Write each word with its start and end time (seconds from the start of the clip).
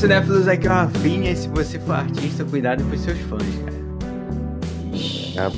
Cinéfilos, 0.00 0.48
aqui 0.48 0.66
é 0.66 0.70
o 0.70 0.72
Rafinha 0.72 1.30
e 1.30 1.36
se 1.36 1.46
você 1.48 1.78
for 1.78 1.92
artista, 1.92 2.42
cuidado 2.42 2.82
com 2.84 2.94
os 2.94 3.02
seus 3.02 3.18
fãs, 3.18 3.42
cara. 5.34 5.50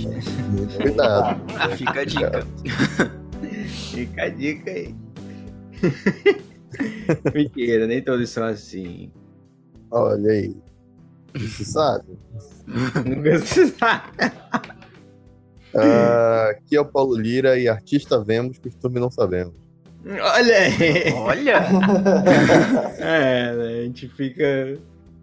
Cuidado. 0.83 1.77
Fica 1.77 2.01
a 2.01 2.05
dica. 2.05 2.47
Fica 3.93 4.23
a 4.25 4.29
dica 4.29 4.71
aí. 4.73 4.97
Mentira, 7.33 7.87
nem 7.87 8.03
todos 8.03 8.31
são 8.31 8.43
assim. 8.43 9.13
Olha 9.93 10.33
aí. 10.33 10.57
Você 11.37 11.65
sabe? 11.65 12.19
Nunca 12.67 13.39
se 13.47 13.69
sabe. 13.69 14.09
Ah, 15.73 16.49
aqui 16.51 16.75
é 16.75 16.81
o 16.81 16.85
Paulo 16.85 17.17
Lira 17.17 17.57
e 17.57 17.69
artista 17.69 18.21
vemos, 18.21 18.59
costume 18.59 18.99
não 18.99 19.09
sabemos. 19.09 19.62
Olha 20.07 20.57
aí. 20.59 21.13
Olha! 21.15 21.63
É, 22.99 23.53
né, 23.55 23.79
a 23.81 23.83
gente 23.85 24.09
fica. 24.09 24.79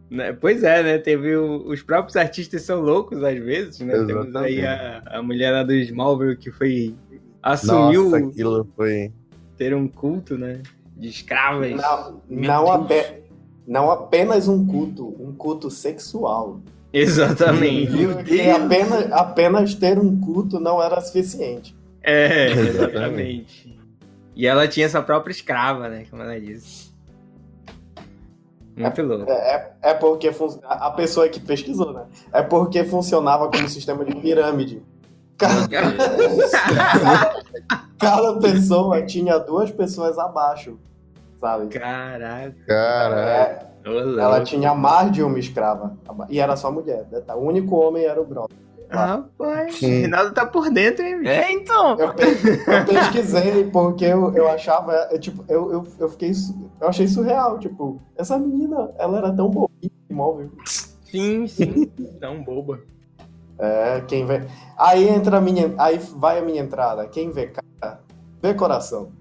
né, 0.09 0.33
Pois 0.33 0.63
é, 0.63 0.83
né? 0.83 0.97
Teve 0.97 1.35
o- 1.35 1.67
os 1.67 1.81
próprios 1.81 2.15
artistas 2.15 2.61
são 2.63 2.81
loucos 2.81 3.23
às 3.23 3.37
vezes, 3.39 3.79
né? 3.81 3.93
Temos 4.05 4.35
aí 4.35 4.65
a, 4.65 5.01
a 5.05 5.21
mulher 5.23 5.51
lá 5.51 5.63
do 5.63 5.73
Smallville 5.73 6.35
que 6.37 6.51
foi. 6.51 6.93
assumiu 7.41 8.09
Nossa, 8.09 8.17
aquilo 8.25 8.67
foi. 8.75 9.11
ter 9.57 9.73
um 9.73 9.87
culto, 9.87 10.37
né? 10.37 10.59
De 10.97 11.07
escravas. 11.09 11.71
Não, 11.75 12.21
não, 12.29 12.71
ape- 12.71 13.23
não 13.67 13.91
apenas 13.91 14.47
um 14.47 14.65
culto, 14.65 15.07
um 15.19 15.31
culto 15.33 15.69
sexual. 15.69 16.59
Exatamente. 16.91 17.91
Meu 17.91 18.15
Deus. 18.15 18.49
apenas, 18.55 19.11
apenas 19.11 19.75
ter 19.75 19.97
um 19.99 20.19
culto 20.19 20.59
não 20.59 20.81
era 20.81 20.99
suficiente. 21.01 21.75
É, 22.01 22.49
Exatamente. 22.51 23.68
E 24.39 24.47
ela 24.47 24.69
tinha 24.69 24.87
sua 24.87 25.01
própria 25.01 25.33
escrava, 25.33 25.89
né? 25.89 26.05
Como 26.09 26.23
ela 26.23 26.39
disse. 26.39 26.93
Muito 28.73 29.01
louco. 29.03 29.29
É, 29.29 29.73
é 29.81 29.93
porque 29.93 30.31
fun- 30.31 30.61
a 30.63 30.91
pessoa 30.91 31.27
que 31.27 31.41
pesquisou, 31.41 31.91
né? 31.91 32.05
É 32.31 32.41
porque 32.41 32.85
funcionava 32.85 33.51
como 33.51 33.67
sistema 33.67 34.05
de 34.05 34.15
pirâmide. 34.15 34.81
Cada, 35.37 35.67
cada 37.99 38.39
pessoa 38.39 39.05
tinha 39.05 39.37
duas 39.37 39.71
pessoas 39.71 40.17
abaixo, 40.17 40.79
sabe? 41.37 41.67
Caraca. 41.67 42.55
Caraca. 42.65 43.29
É, 43.29 43.67
ela 44.21 44.41
tinha 44.41 44.73
mais 44.73 45.11
de 45.11 45.21
uma 45.21 45.37
escrava. 45.37 45.97
E 46.29 46.39
era 46.39 46.55
só 46.55 46.71
mulher. 46.71 47.05
O 47.35 47.39
único 47.39 47.75
homem 47.75 48.05
era 48.05 48.21
o 48.21 48.25
brother. 48.25 48.55
Rapaz, 48.89 49.81
Hum. 49.83 49.87
Rinaldo 50.01 50.33
tá 50.33 50.45
por 50.45 50.69
dentro, 50.71 51.05
hein, 51.05 51.19
bicho? 51.19 51.29
É, 51.29 51.51
então. 51.51 51.97
Eu, 51.99 52.07
eu 52.07 52.13
pesquisei 52.85 53.69
porque 53.71 54.05
eu, 54.05 54.33
eu 54.35 54.49
achava, 54.49 54.93
eu, 55.11 55.19
tipo, 55.19 55.43
eu, 55.47 55.71
eu, 55.71 55.87
eu 55.99 56.09
fiquei, 56.09 56.31
eu 56.81 56.87
achei 56.87 57.07
surreal, 57.07 57.59
tipo, 57.59 58.01
essa 58.17 58.37
menina, 58.39 58.91
ela 58.97 59.17
era 59.19 59.31
tão 59.31 59.49
bobinha, 59.49 59.91
imóvel. 60.09 60.51
Sim, 61.03 61.47
sim. 61.47 61.85
Tão 62.19 62.43
boba. 62.43 62.79
É, 63.57 64.01
quem 64.07 64.25
vê, 64.25 64.43
aí 64.77 65.07
entra 65.09 65.37
a 65.37 65.41
minha, 65.41 65.73
aí 65.77 65.99
vai 66.15 66.39
a 66.39 66.41
minha 66.41 66.61
entrada, 66.61 67.05
quem 67.07 67.29
vê 67.31 67.47
cara, 67.47 67.99
vê 68.41 68.53
coração. 68.53 69.11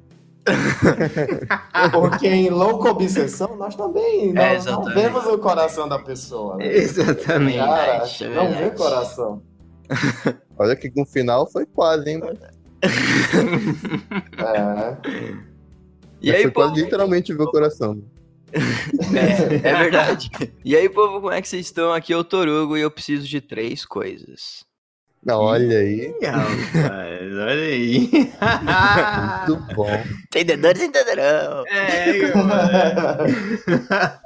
Porque 1.92 2.26
em 2.28 2.48
louca 2.48 2.90
obsessão, 2.90 3.56
nós 3.56 3.74
também 3.74 4.32
É, 4.36 4.58
não, 4.62 4.84
vemos 4.84 5.26
o 5.26 5.38
coração 5.38 5.88
da 5.88 5.98
pessoa, 5.98 6.56
né? 6.56 6.66
Exatamente. 6.68 7.58
Cara, 7.58 8.04
é 8.20 8.28
não 8.34 8.52
vê 8.52 8.70
coração. 8.70 9.42
Olha 10.58 10.76
que 10.76 10.90
no 10.94 11.06
final 11.06 11.50
foi 11.50 11.66
quase, 11.66 12.10
hein? 12.10 12.20
É, 14.38 14.96
E 16.20 16.30
aí, 16.30 16.42
foi 16.42 16.50
quase 16.50 16.70
povo? 16.70 16.80
literalmente 16.84 17.32
ver 17.34 17.42
o 17.42 17.50
coração. 17.50 18.02
É, 19.14 19.68
é 19.68 19.76
verdade. 19.76 20.30
E 20.64 20.74
aí, 20.74 20.88
povo, 20.88 21.20
como 21.20 21.32
é 21.32 21.42
que 21.42 21.48
vocês 21.48 21.66
estão? 21.66 21.92
Aqui 21.92 22.12
é 22.12 22.16
o 22.16 22.24
Torugo 22.24 22.76
e 22.76 22.80
eu 22.80 22.90
preciso 22.90 23.26
de 23.28 23.40
três 23.42 23.84
coisas. 23.84 24.64
Não, 25.24 25.40
olha 25.40 25.78
aí. 25.78 26.14
Rapaz, 26.22 27.32
olha 27.32 27.52
aí. 27.52 28.08
Muito 29.48 29.74
bom. 29.74 29.90
Entendedores 30.26 30.80
entenderão. 30.80 31.64
é, 31.66 32.34
mano. 32.34 34.18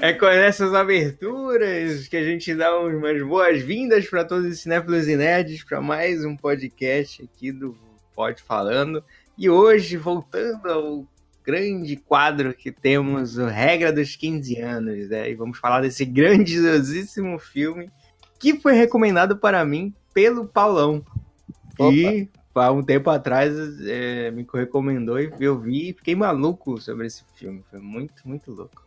É 0.00 0.12
com 0.12 0.26
essas 0.26 0.74
aberturas 0.74 2.08
que 2.08 2.16
a 2.16 2.24
gente 2.24 2.54
dá 2.54 2.76
umas 2.78 3.22
boas-vindas 3.22 4.06
para 4.08 4.24
todos 4.24 4.46
os 4.46 4.60
cinéfilos 4.60 5.06
e 5.08 5.16
nerds 5.16 5.62
para 5.62 5.80
mais 5.80 6.24
um 6.24 6.36
podcast 6.36 7.22
aqui 7.22 7.52
do 7.52 7.76
Pode 8.14 8.42
Falando. 8.42 9.04
E 9.36 9.48
hoje, 9.48 9.96
voltando 9.96 10.66
ao 10.68 11.06
grande 11.44 11.96
quadro 11.96 12.54
que 12.54 12.72
temos, 12.72 13.36
o 13.36 13.46
Regra 13.46 13.92
dos 13.92 14.16
15 14.16 14.58
anos, 14.60 15.08
né? 15.08 15.30
E 15.30 15.34
vamos 15.34 15.58
falar 15.58 15.80
desse 15.80 16.04
grandiosíssimo 16.04 17.38
filme 17.38 17.90
que 18.38 18.58
foi 18.58 18.74
recomendado 18.74 19.36
para 19.36 19.64
mim 19.64 19.94
pelo 20.12 20.46
Paulão. 20.46 21.04
E 21.80 22.28
há 22.54 22.70
um 22.70 22.82
tempo 22.82 23.10
atrás 23.10 23.52
é, 23.86 24.30
me 24.30 24.46
recomendou 24.52 25.20
e 25.20 25.32
eu 25.40 25.58
vi 25.58 25.90
e 25.90 25.92
fiquei 25.92 26.14
maluco 26.14 26.80
sobre 26.80 27.06
esse 27.06 27.24
filme. 27.36 27.64
Foi 27.70 27.80
muito, 27.80 28.26
muito 28.26 28.50
louco. 28.52 28.83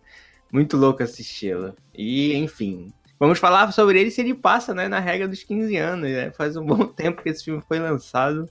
Muito 0.52 0.78
louco 0.78 1.04
assisti-lo. 1.04 1.76
E, 1.94 2.36
enfim. 2.36 2.92
Vamos 3.20 3.40
falar 3.40 3.72
sobre 3.72 4.00
ele 4.00 4.12
se 4.12 4.22
ele 4.22 4.34
passa, 4.34 4.74
né, 4.74 4.88
na 4.88 5.00
regra 5.00 5.28
dos 5.28 5.44
15 5.44 5.76
anos. 5.78 6.10
Né? 6.10 6.32
Faz 6.32 6.56
um 6.56 6.64
bom 6.66 6.86
tempo 6.86 7.22
que 7.22 7.30
esse 7.30 7.44
filme 7.44 7.62
foi 7.68 7.80
lançado. 7.80 8.50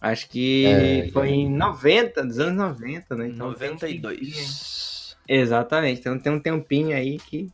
Acho 0.00 0.28
que 0.28 0.66
É, 0.66 1.08
foi 1.10 1.28
em 1.30 1.50
90, 1.50 2.24
dos 2.24 2.38
anos 2.38 2.56
90, 2.56 3.16
né? 3.16 3.28
Então 3.28 3.52
tem 3.54 3.70
um 3.70 3.76
tempinho. 3.76 4.02
92. 4.02 5.16
Exatamente. 5.26 6.00
Então 6.00 6.18
tem 6.18 6.32
um 6.32 6.40
tempinho 6.40 6.96
aí 6.96 7.18
que. 7.18 7.50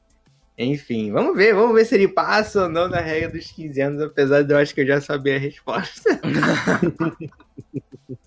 Enfim, 0.57 1.11
vamos 1.11 1.37
ver, 1.37 1.53
vamos 1.53 1.75
ver 1.75 1.85
se 1.85 1.97
ele 1.97 2.07
passa 2.07 2.65
ou 2.65 2.69
não 2.69 2.87
na 2.87 3.01
regra 3.01 3.29
dos 3.29 3.51
15 3.51 3.81
anos, 3.81 4.01
apesar 4.03 4.43
de 4.43 4.53
eu 4.53 4.59
acho 4.59 4.73
que 4.73 4.83
eu 4.83 4.87
já 4.87 5.01
sabia 5.01 5.35
a 5.35 5.39
resposta. 5.39 6.21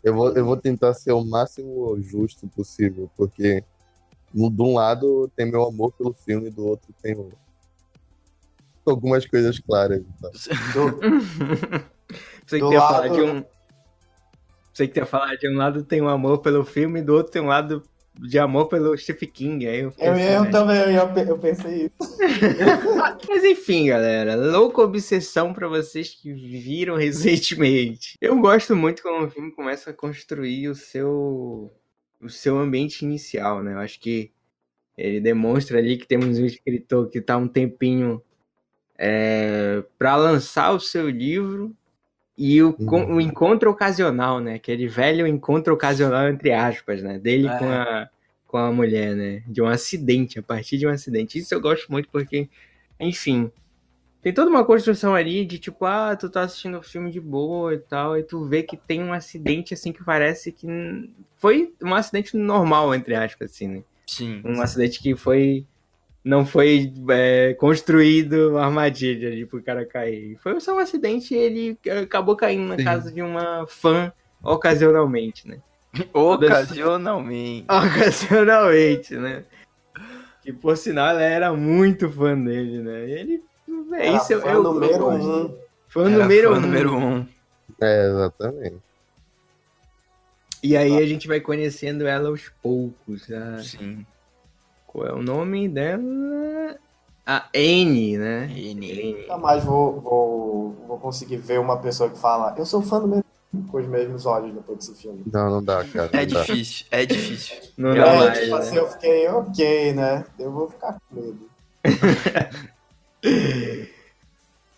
Eu 0.03 0.13
vou, 0.13 0.33
eu 0.35 0.43
vou 0.43 0.57
tentar 0.57 0.93
ser 0.93 1.11
o 1.11 1.23
máximo 1.23 1.97
justo 2.01 2.47
possível, 2.47 3.09
porque 3.15 3.63
de 4.33 4.61
um 4.61 4.73
lado 4.73 5.31
tem 5.35 5.45
meu 5.49 5.63
amor 5.65 5.91
pelo 5.93 6.13
filme, 6.13 6.49
do 6.49 6.65
outro 6.67 6.93
tem 7.01 7.15
o- 7.15 7.31
algumas 8.85 9.25
coisas 9.25 9.59
claras. 9.59 10.01
Então. 10.19 10.89
do- 10.91 10.99
Sei 12.45 12.59
que 12.61 12.67
tem 12.69 12.77
lado- 12.77 12.93
falar 12.93 13.07
de 13.09 13.21
um. 13.21 13.43
Sei 14.73 14.87
que 14.87 14.93
tem 14.93 15.05
falar 15.05 15.35
de 15.35 15.49
um 15.49 15.57
lado 15.57 15.83
tem 15.83 16.01
um 16.01 16.07
amor 16.07 16.39
pelo 16.39 16.63
filme, 16.63 16.99
e 16.99 17.03
do 17.03 17.13
outro 17.15 17.31
tem 17.33 17.41
um 17.41 17.47
lado 17.47 17.83
de 18.19 18.39
amor 18.39 18.67
pelo 18.67 18.97
Stephen 18.97 19.29
King. 19.29 19.67
Aí 19.67 19.79
eu, 19.81 19.93
eu, 19.97 20.13
eu 20.17 20.43
né? 20.43 20.49
também, 20.51 20.77
eu, 20.95 21.07
eu 21.27 21.37
pensei 21.37 21.85
isso. 21.85 22.17
Mas 23.27 23.43
enfim, 23.43 23.87
galera, 23.87 24.35
louca 24.35 24.81
obsessão 24.81 25.53
pra 25.53 25.67
vocês 25.67 26.09
que 26.09 26.31
viram 26.33 26.95
recentemente. 26.97 28.13
Eu 28.21 28.39
gosto 28.39 28.75
muito 28.75 29.01
quando 29.01 29.25
o 29.25 29.29
filme 29.29 29.51
começa 29.51 29.89
a 29.89 29.93
construir 29.93 30.69
o 30.69 30.75
seu 30.75 31.71
o 32.21 32.29
seu 32.29 32.57
ambiente 32.57 33.03
inicial, 33.03 33.63
né? 33.63 33.73
Eu 33.73 33.79
acho 33.79 33.99
que 33.99 34.31
ele 34.97 35.19
demonstra 35.21 35.77
ali 35.77 35.97
que 35.97 36.07
temos 36.07 36.39
um 36.39 36.45
escritor 36.45 37.09
que 37.09 37.21
tá 37.21 37.37
um 37.37 37.47
tempinho 37.47 38.21
é, 38.97 39.83
para 39.97 40.15
lançar 40.15 40.71
o 40.71 40.79
seu 40.79 41.09
livro 41.09 41.75
e 42.37 42.61
o, 42.61 42.75
Uhum. 42.79 43.15
o 43.15 43.21
encontro 43.21 43.69
ocasional, 43.71 44.39
né? 44.39 44.55
Aquele 44.55 44.87
velho 44.87 45.27
encontro 45.27 45.73
ocasional, 45.73 46.27
entre 46.29 46.51
aspas, 46.51 47.01
né? 47.03 47.19
Dele 47.19 47.47
É. 47.47 47.57
com, 47.59 47.65
a, 47.71 48.09
com 48.47 48.57
a 48.57 48.71
mulher, 48.71 49.15
né? 49.15 49.43
De 49.47 49.61
um 49.61 49.67
acidente, 49.67 50.39
a 50.39 50.43
partir 50.43 50.77
de 50.77 50.87
um 50.87 50.89
acidente. 50.91 51.37
Isso 51.39 51.53
eu 51.53 51.61
gosto 51.61 51.91
muito 51.91 52.09
porque, 52.09 52.49
enfim, 52.99 53.51
tem 54.21 54.33
toda 54.33 54.49
uma 54.49 54.65
construção 54.65 55.13
ali 55.13 55.45
de 55.45 55.59
tipo, 55.59 55.85
ah, 55.85 56.15
tu 56.15 56.29
tá 56.29 56.41
assistindo 56.41 56.79
o 56.79 56.83
filme 56.83 57.11
de 57.11 57.19
boa 57.19 57.73
e 57.73 57.77
tal, 57.77 58.17
e 58.17 58.23
tu 58.23 58.45
vê 58.45 58.63
que 58.63 58.75
tem 58.75 59.03
um 59.03 59.13
acidente 59.13 59.73
assim 59.73 59.91
que 59.91 60.03
parece 60.03 60.51
que 60.51 60.67
foi 61.37 61.73
um 61.81 61.93
acidente 61.93 62.35
normal, 62.35 62.93
entre 62.93 63.15
aspas, 63.15 63.51
assim, 63.51 63.67
né? 63.67 63.83
Sim. 64.07 64.41
Um 64.43 64.61
acidente 64.61 65.01
que 65.01 65.15
foi. 65.15 65.65
Não 66.23 66.45
foi 66.45 66.91
é, 67.09 67.53
construído 67.53 68.51
uma 68.51 68.65
armadilha 68.65 69.29
ali 69.29 69.45
pro 69.45 69.63
cara 69.63 69.85
cair. 69.85 70.37
Foi 70.39 70.59
só 70.59 70.75
um 70.75 70.79
acidente 70.79 71.33
e 71.33 71.37
ele 71.37 71.79
acabou 72.03 72.35
caindo 72.35 72.67
na 72.67 72.75
Sim. 72.75 72.83
casa 72.83 73.11
de 73.11 73.21
uma 73.21 73.65
fã 73.65 74.11
ocasionalmente, 74.43 75.47
né? 75.47 75.59
Ocasionalmente. 76.13 77.65
Ocasionalmente, 77.69 79.15
né? 79.15 79.45
Que 80.41 80.51
por 80.51 80.75
sinal 80.75 81.09
ela 81.11 81.21
era 81.21 81.53
muito 81.53 82.09
fã 82.09 82.37
dele, 82.37 82.81
né? 82.81 83.07
E 83.07 83.11
ele. 83.11 83.43
É 83.93 84.07
Era 84.07 84.17
isso 84.17 84.33
eu, 84.33 84.41
eu 84.41 84.63
número 84.63 84.99
gosto. 84.99 85.25
um. 85.29 85.57
Fã 85.87 86.01
Era 86.09 86.09
número 86.23 86.49
fã 86.51 86.57
um. 86.57 86.61
número 86.61 86.95
um. 86.95 87.27
É, 87.81 88.07
exatamente. 88.09 88.77
E 90.63 90.75
aí 90.75 90.97
a 90.97 91.05
gente 91.05 91.27
vai 91.27 91.39
conhecendo 91.39 92.05
ela 92.07 92.29
aos 92.29 92.49
poucos. 92.61 93.31
A... 93.31 93.61
Sim. 93.63 94.05
Qual 94.87 95.05
é 95.05 95.13
o 95.13 95.21
nome 95.21 95.69
dela? 95.69 96.77
A 97.25 97.45
Anne, 97.55 98.17
né? 98.17 98.49
N. 98.55 99.13
Nunca 99.21 99.37
mais 99.37 99.63
vou, 99.63 99.99
vou, 100.01 100.71
vou 100.87 100.97
conseguir 100.97 101.37
ver 101.37 101.59
uma 101.59 101.77
pessoa 101.77 102.09
que 102.09 102.17
fala, 102.17 102.55
eu 102.57 102.65
sou 102.65 102.81
fã 102.81 102.99
número 102.99 103.23
com 103.69 103.77
os 103.77 103.87
mesmos 103.87 104.25
olhos 104.25 104.53
depois 104.53 104.77
desse 104.79 104.95
filme. 104.95 105.23
Não, 105.31 105.49
não 105.49 105.63
dá, 105.63 105.83
cara. 105.85 106.09
Não 106.13 106.19
É 106.19 106.25
dá. 106.25 106.41
difícil, 106.41 106.85
é 106.91 107.05
difícil. 107.05 107.55
Não 107.77 107.95
Já 107.95 108.05
dá 108.05 108.13
é, 108.13 108.17
mais, 108.17 108.39
tipo 108.39 108.51
né? 108.55 108.57
assim, 108.61 108.75
eu 108.77 108.87
fiquei 108.87 109.27
ok, 109.27 109.93
né? 109.93 110.25
Eu 110.39 110.51
vou 110.51 110.69
ficar 110.69 110.93
com 111.09 111.15
medo. 111.15 111.49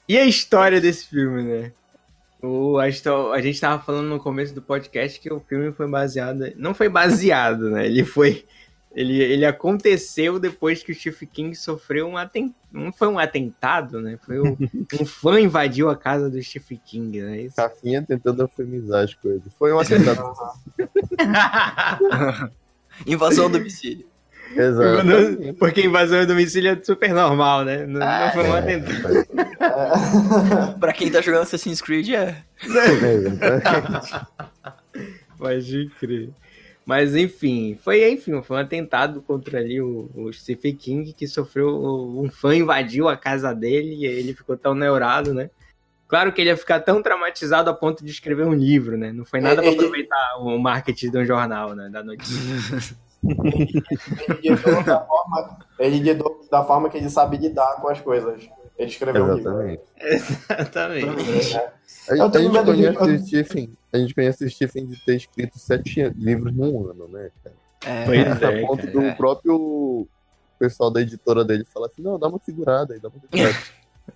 E 0.07 0.17
a 0.17 0.25
história 0.25 0.81
desse 0.81 1.07
filme, 1.07 1.43
né? 1.43 1.71
O, 2.41 2.77
a, 2.77 2.85
a 2.85 3.41
gente 3.41 3.59
tava 3.59 3.83
falando 3.83 4.07
no 4.07 4.19
começo 4.19 4.55
do 4.55 4.61
podcast 4.61 5.19
que 5.19 5.31
o 5.31 5.39
filme 5.41 5.71
foi 5.73 5.87
baseado. 5.87 6.51
Não 6.55 6.73
foi 6.73 6.87
baseado, 6.89 7.69
né? 7.69 7.85
Ele 7.85 8.03
foi. 8.03 8.45
Ele, 8.95 9.21
ele 9.21 9.45
aconteceu 9.45 10.39
depois 10.39 10.81
que 10.81 10.91
o 10.91 10.95
Stephen 10.95 11.29
King 11.31 11.55
sofreu 11.55 12.07
um 12.07 12.17
atentado. 12.17 12.55
Não 12.71 12.91
foi 12.91 13.07
um 13.07 13.19
atentado, 13.19 14.01
né? 14.01 14.17
Foi 14.25 14.39
um, 14.39 14.57
um 14.99 15.05
fã 15.05 15.39
invadiu 15.39 15.89
a 15.89 15.95
casa 15.95 16.29
do 16.29 16.41
Stephen 16.41 16.81
King, 16.83 17.21
né? 17.21 17.41
Isso. 17.41 17.55
Cafinha 17.55 18.01
tentando 18.01 18.41
eufemizar 18.41 19.03
as 19.03 19.13
coisas. 19.13 19.53
Foi 19.59 19.71
um 19.71 19.79
atentado. 19.79 20.33
Invasão 23.05 23.43
ao 23.43 23.49
domicílio. 23.49 24.07
Exato. 24.55 25.53
Porque 25.59 25.81
invasão 25.85 26.21
do 26.21 26.27
domicílio 26.27 26.71
é 26.71 26.83
super 26.83 27.13
normal, 27.13 27.63
né? 27.63 27.85
Não, 27.85 27.99
não 27.99 28.31
foi 28.31 28.43
um 28.47 28.53
atentado. 28.53 29.17
É. 29.17 30.73
Pra 30.79 30.93
quem 30.93 31.11
tá 31.11 31.21
jogando 31.21 31.43
Assassin's 31.43 31.81
Creed, 31.81 32.09
é. 32.09 32.37
Pode 35.37 35.89
crer. 35.99 36.29
Mas 36.85 37.15
enfim, 37.15 37.77
foi 37.83 38.09
enfim, 38.11 38.41
foi 38.41 38.57
um 38.57 38.59
atentado 38.59 39.21
contra 39.21 39.59
ali 39.59 39.79
o, 39.79 40.09
o 40.15 40.33
Stephen 40.33 40.75
King 40.75 41.13
que 41.13 41.27
sofreu 41.27 41.67
um 41.69 42.29
fã 42.31 42.55
invadiu 42.55 43.07
a 43.07 43.15
casa 43.15 43.53
dele 43.53 43.93
e 43.95 44.05
ele 44.05 44.33
ficou 44.33 44.57
tão 44.57 44.73
neurado, 44.73 45.33
né? 45.33 45.51
Claro 46.07 46.33
que 46.33 46.41
ele 46.41 46.49
ia 46.49 46.57
ficar 46.57 46.79
tão 46.79 47.03
traumatizado 47.03 47.69
a 47.69 47.73
ponto 47.73 48.03
de 48.03 48.09
escrever 48.11 48.47
um 48.47 48.55
livro, 48.55 48.97
né? 48.97 49.11
Não 49.13 49.23
foi 49.23 49.39
nada 49.39 49.57
pra 49.61 49.67
Ele- 49.67 49.75
aproveitar 49.77 50.37
o 50.39 50.57
marketing 50.57 51.11
de 51.11 51.17
um 51.19 51.25
jornal, 51.25 51.75
né? 51.75 51.89
Da 51.91 52.03
notícia. 52.03 52.97
Ele 53.23 54.49
lidou 54.49 54.83
da 54.83 55.01
forma, 55.05 55.57
ele 55.79 56.13
da 56.49 56.63
forma 56.63 56.89
que 56.89 56.97
ele 56.97 57.09
sabe 57.09 57.37
lidar 57.37 57.75
com 57.81 57.89
as 57.89 57.99
coisas. 58.01 58.49
Ele 58.77 58.89
escreveu 58.89 59.25
um 59.25 59.33
livro. 59.33 59.81
Exatamente. 59.99 61.09
Exatamente. 61.09 61.57
A, 61.57 62.15
Eu 62.15 62.25
a 62.25 62.31
gente 62.39 62.51
de- 62.51 62.93
conhece 62.97 63.03
o 63.11 63.19
Stephen. 63.27 63.77
A 63.91 63.97
gente 63.97 64.15
conhece 64.15 64.45
o 64.45 64.49
Stephen 64.49 64.85
de 64.87 65.05
ter 65.05 65.15
escrito 65.17 65.59
sete 65.59 66.09
livros 66.15 66.55
num 66.55 66.89
ano, 66.89 67.07
né, 67.09 67.29
cara? 67.43 67.55
É, 67.85 68.05
Pois 68.05 68.43
A 68.43 68.51
é, 68.53 68.61
ponto 68.65 68.79
cara. 68.81 68.91
do 68.93 69.01
é. 69.01 69.15
próprio 69.15 70.07
pessoal 70.57 70.91
da 70.91 71.01
editora 71.01 71.43
dele 71.43 71.65
falar 71.65 71.87
assim, 71.87 72.01
não, 72.01 72.17
dá 72.19 72.27
uma 72.27 72.39
segurada 72.39 72.93
aí, 72.93 72.99
dá 72.99 73.09
uma 73.09 73.19
segurada. 73.19 73.57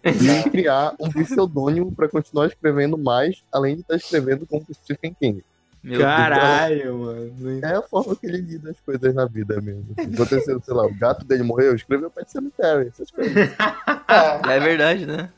e 0.45 0.50
criar 0.50 0.95
um 1.00 1.09
pseudônimo 1.11 1.91
pra 1.91 2.09
continuar 2.09 2.47
escrevendo 2.47 2.97
mais, 2.97 3.44
além 3.51 3.75
de 3.75 3.81
estar 3.81 3.95
escrevendo 3.95 4.45
como 4.47 4.65
o 4.67 4.73
Stephen 4.73 5.15
King. 5.19 5.44
Meu 5.83 5.97
Deus. 5.97 6.07
Caralho, 6.07 6.97
mano. 7.00 7.59
É 7.62 7.75
a 7.75 7.81
forma 7.81 8.15
que 8.15 8.25
ele 8.25 8.38
lida 8.38 8.71
as 8.71 8.80
coisas 8.80 9.13
na 9.13 9.25
vida 9.25 9.59
mesmo. 9.62 9.94
Aconteceu, 9.97 10.62
sei 10.63 10.74
lá, 10.74 10.85
o 10.85 10.94
gato 10.94 11.25
dele 11.25 11.44
morreu, 11.44 11.75
escreveu 11.75 12.09
Pet 12.09 12.31
Cemetery, 12.31 12.88
essas 12.88 13.12
coisas. 13.12 13.35
É, 13.35 14.41
É 14.56 14.59
verdade, 14.59 15.06
né? 15.06 15.30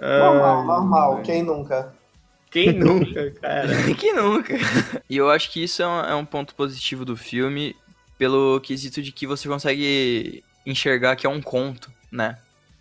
normal, 0.00 0.60
Ai, 0.60 0.66
normal. 0.66 1.22
Quem 1.22 1.42
nunca? 1.42 1.94
Quem 2.50 2.72
nunca, 2.72 3.30
cara? 3.32 3.68
que 3.94 4.12
nunca. 4.12 4.54
E 5.08 5.16
eu 5.16 5.30
acho 5.30 5.52
que 5.52 5.62
isso 5.62 5.82
é 5.82 5.86
um, 5.86 6.00
é 6.00 6.14
um 6.14 6.24
ponto 6.24 6.54
positivo 6.54 7.04
do 7.04 7.16
filme, 7.16 7.76
pelo 8.18 8.60
quesito 8.60 9.02
de 9.02 9.12
que 9.12 9.26
você 9.26 9.48
consegue 9.48 10.42
enxergar 10.64 11.16
que 11.16 11.26
é 11.26 11.30
um 11.30 11.40
conto, 11.42 11.92
né? 12.10 12.38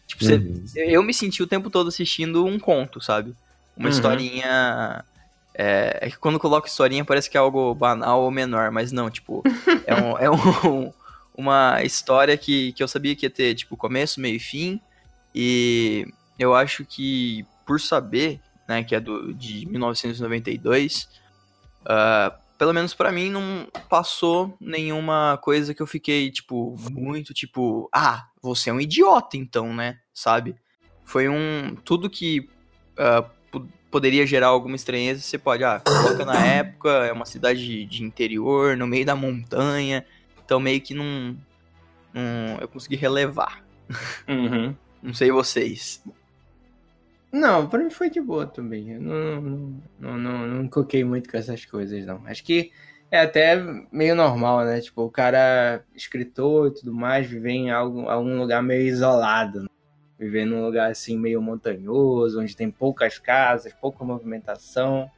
Tipo, 0.07 0.23
você, 0.23 0.35
Uhum. 0.35 0.63
eu 0.75 1.03
me 1.03 1.13
senti 1.13 1.41
o 1.43 1.47
tempo 1.47 1.69
todo 1.69 1.89
assistindo 1.89 2.45
um 2.45 2.57
conto, 2.59 3.01
sabe? 3.01 3.35
Uma 3.75 3.89
Uhum. 3.89 3.93
historinha. 3.93 5.03
É, 5.57 5.99
é 6.01 6.09
que 6.09 6.17
quando 6.17 6.37
coloco 6.39 6.67
historinha 6.67 7.05
parece 7.05 7.29
que 7.29 7.37
é 7.37 7.39
algo 7.39 7.73
banal 7.73 8.21
ou 8.21 8.29
menor, 8.31 8.71
mas 8.71 8.91
não, 8.91 9.09
tipo, 9.09 9.41
é, 9.87 9.95
um, 9.95 10.17
é 10.17 10.29
um- 10.29 10.91
uma 11.37 11.81
história 11.83 12.37
que, 12.37 12.73
que 12.73 12.83
eu 12.83 12.87
sabia 12.87 13.15
que 13.15 13.25
ia 13.25 13.29
ter, 13.29 13.55
tipo, 13.55 13.77
começo, 13.77 14.19
meio 14.19 14.35
e 14.35 14.39
fim. 14.39 14.79
E 15.33 16.05
eu 16.37 16.53
acho 16.53 16.85
que, 16.85 17.45
por 17.65 17.79
saber, 17.79 18.39
né, 18.67 18.83
que 18.83 18.95
é 18.95 18.99
do, 18.99 19.33
de 19.33 19.65
1992, 19.67 21.07
ah, 21.85 22.35
pelo 22.57 22.73
menos 22.73 22.93
pra 22.93 23.11
mim 23.11 23.29
não 23.29 23.67
passou 23.89 24.55
nenhuma 24.61 25.37
coisa 25.41 25.73
que 25.73 25.81
eu 25.81 25.87
fiquei, 25.87 26.31
tipo, 26.31 26.75
muito 26.91 27.33
tipo, 27.33 27.89
ah, 27.93 28.27
você 28.41 28.69
é 28.69 28.73
um 28.73 28.79
idiota 28.79 29.35
então, 29.37 29.73
né? 29.73 29.97
Sabe? 30.13 30.55
Foi 31.03 31.27
um. 31.27 31.75
Tudo 31.83 32.09
que 32.09 32.49
po- 33.21 33.34
poderia 33.95 34.27
gerar 34.27 34.47
alguma 34.47 34.75
estranheza, 34.75 35.21
você 35.21 35.37
pode, 35.37 35.63
ah, 35.63 35.79
coloca 35.79 36.25
na 36.25 36.45
época, 36.45 36.89
é 36.89 37.13
uma 37.13 37.25
cidade 37.25 37.65
de, 37.65 37.85
de 37.85 38.03
interior, 38.03 38.75
no 38.75 38.85
meio 38.85 39.05
da 39.05 39.15
montanha, 39.15 40.05
então 40.43 40.59
meio 40.59 40.81
que 40.81 40.93
não. 40.93 41.37
não 42.13 42.57
eu 42.59 42.67
consegui 42.67 42.97
relevar. 42.97 43.63
Uhum. 44.27 44.75
Não 45.01 45.13
sei 45.13 45.31
vocês. 45.31 46.03
Não, 47.31 47.69
pra 47.69 47.79
mim 47.79 47.89
foi 47.89 48.09
de 48.09 48.19
boa 48.19 48.45
também. 48.45 48.91
Eu 48.91 48.99
não, 48.99 49.41
não, 49.41 49.81
não, 49.97 50.17
não, 50.17 50.47
não 50.47 50.67
coquei 50.67 51.05
muito 51.05 51.31
com 51.31 51.37
essas 51.37 51.63
coisas, 51.63 52.05
não. 52.05 52.21
Acho 52.27 52.43
que 52.43 52.73
é 53.09 53.21
até 53.21 53.55
meio 53.93 54.13
normal, 54.13 54.65
né? 54.65 54.81
Tipo, 54.81 55.03
o 55.03 55.09
cara, 55.09 55.85
escritor 55.95 56.67
e 56.67 56.73
tudo 56.73 56.93
mais, 56.93 57.27
viver 57.27 57.51
em 57.51 57.71
algum, 57.71 58.09
algum 58.09 58.37
lugar 58.37 58.61
meio 58.61 58.87
isolado. 58.87 59.69
Viver 60.17 60.45
num 60.45 60.65
lugar 60.65 60.91
assim 60.91 61.17
meio 61.17 61.41
montanhoso, 61.41 62.39
onde 62.39 62.55
tem 62.55 62.71
poucas 62.71 63.19
casas, 63.19 63.73
pouca 63.73 64.03
movimentação. 64.03 65.09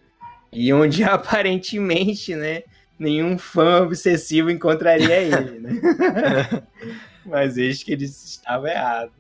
E 0.51 0.73
onde 0.73 1.03
aparentemente, 1.05 2.35
né? 2.35 2.63
Nenhum 2.97 3.37
fã 3.37 3.83
obsessivo 3.83 4.49
encontraria 4.49 5.15
ele, 5.21 5.59
né? 5.59 5.71
Mas 7.25 7.57
eis 7.57 7.83
que 7.83 7.91
ele 7.91 8.05
estava 8.05 8.69
errado. 8.69 9.11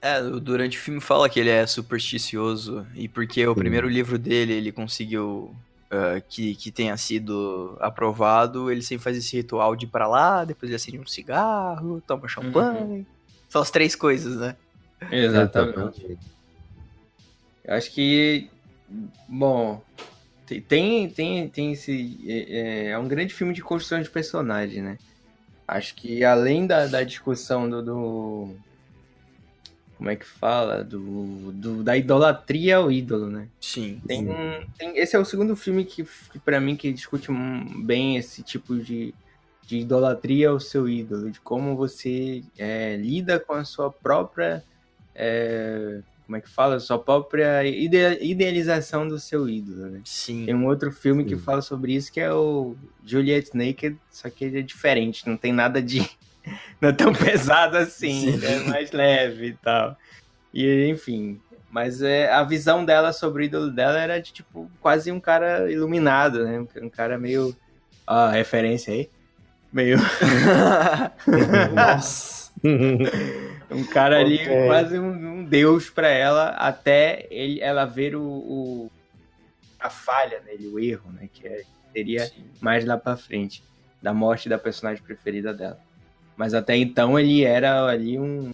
É, 0.00 0.20
durante 0.20 0.78
o 0.78 0.80
filme 0.80 1.00
fala 1.00 1.28
que 1.28 1.38
ele 1.38 1.50
é 1.50 1.64
supersticioso 1.66 2.86
e 2.94 3.08
porque 3.08 3.46
o 3.46 3.54
Sim. 3.54 3.58
primeiro 3.58 3.88
livro 3.88 4.18
dele 4.18 4.52
ele 4.52 4.72
conseguiu 4.72 5.54
ah, 5.92 6.22
que, 6.26 6.54
que 6.54 6.70
tenha 6.70 6.96
sido 6.96 7.76
aprovado, 7.78 8.70
ele 8.70 8.80
sempre 8.80 9.04
faz 9.04 9.14
esse 9.14 9.36
ritual 9.36 9.76
de 9.76 9.84
ir 9.84 9.90
pra 9.90 10.08
lá, 10.08 10.42
depois 10.42 10.70
ele 10.70 10.76
acende 10.76 10.98
um 10.98 11.06
cigarro, 11.06 12.02
toma 12.06 12.26
champanhe. 12.26 13.06
São 13.52 13.60
as 13.60 13.70
três 13.70 13.94
coisas, 13.94 14.36
né? 14.36 14.56
Exatamente. 15.10 16.18
Eu 17.62 17.74
acho 17.74 17.90
que, 17.92 18.48
bom, 19.28 19.84
te- 20.46 20.62
tem, 20.62 21.10
tem, 21.10 21.46
tem 21.50 21.72
esse. 21.72 22.18
É, 22.26 22.32
é- 22.32 22.86
é 22.92 22.98
um 22.98 23.06
grande 23.06 23.34
filme 23.34 23.52
de 23.52 23.60
construção 23.60 24.00
de 24.00 24.08
personagem, 24.08 24.80
né? 24.80 24.96
Acho 25.68 25.94
que 25.96 26.24
além 26.24 26.66
da, 26.66 26.86
da 26.86 27.02
discussão 27.02 27.68
do, 27.68 27.82
do- 27.82 28.56
Como 29.98 30.08
é 30.08 30.16
que 30.16 30.24
fala? 30.24 30.82
Do, 30.82 31.52
do- 31.52 31.82
da 31.82 31.94
idolatria 31.94 32.78
ao 32.78 32.90
ídolo, 32.90 33.26
né? 33.28 33.48
Sim. 33.60 34.00
Tem, 34.08 34.26
tem- 34.78 34.96
esse 34.96 35.14
é 35.14 35.18
o 35.18 35.26
segundo 35.26 35.54
filme 35.54 35.84
que, 35.84 36.04
que 36.32 36.38
para 36.38 36.58
mim, 36.58 36.74
que 36.74 36.90
discute 36.90 37.28
bem 37.84 38.16
esse 38.16 38.42
tipo 38.42 38.76
de, 38.78 39.14
de 39.66 39.78
idolatria 39.78 40.50
ao 40.50 40.60
seu 40.60 40.88
ídolo, 40.88 41.30
de 41.30 41.40
como 41.40 41.76
você 41.76 42.42
é, 42.58 42.96
lida 42.96 43.38
com 43.40 43.52
a 43.54 43.64
sua 43.64 43.90
própria. 43.90 44.62
é, 45.14 46.00
como 46.26 46.36
é 46.36 46.40
que 46.40 46.48
fala? 46.48 46.80
Sua 46.80 46.98
própria 46.98 47.64
ide- 47.64 48.18
idealização 48.22 49.06
do 49.06 49.18
seu 49.18 49.48
ídolo, 49.48 49.90
né? 49.90 50.00
Sim. 50.04 50.46
Tem 50.46 50.54
um 50.54 50.66
outro 50.66 50.90
filme 50.90 51.24
que 51.24 51.36
Sim. 51.36 51.42
fala 51.42 51.60
sobre 51.60 51.92
isso 51.94 52.10
que 52.12 52.20
é 52.20 52.32
o 52.32 52.74
Juliet 53.04 53.50
Naked, 53.52 53.98
só 54.10 54.30
que 54.30 54.44
ele 54.46 54.60
é 54.60 54.62
diferente, 54.62 55.28
não 55.28 55.36
tem 55.36 55.52
nada 55.52 55.82
de. 55.82 56.00
Não 56.80 56.88
é 56.88 56.92
tão 56.92 57.12
pesado 57.12 57.76
assim, 57.76 58.32
Sim. 58.32 58.44
é 58.44 58.58
mais 58.60 58.90
leve 58.90 59.46
e 59.48 59.52
tal. 59.52 59.96
E 60.52 60.86
enfim. 60.88 61.40
Mas 61.70 62.02
é, 62.02 62.28
a 62.32 62.42
visão 62.42 62.84
dela 62.84 63.12
sobre 63.12 63.42
o 63.42 63.46
ídolo 63.46 63.70
dela 63.70 64.00
era 64.00 64.18
de 64.20 64.32
tipo 64.32 64.68
quase 64.80 65.12
um 65.12 65.20
cara 65.20 65.70
iluminado, 65.70 66.44
né? 66.44 66.66
Um 66.82 66.88
cara 66.90 67.16
meio. 67.16 67.54
Ó, 68.04 68.28
referência 68.28 68.92
aí. 68.92 69.08
Meio. 69.72 69.96
Nossa. 71.74 72.52
Um 73.70 73.84
cara 73.84 74.20
ali, 74.20 74.36
Ok. 74.36 74.66
quase 74.66 74.98
um, 74.98 75.10
um 75.38 75.44
deus 75.44 75.88
pra 75.90 76.08
ela, 76.08 76.50
até 76.50 77.26
ele, 77.30 77.60
ela 77.60 77.84
ver 77.84 78.14
o, 78.14 78.22
o- 78.22 78.90
a 79.80 79.88
falha 79.90 80.40
nele, 80.46 80.68
o 80.68 80.78
erro, 80.78 81.10
né? 81.12 81.28
Que 81.32 81.46
é- 81.48 81.62
seria 81.92 82.30
mais 82.60 82.84
lá 82.84 82.96
pra 82.96 83.16
frente, 83.16 83.62
da 84.00 84.12
morte 84.14 84.48
da 84.48 84.58
personagem 84.58 85.02
preferida 85.02 85.52
dela. 85.52 85.78
Mas 86.36 86.54
até 86.54 86.76
então 86.76 87.18
ele 87.18 87.42
era 87.44 87.84
ali 87.86 88.18
um 88.18 88.52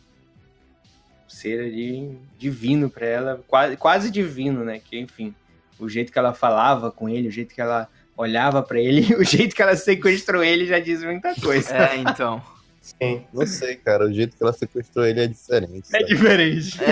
ser 1.26 1.60
ali 1.60 2.18
divino 2.38 2.88
pra 2.88 3.06
ela, 3.06 3.44
quase, 3.46 3.76
quase 3.76 4.10
divino, 4.10 4.64
né? 4.64 4.80
Que 4.80 4.98
enfim, 4.98 5.34
o 5.78 5.88
jeito 5.88 6.10
que 6.12 6.18
ela 6.18 6.32
falava 6.32 6.90
com 6.90 7.08
ele, 7.08 7.28
o 7.28 7.32
jeito 7.32 7.54
que 7.54 7.60
ela 7.60 7.88
olhava 8.18 8.62
pra 8.62 8.80
ele, 8.80 9.14
o 9.16 9.24
jeito 9.24 9.54
que 9.54 9.62
ela 9.62 9.76
sequestrou 9.76 10.42
ele 10.42 10.66
já 10.66 10.80
diz 10.80 11.02
muita 11.02 11.34
coisa. 11.36 11.74
É, 11.74 11.96
então. 11.96 12.42
Sim. 12.82 13.24
Não 13.32 13.46
sei, 13.46 13.76
cara. 13.76 14.06
O 14.06 14.12
jeito 14.12 14.36
que 14.36 14.42
ela 14.42 14.52
sequestrou 14.52 15.06
ele 15.06 15.20
é 15.20 15.26
diferente. 15.26 15.86
É 15.94 16.00
sabe? 16.00 16.04
diferente. 16.04 16.78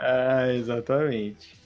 Ah, 0.00 0.52
exatamente. 0.52 1.58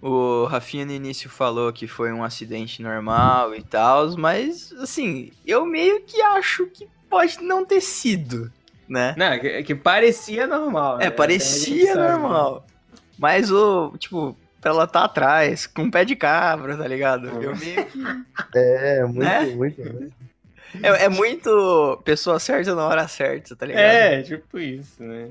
O 0.00 0.44
Rafinha 0.44 0.86
no 0.86 0.92
início 0.92 1.28
falou 1.28 1.72
que 1.72 1.88
foi 1.88 2.12
um 2.12 2.22
acidente 2.22 2.80
normal 2.80 3.52
e 3.56 3.62
tal, 3.62 4.16
mas 4.16 4.72
assim, 4.74 5.32
eu 5.44 5.66
meio 5.66 6.02
que 6.02 6.22
acho 6.22 6.66
que 6.66 6.88
pode 7.10 7.42
não 7.42 7.64
ter 7.64 7.80
sido, 7.80 8.50
né? 8.88 9.12
Não, 9.18 9.36
que, 9.40 9.64
que 9.64 9.74
parecia 9.74 10.46
normal. 10.46 11.00
É, 11.00 11.06
né? 11.06 11.10
parecia 11.10 11.96
normal. 11.96 12.64
Mas 13.18 13.50
o, 13.50 13.92
tipo, 13.98 14.36
ela 14.68 14.86
tá 14.86 15.04
atrás, 15.04 15.66
com 15.66 15.82
um 15.82 15.90
pé 15.90 16.04
de 16.04 16.16
cabra, 16.16 16.76
tá 16.76 16.86
ligado? 16.86 17.28
Eu 17.28 17.56
meio 17.56 17.86
que. 17.86 17.98
É, 18.54 19.04
muito, 19.04 19.18
Né? 19.20 19.40
muito. 19.54 19.82
né? 19.82 20.08
É, 20.82 21.04
é 21.04 21.08
muito 21.08 22.00
pessoa 22.04 22.38
certa 22.40 22.74
na 22.74 22.86
hora 22.86 23.06
certa, 23.06 23.54
tá 23.54 23.64
ligado? 23.66 23.82
É, 23.82 24.22
tipo 24.22 24.58
isso, 24.58 25.02
né? 25.02 25.28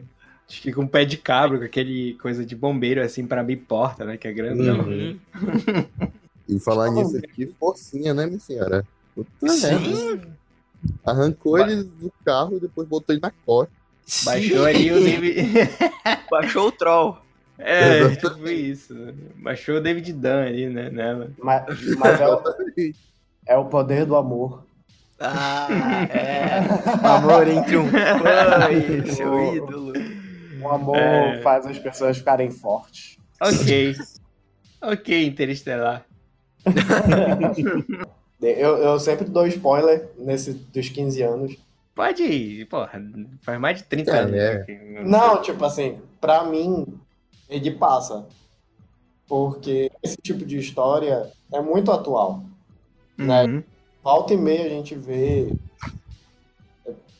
Acho 0.49 0.61
que 0.61 0.71
com 0.71 0.83
um 0.83 0.87
pé 0.87 1.03
de 1.05 1.17
cabra, 1.17 1.57
com 1.57 1.65
aquele 1.65 2.13
coisa 2.21 2.45
de 2.45 2.55
bombeiro 2.55 3.01
assim 3.01 3.25
pra 3.25 3.41
abrir 3.41 3.57
porta, 3.57 4.05
né? 4.05 4.17
Que 4.17 4.27
é 4.27 4.33
grandão. 4.33 4.79
Uhum. 4.79 5.19
Uhum. 5.35 6.07
E 6.47 6.59
falar 6.59 6.89
nisso 6.91 7.17
aqui, 7.17 7.53
forcinha, 7.59 8.13
né, 8.13 8.25
minha 8.25 8.39
senhora? 8.39 8.85
Puta 9.15 9.29
merda. 9.41 9.55
Sim. 9.95 10.21
Arrancou 11.05 11.57
ele 11.57 11.83
do 11.83 12.11
carro 12.25 12.57
e 12.57 12.59
depois 12.59 12.87
botou 12.87 13.13
ele 13.13 13.21
na 13.21 13.31
costa. 13.45 13.71
Sim. 14.05 14.25
Baixou 14.25 14.65
ali 14.65 14.91
o 14.91 15.01
David. 15.03 15.47
Baixou 16.29 16.67
o 16.67 16.71
troll. 16.71 17.17
É, 17.59 17.99
Exatamente. 17.99 18.19
tipo 18.35 18.47
isso. 18.49 18.93
né? 18.93 19.13
Baixou 19.35 19.75
o 19.77 19.81
David 19.81 20.11
Dunn 20.13 20.41
ali, 20.47 20.69
né? 20.69 20.89
Nela. 20.89 21.31
Mas, 21.37 21.65
mas 21.97 22.19
é, 22.21 22.27
o, 22.27 22.41
é 23.47 23.57
o 23.57 23.65
poder 23.65 24.05
do 24.05 24.15
amor. 24.15 24.63
Ah, 25.19 25.67
é. 26.11 26.61
O 27.03 27.07
amor 27.07 27.47
entre 27.47 27.77
um 27.77 27.87
fã 27.89 28.71
e 28.71 29.07
seu 29.13 29.55
ídolo. 29.55 29.93
O 30.61 30.69
amor 30.69 30.97
É. 30.97 31.41
faz 31.41 31.65
as 31.65 31.77
pessoas 31.79 32.17
ficarem 32.17 32.49
fortes. 32.51 33.17
Ok. 33.39 33.95
ok, 34.81 35.25
Interestelar. 35.25 36.05
Eu, 38.41 38.77
eu 38.77 38.99
sempre 38.99 39.25
dou 39.29 39.47
spoiler 39.47 40.09
nesse 40.17 40.53
dos 40.53 40.89
15 40.89 41.21
anos. 41.21 41.57
Pode 41.95 42.23
ir, 42.23 42.65
porra. 42.65 43.01
Faz 43.41 43.59
mais 43.59 43.77
de 43.77 43.83
30 43.85 44.11
É, 44.11 44.19
anos. 44.19 44.33
é. 44.35 45.03
Não, 45.03 45.41
tipo 45.41 45.63
assim, 45.63 45.99
pra 46.19 46.43
mim, 46.43 46.85
ele 47.49 47.71
passa. 47.71 48.25
Porque 49.27 49.91
esse 50.01 50.17
tipo 50.17 50.45
de 50.45 50.57
história 50.59 51.31
é 51.51 51.61
muito 51.61 51.91
atual. 51.91 52.43
né? 53.17 53.43
Uhum. 53.45 53.63
Volta 54.03 54.33
e 54.33 54.37
meia 54.37 54.65
a 54.65 54.69
gente 54.69 54.95
vê. 54.95 55.53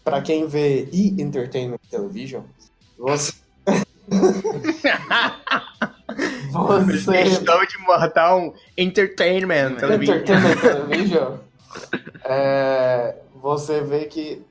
Pra 0.03 0.21
quem 0.21 0.45
vê 0.45 0.87
e 0.91 1.19
Entertainment 1.21 1.79
Television, 1.89 2.43
você. 2.97 3.33
você. 6.51 7.23
Questão 7.23 7.65
de 7.65 7.77
Mortal 7.79 8.53
Entertainment. 8.77 9.77
television. 9.77 10.17
Entertainment 10.17 10.57
Television, 10.61 11.37
é, 12.25 13.15
você 13.41 13.79
vê 13.81 14.05
que, 14.05 14.41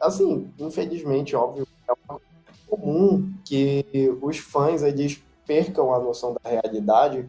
assim, 0.00 0.50
infelizmente, 0.58 1.36
óbvio, 1.36 1.68
é 1.86 1.92
uma 1.92 2.18
coisa 2.18 2.31
comum 2.76 3.30
que 3.44 3.84
os 4.22 4.38
fãs 4.38 4.82
eles 4.82 5.22
percam 5.46 5.94
a 5.94 5.98
noção 5.98 6.34
da 6.42 6.50
realidade 6.50 7.28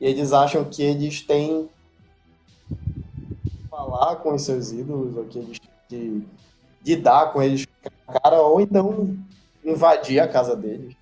e 0.00 0.06
eles 0.06 0.32
acham 0.32 0.64
que 0.64 0.82
eles 0.82 1.22
têm 1.22 1.68
que 2.68 3.68
falar 3.68 4.16
com 4.16 4.34
os 4.34 4.42
seus 4.42 4.70
ídolos 4.70 5.16
ou 5.16 5.24
que 5.24 5.38
eles 5.38 5.58
têm 5.58 5.70
que 5.88 6.26
lidar 6.84 7.32
com 7.32 7.42
eles 7.42 7.66
cara 8.22 8.40
ou 8.40 8.60
então 8.60 9.16
invadir 9.64 10.20
a 10.20 10.28
casa 10.28 10.54
deles. 10.54 10.94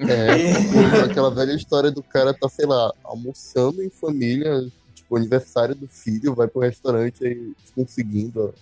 É, 0.00 1.04
aquela 1.08 1.30
velha 1.30 1.52
história 1.52 1.92
do 1.92 2.02
cara 2.02 2.34
tá, 2.34 2.48
sei 2.48 2.66
lá, 2.66 2.92
almoçando 3.04 3.82
em 3.82 3.90
família, 3.90 4.68
tipo, 4.94 5.16
aniversário 5.16 5.76
do 5.76 5.86
filho, 5.86 6.34
vai 6.34 6.48
pro 6.48 6.60
restaurante 6.60 7.24
aí 7.24 7.52
conseguindo. 7.74 8.52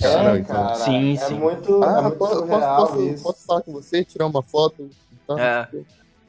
É, 0.00 0.38
então. 0.38 0.44
cara, 0.44 0.74
Sim, 0.76 1.14
é 1.14 1.16
sim. 1.16 1.34
muito, 1.34 1.82
é 1.82 1.86
Ah, 1.88 2.02
muito 2.02 2.16
posso, 2.18 2.46
posso, 2.46 3.02
isso. 3.02 3.22
posso 3.22 3.46
falar 3.46 3.62
com 3.62 3.72
você, 3.72 4.04
tirar 4.04 4.26
uma 4.26 4.42
foto? 4.42 4.88
Tá? 5.26 5.40
É. 5.40 5.68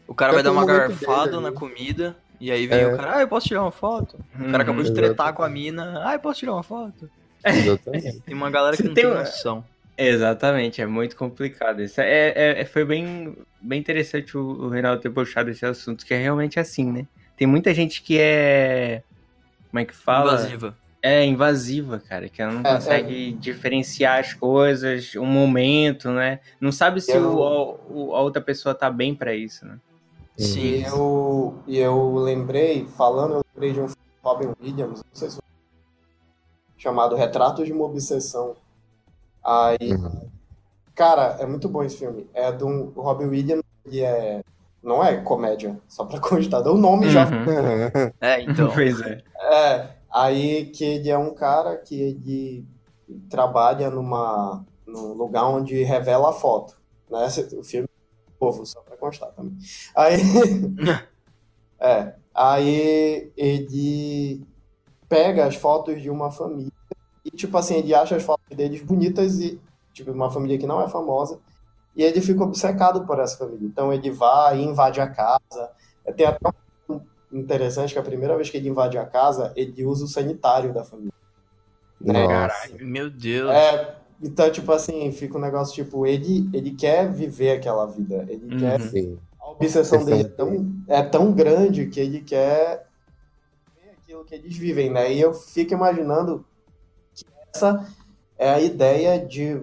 O 0.07 0.15
cara 0.15 0.33
vai 0.33 0.41
dar 0.41 0.49
um 0.51 0.53
uma 0.55 0.65
garfada 0.65 1.31
dele 1.31 1.43
na 1.43 1.51
comida, 1.51 2.15
e 2.39 2.51
aí 2.51 2.65
vem 2.65 2.79
É. 2.79 2.87
o 2.87 2.95
cara, 2.97 3.17
ah, 3.17 3.21
eu 3.21 3.27
posso 3.27 3.47
tirar 3.47 3.61
uma 3.61 3.71
foto? 3.71 4.17
O 4.39 4.51
cara 4.51 4.63
acabou 4.63 4.81
de 4.81 4.89
Uhum. 4.89 4.95
tretar 4.95 5.33
com 5.33 5.43
a 5.43 5.49
mina, 5.49 6.01
ah, 6.03 6.13
eu 6.13 6.19
posso 6.19 6.39
tirar 6.39 6.53
uma 6.53 6.63
foto? 6.63 7.09
Exatamente. 7.45 8.19
Tem 8.25 8.33
uma 8.35 8.49
galera 8.49 8.75
que 8.75 8.81
Você 8.83 8.87
não 8.87 8.95
tem 8.95 9.05
noção. 9.05 9.63
Exatamente, 9.97 10.81
é 10.81 10.85
muito 10.87 11.15
complicado. 11.15 11.81
Isso 11.81 11.99
é, 12.01 12.29
é- 12.29 12.61
é- 12.61 12.65
foi 12.65 12.85
bem, 12.85 13.37
bem 13.61 13.79
interessante 13.79 14.37
o, 14.37 14.41
o 14.41 14.69
Reinaldo 14.69 15.01
ter 15.01 15.09
puxado 15.09 15.49
esse 15.49 15.65
assunto, 15.65 16.05
que 16.05 16.13
é 16.13 16.17
realmente 16.17 16.59
assim, 16.59 16.89
né? 16.91 17.05
Tem 17.37 17.45
muita 17.45 17.73
gente 17.73 18.01
que 18.01 18.17
é. 18.19 19.03
Como 19.69 19.79
é 19.81 19.85
que 19.85 19.93
fala? 19.93 20.33
Invasiva. 20.33 20.75
É 21.01 21.23
invasiva, 21.25 21.99
cara, 21.99 22.27
que 22.27 22.41
ela 22.41 22.51
não 22.51 22.61
É, 22.65 22.73
consegue 22.75 23.31
diferenciar 23.33 24.19
as 24.19 24.33
coisas, 24.33 25.15
um 25.15 25.25
momento, 25.25 26.09
né? 26.11 26.39
Não 26.59 26.71
sabe 26.73 26.99
se 26.99 27.11
Eu- 27.13 27.37
o, 27.37 27.79
o- 27.89 28.15
a 28.15 28.21
outra 28.21 28.41
pessoa 28.41 28.75
tá 28.75 28.89
bem 28.89 29.15
pra 29.15 29.33
isso, 29.33 29.65
né? 29.65 29.77
E 30.37 30.43
Sim. 30.43 30.85
eu, 30.85 31.63
e 31.67 31.77
eu 31.77 32.15
lembrei, 32.15 32.85
falando, 32.97 33.35
eu 33.35 33.41
lembrei 33.55 33.73
de 33.73 33.79
um 33.79 33.87
filme 33.87 33.95
do 34.23 34.29
Robin 34.29 34.53
Williams, 34.61 34.99
não 34.99 35.13
sei 35.13 35.29
se 35.29 35.37
chamado 36.77 37.15
Retratos 37.15 37.65
de 37.65 37.73
uma 37.73 37.85
Obsessão. 37.85 38.55
Aí, 39.43 39.93
Uhum. 39.93 40.29
cara, 40.95 41.37
é 41.39 41.45
muito 41.45 41.67
bom 41.67 41.83
esse 41.83 41.97
filme. 41.97 42.29
É 42.33 42.51
do 42.51 42.67
o 42.67 43.01
Robin 43.01 43.25
Williams, 43.25 43.63
ele 43.85 44.01
é. 44.01 44.41
Não 44.81 45.03
é 45.03 45.17
comédia, 45.17 45.77
só 45.89 46.05
pra 46.05 46.19
constar. 46.21 46.65
O 46.67 46.77
nome 46.77 47.09
já 47.09 47.25
Uhum. 47.25 47.45
É, 48.21 48.41
então. 48.41 48.71
pois 48.73 49.01
é. 49.01 49.21
É, 49.41 49.89
aí 50.11 50.67
que 50.67 50.83
ele 50.83 51.09
é 51.09 51.17
um 51.17 51.33
cara 51.33 51.77
que 51.77 51.99
ele 51.99 52.65
trabalha 53.29 53.89
numa, 53.89 54.65
num 54.85 55.13
lugar 55.13 55.45
onde 55.45 55.83
revela 55.83 56.29
a 56.29 56.33
foto, 56.33 56.77
né? 57.09 57.27
O 57.57 57.63
filme 57.63 57.87
é 57.87 58.45
novo, 58.45 58.65
só 58.65 58.81
pra 58.81 58.97
constar 58.97 59.31
também. 59.31 59.57
Aí, 59.95 60.17
é, 61.79 62.13
aí 62.33 63.31
ele 63.35 64.45
pega 65.07 65.45
as 65.45 65.55
fotos 65.55 66.01
de 66.01 66.09
uma 66.09 66.31
família 66.31 66.71
e, 67.25 67.31
tipo 67.31 67.57
assim, 67.57 67.75
ele 67.75 67.93
acha 67.93 68.15
as 68.15 68.23
fotos 68.23 68.55
deles 68.55 68.81
bonitas 68.81 69.39
e, 69.39 69.59
tipo, 69.93 70.11
uma 70.11 70.31
família 70.31 70.57
que 70.57 70.67
não 70.67 70.81
é 70.81 70.87
famosa 70.87 71.39
e 71.95 72.03
ele 72.03 72.21
fica 72.21 72.43
obcecado 72.43 73.05
por 73.05 73.19
essa 73.19 73.37
família. 73.37 73.67
Então 73.67 73.93
ele 73.93 74.09
vai 74.11 74.59
e 74.59 74.63
invade 74.63 75.01
a 75.01 75.09
casa. 75.09 75.71
Tem 76.15 76.25
até 76.25 76.47
um 76.47 76.51
interessante 77.31 77.93
que 77.93 77.99
a 77.99 78.03
primeira 78.03 78.35
vez 78.35 78.49
que 78.49 78.57
ele 78.57 78.69
invade 78.69 78.97
a 78.97 79.05
casa, 79.05 79.53
ele 79.55 79.85
usa 79.85 80.05
o 80.05 80.07
sanitário 80.07 80.73
da 80.73 80.83
família. 80.83 81.13
Né? 82.01 82.27
Nossa. 82.27 82.69
Meu 82.79 83.09
Deus. 83.09 83.51
É, 83.51 83.95
então, 84.21 84.51
tipo 84.51 84.71
assim, 84.71 85.11
fica 85.11 85.37
um 85.37 85.41
negócio 85.41 85.73
tipo, 85.73 86.05
ele, 86.05 86.49
ele 86.53 86.71
quer 86.71 87.11
viver 87.11 87.51
aquela 87.57 87.85
vida. 87.85 88.25
Ele 88.27 88.53
Uhum. 88.53 88.59
quer. 88.59 88.81
Sim. 88.81 89.19
A 89.39 89.51
obsessão 89.51 90.03
dele 90.05 90.21
é 90.23 90.27
tão, 90.27 90.75
é 90.87 91.01
tão 91.01 91.31
grande 91.33 91.87
que 91.87 91.99
ele 91.99 92.21
quer 92.21 92.87
ver 93.75 93.89
aquilo 93.91 94.23
que 94.25 94.35
eles 94.35 94.55
vivem, 94.55 94.89
né? 94.89 95.11
E 95.13 95.19
eu 95.19 95.33
fico 95.33 95.73
imaginando 95.73 96.45
que 97.15 97.25
essa 97.53 97.87
é 98.37 98.49
a 98.49 98.61
ideia 98.61 99.25
de 99.25 99.61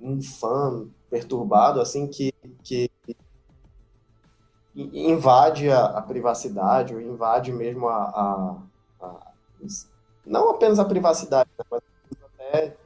um 0.00 0.22
fã 0.22 0.86
perturbado, 1.10 1.80
assim, 1.80 2.06
que, 2.06 2.32
que 2.62 2.90
invade 4.76 5.70
a, 5.70 5.86
a 5.86 6.02
privacidade, 6.02 6.94
ou 6.94 7.00
invade 7.00 7.52
mesmo 7.52 7.88
a, 7.88 7.96
a- 8.04 8.56
a- 9.06 9.32
não 10.24 10.50
apenas 10.50 10.78
a 10.78 10.84
privacidade, 10.84 11.48
né, 11.58 11.64
mas 11.70 11.80
até, 12.34 12.76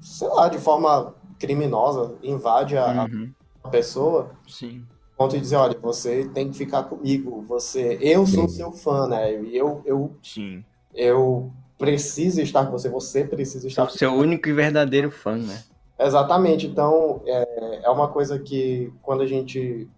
sei 0.00 0.28
lá, 0.28 0.48
de 0.48 0.58
forma 0.58 1.14
criminosa, 1.38 2.16
invade 2.22 2.76
a, 2.76 3.04
Uhum. 3.04 3.32
a 3.62 3.68
pessoa, 3.68 4.30
Sim. 4.48 4.84
ponto 5.16 5.32
de 5.34 5.40
dizer, 5.40 5.56
olha, 5.56 5.78
você 5.78 6.28
tem 6.30 6.50
que 6.50 6.56
ficar 6.56 6.84
comigo, 6.84 7.42
você, 7.42 7.98
eu 8.00 8.26
sou 8.26 8.48
seu 8.48 8.72
fã, 8.72 9.06
né, 9.06 9.40
e 9.42 9.56
eu, 9.56 9.82
eu, 9.84 10.16
Sim. 10.22 10.64
eu 10.94 11.52
preciso 11.78 12.40
estar 12.40 12.66
com 12.66 12.72
você, 12.72 12.88
você 12.88 13.24
precisa 13.24 13.66
estar 13.66 13.84
O 13.84 13.90
seu 13.90 14.12
único 14.12 14.48
e 14.48 14.52
verdadeiro 14.52 15.10
fã, 15.10 15.36
né? 15.36 15.62
Exatamente. 15.98 16.66
Então, 16.66 17.22
é, 17.26 17.80
é 17.84 17.90
uma 17.90 18.08
coisa 18.08 18.38
que 18.38 18.92
quando 19.02 19.22
a 19.22 19.26
gente. 19.26 19.88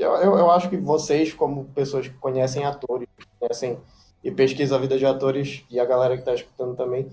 Eu, 0.00 0.14
eu, 0.16 0.38
eu 0.38 0.50
acho 0.50 0.68
que 0.70 0.76
vocês, 0.76 1.32
como 1.32 1.66
pessoas 1.66 2.08
que 2.08 2.14
conhecem 2.14 2.64
atores, 2.64 3.08
conhecem 3.38 3.78
e 4.24 4.30
pesquisam 4.30 4.78
a 4.78 4.80
vida 4.80 4.98
de 4.98 5.04
atores, 5.06 5.64
e 5.70 5.78
a 5.78 5.84
galera 5.84 6.14
que 6.14 6.20
está 6.22 6.34
escutando 6.34 6.74
também, 6.76 7.08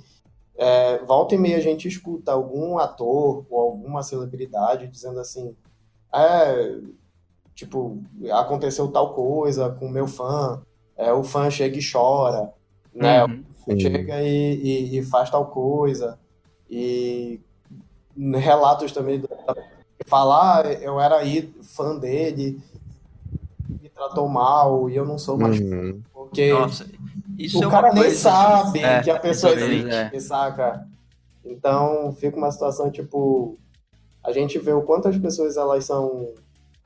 é, 0.55 0.97
volta 0.99 1.35
e 1.35 1.37
meia 1.37 1.57
a 1.57 1.61
gente 1.61 1.87
escuta 1.87 2.31
algum 2.31 2.77
ator 2.77 3.45
ou 3.49 3.59
alguma 3.59 4.01
celebridade 4.03 4.87
dizendo 4.87 5.19
assim: 5.19 5.55
é, 6.13 6.75
tipo, 7.53 8.01
aconteceu 8.31 8.87
tal 8.87 9.13
coisa 9.13 9.69
com 9.69 9.85
o 9.85 9.91
meu 9.91 10.07
fã, 10.07 10.61
é, 10.95 11.11
o 11.13 11.23
fã 11.23 11.49
chega 11.49 11.77
e 11.77 11.91
chora, 11.91 12.51
né? 12.93 13.23
Uhum. 13.25 13.43
Chega 13.79 14.21
e, 14.23 14.55
e- 14.55 14.97
e 14.97 15.03
faz 15.03 15.29
tal 15.29 15.47
coisa. 15.47 16.17
E 16.69 17.39
relatos 18.17 18.91
também 18.91 19.19
da 19.19 19.27
falar, 20.05 20.65
ah, 20.65 20.73
eu 20.73 20.99
era 20.99 21.17
aí 21.17 21.53
fã 21.61 21.97
dele, 21.97 22.61
tratou 23.97 24.27
mal 24.29 24.89
e 24.89 24.95
eu 24.95 25.05
não 25.05 25.17
sou 25.17 25.37
mais 25.37 25.59
Uhum. 25.59 26.01
porque 26.13 26.53
Nossa, 26.53 26.85
isso 27.37 27.59
o 27.59 27.63
é 27.63 27.65
uma 27.67 27.71
cara 27.71 27.93
nem 27.93 28.03
coisa- 28.03 28.19
sabe 28.19 28.79
É, 28.79 29.01
que 29.03 29.09
a 29.09 29.19
pessoa 29.19 29.53
existe, 29.53 30.21
saca? 30.21 30.87
Então 31.43 32.11
fica 32.13 32.37
uma 32.37 32.51
situação 32.51 32.91
tipo 32.91 33.57
a 34.23 34.31
gente 34.31 34.59
vê 34.59 34.73
o 34.73 34.81
quanto 34.83 35.07
as 35.07 35.17
pessoas 35.17 35.55
elas 35.57 35.85
são 35.85 36.33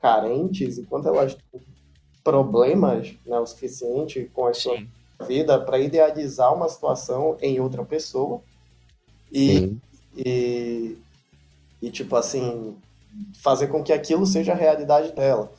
carentes 0.00 0.78
e 0.78 0.84
quanto 0.84 1.08
elas 1.08 1.34
têm 1.50 1.60
problemas 2.24 3.14
né, 3.26 3.38
o 3.38 3.46
suficiente 3.46 4.30
com 4.32 4.46
a 4.46 4.54
sua 4.54 4.76
Sim. 4.76 4.88
vida 5.26 5.58
para 5.60 5.78
idealizar 5.78 6.54
uma 6.54 6.68
situação 6.68 7.36
em 7.40 7.58
outra 7.60 7.84
pessoa 7.84 8.40
e, 9.32 9.76
e, 10.16 10.96
e 11.80 11.90
tipo 11.90 12.14
assim 12.16 12.76
fazer 13.42 13.66
com 13.66 13.82
que 13.82 13.92
aquilo 13.92 14.24
seja 14.24 14.52
a 14.52 14.56
realidade 14.56 15.12
dela. 15.12 15.52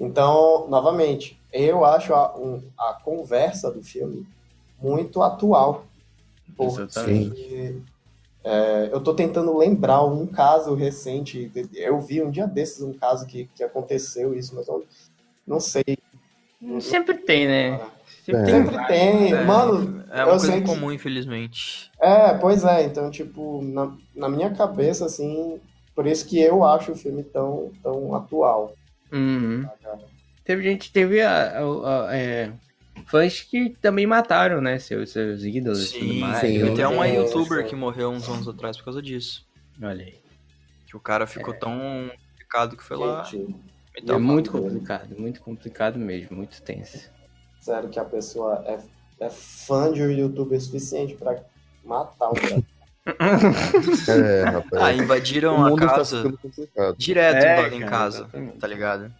Então, 0.00 0.66
novamente, 0.68 1.38
eu 1.52 1.84
acho 1.84 2.14
a, 2.14 2.34
um- 2.36 2.62
a 2.78 2.94
conversa 3.04 3.70
do 3.70 3.82
filme 3.82 4.26
muito 4.80 5.20
atual. 5.22 5.84
Exatamente. 6.58 7.28
Porque 7.28 7.76
é, 8.42 8.88
eu 8.92 9.00
tô 9.00 9.12
tentando 9.14 9.56
lembrar 9.56 10.02
um 10.04 10.26
caso 10.26 10.74
recente. 10.74 11.50
Eu 11.74 12.00
vi 12.00 12.22
um 12.22 12.30
dia 12.30 12.46
desses 12.46 12.82
um 12.82 12.92
caso 12.94 13.26
que, 13.26 13.48
que 13.54 13.62
aconteceu 13.62 14.34
isso, 14.34 14.54
mas 14.54 14.66
eu 14.68 14.84
não 15.46 15.60
sei. 15.60 15.84
Sempre 16.80 17.18
tem, 17.18 17.46
né? 17.46 17.80
Sempre 18.24 18.40
É. 18.40 18.44
tem. 18.44 18.54
Sempre 18.64 18.86
tem. 18.86 19.32
É, 19.34 19.44
Mano, 19.44 20.04
É 20.10 20.24
uma 20.24 20.32
eu 20.34 20.38
sei 20.38 20.50
coisa 20.50 20.64
que- 20.64 20.68
comum, 20.74 20.92
infelizmente. 20.92 21.90
É, 22.00 22.34
pois 22.34 22.64
é. 22.64 22.84
Então, 22.84 23.10
tipo, 23.10 23.62
na, 23.62 23.92
na 24.14 24.28
minha 24.28 24.50
cabeça, 24.54 25.04
assim, 25.06 25.60
por 25.94 26.06
isso 26.06 26.26
que 26.26 26.40
eu 26.40 26.64
acho 26.64 26.92
o 26.92 26.96
filme 26.96 27.22
tão, 27.22 27.70
tão 27.82 28.14
atual. 28.14 28.74
Uhum. 29.12 29.68
Teve 30.44 30.62
gente, 30.62 30.92
teve 30.92 31.20
a, 31.20 31.58
a- 31.60 32.08
a- 32.08 32.16
é, 32.16 32.52
fãs 33.06 33.40
que 33.42 33.70
também 33.80 34.06
mataram, 34.06 34.60
né? 34.60 34.78
Seus, 34.78 35.10
seus 35.10 35.42
ídolos 35.44 35.90
e 35.90 35.98
tudo 35.98 36.14
Sim, 36.14 36.20
mais. 36.20 36.38
sim. 36.38 36.52
teve 36.58 36.70
até 36.72 36.88
uma 36.88 37.06
É, 37.06 37.16
youtuber 37.16 37.66
que 37.66 37.74
morreu 37.76 38.10
uns 38.10 38.28
anos 38.28 38.48
atrás 38.48 38.76
por 38.76 38.84
causa 38.86 39.02
disso. 39.02 39.46
Olha 39.82 40.04
aí. 40.04 40.14
Que 40.86 40.96
o 40.96 41.00
cara 41.00 41.26
ficou 41.26 41.54
tão 41.54 42.10
complicado 42.30 42.76
que 42.76 42.82
foi 42.82 42.96
lá. 42.96 43.22
Gente, 43.24 43.54
meter 43.94 44.12
É 44.12 44.16
o 44.16 44.20
muito 44.20 44.50
complicado, 44.50 45.16
muito 45.18 45.40
complicado 45.40 45.98
mesmo, 45.98 46.36
muito 46.36 46.60
tenso. 46.62 47.10
sério 47.60 47.88
que 47.88 47.98
a 48.00 48.04
pessoa 48.04 48.64
é, 48.66 48.78
é 49.24 49.30
fã 49.30 49.92
de 49.92 50.02
um 50.02 50.10
youtuber 50.10 50.60
suficiente 50.60 51.14
pra 51.14 51.40
matar 51.84 52.30
um 52.30 52.34
cara. 52.34 52.62
É, 53.06 54.44
rapaz. 54.44 54.82
Ah, 54.82 54.92
invadiram 54.92 55.54
o 55.58 55.64
a 55.64 55.70
mundo 55.70 55.80
tá 55.86 55.94
casa. 55.96 56.22
complicado. 56.42 56.96
Direto 56.98 57.44
É, 57.44 57.52
invadem 57.58 57.80
cara, 57.80 57.90
casa, 57.90 58.18
exatamente. 58.18 58.58
tá 58.58 58.66
ligado? 58.66 59.12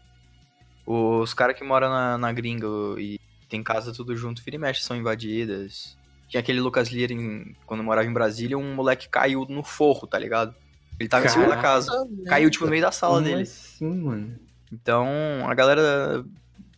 Os 0.86 1.34
caras 1.34 1.56
que 1.56 1.64
moram 1.64 1.88
na, 1.88 2.18
na 2.18 2.32
gringa 2.32 2.66
e 2.98 3.18
tem 3.48 3.62
casa 3.62 3.92
tudo 3.92 4.16
junto, 4.16 4.42
vira 4.42 4.56
e 4.56 4.58
mexe, 4.58 4.82
são 4.82 4.96
invadidas. 4.96 5.96
Tinha 6.28 6.40
aquele 6.40 6.60
Lucas 6.60 6.88
Lira, 6.88 7.12
em- 7.12 7.54
quando 7.66 7.82
morava 7.82 8.06
em 8.06 8.12
Brasília, 8.12 8.56
um 8.56 8.74
moleque 8.74 9.08
caiu 9.08 9.44
no 9.48 9.62
forro, 9.62 10.06
tá 10.06 10.18
ligado? 10.18 10.54
Ele 10.98 11.08
tava 11.08 11.26
em 11.26 11.28
cima 11.28 11.44
da 11.44 11.56
Caraca. 11.56 11.68
casa. 11.68 12.08
Caiu, 12.26 12.50
tipo, 12.50 12.64
no 12.66 12.70
meio 12.70 12.82
da 12.82 12.92
sala 12.92 13.14
Como 13.14 13.24
dele. 13.26 13.42
assim, 13.42 14.02
mano? 14.02 14.36
Então, 14.72 15.08
a 15.48 15.54
galera 15.54 16.24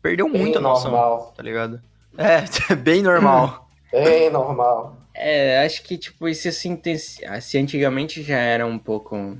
perdeu 0.00 0.30
Bem 0.30 0.40
muito 0.40 0.58
a 0.58 0.60
noção, 0.60 0.90
normal. 0.92 1.34
tá 1.36 1.42
ligado? 1.42 1.82
É, 2.16 2.44
bem 2.76 3.02
normal. 3.02 3.68
Bem 3.90 4.30
normal. 4.30 4.96
É, 5.14 5.64
acho 5.64 5.82
que, 5.82 5.98
tipo, 5.98 6.28
isso 6.28 6.50
se, 6.52 6.68
intensi- 6.68 7.22
se 7.40 7.58
antigamente 7.58 8.22
já 8.22 8.38
era 8.38 8.66
um 8.66 8.78
pouco 8.78 9.36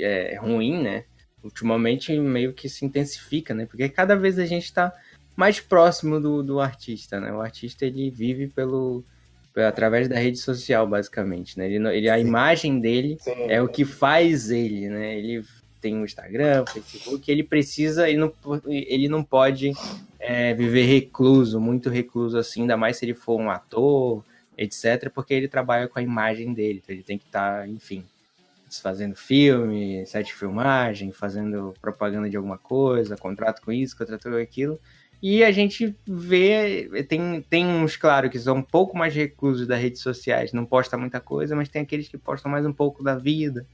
é, 0.00 0.36
ruim, 0.40 0.82
né? 0.82 1.04
Ultimamente 1.42 2.16
meio 2.18 2.52
que 2.52 2.68
se 2.68 2.84
intensifica, 2.84 3.54
né? 3.54 3.66
Porque 3.66 3.88
cada 3.88 4.14
vez 4.14 4.38
a 4.38 4.46
gente 4.46 4.72
tá 4.72 4.92
mais 5.34 5.60
próximo 5.60 6.20
do, 6.20 6.42
do 6.42 6.60
artista, 6.60 7.20
né? 7.20 7.32
O 7.32 7.40
artista, 7.40 7.84
ele 7.84 8.10
vive 8.10 8.46
pelo, 8.48 9.02
pelo- 9.52 9.66
através 9.66 10.08
da 10.08 10.16
rede 10.16 10.38
social, 10.38 10.86
basicamente, 10.86 11.58
né? 11.58 11.66
Ele, 11.70 11.88
ele, 11.96 12.08
a 12.08 12.16
Sim. 12.18 12.26
imagem 12.26 12.80
dele 12.80 13.16
Sim. 13.18 13.32
é 13.48 13.60
o 13.60 13.68
que 13.68 13.84
faz 13.84 14.50
ele, 14.50 14.88
né? 14.88 15.18
Ele 15.18 15.42
tem 15.80 16.00
o 16.00 16.04
Instagram, 16.04 16.62
o 16.62 16.70
Facebook, 16.70 17.28
ele 17.28 17.42
precisa, 17.42 18.08
ele 18.08 18.18
não, 18.18 18.32
ele 18.68 19.08
não 19.08 19.24
pode 19.24 19.72
é, 20.20 20.54
viver 20.54 20.84
recluso, 20.84 21.60
muito 21.60 21.90
recluso 21.90 22.38
assim, 22.38 22.60
ainda 22.60 22.76
mais 22.76 22.98
se 22.98 23.04
ele 23.04 23.14
for 23.14 23.40
um 23.40 23.50
ator, 23.50 24.22
etc., 24.56 25.10
porque 25.14 25.34
ele 25.34 25.48
trabalha 25.48 25.88
com 25.88 25.98
a 25.98 26.02
imagem 26.02 26.52
dele, 26.52 26.80
então 26.82 26.94
ele 26.94 27.02
tem 27.02 27.18
que 27.18 27.26
estar, 27.26 27.68
enfim, 27.68 28.04
fazendo 28.80 29.14
filme, 29.14 30.04
set 30.06 30.26
de 30.26 30.34
filmagem, 30.34 31.12
fazendo 31.12 31.74
propaganda 31.80 32.28
de 32.30 32.36
alguma 32.36 32.58
coisa, 32.58 33.16
contrato 33.16 33.60
com 33.62 33.72
isso, 33.72 33.96
contrato 33.96 34.30
com 34.30 34.36
aquilo. 34.36 34.78
E 35.22 35.44
a 35.44 35.52
gente 35.52 35.96
vê, 36.04 37.04
tem, 37.08 37.42
tem 37.42 37.64
uns, 37.64 37.96
claro, 37.96 38.28
que 38.28 38.38
são 38.40 38.56
um 38.56 38.62
pouco 38.62 38.96
mais 38.96 39.14
reclusos 39.14 39.68
das 39.68 39.80
redes 39.80 40.00
sociais, 40.02 40.52
não 40.52 40.64
posta 40.64 40.98
muita 40.98 41.20
coisa, 41.20 41.54
mas 41.54 41.68
tem 41.68 41.82
aqueles 41.82 42.08
que 42.08 42.18
postam 42.18 42.50
mais 42.50 42.66
um 42.66 42.72
pouco 42.72 43.04
da 43.04 43.14
vida, 43.14 43.64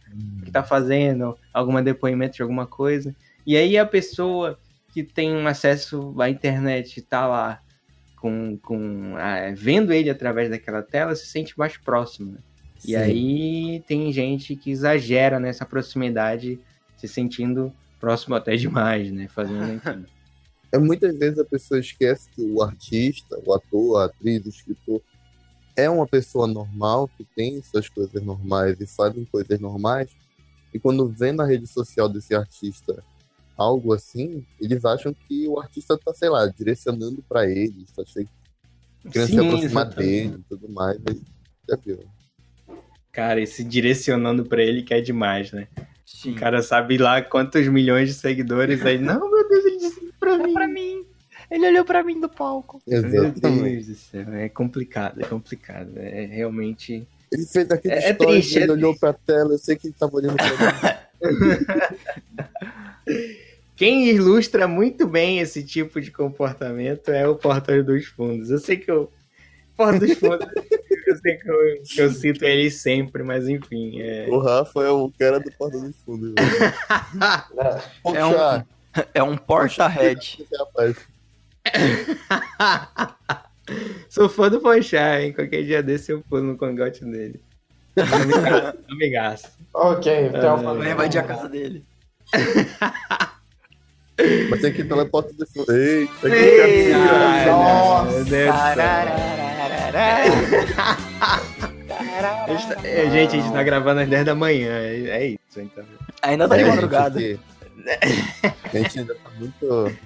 que 0.44 0.50
tá 0.50 0.62
fazendo, 0.62 1.38
algum 1.54 1.82
depoimento 1.82 2.36
de 2.36 2.42
alguma 2.42 2.66
coisa. 2.66 3.16
E 3.46 3.56
aí 3.56 3.78
a 3.78 3.86
pessoa 3.86 4.58
que 4.92 5.02
tem 5.02 5.34
um 5.34 5.46
acesso 5.46 6.14
à 6.20 6.28
internet 6.28 7.00
tá 7.00 7.26
lá 7.26 7.62
com, 8.20 8.58
com 8.58 9.14
ah, 9.16 9.52
vendo 9.54 9.92
ele 9.92 10.10
através 10.10 10.50
daquela 10.50 10.82
tela 10.82 11.14
se 11.14 11.26
sente 11.26 11.58
mais 11.58 11.76
próximo. 11.76 12.32
né? 12.32 12.38
E 12.84 12.94
aí 12.94 13.82
tem 13.86 14.12
gente 14.12 14.54
que 14.54 14.70
exagera 14.70 15.40
nessa 15.40 15.64
proximidade, 15.64 16.60
se 16.96 17.08
sentindo 17.08 17.72
próximo 17.98 18.34
até 18.34 18.56
demais, 18.56 19.10
né? 19.10 19.28
Fazendo, 19.28 19.72
enfim. 19.74 20.04
É, 20.70 20.78
muitas 20.78 21.16
vezes 21.18 21.38
a 21.38 21.44
pessoa 21.44 21.80
esquece 21.80 22.28
que 22.30 22.42
o 22.42 22.62
artista, 22.62 23.40
o 23.44 23.54
ator, 23.54 24.02
a 24.02 24.04
atriz, 24.04 24.44
o 24.44 24.48
escritor 24.50 25.00
é 25.74 25.88
uma 25.88 26.06
pessoa 26.06 26.46
normal, 26.46 27.08
que 27.16 27.24
tem 27.24 27.62
suas 27.62 27.88
coisas 27.88 28.22
normais 28.22 28.80
e 28.80 28.86
fazem 28.86 29.24
coisas 29.24 29.58
normais. 29.60 30.10
E 30.74 30.78
quando 30.78 31.08
vê 31.08 31.32
na 31.32 31.46
rede 31.46 31.66
social 31.66 32.08
desse 32.08 32.34
artista 32.34 33.02
algo 33.58 33.92
assim, 33.92 34.44
eles 34.60 34.84
acham 34.84 35.12
que 35.12 35.46
o 35.48 35.58
artista 35.60 35.98
tá, 35.98 36.14
sei 36.14 36.28
lá, 36.30 36.46
direcionando 36.46 37.22
pra 37.28 37.44
eles, 37.46 37.90
tá 37.90 38.04
che- 38.06 38.26
querendo 39.10 39.26
se 39.28 39.32
Sim, 39.32 39.46
aproximar 39.46 39.86
exatamente. 39.86 39.96
dele 40.28 40.36
e 40.38 40.44
tudo 40.48 40.68
mais. 40.72 40.96
Aí, 41.08 41.20
já 41.68 41.76
viu. 41.84 41.98
Cara, 43.10 43.40
esse 43.40 43.64
direcionando 43.64 44.44
pra 44.44 44.62
ele 44.62 44.82
que 44.82 44.94
é 44.94 45.00
demais, 45.00 45.50
né? 45.50 45.66
Sim. 46.06 46.32
O 46.32 46.34
cara 46.36 46.62
sabe 46.62 46.96
lá 46.96 47.20
quantos 47.20 47.66
milhões 47.68 48.08
de 48.08 48.14
seguidores 48.14 48.84
aí. 48.86 48.96
Não, 48.98 49.28
meu 49.30 49.48
Deus, 49.48 49.64
ele 49.64 49.78
disse 49.78 50.12
pra 50.20 50.38
mim. 50.38 50.72
mim. 50.72 51.04
Ele 51.50 51.66
olhou 51.66 51.84
pra 51.84 52.02
mim 52.04 52.20
do 52.20 52.28
palco. 52.28 52.80
Meu 52.86 52.98
Exatamente. 53.04 53.40
Deus 53.40 53.86
do 53.86 53.94
céu, 53.94 54.32
é 54.34 54.48
complicado, 54.48 55.20
é 55.20 55.24
complicado. 55.24 55.92
É 55.96 56.26
realmente. 56.26 57.06
Ele 57.32 57.44
fez 57.46 57.70
aquele 57.70 57.94
É- 57.94 58.04
é 58.08 58.12
story, 58.12 58.32
triste, 58.32 58.56
ele 58.58 58.70
é 58.70 58.72
olhou 58.72 58.96
pra 58.98 59.12
tela, 59.12 59.52
eu 59.54 59.58
sei 59.58 59.76
que 59.76 59.86
ele 59.88 59.94
tava 59.98 60.14
olhando 60.16 60.36
pra 60.36 60.46
mim. 61.20 61.88
Quem 63.78 64.08
ilustra 64.08 64.66
muito 64.66 65.06
bem 65.06 65.38
esse 65.38 65.62
tipo 65.62 66.00
de 66.00 66.10
comportamento 66.10 67.10
é 67.10 67.28
o 67.28 67.36
Porta 67.36 67.80
dos 67.82 68.06
Fundos. 68.06 68.50
Eu 68.50 68.58
sei 68.58 68.76
que 68.76 68.90
o 68.90 69.08
Porta 69.76 70.00
dos 70.00 70.18
Fundos, 70.18 70.48
eu 71.06 71.16
sei 71.18 71.36
que 71.36 71.48
eu, 71.48 71.82
que 71.84 72.00
eu 72.00 72.10
cito 72.10 72.44
ele 72.44 72.70
sempre, 72.72 73.22
mas 73.22 73.46
enfim. 73.48 74.00
É... 74.00 74.26
O 74.28 74.40
Rafa 74.40 74.82
é 74.82 74.90
o 74.90 75.12
cara 75.16 75.38
do 75.38 75.50
Porta 75.52 75.78
dos 75.78 75.96
Fundos. 76.02 76.34
É 78.14 78.24
um- 78.26 78.64
É 79.14 79.22
um 79.22 79.36
porta-head. 79.36 80.44
Sou 84.08 84.28
fã 84.28 84.48
do 84.50 84.60
Ponchar, 84.60 85.20
hein? 85.20 85.32
Qualquer 85.32 85.62
dia 85.62 85.80
desse 85.82 86.10
eu 86.10 86.20
pulo 86.28 86.42
no 86.42 86.58
cangote 86.58 87.04
dele. 87.04 87.40
Amigaço. 88.90 89.56
Ok, 89.74 90.10
então 90.28 90.72
É, 90.72 90.76
Vai 90.78 90.92
invadir 90.92 91.20
a 91.20 91.22
casa 91.22 91.48
dele. 91.48 91.84
Mas 94.50 94.60
tem 94.60 94.72
que 94.72 94.82
porta 95.06 95.32
do 95.32 95.46
fundo. 95.46 95.66
Que 95.66 96.26
Ei, 96.26 96.92
ai, 96.92 97.46
Nossa. 97.46 98.24
gente, 102.48 103.10
gente, 103.10 103.36
a 103.36 103.40
gente 103.40 103.52
tá 103.52 103.62
gravando 103.62 104.00
às 104.00 104.08
10 104.08 104.24
da 104.24 104.34
manhã. 104.34 104.70
É, 104.78 105.08
é 105.08 105.26
isso, 105.28 105.60
então. 105.60 105.84
Ainda 106.22 106.48
tá 106.48 106.56
de 106.56 106.62
É, 106.62 106.66
madrugada. 106.66 107.20
gente, 107.20 107.40
A 108.64 108.68
gente 108.76 108.98
ainda 108.98 109.14
tá 109.14 109.30
muito. 109.38 109.96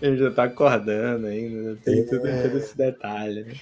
Ele 0.00 0.16
já 0.16 0.30
tá 0.30 0.44
acordando 0.44 1.26
ainda, 1.26 1.76
tem 1.84 2.00
É. 2.00 2.02
tudo, 2.04 2.22
todo 2.22 2.58
esse 2.58 2.76
detalhe. 2.76 3.44
né? 3.44 3.54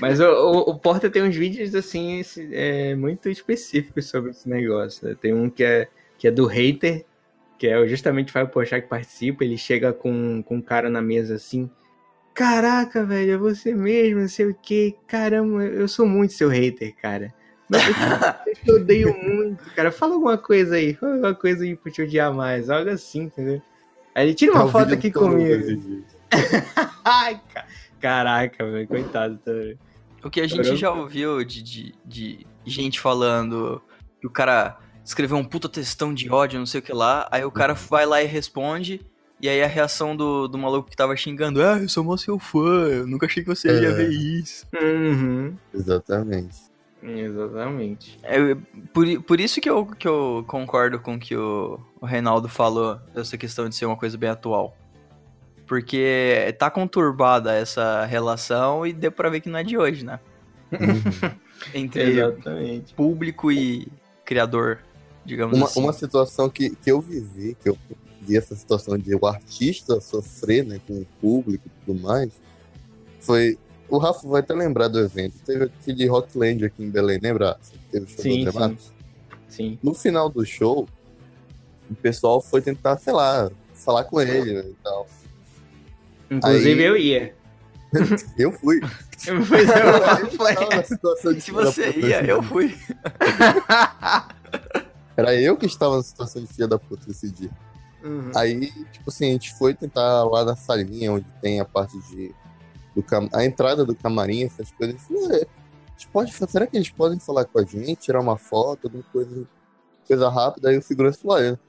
Mas 0.00 0.20
o, 0.20 0.24
o, 0.26 0.58
o 0.70 0.78
Porta 0.78 1.08
tem 1.08 1.22
uns 1.22 1.36
vídeos 1.36 1.74
assim 1.74 2.20
esse- 2.20 2.48
é, 2.54 2.94
muito 2.94 3.28
específicos 3.28 4.06
sobre 4.06 4.30
esse 4.32 4.48
negócio. 4.48 5.08
né? 5.08 5.16
Tem 5.20 5.32
um 5.34 5.48
que 5.48 5.64
é, 5.64 5.88
que 6.18 6.28
é 6.28 6.30
do 6.30 6.46
hater, 6.46 7.04
que 7.58 7.66
é 7.66 7.86
justamente 7.88 8.28
o 8.28 8.32
Fábio 8.32 8.52
Pochá 8.52 8.80
que 8.80 8.88
participa. 8.88 9.44
Ele 9.44 9.58
chega 9.58 9.92
com, 9.92 10.42
com 10.42 10.56
um 10.56 10.62
cara 10.62 10.88
na 10.88 11.02
mesa 11.02 11.34
assim. 11.34 11.68
Caraca, 12.34 13.04
velho, 13.04 13.32
é 13.32 13.36
você 13.36 13.74
mesmo, 13.74 14.20
não 14.20 14.28
sei 14.28 14.46
o 14.46 14.54
que. 14.54 14.96
Caramba, 15.08 15.64
eu 15.64 15.88
sou 15.88 16.06
muito 16.06 16.32
seu 16.34 16.48
hater, 16.48 16.94
cara. 17.02 17.34
Mas 17.68 17.82
eu 18.46 18.54
te 18.54 18.70
odeio 18.70 19.12
muito, 19.18 19.64
cara. 19.74 19.90
Fala 19.90 20.14
alguma 20.14 20.38
coisa 20.38 20.76
aí. 20.76 20.94
Fala 20.94 21.14
alguma 21.14 21.34
coisa 21.34 21.64
aí 21.64 21.76
pra 21.76 21.90
te 21.90 22.00
odiar 22.02 22.32
mais. 22.32 22.70
Algo 22.70 22.90
assim, 22.90 23.22
entendeu? 23.22 23.60
Aí 24.14 24.26
ele 24.28 24.34
tira 24.34 24.52
uma 24.52 24.66
Tá 24.66 24.70
foto 24.70 24.94
aqui 24.94 25.10
comigo. 25.10 25.64
Ai, 27.04 27.40
ca- 27.52 27.66
caraca, 28.00 28.64
velho. 28.70 28.86
Coitado 28.88 29.38
também. 29.38 29.78
O 30.22 30.30
que 30.30 30.40
a 30.40 30.46
gente 30.46 30.76
já 30.76 30.90
ouviu 30.92 31.44
de, 31.44 31.62
de, 31.62 31.94
de 32.04 32.46
gente 32.66 33.00
falando 33.00 33.80
que 34.20 34.26
o 34.26 34.30
cara 34.30 34.78
escreveu 35.08 35.38
um 35.38 35.44
puta 35.44 35.68
textão 35.70 36.12
de 36.12 36.30
ódio, 36.30 36.58
não 36.58 36.66
sei 36.66 36.80
o 36.80 36.82
que 36.82 36.92
lá, 36.92 37.26
aí 37.30 37.42
o 37.44 37.50
cara 37.50 37.72
vai 37.72 38.04
lá 38.04 38.22
e 38.22 38.26
responde, 38.26 39.00
e 39.40 39.48
aí 39.48 39.62
a 39.62 39.66
reação 39.66 40.14
do, 40.14 40.46
do 40.46 40.58
maluco 40.58 40.90
que 40.90 40.96
tava 40.96 41.16
xingando, 41.16 41.62
ah, 41.62 41.78
eu 41.80 41.88
sou 41.88 42.04
mó 42.04 42.14
seu 42.18 42.38
fã, 42.38 42.86
eu 42.88 43.06
nunca 43.06 43.24
achei 43.24 43.42
que 43.42 43.48
você 43.48 43.68
ia 43.68 43.88
É. 43.88 43.92
ver 43.92 44.10
isso. 44.10 44.66
Uhum. 44.80 45.54
Exatamente. 45.72 46.56
Exatamente. 47.02 48.18
É, 48.22 48.36
por, 48.92 49.06
por 49.22 49.40
isso 49.40 49.60
que 49.62 49.70
eu, 49.70 49.86
que 49.86 50.06
eu 50.06 50.44
concordo 50.46 50.98
com 51.00 51.14
o 51.14 51.18
que 51.18 51.34
o, 51.34 51.80
o 52.00 52.04
Reinaldo 52.04 52.48
falou, 52.48 53.00
dessa 53.14 53.38
questão 53.38 53.66
de 53.66 53.74
ser 53.76 53.86
uma 53.86 53.96
coisa 53.96 54.18
bem 54.18 54.28
atual. 54.28 54.76
Porque 55.66 56.54
tá 56.58 56.70
conturbada 56.70 57.54
essa 57.54 58.04
relação 58.04 58.86
e 58.86 58.92
deu 58.92 59.12
pra 59.12 59.30
ver 59.30 59.40
que 59.40 59.48
não 59.48 59.58
é 59.58 59.62
de 59.64 59.78
hoje, 59.78 60.04
né? 60.04 60.20
Uhum. 60.72 61.30
Entre 61.74 62.02
Exatamente. 62.02 62.92
público 62.94 63.50
e 63.52 63.86
criador, 64.24 64.80
digamos 65.28 65.56
uma, 65.56 65.66
assim. 65.66 65.80
uma 65.80 65.92
situação 65.92 66.48
que, 66.48 66.70
que 66.70 66.90
eu 66.90 67.00
vivi, 67.00 67.54
que 67.62 67.68
eu 67.68 67.78
vi 68.22 68.36
essa 68.36 68.56
situação 68.56 68.96
de 68.98 69.14
o 69.14 69.26
artista 69.26 70.00
sofrer 70.00 70.64
né, 70.64 70.80
com 70.86 70.94
o 70.94 71.06
público 71.20 71.64
e 71.66 71.84
tudo 71.84 72.00
mais, 72.00 72.32
foi. 73.20 73.58
O 73.88 73.96
Rafa 73.96 74.26
vai 74.28 74.40
até 74.40 74.52
lembrar 74.52 74.88
do 74.88 74.98
evento. 75.00 75.34
Teve 75.46 75.64
aquele 75.64 76.06
Rockland 76.06 76.62
aqui 76.66 76.82
em 76.82 76.90
Belém, 76.90 77.18
lembra? 77.22 77.58
Teve 77.90 78.04
o 78.04 78.08
show 78.08 78.22
Sim, 78.22 78.44
do 78.44 78.52
sim. 78.52 78.58
Matos? 78.58 78.92
Sim. 79.48 79.78
No 79.82 79.94
final 79.94 80.28
do 80.28 80.44
show, 80.44 80.86
o 81.90 81.94
pessoal 81.94 82.38
foi 82.42 82.60
tentar, 82.60 82.98
sei 82.98 83.14
lá, 83.14 83.50
falar 83.72 84.04
com 84.04 84.20
ele 84.20 84.52
né, 84.52 84.64
e 84.68 84.74
tal. 84.84 85.06
Inclusive 86.30 86.80
Aí- 86.82 86.86
eu 86.86 86.96
ia. 86.96 87.34
Eu 88.36 88.52
fui. 88.52 88.80
Pois 88.80 89.24
Eu 89.26 89.40
você 91.64 91.86
puta 91.90 91.98
ia, 92.06 92.20
esse 92.20 92.30
eu 92.30 92.40
dia. 92.40 92.48
fui. 92.50 92.76
Era 95.18 95.34
eu 95.34 95.56
que 95.56 95.66
estava 95.66 95.96
na 95.96 96.02
situação 96.04 96.40
de 96.40 96.46
filha 96.46 96.68
da 96.68 96.78
puta 96.78 97.10
esse 97.10 97.28
dia. 97.28 97.50
Uhum. 98.04 98.30
Aí, 98.36 98.70
tipo 98.92 99.10
assim, 99.10 99.30
a 99.30 99.32
gente 99.32 99.52
foi 99.56 99.74
tentar 99.74 100.22
lá 100.22 100.44
na 100.44 100.54
salinha 100.54 101.12
onde 101.12 101.26
tem 101.42 101.58
a 101.58 101.64
parte 101.64 101.98
de. 102.02 102.32
Do 102.94 103.02
cam... 103.02 103.28
A 103.32 103.44
entrada 103.44 103.84
do 103.84 103.96
camarim, 103.96 104.44
essas 104.44 104.70
coisas. 104.70 104.94
Eu 104.94 105.00
falei, 105.00 105.22
"Ué, 105.26 105.36
a 105.42 105.90
gente 105.90 106.08
pode... 106.12 106.32
Será 106.32 106.68
que 106.68 106.76
eles 106.76 106.90
podem 106.90 107.18
falar 107.18 107.46
com 107.46 107.58
a 107.58 107.64
gente, 107.64 107.96
tirar 107.96 108.20
uma 108.20 108.36
foto, 108.36 108.86
alguma 108.86 109.02
coisa, 109.12 109.44
coisa 110.06 110.28
rápida? 110.28 110.68
Aí 110.68 110.78
o 110.78 110.82
segurança 110.82 111.18
falou, 111.20 111.36
olha, 111.36 111.60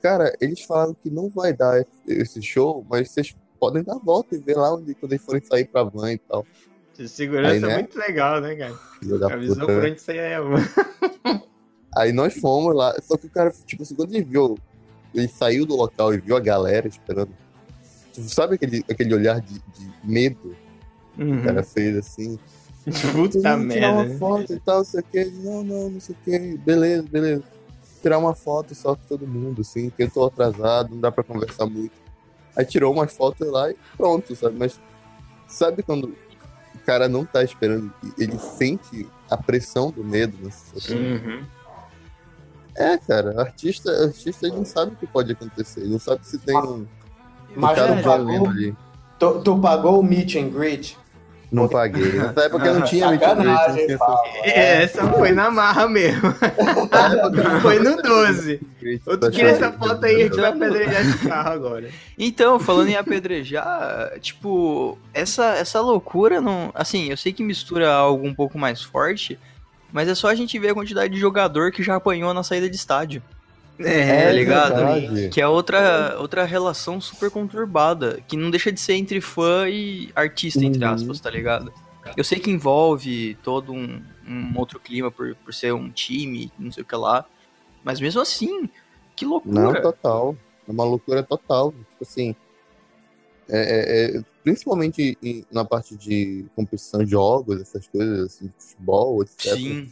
cara, 0.00 0.32
eles 0.40 0.62
falaram 0.62 0.94
que 0.94 1.10
não 1.10 1.28
vai 1.28 1.52
dar 1.52 1.84
esse 2.06 2.40
show, 2.40 2.86
mas 2.88 3.10
vocês 3.10 3.34
podem 3.58 3.82
dar 3.82 3.96
a 3.96 3.98
volta 3.98 4.36
e 4.36 4.38
ver 4.38 4.56
lá 4.56 4.72
onde, 4.72 4.94
quando 4.94 5.12
eles 5.12 5.24
forem 5.24 5.42
sair 5.42 5.64
pra 5.64 5.82
van 5.82 6.12
e 6.12 6.18
tal. 6.18 6.46
Segurança 7.08 7.54
Aí, 7.54 7.60
né? 7.60 7.72
é 7.72 7.78
muito 7.78 7.98
legal, 7.98 8.40
né, 8.40 8.54
cara? 8.54 9.34
Avisou 9.34 9.56
puta. 9.56 9.66
por 9.66 9.82
né? 9.82 9.90
onde 9.90 10.00
você 10.00 10.14
ia. 10.14 10.38
Aí 11.96 12.12
nós 12.12 12.34
fomos 12.34 12.74
lá, 12.74 12.94
só 13.02 13.16
que 13.16 13.26
o 13.26 13.30
cara, 13.30 13.52
tipo 13.66 13.82
assim, 13.82 13.94
quando 13.94 14.14
ele 14.14 14.24
viu, 14.24 14.58
ele 15.14 15.28
saiu 15.28 15.66
do 15.66 15.76
local 15.76 16.14
e 16.14 16.18
viu 16.18 16.36
a 16.36 16.40
galera 16.40 16.88
esperando. 16.88 17.30
Sabe 18.12 18.54
aquele, 18.56 18.84
aquele 18.90 19.14
olhar 19.14 19.40
de, 19.40 19.54
de 19.54 19.92
medo 20.04 20.54
que 21.14 21.22
o 21.22 21.26
Uhum. 21.26 21.42
cara 21.42 21.62
fez 21.62 21.96
assim? 21.96 22.38
Puta 22.84 22.98
Vamos 23.12 23.30
tirar 23.32 23.56
uma 23.56 23.64
merda. 23.64 24.04
né? 24.04 24.18
foto 24.18 24.52
e 24.54 24.60
tal, 24.60 24.78
não 24.78 24.84
sei 24.84 25.00
o 25.00 25.04
que. 25.04 25.24
Não, 25.26 25.62
não, 25.62 25.90
não 25.90 26.00
sei 26.00 26.14
o 26.14 26.24
que. 26.24 26.58
Beleza, 26.58 27.02
beleza. 27.02 27.42
Tirar 28.00 28.18
uma 28.18 28.34
foto 28.34 28.74
só 28.74 28.96
com 28.96 29.04
todo 29.06 29.26
mundo, 29.26 29.60
assim, 29.60 29.90
que 29.90 30.02
eu 30.02 30.10
tô 30.10 30.24
atrasado, 30.24 30.90
não 30.94 31.00
dá 31.00 31.12
pra 31.12 31.22
conversar 31.22 31.66
muito. 31.66 31.92
Aí 32.56 32.64
tirou 32.64 32.92
umas 32.92 33.12
fotos 33.14 33.46
lá 33.48 33.70
e 33.70 33.76
pronto, 33.96 34.34
sabe? 34.34 34.56
Mas 34.58 34.80
sabe 35.46 35.82
quando 35.82 36.14
o 36.74 36.78
cara 36.84 37.08
não 37.08 37.24
tá 37.24 37.44
esperando, 37.44 37.92
ele 38.18 38.38
sente 38.38 39.06
a 39.30 39.36
pressão 39.36 39.90
do 39.90 40.02
medo 40.02 40.50
situação? 40.50 40.96
Uhum. 40.96 41.44
É, 42.76 42.96
cara, 42.96 43.40
artista, 43.40 43.90
artista 44.04 44.46
ele 44.46 44.56
não 44.56 44.64
sabe 44.64 44.92
o 44.92 44.96
que 44.96 45.06
pode 45.06 45.32
acontecer, 45.32 45.80
ele 45.80 45.90
não 45.90 45.98
sabe 45.98 46.26
se 46.26 46.38
tem 46.38 46.56
um, 46.56 46.78
um 46.80 46.86
Mas 47.54 47.76
cara 47.76 47.94
valendo 48.00 48.48
ali. 48.48 48.74
tu, 49.18 49.40
tu 49.42 49.58
pagou 49.58 50.00
o 50.00 50.02
meet 50.02 50.36
and 50.36 50.48
greet? 50.48 50.96
Não 51.50 51.68
paguei. 51.68 52.12
Nessa 52.12 52.44
época 52.44 52.72
não 52.72 52.80
tinha 52.80 53.10
meet 53.10 53.22
and 53.22 53.36
greet. 53.36 54.00
É, 54.42 54.84
essa 54.84 55.06
foi 55.12 55.32
na 55.32 55.50
marra 55.50 55.86
mesmo. 55.86 56.34
foi 57.60 57.78
no 57.78 58.00
12. 58.00 58.58
greet, 58.80 59.02
Outro 59.04 59.28
tá 59.28 59.30
tira 59.30 59.50
essa 59.50 59.70
foto 59.70 60.02
aí, 60.06 60.22
a 60.22 60.24
gente 60.24 60.40
vai 60.40 60.50
apedrejar 60.50 61.00
esse 61.02 61.28
carro 61.28 61.52
agora. 61.52 61.90
Então, 62.18 62.58
falando 62.58 62.88
em 62.88 62.96
apedrejar, 62.96 64.18
tipo, 64.20 64.98
essa, 65.12 65.56
essa 65.56 65.78
loucura 65.82 66.40
não. 66.40 66.70
Assim, 66.74 67.10
eu 67.10 67.18
sei 67.18 67.34
que 67.34 67.42
mistura 67.42 67.92
algo 67.92 68.26
um 68.26 68.34
pouco 68.34 68.58
mais 68.58 68.82
forte, 68.82 69.38
mas 69.92 70.08
é 70.08 70.14
só 70.14 70.28
a 70.28 70.34
gente 70.34 70.58
ver 70.58 70.70
a 70.70 70.74
quantidade 70.74 71.12
de 71.14 71.20
jogador 71.20 71.70
que 71.70 71.82
já 71.82 71.96
apanhou 71.96 72.32
na 72.34 72.42
saída 72.42 72.68
de 72.68 72.76
estádio. 72.76 73.22
É, 73.78 74.26
tá 74.26 74.32
ligado? 74.32 74.74
verdade. 74.76 75.28
Que 75.30 75.40
é 75.40 75.48
outra, 75.48 76.16
outra 76.18 76.44
relação 76.44 77.00
super 77.00 77.30
conturbada, 77.30 78.20
que 78.28 78.36
não 78.36 78.50
deixa 78.50 78.70
de 78.70 78.80
ser 78.80 78.94
entre 78.94 79.20
fã 79.20 79.68
e 79.68 80.10
artista, 80.14 80.64
entre 80.64 80.84
Uhum. 80.84 80.90
aspas, 80.92 81.20
tá 81.20 81.30
ligado? 81.30 81.72
Eu 82.16 82.22
sei 82.24 82.38
que 82.38 82.50
envolve 82.50 83.36
todo 83.42 83.72
um, 83.72 84.02
um 84.28 84.52
outro 84.56 84.78
clima 84.78 85.10
por, 85.10 85.34
por 85.36 85.54
ser 85.54 85.72
um 85.72 85.88
time, 85.90 86.50
não 86.58 86.70
sei 86.70 86.82
o 86.82 86.86
que 86.86 86.94
lá, 86.96 87.24
mas 87.82 88.00
mesmo 88.00 88.20
assim, 88.20 88.68
que 89.16 89.24
Não, 89.24 89.32
loucura. 89.32 89.80
total. 89.82 90.36
É 90.68 90.70
uma 90.70 90.84
loucura 90.84 91.22
total. 91.22 91.72
Tipo 91.72 92.02
assim. 92.02 92.36
É- 93.48 94.14
é- 94.14 94.16
é- 94.18 94.24
principalmente 94.44 95.16
em- 95.22 95.44
na 95.52 95.64
parte 95.64 95.96
de 95.96 96.44
competição 96.56 97.04
de 97.04 97.10
jogos, 97.10 97.60
essas 97.60 97.86
coisas, 97.88 98.20
assim, 98.26 98.46
de 98.46 98.52
futebol, 98.58 99.22
etc. 99.22 99.54
Sim, 99.56 99.90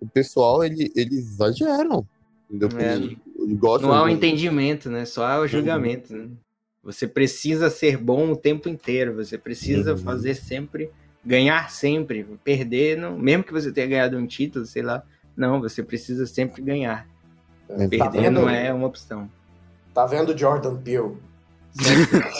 O 0.00 0.06
pessoal, 0.06 0.62
ele, 0.62 0.92
eles 0.94 1.18
exageram. 1.32 2.06
Entendeu? 2.48 2.78
É. 2.78 2.94
Eles, 2.94 3.16
eles 3.36 3.58
gostam 3.58 3.88
Não 3.90 3.96
há 3.96 4.04
um 4.04 4.06
de- 4.08 4.12
entendimento, 4.14 4.88
né? 4.88 5.04
Só 5.04 5.26
há 5.26 5.40
o 5.40 5.46
julgamento. 5.48 6.16
Né? 6.16 6.28
Você 6.84 7.06
precisa 7.08 7.68
ser 7.68 7.96
bom 7.98 8.30
o 8.30 8.36
tempo 8.36 8.68
inteiro. 8.68 9.14
Você 9.16 9.36
precisa 9.36 9.92
Uhum. 9.92 9.98
fazer 9.98 10.34
sempre, 10.34 10.88
ganhar 11.24 11.68
sempre. 11.70 12.24
Perder, 12.44 12.96
não, 12.96 13.18
mesmo 13.18 13.42
que 13.42 13.52
você 13.52 13.72
tenha 13.72 13.88
ganhado 13.88 14.16
um 14.16 14.26
título, 14.26 14.64
sei 14.66 14.82
lá. 14.82 15.02
Não, 15.36 15.60
você 15.60 15.82
precisa 15.82 16.26
sempre 16.26 16.62
ganhar. 16.62 17.06
É, 17.68 17.88
Perder 17.88 18.22
vendo? 18.22 18.34
não 18.40 18.48
é 18.48 18.72
uma 18.72 18.86
opção. 18.86 19.28
Tá 19.92 20.06
vendo 20.06 20.36
Jordan 20.38 20.76
Peele? 20.76 21.16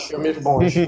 Filmes 0.07 0.37
bons. 0.39 0.73
Se 0.73 0.87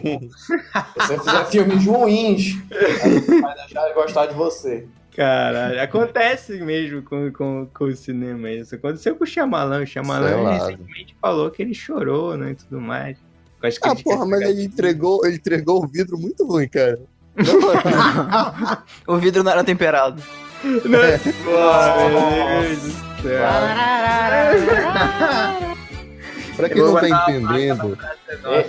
você 0.98 1.20
fizer 1.20 1.46
filmes 1.46 1.86
ruins, 1.86 2.58
aí 2.72 3.42
vai 3.42 3.56
deixar 3.56 3.88
de 3.88 3.94
gostar 3.94 4.26
de 4.28 4.34
você. 4.34 4.88
Caralho, 5.16 5.82
acontece 5.82 6.54
mesmo 6.62 7.02
com, 7.02 7.32
com, 7.32 7.68
com 7.74 7.84
o 7.86 7.96
cinema 7.96 8.50
isso. 8.50 8.76
Aconteceu 8.76 9.16
com 9.16 9.24
o 9.24 9.28
Shyamalan. 9.28 9.84
O 9.84 9.88
Selado. 9.88 10.50
recentemente 10.50 11.16
falou 11.22 11.52
que 11.52 11.62
ele 11.62 11.74
chorou, 11.74 12.38
né, 12.38 12.52
e 12.52 12.56
tudo 12.56 12.80
mais. 12.80 13.18
Ah, 13.62 13.68
ele 13.68 14.04
porra, 14.04 14.26
mas 14.26 14.42
ele 14.42 14.64
entregou, 14.64 15.26
ele 15.26 15.36
entregou 15.36 15.84
o 15.84 15.88
vidro 15.88 16.18
muito 16.18 16.46
ruim, 16.48 16.68
cara. 16.68 17.00
o 19.08 19.18
vidro 19.18 19.44
não 19.44 19.52
era 19.52 19.64
temperado. 19.64 20.22
Né? 20.64 21.18
Porra, 21.44 21.96
meu 22.10 22.10
Deus 22.64 22.80
do 22.80 22.92
céu. 23.22 23.42
Pra 26.62 26.70
quem 26.70 26.82
não 26.82 26.94
tá 26.96 27.10
entendendo, 27.10 27.98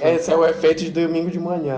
E- 0.02 0.14
Esse 0.14 0.31
é 0.33 0.37
o 0.37 0.44
efeito 0.46 0.85
de 0.85 0.90
domingo 0.90 1.31
de 1.31 1.38
manhã. 1.38 1.76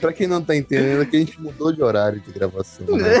pra 0.00 0.12
quem 0.12 0.26
não 0.26 0.40
tá 0.42 0.54
entendendo, 0.56 1.02
é 1.02 1.04
que 1.04 1.16
a 1.16 1.18
gente 1.20 1.40
mudou 1.40 1.72
de 1.72 1.82
horário 1.82 2.20
de 2.20 2.32
gravação. 2.32 2.86
Né? 2.96 3.14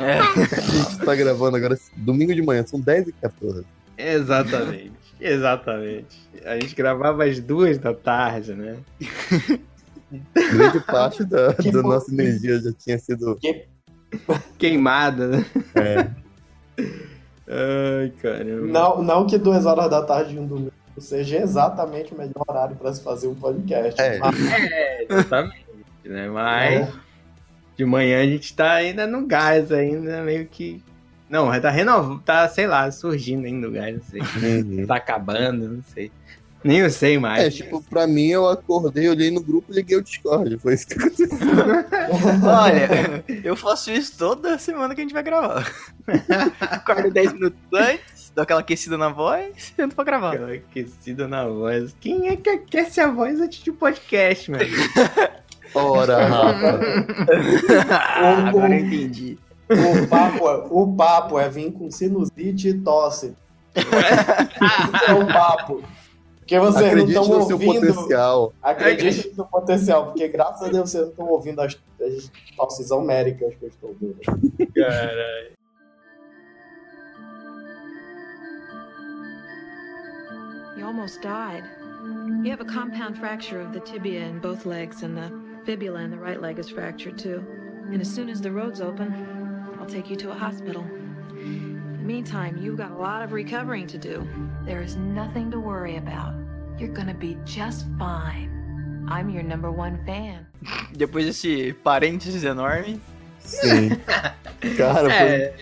É. 0.00 0.18
A 0.18 0.60
gente 0.60 0.98
tá 1.04 1.14
gravando 1.14 1.56
agora 1.56 1.78
domingo 1.96 2.34
de 2.34 2.42
manhã, 2.42 2.64
são 2.66 2.80
10 2.80 3.08
e 3.08 3.12
14. 3.12 3.64
Exatamente, 3.96 4.92
exatamente. 5.20 6.18
A 6.44 6.54
gente 6.54 6.74
gravava 6.74 7.24
às 7.24 7.38
duas 7.38 7.78
da 7.78 7.94
tarde, 7.94 8.54
né? 8.54 8.76
Grande 10.34 10.80
parte 10.80 11.24
da, 11.24 11.54
Que 11.54 11.70
da 11.70 11.82
bom. 11.82 11.88
nossa 11.90 12.12
energia 12.12 12.60
já 12.60 12.72
tinha 12.72 12.98
sido. 12.98 13.38
Queimada, 14.58 15.28
né? 15.28 15.44
É, 15.74 16.06
Ai, 17.48 18.12
caramba. 18.22 18.66
Não, 18.66 19.02
não 19.02 19.26
que 19.26 19.36
duas 19.38 19.66
horas 19.66 19.88
da 19.90 20.02
tarde 20.02 20.32
de 20.32 20.38
um 20.38 20.46
domingo 20.46 20.72
seja 21.00 21.38
exatamente 21.38 22.12
o 22.14 22.18
melhor 22.18 22.44
horário 22.46 22.76
para 22.76 22.92
se 22.92 23.02
fazer 23.02 23.28
um 23.28 23.34
podcast. 23.34 24.00
É. 24.00 24.18
Mas, 24.18 24.52
É, 24.52 25.06
exatamente. 25.08 25.66
Né? 26.04 26.28
Mas 26.28 26.88
de 27.76 27.84
manhã 27.84 28.20
a 28.20 28.26
gente 28.26 28.54
tá 28.54 28.72
ainda 28.72 29.06
no 29.06 29.26
gás, 29.26 29.72
ainda 29.72 30.22
meio 30.22 30.46
que. 30.46 30.82
Não, 31.28 31.48
tá 31.60 31.70
renovando, 31.70 32.20
tá, 32.20 32.46
sei 32.48 32.66
lá, 32.66 32.90
surgindo 32.90 33.46
ainda 33.46 33.66
o 33.68 33.72
gás, 33.72 33.94
não 33.96 34.02
sei. 34.02 34.20
uhum. 34.60 34.86
Tá 34.86 34.96
acabando, 34.96 35.68
não 35.68 35.82
sei. 35.94 36.12
Nem 36.64 36.78
eu 36.78 36.90
sei 36.90 37.18
mais. 37.18 37.42
É, 37.42 37.50
tipo, 37.50 37.82
pra 37.82 38.06
mim 38.06 38.28
eu 38.28 38.48
acordei, 38.48 39.08
olhei 39.08 39.30
no 39.30 39.40
grupo 39.42 39.72
e 39.72 39.76
liguei 39.76 39.96
o 39.96 40.02
Discord. 40.02 40.58
Foi 40.58 40.74
isso 40.74 40.86
que 40.86 40.94
aconteceu. 40.94 41.28
Olha, 42.46 43.24
eu 43.42 43.56
faço 43.56 43.90
isso 43.90 44.16
toda 44.16 44.58
semana 44.58 44.94
que 44.94 45.00
a 45.00 45.04
gente 45.04 45.14
vai 45.14 45.24
gravar. 45.24 45.68
Acordo 46.60 47.10
10 47.10 47.32
minutos 47.32 47.58
antes, 47.72 48.21
dou 48.34 48.42
aquela 48.42 48.60
aquecida 48.60 48.96
na 48.98 49.08
voz 49.08 49.72
e 49.76 49.82
entro 49.82 49.94
pra 49.96 50.04
gravar. 50.04 50.34
Aquela 50.34 50.52
aquecida 50.54 51.28
na 51.28 51.46
voz. 51.46 51.94
Quem 52.00 52.28
é 52.28 52.36
que 52.36 52.48
aquece 52.50 53.00
a 53.00 53.10
voz 53.10 53.40
antes 53.40 53.62
de 53.62 53.72
podcast, 53.72 54.50
mano? 54.50 54.64
Ora, 55.74 56.26
Rafa. 56.26 56.80
Ah, 57.90 58.48
Agora 58.48 58.74
eu 58.78 58.84
entendi. 58.86 59.38
O 59.70 60.06
papo, 60.06 60.48
é- 60.48 60.66
o 60.70 60.94
papo 60.94 61.38
é 61.38 61.48
vir 61.48 61.72
com 61.72 61.90
sinusite 61.90 62.68
e 62.68 62.74
tosse. 62.78 63.34
Isso 63.74 65.10
é 65.10 65.14
o 65.14 65.26
papo. 65.26 65.82
Porque 66.38 66.58
vocês 66.58 66.84
Acredite 66.86 67.14
não 67.14 67.24
no 67.26 67.40
estão 67.40 67.46
seu 67.46 67.56
ouvindo. 67.56 67.86
potencial. 67.94 68.52
Acredite 68.60 69.32
no 69.36 69.46
potencial, 69.46 70.06
porque 70.06 70.28
graças 70.28 70.68
a 70.68 70.70
Deus 70.70 70.90
vocês 70.90 71.04
não 71.04 71.10
estão 71.10 71.26
ouvindo 71.28 71.60
as, 71.62 71.78
as 72.00 72.30
tosses 72.56 72.90
homéricas 72.90 73.54
que 73.54 73.64
eu 73.64 73.68
estou 73.68 73.90
ouvindo. 73.90 74.16
Caralho. 74.74 75.52
You 80.76 80.86
almost 80.86 81.22
died. 81.22 81.64
You 82.42 82.50
have 82.50 82.60
a 82.60 82.64
compound 82.64 83.18
fracture 83.18 83.60
of 83.60 83.72
the 83.72 83.80
tibia 83.80 84.20
in 84.26 84.40
both 84.40 84.66
legs, 84.66 85.02
and 85.02 85.16
the 85.16 85.32
fibula 85.64 86.00
in 86.00 86.10
the 86.10 86.18
right 86.18 86.40
leg 86.40 86.58
is 86.58 86.68
fractured 86.68 87.18
too. 87.18 87.44
And 87.90 88.00
as 88.00 88.12
soon 88.12 88.28
as 88.28 88.40
the 88.40 88.50
road's 88.50 88.80
open, 88.80 89.12
I'll 89.78 89.86
take 89.86 90.10
you 90.10 90.16
to 90.16 90.30
a 90.30 90.34
hospital. 90.34 90.82
In 91.30 91.98
the 91.98 92.04
meantime, 92.04 92.58
you've 92.62 92.78
got 92.78 92.90
a 92.90 92.96
lot 92.96 93.22
of 93.22 93.32
recovering 93.32 93.86
to 93.88 93.98
do. 93.98 94.26
There 94.64 94.82
is 94.82 94.96
nothing 94.96 95.50
to 95.50 95.60
worry 95.60 95.96
about. 95.96 96.34
You're 96.78 96.94
gonna 96.94 97.14
be 97.14 97.36
just 97.44 97.86
fine. 97.98 99.06
I'm 99.08 99.30
your 99.30 99.42
number 99.42 99.70
one 99.70 100.04
fan. 100.06 100.46
Depois 100.96 101.24
desse 101.24 101.74
parênteses 101.84 102.44
enorme, 102.44 103.00
Sim. 103.44 103.90
Cara, 104.76 105.10
foi 105.10 105.12
É, 105.12 105.54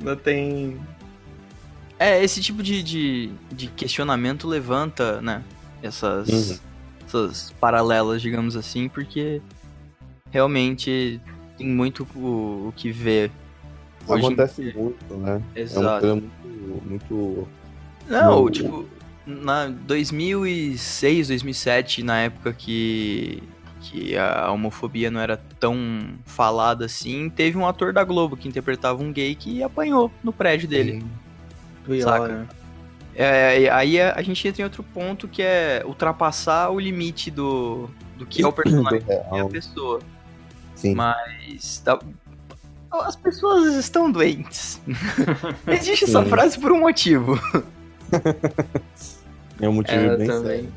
não 0.00 0.16
tem. 0.16 0.78
É, 1.98 2.22
esse 2.22 2.40
tipo 2.40 2.62
de, 2.62 2.82
de, 2.82 3.30
de 3.50 3.66
questionamento 3.68 4.46
levanta, 4.46 5.20
né? 5.20 5.42
Essas, 5.82 6.28
Uhum. 6.28 6.58
essas 7.06 7.54
paralelas, 7.60 8.22
digamos 8.22 8.56
assim, 8.56 8.88
porque 8.88 9.40
realmente 10.30 11.20
tem 11.56 11.66
muito 11.66 12.06
o, 12.14 12.68
o 12.68 12.72
que 12.76 12.90
ver. 12.92 13.30
hoje 14.06 14.22
em 14.22 14.26
acontece 14.26 14.62
dia. 14.62 14.74
muito, 14.76 15.14
né? 15.16 15.30
É 15.30 15.34
uma 15.34 15.60
Exato. 15.60 16.00
coisa 16.00 16.14
muito, 16.14 16.82
muito. 16.88 17.48
Não, 18.08 18.42
no- 18.44 18.50
tipo, 18.50 18.88
na 19.26 19.66
2006, 19.68 21.28
2007, 21.28 22.02
na 22.02 22.20
época 22.20 22.52
que, 22.52 23.42
que 23.82 24.16
a 24.16 24.50
homofobia 24.52 25.10
não 25.10 25.20
era 25.20 25.36
tão 25.36 25.76
falada 26.24 26.84
assim, 26.86 27.28
teve 27.28 27.58
um 27.58 27.66
ator 27.66 27.92
da 27.92 28.04
Globo 28.04 28.36
que 28.36 28.48
interpretava 28.48 29.02
um 29.02 29.12
gay 29.12 29.34
que 29.34 29.62
apanhou 29.62 30.10
no 30.22 30.32
prédio 30.32 30.68
dele. 30.68 31.04
Pior, 31.96 32.18
Saca. 32.18 32.28
né? 32.28 32.46
É, 33.14 33.60
e 33.62 33.68
aí 33.68 34.00
a, 34.00 34.14
a 34.14 34.22
gente 34.22 34.46
entra 34.46 34.62
em 34.62 34.64
outro 34.64 34.82
ponto 34.84 35.26
que 35.26 35.42
é 35.42 35.82
ultrapassar 35.84 36.70
o 36.70 36.78
limite 36.78 37.30
do, 37.32 37.90
do 38.16 38.24
que 38.24 38.42
é 38.42 38.46
o 38.46 38.52
personagem 38.52 39.00
do 39.00 39.36
e 39.36 39.40
a 39.40 39.44
pessoa. 39.46 40.00
Sim. 40.76 40.94
Mas 40.94 41.82
tá- 41.84 41.98
as 42.92 43.16
pessoas 43.16 43.74
estão 43.74 44.10
doentes. 44.10 44.80
Existe 45.66 46.04
essa 46.04 46.22
Sim. 46.22 46.28
frase 46.30 46.58
por 46.58 46.70
um 46.72 46.80
motivo. 46.80 47.38
É 49.60 49.68
um 49.68 49.72
motivo 49.72 49.98
É, 49.98 50.16
bem 50.16 50.26
também. 50.28 50.42
sério. 50.58 50.72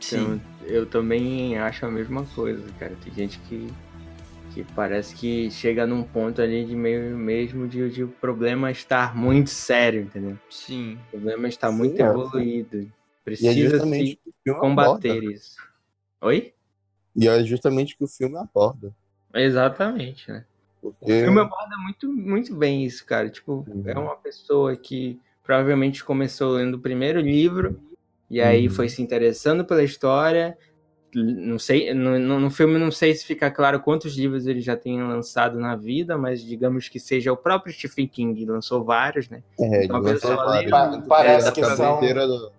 Sim. 0.00 0.40
Eu, 0.64 0.74
eu 0.80 0.86
também 0.86 1.56
acho 1.58 1.86
a 1.86 1.90
mesma 1.90 2.24
coisa, 2.34 2.62
cara. 2.78 2.92
Tem 3.04 3.14
gente 3.14 3.38
que, 3.48 3.72
que 4.56 4.64
parece 4.72 5.14
que 5.14 5.50
chega 5.50 5.86
num 5.86 6.02
ponto 6.02 6.40
ali 6.40 6.64
de 6.64 6.74
meio 6.74 7.14
mesmo 7.14 7.68
de, 7.68 7.90
de 7.90 8.04
o 8.04 8.08
problema 8.08 8.70
estar 8.70 9.14
muito 9.14 9.50
sério, 9.50 10.00
entendeu? 10.00 10.38
Sim. 10.48 10.98
O 11.08 11.10
problema 11.10 11.46
está 11.46 11.70
Sim, 11.70 11.76
muito 11.76 12.00
é. 12.00 12.06
evoluído. 12.06 12.76
E 12.78 12.84
é 12.86 12.90
Precisa 13.22 13.68
justamente 13.70 14.18
se 14.24 14.54
combater 14.54 15.10
aborda. 15.10 15.32
isso. 15.32 15.56
Oi? 16.22 16.54
E 17.14 17.28
é 17.28 17.44
justamente 17.44 17.94
o 17.94 17.98
que 17.98 18.04
o 18.04 18.08
filme 18.08 18.38
aborda. 18.38 18.94
Exatamente, 19.34 20.30
né? 20.30 20.42
Porque 20.80 21.04
O 21.04 21.08
filme 21.08 21.38
aborda 21.40 21.76
muito, 21.76 22.10
muito 22.10 22.54
bem 22.54 22.82
isso, 22.82 23.04
cara. 23.04 23.28
Tipo, 23.28 23.62
Uhum. 23.68 23.82
é 23.84 23.98
uma 23.98 24.16
pessoa 24.16 24.74
que 24.74 25.20
provavelmente 25.44 26.02
começou 26.02 26.52
lendo 26.52 26.76
o 26.76 26.80
primeiro 26.80 27.20
livro 27.20 27.78
e 28.30 28.40
aí 28.40 28.68
Uhum. 28.68 28.74
foi 28.74 28.88
se 28.88 29.02
interessando 29.02 29.66
pela 29.66 29.82
história. 29.84 30.56
Não 31.24 31.58
sei, 31.58 31.94
no, 31.94 32.18
no 32.18 32.38
no 32.38 32.50
filme 32.50 32.78
não 32.78 32.90
sei 32.90 33.14
se 33.14 33.24
fica 33.24 33.50
claro 33.50 33.80
quantos 33.80 34.14
livros 34.16 34.46
ele 34.46 34.60
já 34.60 34.76
tem 34.76 35.02
lançado 35.02 35.58
na 35.58 35.74
vida, 35.74 36.18
mas 36.18 36.42
digamos 36.42 36.88
que 36.90 37.00
seja 37.00 37.32
o 37.32 37.36
próprio 37.36 37.72
Stephen 37.72 38.06
King 38.06 38.44
lançou 38.44 38.84
vários, 38.84 39.28
né? 39.30 39.42
é, 39.58 39.84
ele 39.84 39.92
uma 39.92 39.98
lançou 40.00 40.30
pessoa 40.30 40.44
vários. 40.44 40.70
Pa- 40.70 41.02
parece 41.08 41.48
a 41.48 41.52
que 41.52 41.64
são 41.64 41.94
cabeceira 41.94 42.26
do, 42.26 42.52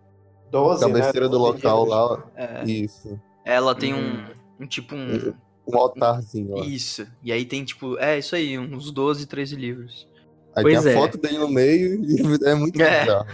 12, 0.49 0.81
cabeceira 0.81 1.25
né? 1.25 1.31
do 1.31 1.37
local 1.37 1.85
lá. 1.85 2.23
É, 2.35 2.63
Isso. 2.65 3.19
ela 3.45 3.75
tem 3.75 3.93
um, 3.93 3.97
Uhum. 3.99 4.25
um 4.61 4.65
tipo 4.67 4.95
um. 4.95 5.33
Um 5.69 5.77
altarzinho 5.77 6.55
lá. 6.55 6.65
Isso. 6.65 7.05
E 7.21 7.31
aí 7.31 7.43
tem 7.45 7.63
tipo. 7.65 7.97
É 7.99 8.17
isso 8.17 8.35
aí, 8.35 8.57
uns 8.57 8.89
12, 8.89 9.27
13 9.27 9.55
livros. 9.55 10.07
Aí 10.55 10.63
Pois 10.63 10.81
tem 10.83 10.91
a 10.93 10.95
é. 10.95 10.99
foto 10.99 11.17
dele 11.19 11.37
no 11.37 11.49
meio 11.49 12.01
e 12.03 12.15
é 12.49 12.55
muito 12.55 12.81
É. 12.81 13.01
bizarro. 13.01 13.27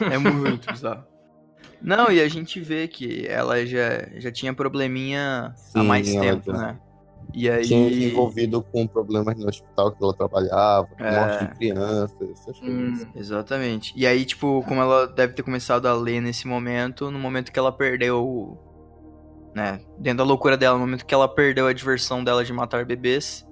É 0.00 0.16
muito 0.16 0.72
bizarro. 0.72 1.04
Não, 1.82 2.10
e 2.10 2.20
a 2.20 2.28
gente 2.28 2.60
vê 2.60 2.86
que 2.86 3.26
ela 3.26 3.64
já, 3.64 4.06
já 4.16 4.30
tinha 4.30 4.52
probleminha 4.52 5.52
há 5.74 5.80
Sim, 5.80 5.86
mais 5.86 6.14
ela 6.14 6.20
tempo, 6.24 6.52
já- 6.52 6.58
né? 6.58 6.78
E 7.32 7.48
aí. 7.48 7.62
Tinha 7.64 7.88
envolvido 8.08 8.62
com 8.62 8.86
problemas 8.88 9.36
no 9.38 9.48
hospital 9.48 9.92
que 9.92 10.02
ela 10.02 10.12
trabalhava, 10.14 10.88
É. 10.98 11.10
morte 11.12 11.44
de 11.46 11.54
crianças, 11.56 12.30
essas 12.32 12.58
coisas. 12.58 13.02
Hum, 13.02 13.06
Exatamente. 13.14 13.92
E 13.96 14.06
aí, 14.06 14.24
tipo, 14.24 14.64
como 14.66 14.80
ela 14.80 15.06
deve 15.06 15.32
ter 15.34 15.42
começado 15.42 15.86
a 15.86 15.94
ler 15.94 16.20
nesse 16.20 16.46
momento, 16.48 17.10
no 17.10 17.18
momento 17.18 17.52
que 17.52 17.58
ela 17.58 17.70
perdeu. 17.72 18.58
Né? 19.54 19.80
Dentro 19.98 20.18
da 20.18 20.24
loucura 20.24 20.56
dela, 20.56 20.76
no 20.78 20.84
momento 20.84 21.04
que 21.06 21.14
ela 21.14 21.28
perdeu 21.28 21.66
a 21.66 21.72
diversão 21.72 22.22
dela 22.22 22.44
de 22.44 22.52
matar 22.52 22.84
bebês. 22.84 23.46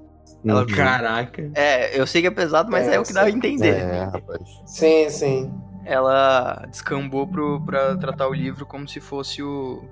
ela- 0.47 0.61
Uhum. 0.61 0.67
caraca. 0.69 1.51
É, 1.55 1.99
eu 2.01 2.07
sei 2.07 2.21
que 2.23 2.29
é 2.29 2.31
pesado, 2.31 2.71
mas 2.71 2.87
é, 2.87 2.95
É, 2.95 3.01
o 3.01 3.03
que 3.05 3.13
dá 3.13 3.25
a 3.25 3.31
entender. 3.31 3.79
É, 3.81 4.05
rapaz. 4.05 4.41
Sim, 4.67 5.09
sim. 5.11 5.53
Ela 5.91 6.67
descambou 6.71 7.27
pro, 7.27 7.61
pra 7.65 7.97
tratar 7.97 8.29
o 8.29 8.35
livro 8.35 8.67
como 8.67 8.87
se 8.87 9.01
fosse 9.01 9.43
o. 9.43 9.83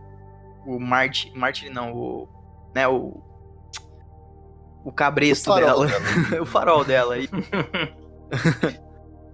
O 0.66 0.78
Marte. 0.78 1.32
Marte 1.34 1.70
não, 1.70 1.92
o. 1.94 2.28
Né, 2.74 2.86
o. 2.86 3.22
O 4.84 4.92
cabresto 4.92 5.50
O 5.50 5.54
farol 5.54 5.86
dela. 5.86 6.00
o 6.42 6.46
farol 6.46 6.84
dela. 6.84 7.18
E, 7.18 7.28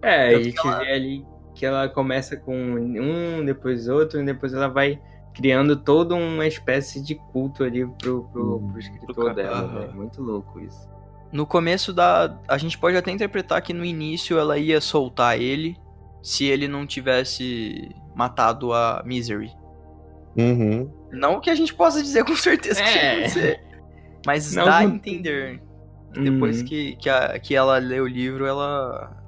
É, 0.02 0.34
a 0.34 0.42
gente 0.42 0.60
que 0.60 0.66
ela- 0.68 0.78
vê 0.78 0.92
ali 0.92 1.26
que 1.54 1.66
ela 1.66 1.88
começa 1.88 2.36
com 2.36 2.54
um, 2.56 3.44
depois 3.44 3.86
outro, 3.88 4.20
e 4.20 4.24
depois 4.24 4.54
ela 4.54 4.68
vai 4.68 4.98
criando 5.34 5.76
toda 5.76 6.14
uma 6.14 6.46
espécie 6.46 7.02
de 7.02 7.14
culto 7.14 7.62
ali 7.64 7.86
pro, 7.86 8.24
pro, 8.32 8.56
Hum. 8.56 8.68
pro 8.70 8.78
escritor 8.80 9.34
dela, 9.34 9.66
né? 9.68 9.90
Muito 9.94 10.22
louco 10.22 10.60
isso. 10.60 10.88
no 11.30 11.46
começo 11.46 11.92
da. 11.92 12.38
A 12.48 12.58
gente 12.58 12.76
pode 12.78 12.96
até 12.96 13.10
interpretar 13.10 13.60
que 13.62 13.72
no 13.72 13.84
início 13.84 14.38
ela 14.38 14.58
ia 14.58 14.80
soltar 14.80 15.38
ele 15.40 15.76
se 16.22 16.44
ele 16.46 16.68
não 16.68 16.86
tivesse 16.86 17.90
matado 18.14 18.72
a 18.72 19.02
Misery. 19.04 19.50
Uhum. 20.36 20.90
Não 21.10 21.40
que 21.40 21.50
a 21.50 21.54
gente 21.54 21.74
possa 21.74 22.02
dizer 22.02 22.24
com 22.24 22.34
certeza 22.36 22.82
que 22.82 22.88
É. 22.88 23.12
acontecer. 23.12 23.60
Mas 24.26 24.54
Não 24.54 24.64
dá 24.64 24.78
a 24.78 24.84
entender. 24.84 25.60
Depois 26.14 26.60
Hum. 26.62 26.64
que, 26.64 26.96
que, 26.96 27.08
a- 27.08 27.38
que 27.38 27.54
ela 27.54 27.78
lê 27.78 28.00
o 28.00 28.06
livro, 28.06 28.46
ela. 28.46 29.18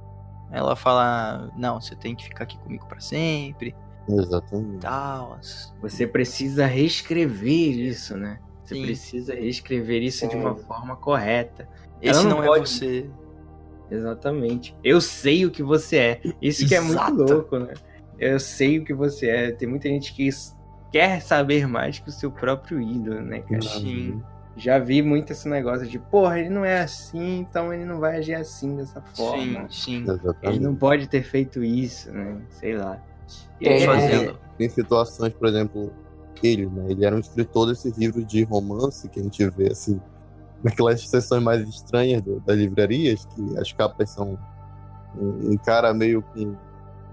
Ela 0.52 0.76
fala, 0.76 1.50
não, 1.56 1.80
você 1.80 1.96
tem 1.96 2.14
que 2.14 2.24
ficar 2.24 2.44
aqui 2.44 2.56
comigo 2.58 2.86
pra 2.86 3.00
sempre, 3.00 3.74
Exatamente. 4.08 4.80
tal. 4.82 5.38
Você 5.82 6.06
precisa 6.06 6.64
reescrever 6.64 7.76
isso, 7.76 8.16
né? 8.16 8.38
Você 8.62 8.76
Sim. 8.76 8.82
precisa 8.82 9.34
reescrever 9.34 10.00
isso 10.02 10.28
de 10.28 10.36
uma 10.36 10.54
Sim. 10.56 10.64
forma 10.64 10.94
correta. 10.96 11.68
Esse 12.00 12.20
Ela 12.20 12.28
não, 12.28 12.36
não 12.36 12.44
é 12.44 12.46
pode- 12.46 12.68
você. 12.68 13.10
Exatamente. 13.90 14.74
Eu 14.82 15.00
sei 15.00 15.44
o 15.46 15.50
que 15.50 15.62
você 15.62 15.96
é. 15.96 16.20
Isso 16.40 16.66
que 16.66 16.74
é 16.74 16.80
muito 16.80 16.92
Exato. 17.00 17.22
louco, 17.22 17.58
né? 17.58 17.74
Eu 18.18 18.38
sei 18.40 18.78
o 18.78 18.84
que 18.84 18.94
você 18.94 19.28
é. 19.28 19.52
Tem 19.52 19.68
muita 19.68 19.88
gente 19.88 20.12
que 20.14 20.28
quer 20.92 21.20
saber 21.20 21.66
mais 21.66 21.98
que 21.98 22.08
o 22.08 22.12
seu 22.12 22.30
próprio 22.30 22.80
ídolo, 22.80 23.20
né, 23.20 23.40
cara? 23.40 23.62
Sim. 23.62 24.22
Já 24.56 24.78
vi 24.78 25.02
muito 25.02 25.32
esse 25.32 25.48
negócio 25.48 25.84
de, 25.84 25.98
porra, 25.98 26.38
ele 26.38 26.48
não 26.48 26.64
é 26.64 26.80
assim, 26.80 27.38
então 27.40 27.72
ele 27.72 27.84
não 27.84 27.98
vai 27.98 28.18
agir 28.18 28.34
assim 28.34 28.76
dessa 28.76 29.00
Sim, 29.00 29.16
forma. 29.16 29.66
sim. 29.68 29.96
Ele 30.02 30.10
Exatamente. 30.12 30.60
não 30.60 30.76
pode 30.76 31.08
ter 31.08 31.24
feito 31.24 31.64
isso, 31.64 32.12
né? 32.12 32.36
Sei 32.50 32.76
lá. 32.76 33.02
E 33.60 33.66
É, 33.66 33.72
aí, 33.78 33.84
Fazendo. 33.84 34.38
Tem 34.56 34.68
situações, 34.68 35.32
por 35.34 35.48
exemplo, 35.48 35.92
ele, 36.40 36.66
né? 36.66 36.84
Ele 36.88 37.04
era 37.04 37.16
um 37.16 37.18
escritor 37.18 37.66
desses 37.66 37.96
livros 37.98 38.24
de 38.24 38.44
romance 38.44 39.08
que 39.08 39.18
a 39.18 39.22
gente 39.24 39.44
vê, 39.50 39.72
assim, 39.72 40.00
naquelas 40.64 41.06
sessões 41.08 41.42
mais 41.42 41.68
estranhas 41.68 42.22
do- 42.22 42.40
das 42.40 42.56
livrarias, 42.56 43.26
que 43.26 43.56
as 43.58 43.70
capas 43.72 44.10
são 44.10 44.36
um, 45.16 45.52
um 45.52 45.56
cara 45.58 45.94
meio 45.94 46.22
com 46.22 46.56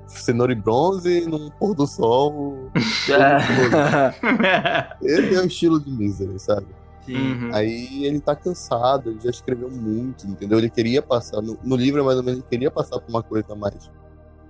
cenoura 0.08 0.52
e 0.52 0.56
bronze 0.56 1.22
num 1.28 1.50
pôr 1.52 1.76
do 1.76 1.86
sol 1.86 2.72
Esse 5.02 5.36
é 5.36 5.40
o 5.40 5.46
estilo 5.46 5.80
de 5.80 5.90
Misery, 5.92 6.40
sabe? 6.40 6.68
Sim. 7.06 7.16
Uhum. 7.16 7.50
Aí 7.54 8.06
ele 8.06 8.20
tá 8.20 8.36
cansado, 8.36 9.10
ele 9.12 9.20
já 9.22 9.30
escreveu 9.32 9.70
muito, 9.72 10.28
entendeu? 10.28 10.60
Ele 10.60 10.70
queria 10.70 11.02
passar, 11.02 11.42
no, 11.42 11.58
no 11.64 11.76
livro 11.76 12.04
mais 12.06 12.18
ou 12.18 12.24
menos, 12.24 12.40
ele 12.40 12.48
queria 12.50 12.70
passar 12.70 13.00
por 13.00 13.10
uma 13.10 13.24
coisa 13.24 13.56
mais 13.56 13.90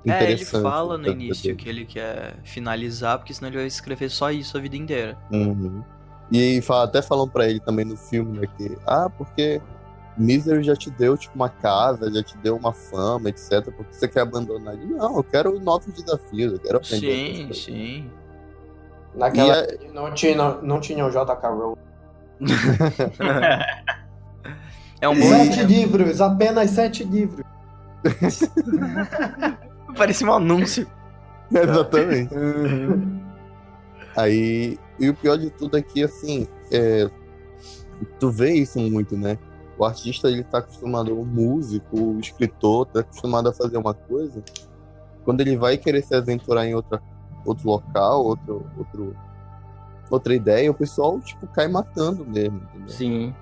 É, 0.05 0.31
ele 0.31 0.43
fala 0.45 0.97
no 0.97 1.07
início 1.07 1.43
dele. 1.43 1.55
que 1.55 1.69
ele 1.69 1.85
quer 1.85 2.35
finalizar, 2.43 3.17
porque 3.19 3.33
senão 3.33 3.49
ele 3.49 3.57
vai 3.57 3.67
escrever 3.67 4.09
só 4.09 4.31
isso 4.31 4.57
a 4.57 4.61
vida 4.61 4.75
inteira. 4.75 5.17
Uhum. 5.31 5.81
E 6.31 6.61
fala, 6.61 6.85
até 6.85 7.01
falam 7.01 7.27
pra 7.27 7.47
ele 7.47 7.59
também 7.59 7.83
no 7.83 7.97
filme, 7.97 8.39
né, 8.39 8.47
que, 8.57 8.77
ah, 8.87 9.09
porque 9.17 9.61
Misery 10.17 10.63
já 10.63 10.75
te 10.75 10.89
deu, 10.89 11.17
tipo, 11.17 11.35
uma 11.35 11.49
casa, 11.49 12.11
já 12.11 12.23
te 12.23 12.37
deu 12.37 12.55
uma 12.55 12.71
fama, 12.71 13.29
etc, 13.29 13.65
porque 13.75 13.93
você 13.93 14.07
quer 14.07 14.21
abandonar? 14.21 14.75
Ele, 14.75 14.85
não, 14.93 15.17
eu 15.17 15.23
quero 15.23 15.59
novos 15.59 15.93
desafios, 15.93 16.53
eu 16.53 16.59
quero 16.59 16.77
aprender 16.77 17.25
Sim, 17.25 17.35
coisas." 17.47 17.63
sim. 17.63 18.09
Naquela 19.13 19.57
época 19.57 19.91
não 19.93 20.13
tinha, 20.13 20.35
não 20.61 20.79
tinha 20.79 21.05
o 21.05 21.09
JK 21.09 21.47
Rowling. 21.47 21.75
É 25.01 25.09
um 25.09 25.15
bom 25.15 25.21
Sete 25.21 25.63
livros, 25.63 26.21
apenas 26.21 26.69
sete 26.69 27.03
livros. 27.03 27.43
Parecia 29.97 30.27
um 30.27 30.33
anúncio. 30.33 30.87
Exatamente. 31.51 32.33
Uhum. 32.35 33.19
Aí, 34.15 34.77
e 35.01 35.09
o 35.09 35.15
pior 35.15 35.35
de 35.35 35.49
tudo 35.49 35.77
é 35.77 35.81
que, 35.81 36.03
assim, 36.03 36.47
é, 36.71 37.09
tu 38.19 38.29
vê 38.29 38.53
isso 38.53 38.79
muito, 38.79 39.17
né? 39.17 39.37
O 39.77 39.83
artista, 39.83 40.29
ele 40.29 40.43
tá 40.43 40.59
acostumado, 40.59 41.19
o 41.19 41.25
músico, 41.25 41.99
o 41.99 42.19
escritor, 42.19 42.85
tá 42.85 42.99
acostumado 42.99 43.49
a 43.49 43.53
fazer 43.53 43.77
uma 43.77 43.95
coisa. 43.95 44.43
Quando 45.25 45.41
ele 45.41 45.57
vai 45.57 45.75
querer 45.75 46.03
se 46.03 46.13
aventurar 46.13 46.67
em 46.67 46.75
outra, 46.75 47.01
outro 47.43 47.67
local, 47.67 48.23
outro, 48.23 48.69
outro, 48.77 49.15
outra 50.09 50.35
ideia, 50.35 50.69
o 50.69 50.75
pessoal, 50.75 51.19
tipo, 51.19 51.47
cai 51.47 51.67
matando 51.67 52.23
mesmo, 52.23 52.61
entendeu? 52.69 52.89
Sim. 52.89 53.35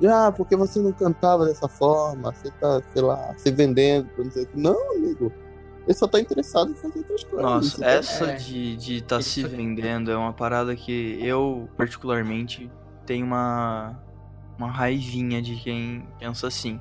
E, 0.00 0.06
ah, 0.06 0.32
porque 0.32 0.54
você 0.54 0.80
não 0.80 0.92
cantava 0.92 1.46
dessa 1.46 1.66
forma, 1.66 2.32
você 2.32 2.50
tá, 2.52 2.80
sei 2.92 3.02
lá, 3.02 3.34
se 3.36 3.50
vendendo, 3.50 4.08
não 4.18 4.30
sei 4.30 4.44
o 4.44 4.46
que. 4.46 4.60
Não, 4.60 4.96
amigo. 4.96 5.32
Ele 5.86 5.94
só 5.94 6.06
tá 6.06 6.20
interessado 6.20 6.70
em 6.70 6.74
fazer 6.74 6.98
outras 6.98 7.24
coisas. 7.24 7.42
Nossa, 7.42 7.84
essa 7.84 8.24
É. 8.26 8.34
de 8.36 8.76
de 8.76 8.96
estar 8.98 9.18
Isso 9.20 9.30
se 9.30 9.44
é- 9.44 9.48
vendendo 9.48 10.10
é 10.10 10.16
uma 10.16 10.32
parada 10.32 10.74
que 10.76 11.18
eu, 11.20 11.68
particularmente, 11.76 12.70
tenho 13.04 13.26
uma, 13.26 14.00
uma 14.56 14.70
raivinha 14.70 15.42
de 15.42 15.56
quem 15.56 16.06
pensa 16.18 16.46
assim. 16.46 16.80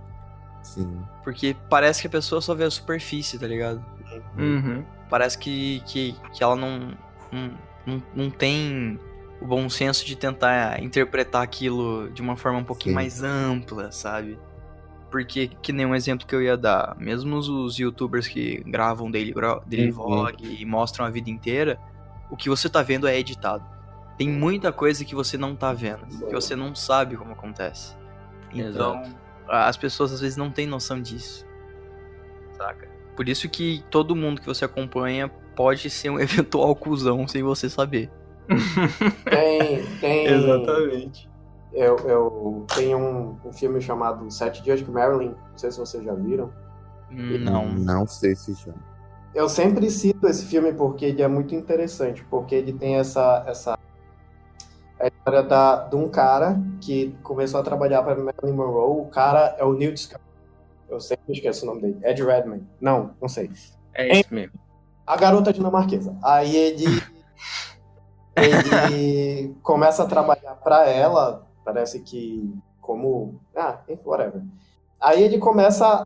Sim. 0.62 1.02
Porque 1.24 1.56
parece 1.70 2.02
que 2.02 2.08
a 2.08 2.10
pessoa 2.12 2.40
só 2.42 2.54
vê 2.54 2.66
a 2.66 2.70
superfície, 2.72 3.40
tá 3.40 3.48
ligado? 3.48 3.84
Uhum. 4.38 4.84
Parece 5.10 5.38
que, 5.38 5.82
que, 5.88 6.16
que 6.34 6.44
ela 6.44 6.56
não, 6.56 6.92
não, 7.32 7.52
não, 7.88 8.04
não 8.16 8.30
tem 8.30 9.00
o 9.42 9.46
bom 9.48 9.68
senso 9.68 10.06
de 10.06 10.16
tentar 10.16 10.80
interpretar 10.84 11.42
aquilo 11.42 12.12
de 12.12 12.22
uma 12.22 12.38
forma 12.38 12.60
um 12.60 12.64
pouquinho 12.64 12.92
Sim. 12.92 12.96
mais 12.96 13.24
ampla, 13.24 13.92
sabe? 13.92 14.38
Porque, 15.12 15.48
que 15.62 15.74
nem 15.74 15.86
um 15.86 15.94
exemplo 15.94 16.26
que 16.26 16.34
eu 16.34 16.42
ia 16.42 16.56
dar, 16.56 16.96
mesmo 16.98 17.36
os, 17.38 17.50
os 17.50 17.78
youtubers 17.78 18.28
que 18.28 18.64
gravam 18.66 19.12
daily, 19.12 19.34
daily 19.68 19.92
Uhum. 19.92 19.94
vlog 19.94 20.36
e 20.42 20.66
mostram 20.66 21.06
a 21.06 21.10
vida 21.10 21.30
inteira, 21.30 21.78
o 22.30 22.38
que 22.38 22.48
você 22.50 22.70
tá 22.70 22.82
vendo 22.82 23.08
é 23.08 23.20
editado. 23.20 23.64
Tem 24.18 24.30
muita 24.30 24.72
coisa 24.72 25.04
que 25.04 25.14
você 25.14 25.38
não 25.38 25.54
tá 25.56 25.74
vendo, 25.74 26.06
que 26.06 26.34
você 26.34 26.56
não 26.56 26.74
sabe 26.74 27.18
como 27.18 27.34
acontece. 27.34 27.94
Então, 28.54 29.02
Exato. 29.02 29.16
as 29.50 29.76
pessoas 29.76 30.14
às 30.14 30.22
vezes 30.22 30.38
não 30.38 30.50
têm 30.50 30.66
noção 30.66 31.02
disso. 31.02 31.46
Saca? 32.54 32.88
Por 33.16 33.28
isso 33.28 33.50
que 33.50 33.84
todo 33.90 34.16
mundo 34.16 34.40
que 34.40 34.48
você 34.48 34.64
acompanha 34.64 35.28
pode 35.56 35.90
ser 35.90 36.10
um 36.10 36.20
eventual 36.22 36.74
cuzão 36.76 37.28
sem 37.28 37.44
você 37.44 37.70
saber. 37.70 38.10
Tem, 39.30 39.86
tem, 40.00 40.26
Exatamente. 40.32 41.30
Eu, 41.74 41.98
eu 42.00 42.66
tenho 42.76 42.98
um, 42.98 43.38
um 43.46 43.54
filme 43.54 43.80
chamado 43.80 44.30
Sete 44.30 44.62
Dias 44.62 44.82
com 44.82 44.92
Marilyn, 44.92 45.30
não 45.30 45.58
sei 45.58 45.72
se 45.72 45.80
vocês 45.80 46.04
já 46.04 46.14
viram. 46.14 46.52
Hum, 47.10 47.40
Não. 47.40 47.70
Não 47.72 48.08
sei 48.08 48.36
se 48.36 48.54
já. 48.54 48.74
Eu 49.34 49.48
sempre 49.48 49.90
cito 49.90 50.28
esse 50.28 50.46
filme 50.46 50.74
porque 50.74 51.06
ele 51.06 51.22
é 51.22 51.28
muito 51.28 51.56
interessante, 51.56 52.24
porque 52.30 52.54
ele 52.56 52.74
tem 52.74 52.98
essa 52.98 53.44
essa 53.48 53.80
a 55.00 55.08
história 55.08 55.42
da, 55.42 55.88
de 55.88 55.96
um 55.96 56.08
cara 56.08 56.62
que 56.80 57.16
começou 57.24 57.60
a 57.60 57.64
trabalhar 57.64 58.04
para 58.04 58.16
Marilyn 58.16 58.54
Monroe. 58.54 59.02
O 59.02 59.06
cara 59.06 59.56
é 59.58 59.64
o 59.64 59.74
Newt 59.74 60.00
Scamander. 60.00 60.32
Eu 60.90 61.00
sempre 61.00 61.34
esqueço 61.34 61.64
o 61.64 61.68
nome 61.68 61.82
dele. 61.82 62.00
Ed 62.04 62.22
Redmayne. 62.24 62.68
Não, 62.80 63.12
não 63.20 63.28
sei. 63.30 63.50
É 63.94 64.20
isso 64.20 64.34
mesmo. 64.34 64.60
A 65.08 65.16
garota 65.16 65.52
dinamarquesa. 65.52 66.16
Aí 66.22 66.56
ele 66.56 66.86
ele 68.36 69.56
começa 69.64 70.04
a 70.04 70.06
trabalhar 70.06 70.56
para 70.56 70.88
ela, 70.88 71.48
parece 71.64 72.02
que 72.02 72.54
como 72.80 73.40
ah, 73.56 73.80
whatever. 74.04 74.44
Aí 75.00 75.24
ele 75.24 75.38
começa 75.38 76.06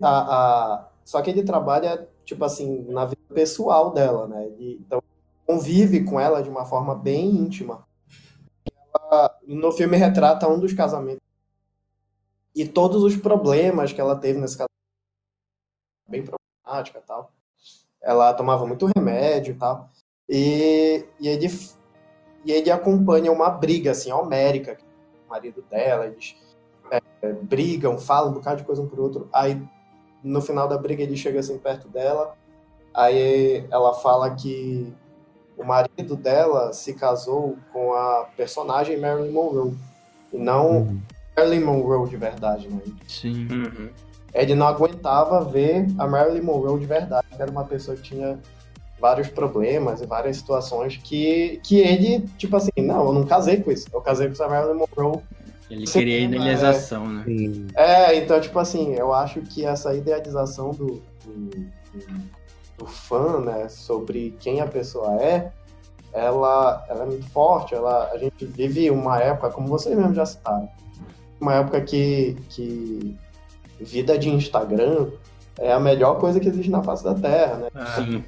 a, 0.00 0.08
a 0.08 0.88
só 1.04 1.20
que 1.20 1.30
ele 1.30 1.42
trabalha 1.42 2.08
tipo 2.24 2.44
assim 2.44 2.84
na 2.88 3.04
vida 3.04 3.20
pessoal 3.34 3.92
dela, 3.92 4.26
né? 4.28 4.46
Ele, 4.46 4.80
então 4.80 5.02
convive 5.46 6.04
com 6.04 6.20
ela 6.20 6.42
de 6.42 6.48
uma 6.48 6.64
forma 6.64 6.94
bem 6.94 7.28
íntima. 7.28 7.84
Ela, 8.94 9.38
no 9.46 9.72
filme 9.72 9.96
retrata 9.96 10.48
um 10.48 10.60
dos 10.60 10.72
casamentos 10.72 11.20
e 12.54 12.66
todos 12.66 13.02
os 13.02 13.16
problemas 13.16 13.92
que 13.92 14.00
ela 14.00 14.16
teve 14.16 14.38
nesse 14.38 14.54
casamento, 14.54 14.70
bem 16.08 16.24
problemática 16.24 17.02
tal. 17.06 17.32
Ela 18.00 18.32
tomava 18.34 18.66
muito 18.66 18.86
remédio 18.94 19.54
e 19.54 19.58
tal. 19.58 19.90
E, 20.28 21.04
e, 21.18 21.28
ele, 21.28 21.48
e 22.44 22.52
ele 22.52 22.70
acompanha 22.70 23.30
uma 23.30 23.50
briga, 23.50 23.90
assim, 23.90 24.10
homérica, 24.10 24.78
o 25.26 25.30
marido 25.30 25.62
dela, 25.70 26.06
eles 26.06 26.36
é, 27.22 27.32
brigam, 27.32 27.98
falam 27.98 28.30
um 28.30 28.34
bocado 28.34 28.58
de 28.58 28.64
coisa 28.64 28.82
um 28.82 28.88
pro 28.88 29.02
outro, 29.02 29.28
aí 29.32 29.60
no 30.22 30.40
final 30.40 30.68
da 30.68 30.76
briga 30.76 31.02
ele 31.02 31.16
chega 31.16 31.40
assim 31.40 31.58
perto 31.58 31.88
dela, 31.88 32.36
aí 32.94 33.66
ela 33.70 33.94
fala 33.94 34.34
que 34.34 34.92
o 35.56 35.64
marido 35.64 36.16
dela 36.16 36.72
se 36.72 36.94
casou 36.94 37.56
com 37.72 37.92
a 37.92 38.28
personagem 38.36 38.98
Marilyn 38.98 39.32
Monroe, 39.32 39.74
e 40.32 40.38
não 40.38 40.82
Uhum. 40.82 41.00
Marilyn 41.36 41.64
Monroe 41.64 42.08
de 42.08 42.16
verdade, 42.16 42.68
né? 42.68 42.80
Sim. 43.06 43.48
Uhum. 43.50 43.90
Ele 44.32 44.54
não 44.54 44.66
aguentava 44.66 45.44
ver 45.44 45.86
a 45.98 46.06
Marilyn 46.06 46.42
Monroe 46.42 46.80
de 46.80 46.86
verdade, 46.86 47.26
que 47.34 47.42
era 47.42 47.50
uma 47.50 47.64
pessoa 47.64 47.96
que 47.96 48.02
tinha 48.02 48.38
vários 49.00 49.28
problemas 49.28 50.00
e 50.00 50.06
várias 50.06 50.36
situações 50.36 50.96
que, 51.02 51.60
que 51.64 51.78
ele, 51.78 52.20
tipo 52.38 52.56
assim, 52.56 52.70
não, 52.78 53.06
eu 53.06 53.12
não 53.12 53.24
casei 53.24 53.60
com 53.62 53.70
isso, 53.72 53.86
eu 53.92 54.00
casei 54.00 54.26
com 54.26 54.32
essa 54.34 54.48
Marilyn 54.48 54.74
Monroe. 54.74 55.20
Ele 55.70 55.86
Você 55.86 56.00
queria 56.00 56.18
tem, 56.18 56.24
idealização, 56.26 57.08
né? 57.08 57.22
Sim. 57.24 57.66
É, 57.74 58.16
então, 58.16 58.40
tipo 58.40 58.58
assim, 58.58 58.94
eu 58.94 59.14
acho 59.14 59.40
que 59.40 59.64
essa 59.64 59.94
idealização 59.94 60.70
do, 60.72 61.00
do, 61.24 61.50
do- 62.76 62.86
fã, 62.86 63.40
né, 63.40 63.68
sobre 63.68 64.34
quem 64.40 64.60
a 64.62 64.66
pessoa 64.66 65.22
é, 65.22 65.52
ela, 66.12 66.84
ela 66.88 67.02
é 67.02 67.06
muito 67.06 67.28
forte, 67.30 67.74
ela, 67.74 68.10
a 68.10 68.16
gente 68.18 68.44
vive 68.46 68.90
uma 68.90 69.20
época, 69.20 69.50
como 69.50 69.68
vocês 69.68 69.94
mesmos 69.96 70.16
já 70.16 70.24
citaram, 70.26 70.68
uma 71.40 71.54
época 71.54 71.80
que, 71.82 72.36
que 72.48 73.16
vida 73.78 74.18
de 74.18 74.28
Instagram 74.30 75.08
é 75.58 75.72
a 75.72 75.78
melhor 75.78 76.18
coisa 76.18 76.40
que 76.40 76.48
existe 76.48 76.70
na 76.70 76.82
face 76.82 77.04
da 77.04 77.14
Terra, 77.14 77.56
né? 77.56 77.68
Sim. 77.96 78.24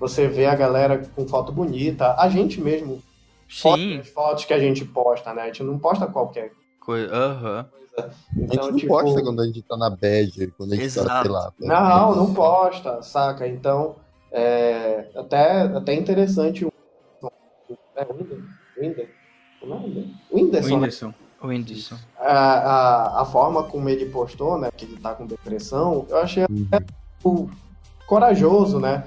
Você 0.00 0.28
vê 0.28 0.46
a 0.46 0.54
galera 0.54 0.98
com 1.14 1.26
foto 1.26 1.50
bonita, 1.52 2.14
a 2.18 2.28
gente 2.28 2.60
mesmo, 2.60 3.02
Sim. 3.48 3.98
as 3.98 4.08
fotos 4.08 4.44
que 4.44 4.52
a 4.54 4.58
gente 4.58 4.84
posta, 4.84 5.32
né? 5.34 5.42
A 5.42 5.46
gente 5.46 5.62
não 5.62 5.78
posta 5.78 6.06
qualquer 6.06 6.52
Coisa. 6.80 7.12
Aham. 7.14 7.64
coisa. 7.70 8.08
A 8.08 8.40
gente 8.40 8.52
Então, 8.54 8.70
não 8.70 8.76
tipo, 8.76 8.88
posta 8.88 9.22
quando 9.22 9.42
a 9.42 9.46
gente 9.46 9.62
tá 9.62 9.76
na 9.76 9.90
bad, 9.90 10.54
quando 10.56 10.72
a 10.72 10.76
gente 10.76 10.94
tá, 10.94 11.00
Exato. 11.02 11.22
sei 11.22 11.30
lá. 11.30 11.52
Não, 11.60 12.14
não 12.14 12.32
posta, 12.34 13.02
saca? 13.02 13.46
Então, 13.46 13.96
é 14.32 15.10
até, 15.16 15.62
até 15.62 15.94
interessante 15.94 16.64
o. 16.64 16.72
É 17.96 18.06
Winder? 18.12 18.38
Winder? 18.80 19.10
Como 19.60 19.74
é 19.74 19.76
o 19.76 19.80
nome? 19.80 20.14
Whindersson, 20.32 20.68
né? 20.68 20.74
Whindersson. 20.76 21.14
O 21.42 21.46
Whindersson. 21.48 21.96
a, 22.18 22.32
a, 22.32 23.22
a 23.22 23.24
forma 23.24 23.64
como 23.64 23.88
ele 23.88 24.06
postou, 24.06 24.58
né? 24.58 24.70
Que 24.76 24.84
ele 24.84 24.96
tá 24.98 25.14
com 25.14 25.26
depressão, 25.26 26.06
eu 26.08 26.16
achei 26.18 26.44
Uhum. 26.48 27.48
Corajoso, 28.08 28.80
né? 28.80 29.04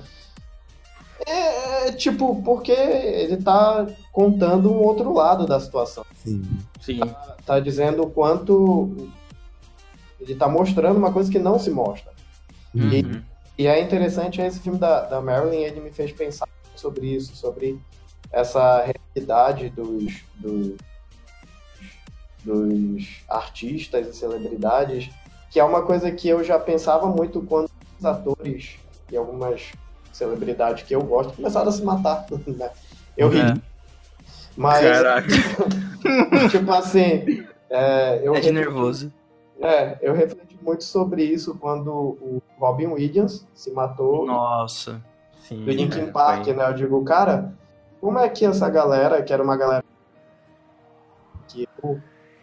É, 1.26 1.88
é, 1.88 1.92
tipo, 1.92 2.42
porque 2.44 2.72
ele 2.72 3.38
tá 3.38 3.86
contando 4.12 4.72
um 4.72 4.78
outro 4.82 5.12
lado 5.14 5.46
da 5.46 5.60
situação. 5.60 6.06
Sim. 6.16 6.44
Sim. 6.80 7.00
Tá 7.46 7.60
dizendo 7.60 8.04
o 8.04 8.10
quanto. 8.10 9.10
Ele 10.20 10.36
tá 10.36 10.48
mostrando 10.48 10.98
uma 10.98 11.12
coisa 11.12 11.32
que 11.32 11.40
não 11.40 11.60
se 11.60 11.70
mostra. 11.72 12.12
E- 12.74 13.02
Uhum. 13.04 13.22
E 13.58 13.68
é 13.68 13.80
interessante 13.80 14.42
esse 14.42 14.60
filme 14.60 14.80
da, 14.80 15.02
da 15.02 15.22
Marilyn, 15.22 15.62
ele 15.64 15.82
me 15.82 15.92
fez 15.92 16.12
pensar 16.12 16.48
sobre 16.76 17.06
isso, 17.08 17.36
sobre 17.36 17.80
essa 18.32 18.84
realidade 19.14 19.70
dos, 19.70 20.24
dos, 20.40 20.78
dos 22.44 23.22
artistas 23.28 24.08
e 24.08 24.14
celebridades, 24.18 25.10
que 25.52 25.60
é 25.60 25.64
uma 25.64 25.84
coisa 25.84 26.12
que 26.12 26.28
eu 26.28 26.44
já 26.44 26.58
pensava 26.58 27.06
muito 27.08 27.42
quando 27.42 27.70
os 28.00 28.06
atores 28.06 28.78
e 29.12 29.18
algumas 29.18 29.72
celebridade 30.12 30.84
que 30.84 30.96
eu 30.96 31.02
gosto, 31.02 31.34
começaram 31.34 31.70
a 31.70 31.72
se 31.72 31.84
matar, 31.84 32.26
né? 32.48 32.70
Eu 33.18 33.30
ri. 33.30 33.40
É. 33.40 33.54
Mas, 34.56 34.82
Caraca. 34.82 35.28
tipo 36.50 36.72
assim, 36.72 37.46
é, 37.70 38.20
eu, 38.24 38.36
É 38.36 38.40
de 38.40 38.52
nervoso. 38.52 39.12
é, 39.62 39.98
eu 40.02 40.14
refleti 40.14 40.58
muito 40.62 40.84
sobre 40.84 41.24
isso 41.24 41.56
quando 41.56 41.90
o 41.92 42.42
Robin 42.60 42.88
Williams 42.88 43.48
se 43.54 43.72
matou 43.72 44.26
Nossa. 44.26 45.02
Sim, 45.40 45.64
do 45.64 45.72
Linkin 45.72 46.02
é, 46.02 46.12
Park, 46.12 46.46
foi- 46.46 46.54
né? 46.54 46.68
Eu 46.70 46.74
digo, 46.74 47.04
cara, 47.04 47.54
como 48.00 48.20
é 48.20 48.28
que 48.30 48.46
essa 48.46 48.70
galera, 48.70 49.22
que 49.24 49.32
era 49.34 49.42
uma 49.42 49.56
galera 49.58 49.84
que 51.48 51.68
eu, 51.84 52.00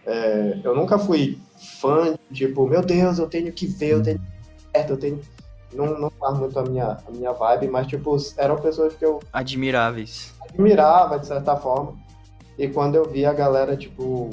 é, 0.06 0.60
eu 0.64 0.74
nunca 0.74 0.98
fui 0.98 1.38
fã, 1.80 2.14
tipo, 2.32 2.66
meu 2.66 2.82
Deus, 2.82 3.18
eu 3.18 3.28
tenho 3.28 3.52
que 3.52 3.66
ver, 3.66 3.92
eu 3.92 4.02
tenho 4.02 4.18
que 4.18 4.24
ver 4.24 4.70
certo, 4.72 4.90
eu 4.92 4.98
tenho. 4.98 5.20
Não, 5.72 5.98
não 5.98 6.10
faz 6.10 6.38
muito 6.38 6.58
a 6.58 6.62
minha, 6.62 6.96
a 7.06 7.10
minha 7.10 7.32
vibe, 7.32 7.68
mas, 7.68 7.86
tipo, 7.86 8.16
eram 8.36 8.56
pessoas 8.56 8.94
que 8.94 9.04
eu 9.04 9.20
Admiráveis. 9.32 10.32
admirava, 10.48 11.18
de 11.18 11.26
certa 11.26 11.56
forma. 11.56 11.94
E 12.58 12.66
quando 12.68 12.94
eu 12.94 13.04
vi 13.04 13.24
a 13.26 13.32
galera, 13.32 13.76
tipo, 13.76 14.30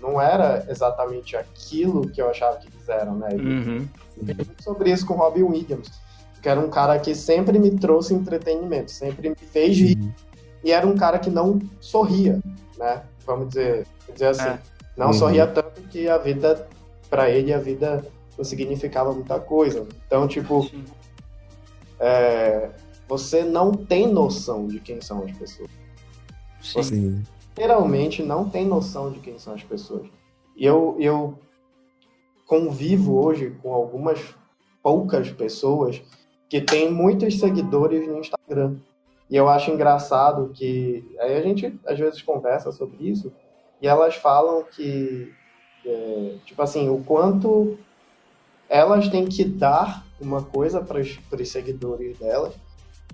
não 0.00 0.20
era 0.20 0.64
exatamente 0.68 1.36
aquilo 1.36 2.08
que 2.10 2.20
eu 2.20 2.28
achava 2.28 2.56
que 2.58 2.70
fizeram, 2.70 3.16
né? 3.16 3.28
Uhum. 3.32 3.88
Muito 4.22 4.62
sobre 4.62 4.90
isso 4.90 5.06
com 5.06 5.14
o 5.14 5.16
Robin 5.16 5.42
Williams, 5.44 5.90
que 6.42 6.48
era 6.48 6.60
um 6.60 6.68
cara 6.68 6.98
que 6.98 7.14
sempre 7.14 7.58
me 7.58 7.70
trouxe 7.70 8.12
entretenimento, 8.14 8.90
sempre 8.90 9.30
me 9.30 9.34
fez 9.36 9.76
rir, 9.78 10.14
e 10.62 10.70
era 10.70 10.86
um 10.86 10.94
cara 10.96 11.18
que 11.18 11.30
não 11.30 11.58
sorria, 11.80 12.38
né? 12.78 13.02
Vamos 13.26 13.48
dizer, 13.48 13.86
dizer 14.12 14.26
assim, 14.26 14.48
É. 14.50 14.58
não 14.96 15.06
Uhum. 15.08 15.12
sorria 15.14 15.46
tanto 15.46 15.80
que 15.90 16.08
a 16.08 16.18
vida, 16.18 16.68
pra 17.08 17.30
ele, 17.30 17.52
a 17.54 17.58
vida 17.58 18.04
não 18.36 18.44
significava 18.44 19.12
muita 19.12 19.38
coisa. 19.40 19.86
Então, 20.06 20.26
tipo, 20.26 20.70
é, 21.98 22.70
você 23.08 23.42
não 23.42 23.72
tem 23.72 24.06
noção 24.06 24.66
de 24.66 24.80
quem 24.80 25.00
são 25.00 25.24
as 25.24 25.32
pessoas. 25.32 25.70
Sim. 26.60 26.82
Sim. 26.82 27.22
Literalmente 27.56 28.22
não 28.22 28.48
tem 28.48 28.66
noção 28.66 29.12
de 29.12 29.20
quem 29.20 29.38
são 29.38 29.54
as 29.54 29.62
pessoas. 29.62 30.08
E 30.56 30.64
eu, 30.64 30.96
eu 30.98 31.38
convivo 32.46 33.24
hoje 33.24 33.56
com 33.62 33.72
algumas 33.72 34.34
poucas 34.82 35.30
pessoas 35.30 36.02
que 36.48 36.60
têm 36.60 36.90
muitos 36.90 37.38
seguidores 37.38 38.06
no 38.08 38.18
Instagram. 38.18 38.76
E 39.30 39.36
eu 39.36 39.48
acho 39.48 39.70
engraçado 39.70 40.50
que 40.52 41.04
aí 41.18 41.36
a 41.36 41.42
gente 41.42 41.78
às 41.86 41.98
vezes 41.98 42.22
conversa 42.22 42.70
sobre 42.70 43.08
isso 43.08 43.32
e 43.80 43.86
elas 43.86 44.16
falam 44.16 44.62
que 44.64 45.32
é, 45.84 46.36
tipo 46.44 46.60
assim 46.60 46.88
o 46.88 47.02
quanto 47.02 47.78
elas 48.68 49.08
têm 49.08 49.26
que 49.26 49.44
dar 49.44 50.04
uma 50.20 50.42
coisa 50.42 50.80
para 50.80 51.00
os 51.00 51.48
seguidores 51.48 52.18
delas. 52.18 52.54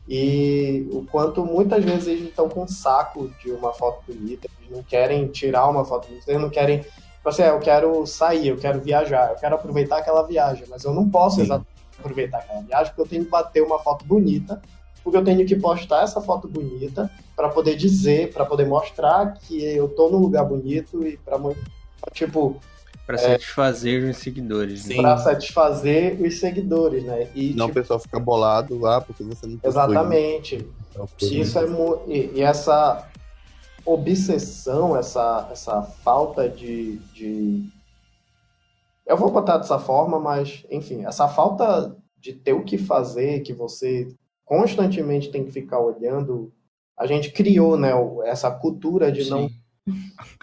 E 0.09 0.89
o 0.91 1.05
quanto 1.05 1.45
muitas 1.45 1.85
vezes 1.85 2.09
eles 2.09 2.29
estão 2.29 2.49
com 2.49 2.67
saco 2.67 3.31
de 3.43 3.51
uma 3.53 3.73
foto 3.73 4.03
bonita, 4.13 4.49
eles 4.59 4.71
não 4.71 4.83
querem 4.83 5.29
tirar 5.29 5.69
uma 5.69 5.85
foto 5.85 6.09
bonita, 6.09 6.31
eles 6.31 6.43
não 6.43 6.51
querem 6.51 6.79
tipo 6.81 7.29
assim, 7.29 7.43
"Ah, 7.43 7.49
eu 7.49 7.61
quero 7.61 8.07
sair, 8.07 8.49
eu 8.49 8.57
quero 8.57 8.81
viajar, 8.81 9.31
eu 9.31 9.37
quero 9.37 9.55
aproveitar 9.55 9.99
aquela 9.99 10.23
viagem, 10.27 10.65
mas 10.69 10.85
eu 10.85 10.93
não 10.93 11.09
posso 11.09 11.41
aproveitar 11.99 12.39
aquela 12.39 12.63
viagem 12.63 12.87
porque 12.87 13.03
eu 13.03 13.07
tenho 13.07 13.25
que 13.25 13.31
bater 13.31 13.63
uma 13.63 13.79
foto 13.79 14.05
bonita, 14.05 14.61
porque 15.05 15.19
eu 15.19 15.25
tenho 15.25 15.47
que 15.47 15.55
postar 15.55 16.03
essa 16.03 16.21
foto 16.21 16.49
bonita 16.49 17.11
para 17.37 17.49
poder 17.49 17.77
dizer, 17.77 18.33
para 18.33 18.45
poder 18.45 18.67
mostrar 18.67 19.35
que 19.35 19.63
eu 19.63 19.89
tô 19.89 20.09
num 20.09 20.19
lugar 20.19 20.45
bonito 20.45 21.07
e 21.07 21.17
para 21.19 21.39
tipo 22.13 22.57
Pra 23.11 23.19
satisfazer 23.19 24.05
os 24.11 24.17
seguidores. 24.19 24.87
né? 24.87 24.95
Sim. 24.95 25.03
para 25.03 25.17
satisfazer 25.19 26.21
os 26.21 26.39
seguidores, 26.41 27.05
né? 27.05 27.29
E 27.35 27.53
Não 27.55 27.67
o 27.67 27.69
tipo, 27.69 27.81
pessoal 27.81 27.99
fica 27.99 28.19
bolado 28.19 28.79
lá 28.79 29.01
porque 29.01 29.23
você 29.23 29.47
não 29.47 29.57
possui. 29.59 29.69
exatamente. 29.69 30.67
Tal 30.95 31.09
coisa. 31.19 31.35
Isso 31.35 31.59
é 31.59 31.67
mu- 31.67 32.03
e, 32.07 32.31
e 32.35 32.41
essa 32.43 33.09
obsessão, 33.85 34.97
essa, 34.97 35.49
essa 35.51 35.83
falta 35.83 36.49
de, 36.49 36.97
de. 37.15 37.65
Eu 39.07 39.17
vou 39.17 39.31
botar 39.31 39.59
dessa 39.59 39.79
forma, 39.79 40.19
mas, 40.21 40.65
enfim, 40.71 41.05
essa 41.05 41.27
falta 41.29 41.97
de 42.19 42.33
ter 42.33 42.53
o 42.53 42.63
que 42.65 42.79
fazer, 42.79 43.41
que 43.41 43.53
você 43.53 44.09
constantemente 44.45 45.31
tem 45.31 45.45
que 45.45 45.51
ficar 45.51 45.81
olhando. 45.81 46.53
A 46.97 47.07
gente 47.07 47.31
criou, 47.31 47.77
né, 47.79 47.95
o- 47.95 48.23
essa 48.23 48.51
cultura 48.51 49.11
de 49.11 49.29
não, 49.31 49.49
Sim. 49.49 49.55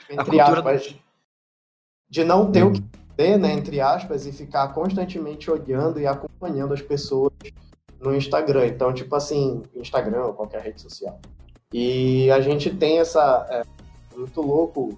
entre 0.09 0.25
cultura- 0.25 0.59
aspas, 0.59 0.95
de 2.09 2.23
não 2.23 2.51
ter 2.51 2.63
o 2.63 2.71
que 2.71 2.79
Uhum. 2.81 2.87
fazer, 3.17 3.37
né, 3.37 3.53
entre 3.53 3.81
aspas, 3.81 4.25
e 4.25 4.31
ficar 4.31 4.67
constantemente 4.73 5.49
olhando 5.51 5.99
e 5.99 6.07
acompanhando 6.07 6.73
as 6.73 6.81
pessoas 6.81 7.31
no 7.99 8.15
Instagram. 8.15 8.67
Então, 8.67 8.93
tipo 8.93 9.15
assim, 9.15 9.63
Instagram 9.75 10.25
ou 10.27 10.33
qualquer 10.33 10.61
rede 10.61 10.81
social. 10.81 11.19
E 11.73 12.29
a 12.31 12.39
gente 12.39 12.69
tem 12.69 12.99
essa. 12.99 13.45
É, 13.49 13.63
muito 14.17 14.41
louco. 14.41 14.97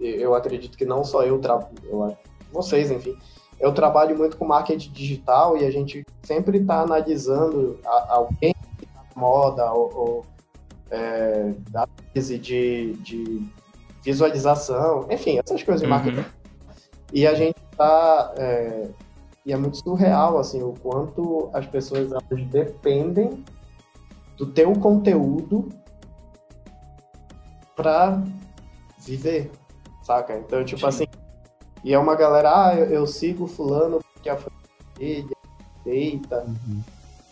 Eu 0.00 0.34
acredito 0.34 0.76
que 0.76 0.84
não 0.84 1.04
só 1.04 1.22
eu 1.22 1.38
trabalho, 1.38 2.16
vocês, 2.52 2.90
enfim. 2.90 3.16
Eu 3.60 3.72
trabalho 3.72 4.16
muito 4.18 4.36
com 4.36 4.44
marketing 4.44 4.90
digital 4.90 5.56
e 5.56 5.64
a 5.64 5.70
gente 5.70 6.04
sempre 6.22 6.58
está 6.58 6.80
analisando 6.80 7.78
a- 7.84 8.14
alguém 8.14 8.54
que 8.78 8.86
tá 8.86 9.04
moda 9.14 9.72
ou, 9.72 9.90
ou 9.94 10.26
é, 10.90 11.52
da 11.70 11.84
análise 11.84 12.38
de, 12.38 12.94
de 12.94 13.46
visualização, 14.02 15.06
enfim, 15.10 15.38
essas 15.44 15.62
coisas 15.62 15.80
de 15.80 15.86
Uhum. 15.86 15.90
marketing. 15.90 16.24
E 17.12 17.26
a 17.26 17.34
gente 17.34 17.56
tá. 17.76 18.32
é, 18.36 18.88
e 19.44 19.52
é 19.52 19.56
muito 19.56 19.76
surreal, 19.78 20.38
assim, 20.38 20.62
o 20.62 20.72
quanto 20.82 21.50
as 21.52 21.66
pessoas 21.66 22.10
elas 22.12 22.46
dependem 22.48 23.44
do 24.36 24.46
teu 24.46 24.72
conteúdo 24.74 25.68
pra 27.74 28.22
viver, 28.98 29.50
saca? 30.02 30.36
Então, 30.38 30.64
tipo 30.64 30.80
Sim. 30.80 30.86
assim, 30.86 31.04
e 31.84 31.92
é 31.92 31.98
uma 31.98 32.14
galera, 32.14 32.68
ah, 32.68 32.74
eu, 32.76 32.86
eu 32.86 33.06
sigo 33.06 33.46
fulano 33.46 33.98
porque 34.14 34.28
a 34.30 34.36
família 34.36 34.62
dele 34.96 35.32
é 35.32 35.82
feita, 35.82 36.44
Uhum. 36.46 36.80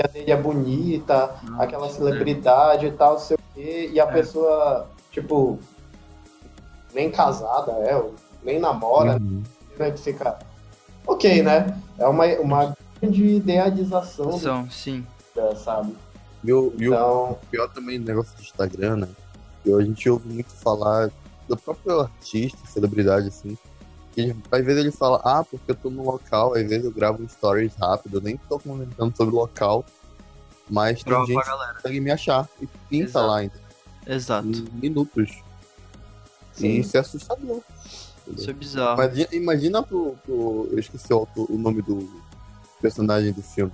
a 0.03 0.07
dele 0.09 0.33
é 0.33 0.37
bonita, 0.37 1.37
Nossa, 1.45 1.63
aquela 1.63 1.87
é. 1.87 1.91
celebridade 1.91 2.87
e 2.87 2.93
tal, 2.93 3.19
sei 3.19 3.37
o 3.37 3.41
quê, 3.55 3.91
e 3.93 4.01
a 4.01 4.05
É. 4.05 4.13
pessoa, 4.13 4.91
tipo, 5.13 5.59
nem 6.95 7.11
casada 7.11 7.73
é, 7.73 8.03
nem 8.43 8.59
namora, 8.59 9.17
Uhum. 9.21 9.43
né, 9.79 9.91
que 9.91 10.01
fica. 10.01 10.39
Ok, 11.07 11.43
né? 11.43 11.77
É 11.99 12.07
uma, 12.07 12.27
uma 12.41 12.77
grande 13.01 13.25
idealização, 13.37 14.39
São, 14.39 14.71
sim. 14.71 15.05
da- 15.35 15.55
sabe? 15.57 15.95
E 16.45 16.53
o, 16.53 16.73
e 16.79 16.89
o 16.89 16.95
Então, 16.95 17.39
pior 17.51 17.69
também 17.69 18.01
do 18.01 18.07
negócio 18.07 18.35
do 18.37 18.43
Instagram, 18.43 18.97
né? 18.97 19.09
Que 19.63 19.73
a 19.73 19.81
gente 19.83 20.09
ouve 20.09 20.29
muito 20.29 20.51
falar 20.51 21.11
do 21.49 21.57
próprio 21.57 22.01
artista, 22.01 22.59
celebridade, 22.67 23.29
assim. 23.29 23.59
Que 24.13 24.35
às 24.51 24.65
vezes 24.65 24.81
ele 24.81 24.91
fala, 24.91 25.21
ah, 25.25 25.45
porque 25.45 25.71
eu 25.71 25.75
tô 25.75 25.91
no 25.91 26.05
local, 26.05 26.55
às 26.55 26.63
vezes 26.69 26.85
eu 26.85 26.91
gravo 26.91 27.27
stories 27.29 27.75
rápido, 27.77 28.19
eu 28.19 28.23
nem 28.23 28.37
tô 28.49 28.59
comentando 28.59 29.15
sobre 29.17 29.35
o 29.35 29.39
local, 29.39 29.85
mas 30.69 31.03
tem 31.03 31.13
Prova 31.13 31.27
gente 31.27 31.45
pra 31.45 31.57
que 31.69 31.75
consegue 31.75 32.01
me 32.01 32.11
achar 32.11 32.49
e 32.61 32.67
pinta 32.89 33.05
Exato. 33.11 33.27
lá 33.27 33.45
em 33.45 33.51
Exato. 34.07 34.49
em 34.49 34.69
minutos. 34.73 35.43
Sim. 36.61 36.69
E 36.69 36.79
isso 36.81 36.97
é 36.97 37.01
assustador. 37.01 37.61
Isso 38.37 38.49
é 38.49 38.53
bizarro. 38.53 39.03
Imagina, 39.03 39.29
imagina 39.33 39.83
pro, 39.83 40.15
pro- 40.25 40.69
Eu 40.71 40.79
esqueci 40.79 41.13
o, 41.13 41.27
o 41.37 41.59
nome 41.59 41.83
do 41.83 42.09
personagem 42.81 43.33
do 43.33 43.43
filme. 43.43 43.73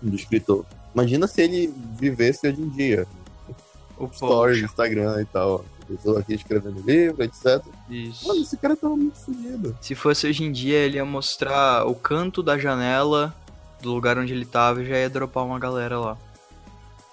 Do 0.00 0.14
escritor. 0.14 0.64
Imagina 0.94 1.26
se 1.26 1.42
ele 1.42 1.74
vivesse 1.98 2.46
hoje 2.48 2.60
em 2.60 2.68
dia. 2.68 3.06
o 3.98 4.08
Stories. 4.12 4.62
Instagram 4.62 5.20
e 5.22 5.24
tal. 5.26 5.64
Pessoa 5.88 6.18
aqui 6.20 6.34
escrevendo 6.34 6.80
livro, 6.84 7.22
etc. 7.22 7.62
Isso. 7.88 8.26
Mano, 8.26 8.40
esse 8.42 8.56
cara 8.56 8.74
tava 8.76 8.96
muito 8.96 9.16
fodido. 9.18 9.76
Se 9.80 9.94
fosse 9.94 10.26
hoje 10.26 10.42
em 10.42 10.50
dia, 10.50 10.78
ele 10.78 10.96
ia 10.96 11.04
mostrar 11.04 11.86
o 11.86 11.94
canto 11.94 12.42
da 12.42 12.58
janela 12.58 13.32
do 13.80 13.92
lugar 13.92 14.18
onde 14.18 14.32
ele 14.32 14.44
tava 14.44 14.82
e 14.82 14.86
já 14.88 14.96
ia 14.98 15.08
dropar 15.10 15.44
uma 15.44 15.58
galera 15.60 15.98
lá. 15.98 16.18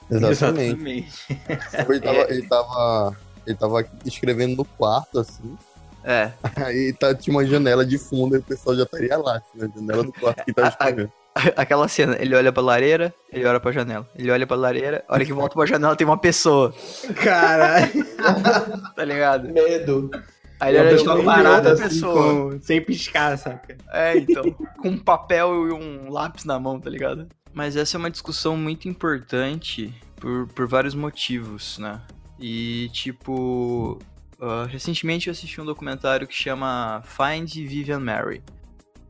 Exatamente. 0.09 1.15
Ele, 1.89 1.99
tava, 1.99 2.17
ele, 2.33 2.47
tava, 2.47 3.17
ele 3.45 3.55
tava 3.57 3.85
escrevendo 4.05 4.55
no 4.57 4.65
quarto, 4.65 5.19
assim. 5.19 5.57
É, 6.03 6.31
Aí 6.57 6.91
tá, 6.93 7.15
tinha 7.15 7.33
uma 7.35 7.45
janela 7.45 7.85
de 7.85 7.97
fundo 7.97 8.35
e 8.35 8.39
o 8.39 8.43
pessoal 8.43 8.75
já 8.75 8.83
estaria 8.83 9.17
lá, 9.17 9.37
assim, 9.37 9.57
na 9.57 9.67
janela 9.73 10.03
do 10.03 10.11
quarto 10.11 10.43
que 10.43 10.53
tava 10.53 10.67
escrevendo. 10.67 11.11
aquela 11.55 11.87
cena, 11.87 12.17
ele 12.19 12.35
olha 12.35 12.51
pra 12.51 12.61
lareira, 12.61 13.13
ele 13.31 13.45
olha 13.45 13.59
pra 13.59 13.71
janela. 13.71 14.05
Ele 14.15 14.29
olha 14.29 14.45
pra 14.45 14.57
lareira, 14.57 15.03
a 15.07 15.13
hora 15.13 15.25
que 15.25 15.31
volta 15.33 15.55
pra 15.55 15.65
janela 15.65 15.95
tem 15.95 16.05
uma 16.05 16.17
pessoa, 16.17 16.73
Caralho. 17.23 18.05
tá 18.95 19.05
ligado? 19.05 19.49
Medo. 19.49 20.11
Aí 20.59 20.75
ele 20.75 20.87
olha 20.87 20.95
de 20.97 21.03
Uma 21.03 21.15
novo, 21.15 21.25
pessoa 21.25 21.43
tem 21.43 21.55
outra 21.55 21.73
assim, 21.73 21.83
pessoa. 21.83 22.51
com- 22.51 22.61
sem 22.61 22.81
piscar, 22.81 23.37
saca? 23.37 23.77
É, 23.91 24.17
então. 24.17 24.43
Com 24.81 24.89
um 24.89 24.97
papel 24.97 25.67
e 25.67 25.71
um 25.73 26.09
lápis 26.11 26.45
na 26.45 26.59
mão, 26.59 26.79
tá 26.79 26.89
ligado? 26.89 27.27
Mas 27.53 27.75
essa 27.75 27.97
é 27.97 27.99
uma 27.99 28.09
discussão 28.11 28.55
muito 28.57 28.87
importante 28.89 29.93
por, 30.17 30.47
por 30.49 30.67
vários 30.67 30.95
motivos, 30.95 31.77
né? 31.79 31.99
E, 32.45 32.89
tipo. 32.89 33.97
ah, 34.37 34.67
recentemente 34.69 35.27
eu 35.27 35.31
assisti 35.31 35.61
um 35.61 35.65
documentário 35.65 36.27
que 36.27 36.35
chama 36.35 37.01
Find 37.05 37.49
Vivian 37.49 38.01
Mary, 38.01 38.43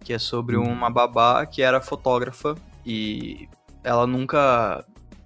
que 0.02 0.14
é 0.14 0.20
sobre 0.20 0.56
uma 0.56 0.88
babá 0.88 1.44
que 1.44 1.64
era 1.64 1.82
fotógrafa 1.82 2.54
e 2.86 3.50
ela 3.84 4.06
nunca 4.06 4.86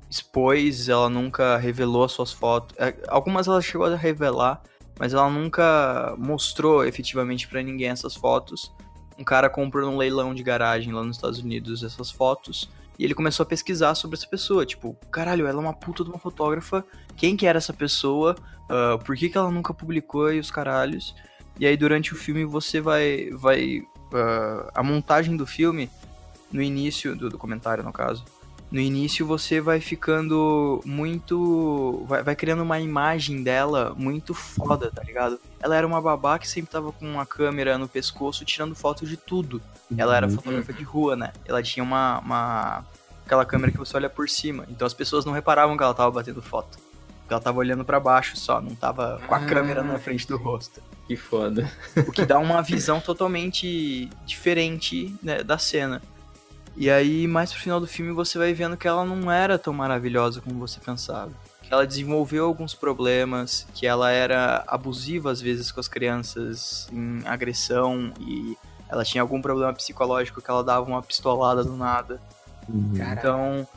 expôs, 0.10 0.88
ela 0.88 1.10
nunca 1.10 1.58
revelou 1.58 2.06
as 2.06 2.14
suas 2.14 2.32
fotos. 2.32 2.78
É, 2.80 2.96
Algumas 3.10 3.46
ela 3.46 3.62
chegou 3.62 3.86
a 3.88 3.98
revelar, 3.98 4.62
mas 4.98 5.14
ela 5.14 5.30
nunca 5.30 6.16
mostrou 6.18 6.86
efetivamente 6.86 7.46
pra 7.46 7.62
ninguém 7.62 7.90
essas 7.90 8.16
fotos. 8.16 8.72
Um 9.20 9.24
cara 9.26 9.50
comprou 9.50 9.86
num 9.86 9.98
leilão 9.98 10.34
de 10.34 10.44
garagem 10.44 10.94
lá 10.94 11.04
nos 11.04 11.18
Estados 11.18 11.40
Unidos 11.40 11.84
essas 11.84 12.10
fotos. 12.10 12.70
E 12.98 13.04
ele 13.04 13.14
começou 13.14 13.44
a 13.44 13.48
pesquisar 13.48 13.96
sobre 13.96 14.18
essa 14.18 14.28
pessoa. 14.28 14.66
Tipo, 14.66 14.96
caralho, 15.12 15.46
ela 15.46 15.60
é 15.60 15.62
uma 15.62 15.74
puta 15.74 16.04
de 16.04 16.10
uma 16.10 16.20
fotógrafa. 16.20 16.84
Quem 17.16 17.38
que 17.38 17.46
era 17.46 17.58
essa 17.58 17.74
pessoa? 17.74 18.36
Ah, 18.70 18.98
por 19.04 19.16
que, 19.16 19.30
que 19.30 19.38
ela 19.38 19.52
nunca 19.52 19.74
publicou 19.74 20.32
e 20.32 20.40
os 20.40 20.52
caralhos? 20.52 21.16
E 21.60 21.66
aí 21.66 21.76
durante 21.76 22.14
o 22.14 22.16
filme 22.16 22.46
você 22.46 22.82
vai. 22.82 23.30
vai 23.32 23.82
ah, 24.14 24.72
a 24.76 24.84
montagem 24.84 25.36
do 25.36 25.46
filme, 25.46 25.90
no 26.52 26.62
início, 26.62 27.16
do 27.16 27.30
documentário 27.30 27.84
no 27.84 27.92
caso, 27.94 28.24
no 28.72 28.80
início 28.80 29.26
você 29.26 29.62
vai 29.62 29.80
ficando 29.80 30.82
muito. 30.86 32.04
Vai, 32.08 32.22
vai 32.24 32.36
criando 32.36 32.64
uma 32.64 32.80
imagem 32.80 33.42
dela 33.44 33.94
muito 33.98 34.34
foda, 34.34 34.92
tá 34.92 35.02
ligado? 35.04 35.40
Ela 35.60 35.76
era 35.76 35.88
uma 35.88 36.02
babá 36.02 36.38
que 36.38 36.48
sempre 36.48 36.72
tava 36.72 36.92
com 36.92 37.06
uma 37.10 37.26
câmera 37.26 37.78
no 37.78 37.88
pescoço 37.88 38.44
tirando 38.46 38.76
fotos 38.76 39.08
de 39.10 39.16
tudo. 39.18 39.62
Ela 39.98 40.18
era 40.18 40.28
Uhum. 40.28 40.34
fotógrafa 40.36 40.74
de 40.74 40.84
rua, 40.84 41.16
né? 41.16 41.32
Ela 41.46 41.64
tinha 41.64 41.84
uma, 41.84 42.20
uma. 42.20 42.86
aquela 43.26 43.46
câmera 43.46 43.72
que 43.72 43.78
você 43.78 43.96
olha 43.96 44.10
por 44.10 44.30
cima. 44.30 44.66
Então 44.70 44.86
as 44.86 44.94
pessoas 44.94 45.24
não 45.26 45.32
reparavam 45.34 45.78
que 45.78 45.84
ela 45.84 45.94
tava 45.94 46.12
batendo 46.12 46.42
foto. 46.42 46.78
Ela 47.30 47.40
tava 47.42 47.58
olhando 47.60 47.84
pra 47.84 48.00
baixo 48.00 48.38
só, 48.38 48.62
não 48.62 48.74
tava 48.76 49.22
com 49.28 49.34
a 49.36 49.38
Ah. 49.38 49.46
câmera 49.46 49.84
na 49.84 49.98
frente 50.00 50.28
do 50.28 50.38
rosto. 50.38 50.82
Que 51.08 51.16
foda. 51.16 51.70
O 52.06 52.12
que 52.12 52.26
dá 52.26 52.38
uma 52.38 52.62
visão 52.62 53.00
totalmente 53.00 54.10
diferente 54.26 55.16
né, 55.24 55.42
da 55.42 55.58
cena. 55.58 56.02
E 56.78 56.92
aí, 56.92 57.28
mais 57.28 57.52
pro 57.52 57.60
final 57.60 57.80
do 57.80 57.88
filme, 57.88 58.12
você 58.12 58.38
vai 58.38 58.54
vendo 58.54 58.78
que 58.78 58.88
ela 58.88 59.04
não 59.04 59.32
era 59.32 59.58
tão 59.58 59.74
maravilhosa 59.74 60.40
como 60.40 60.60
você 60.60 60.80
pensava. 60.80 61.32
Que 61.64 61.74
ela 61.74 61.88
desenvolveu 61.88 62.46
alguns 62.46 62.76
problemas, 62.76 63.66
que 63.74 63.88
ela 63.88 64.12
era 64.12 64.64
abusiva 64.68 65.32
às 65.32 65.42
vezes 65.42 65.72
com 65.72 65.80
as 65.80 65.88
crianças 65.88 66.88
em 66.94 67.24
agressão 67.26 68.14
e 68.20 68.56
ela 68.88 69.04
tinha 69.04 69.24
algum 69.24 69.42
problema 69.42 69.74
psicológico 69.74 70.40
que 70.40 70.50
ela 70.50 70.64
dava 70.64 70.86
uma 70.86 71.02
pistolada 71.02 71.64
do 71.64 71.76
nada. 71.76 72.22
Uhum. 72.70 72.94
Então, 73.12 73.68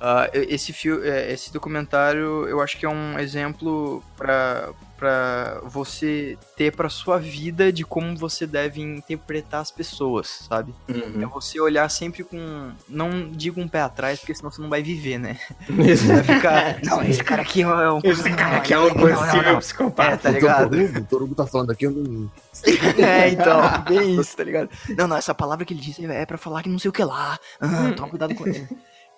ah, 0.00 0.28
esse, 0.32 0.72
fio, 0.72 1.04
é, 1.04 1.32
esse 1.32 1.52
documentário 1.52 2.46
eu 2.48 2.60
acho 2.60 2.76
que 2.78 2.86
é 2.86 2.88
um 2.88 3.18
exemplo 3.18 4.02
pra 4.16 4.70
para 4.98 5.60
você 5.64 6.36
ter 6.56 6.74
pra 6.74 6.88
sua 6.88 7.18
vida 7.18 7.72
de 7.72 7.84
como 7.84 8.16
você 8.16 8.46
deve 8.46 8.82
interpretar 8.82 9.60
as 9.60 9.70
pessoas, 9.70 10.46
sabe? 10.48 10.74
É 10.88 10.92
Uhum. 10.92 11.28
você 11.28 11.60
olhar 11.60 11.88
sempre 11.88 12.24
com. 12.24 12.72
Não 12.88 13.30
digo 13.30 13.60
um 13.60 13.68
pé 13.68 13.80
atrás, 13.80 14.18
porque 14.18 14.34
senão 14.34 14.50
você 14.50 14.60
não 14.60 14.68
vai 14.68 14.82
viver, 14.82 15.18
né? 15.18 15.38
Você 15.68 16.06
vai 16.06 16.22
ficar. 16.24 16.78
Não, 16.82 17.02
esse 17.02 17.22
cara 17.22 17.42
aqui 17.42 17.62
é 17.62 17.90
um. 17.90 18.00
Esse 18.02 18.30
cara 18.34 18.56
aqui 18.56 18.74
é 18.74 18.78
um 18.78 18.92
possível 18.92 19.58
psicopata. 19.58 20.12
É, 20.12 20.16
tá 20.16 20.30
ligado? 20.30 20.74
O 20.74 21.04
Torugo 21.04 21.34
tá 21.34 21.46
falando 21.46 21.70
aqui, 21.70 21.86
eu 21.86 21.92
não... 21.92 22.30
É, 22.98 23.28
então, 23.28 23.60
bem 23.88 24.18
isso, 24.18 24.36
tá 24.36 24.42
ligado? 24.42 24.68
Não, 24.96 25.06
não, 25.06 25.16
essa 25.16 25.34
palavra 25.34 25.64
que 25.64 25.72
ele 25.72 25.80
disse 25.80 26.04
é 26.04 26.26
pra 26.26 26.38
falar 26.38 26.62
que 26.62 26.68
não 26.68 26.78
sei 26.78 26.88
o 26.88 26.92
que 26.92 27.04
lá. 27.04 27.38
Ah, 27.60 27.92
toma 27.96 28.08
cuidado 28.08 28.34
com 28.34 28.46
ele. 28.48 28.66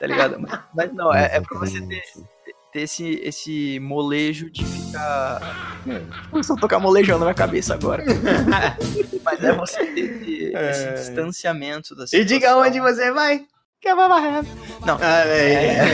Tá 0.00 0.06
ligado? 0.06 0.40
Mas, 0.40 0.60
mas 0.74 0.92
não, 0.94 1.14
é, 1.14 1.36
é 1.36 1.40
pra 1.40 1.58
você 1.58 1.80
ter, 1.86 2.02
ter 2.72 2.80
esse, 2.80 3.20
esse 3.22 3.78
molejo 3.80 4.50
de 4.50 4.64
ficar. 4.64 5.76
Começou 6.30 6.56
a 6.56 6.58
tocar 6.60 6.78
molejão 6.80 7.18
na 7.18 7.26
minha 7.26 7.34
cabeça 7.34 7.74
agora. 7.74 8.02
Mas 9.22 9.44
é 9.44 9.52
você 9.52 9.84
ter 9.86 10.00
esse, 10.00 10.44
esse 10.54 10.84
É. 10.84 10.92
distanciamento 10.94 11.94
da 11.94 12.04
E 12.04 12.08
situação. 12.08 12.26
diga 12.26 12.56
onde 12.56 12.80
você 12.80 13.12
vai. 13.12 13.44
Que 13.80 13.94
varrer. 13.94 14.44
Não. 14.84 14.98
Ah, 15.00 15.24
é. 15.26 15.54
É. 15.54 15.84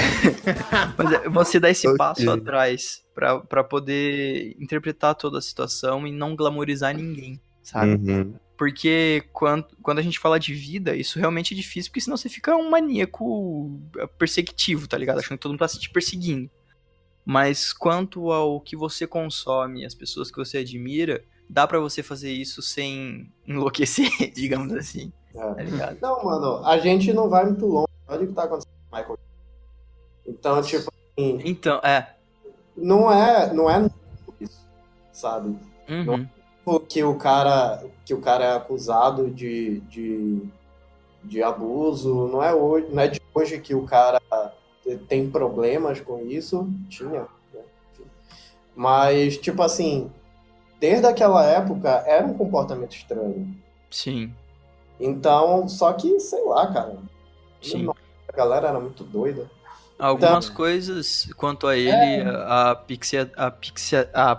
Mas 0.99 1.13
é 1.13 1.29
você 1.29 1.59
dá 1.61 1.71
esse 1.71 1.93
passo 1.97 2.29
atrás 2.31 3.03
pra, 3.15 3.39
pra 3.41 3.63
poder 3.65 4.57
interpretar 4.61 5.15
toda 5.15 5.39
a 5.39 5.43
situação 5.43 6.07
e 6.07 6.13
não 6.13 6.35
glamorizar 6.37 6.95
ninguém, 6.95 7.41
sabe? 7.63 7.93
Uhum. 7.95 8.35
Porque 8.57 9.25
quando, 9.33 9.67
quando 9.83 9.99
a 9.99 10.03
gente 10.03 10.19
fala 10.19 10.41
de 10.41 10.55
vida, 10.55 10.97
isso 10.97 11.19
realmente 11.19 11.53
é 11.53 11.57
difícil, 11.57 11.91
porque 11.91 12.01
senão 12.01 12.17
você 12.17 12.29
fica 12.29 12.57
um 12.57 12.71
maníaco 12.71 13.79
perseguitivo, 14.19 14.89
tá 14.89 14.97
ligado? 14.97 15.19
Achando 15.19 15.37
que 15.37 15.43
todo 15.43 15.53
mundo 15.53 15.59
tá 15.61 15.69
se 15.69 15.79
te 15.79 15.91
perseguindo. 15.91 16.51
Mas 17.25 17.73
quanto 17.73 18.33
ao 18.33 18.61
que 18.61 18.77
você 18.77 19.07
consome, 19.07 19.85
as 19.85 19.95
pessoas 19.95 20.31
que 20.31 20.37
você 20.39 20.59
admira, 20.59 21.23
dá 21.51 21.67
pra 21.67 21.79
você 21.79 22.03
fazer 22.03 22.33
isso 22.33 22.63
sem 22.63 23.31
enlouquecer, 23.47 24.09
digamos 24.35 24.73
assim, 24.73 25.13
É. 25.35 25.39
tá 25.55 25.63
ligado? 25.63 25.99
Não, 26.01 26.25
mano, 26.25 26.65
a 26.65 26.79
gente 26.79 27.13
não 27.13 27.29
vai 27.29 27.45
muito 27.45 27.67
longe. 27.67 27.87
Olha 28.09 28.23
o 28.25 28.27
que 28.29 28.33
tá 28.33 28.45
acontecendo 28.45 28.73
com 28.89 28.97
o 28.97 28.99
Michael. 28.99 29.19
Então, 30.27 30.63
tipo, 30.63 30.91
assim, 31.19 31.41
Então, 31.45 31.79
é. 31.83 32.15
não 32.77 33.13
é, 33.13 33.53
não 33.53 33.69
é 33.71 33.91
isso, 34.41 34.61
sabe? 35.13 35.57
Uhum. 35.89 36.27
Que 36.89 37.03
o 37.05 37.15
cara 37.17 37.85
que 38.05 38.13
o 38.15 38.21
cara 38.21 38.45
é 38.45 38.57
acusado 38.57 39.31
de, 39.31 39.81
de, 39.81 40.43
de 41.25 41.43
abuso 41.43 42.29
não 42.29 42.43
é 42.43 42.53
hoje 42.55 42.89
não 42.91 43.03
é 43.03 43.09
de 43.09 43.21
hoje 43.35 43.59
que 43.61 43.75
o 43.75 43.85
cara 43.85 44.21
tem 45.09 45.31
problemas 45.31 46.01
com 46.01 46.21
isso 46.27 46.69
tinha 46.89 47.27
né? 47.55 47.61
Mas 48.75 49.37
tipo 49.39 49.63
assim 49.63 50.11
desde 50.81 51.07
aquela 51.07 51.45
época 51.45 51.89
era 52.07 52.25
um 52.27 52.35
comportamento 52.35 52.95
estranho 52.97 53.55
Sim, 53.91 54.33
então 55.01 55.69
só 55.69 55.93
que 55.93 56.19
sei 56.21 56.45
lá 56.45 56.73
cara 56.73 56.97
sim. 57.63 57.89
a 58.29 58.33
galera 58.37 58.69
era 58.69 58.81
muito 58.81 59.05
doida 59.05 59.49
Algumas 59.99 60.45
Então- 60.45 60.57
coisas 60.57 61.27
quanto 61.39 61.67
a 61.67 61.75
ele, 61.75 61.91
É. 61.91 62.29
a, 62.29 62.71
a, 62.73 62.75
pixia, 62.77 63.33
a, 63.35 63.51
pixia, 63.51 64.11
a 64.13 64.37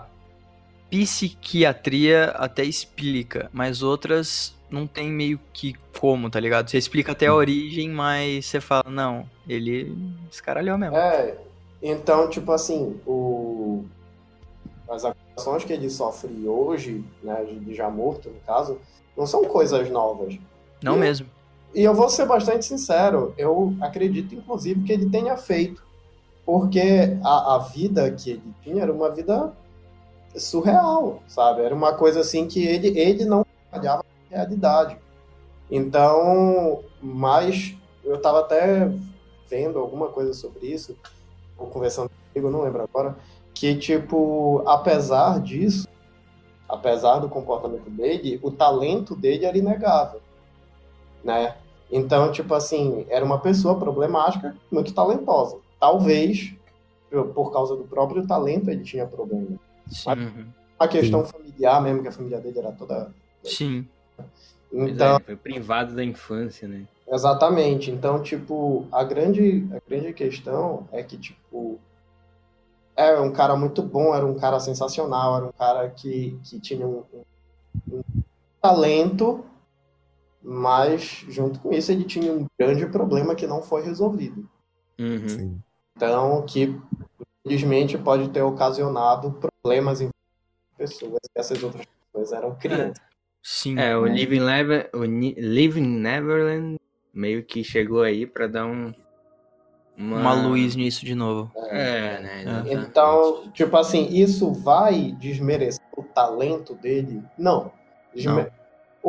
psiquiatria 0.90 2.26
até 2.30 2.64
explica, 2.64 3.50
mas 3.52 3.82
outras 3.82 4.54
não 4.70 4.86
tem 4.86 5.10
meio 5.10 5.40
que 5.52 5.74
como, 5.98 6.30
tá 6.30 6.38
ligado? 6.38 6.68
Você 6.70 6.78
explica 6.78 7.12
até 7.12 7.26
a 7.26 7.34
origem, 7.34 7.88
mas 7.90 8.46
você 8.46 8.60
fala, 8.60 8.84
não, 8.88 9.28
ele 9.48 9.96
escaralhou 10.30 10.76
mesmo. 10.78 10.96
É, 10.96 11.36
então, 11.82 12.28
tipo 12.28 12.52
assim, 12.52 13.00
o... 13.06 13.84
as 14.88 15.04
acusações 15.04 15.64
que 15.64 15.72
ele 15.72 15.88
sofre 15.90 16.46
hoje, 16.46 17.04
né, 17.22 17.44
de 17.44 17.74
já 17.74 17.88
morto, 17.88 18.28
no 18.28 18.40
caso, 18.46 18.78
não 19.16 19.26
são 19.26 19.44
coisas 19.44 19.90
novas. 19.90 20.38
Não 20.82 20.94
eu- 20.94 21.00
mesmo. 21.00 21.26
E 21.74 21.84
eu 21.84 21.94
vou 21.94 22.08
ser 22.08 22.24
bastante 22.24 22.64
sincero, 22.64 23.34
eu 23.36 23.76
acredito, 23.82 24.34
inclusive, 24.34 24.82
que 24.84 24.92
ele 24.92 25.10
tenha 25.10 25.36
feito. 25.36 25.82
Porque 26.44 27.18
a, 27.22 27.56
a 27.56 27.58
vida 27.58 28.10
que 28.10 28.30
ele 28.30 28.54
tinha 28.62 28.82
era 28.82 28.92
uma 28.92 29.10
vida 29.10 29.52
surreal, 30.36 31.22
sabe? 31.26 31.62
Era 31.62 31.74
uma 31.74 31.94
coisa 31.94 32.20
assim 32.20 32.46
que 32.46 32.64
ele, 32.66 32.98
ele 32.98 33.24
não 33.24 33.44
trabalhava 33.70 34.02
com 34.02 34.34
a 34.34 34.36
realidade. 34.36 34.98
Então, 35.70 36.82
mas 37.00 37.76
eu 38.04 38.16
estava 38.16 38.40
até 38.40 38.90
vendo 39.48 39.78
alguma 39.78 40.08
coisa 40.08 40.32
sobre 40.34 40.66
isso, 40.66 40.96
ou 41.56 41.66
conversando 41.66 42.10
comigo, 42.32 42.50
não 42.50 42.62
lembro 42.62 42.82
agora, 42.82 43.16
que, 43.54 43.74
tipo, 43.74 44.62
apesar 44.66 45.40
disso, 45.40 45.88
apesar 46.68 47.18
do 47.18 47.28
comportamento 47.28 47.90
dele, 47.90 48.38
o 48.42 48.50
talento 48.50 49.16
dele 49.16 49.44
era 49.44 49.56
inegável, 49.56 50.20
né? 51.24 51.56
Então, 51.90 52.30
tipo 52.30 52.54
assim, 52.54 53.06
era 53.08 53.24
uma 53.24 53.38
pessoa 53.38 53.78
problemática, 53.78 54.54
muito 54.70 54.92
talentosa. 54.92 55.56
Talvez, 55.80 56.54
por 57.34 57.50
causa 57.50 57.74
do 57.74 57.84
próprio 57.84 58.26
talento, 58.26 58.70
ele 58.70 58.84
tinha 58.84 59.06
problema. 59.06 59.58
Sim. 59.90 60.10
Uhum. 60.10 60.46
A 60.78 60.86
questão 60.88 61.24
familiar 61.24 61.82
mesmo, 61.82 62.02
que 62.02 62.08
a 62.08 62.12
família 62.12 62.40
dele 62.40 62.58
era 62.58 62.72
toda... 62.72 63.12
Sim. 63.42 63.86
Então, 64.72 65.16
é, 65.16 65.20
foi 65.20 65.36
privado 65.36 65.94
da 65.94 66.04
infância, 66.04 66.68
né? 66.68 66.84
Exatamente. 67.10 67.90
Então, 67.90 68.22
tipo, 68.22 68.86
a 68.92 69.02
grande, 69.02 69.66
a 69.74 69.80
grande 69.88 70.12
questão 70.12 70.86
é 70.92 71.02
que, 71.02 71.16
tipo, 71.16 71.78
é 72.94 73.18
um 73.18 73.32
cara 73.32 73.56
muito 73.56 73.82
bom, 73.82 74.14
era 74.14 74.26
um 74.26 74.34
cara 74.38 74.60
sensacional, 74.60 75.36
era 75.36 75.46
um 75.46 75.52
cara 75.52 75.88
que, 75.88 76.38
que 76.44 76.60
tinha 76.60 76.86
um, 76.86 77.04
um- 77.12 77.24
um 77.98 78.02
talento, 78.60 79.44
mas, 80.42 81.24
junto 81.28 81.60
com 81.60 81.72
isso, 81.72 81.90
ele 81.92 82.04
tinha 82.04 82.32
um 82.32 82.46
grande 82.58 82.86
problema 82.86 83.34
que 83.34 83.46
não 83.46 83.62
foi 83.62 83.82
resolvido. 83.82 84.48
Uhum. 84.98 85.28
Sim. 85.28 85.62
Então, 85.96 86.44
que, 86.46 86.76
infelizmente, 87.48 87.96
pode 87.96 88.28
ter 88.28 88.42
ocasionado 88.42 89.32
problemas 89.32 90.00
em 90.00 90.10
pessoas, 90.76 91.18
essas 91.34 91.62
outras 91.62 91.86
pessoas 92.12 92.32
eram 92.32 92.54
crianças. 92.56 93.02
Sim. 93.42 93.78
É, 93.78 93.96
o 93.96 94.04
né? 94.04 94.12
Living, 94.12 94.40
Never, 94.40 94.90
o 94.92 95.04
Living 95.04 95.86
Neverland 95.86 96.78
meio 97.12 97.42
que 97.42 97.64
chegou 97.64 98.02
aí 98.02 98.26
pra 98.26 98.46
dar 98.46 98.66
um. 98.66 98.92
Uma, 99.96 100.20
Uma 100.20 100.34
luz 100.34 100.76
nisso 100.76 101.04
de 101.04 101.14
novo. 101.14 101.50
É, 101.56 102.20
né? 102.20 102.42
exatamente. 102.42 102.88
Então, 102.88 103.50
tipo 103.52 103.76
assim, 103.76 104.06
isso 104.12 104.52
vai 104.52 105.10
desmerecer 105.18 105.82
o 105.96 106.04
talento 106.04 106.74
dele? 106.74 107.20
Não. 107.36 107.72
Desme- 108.14 108.42
Não. 108.44 108.57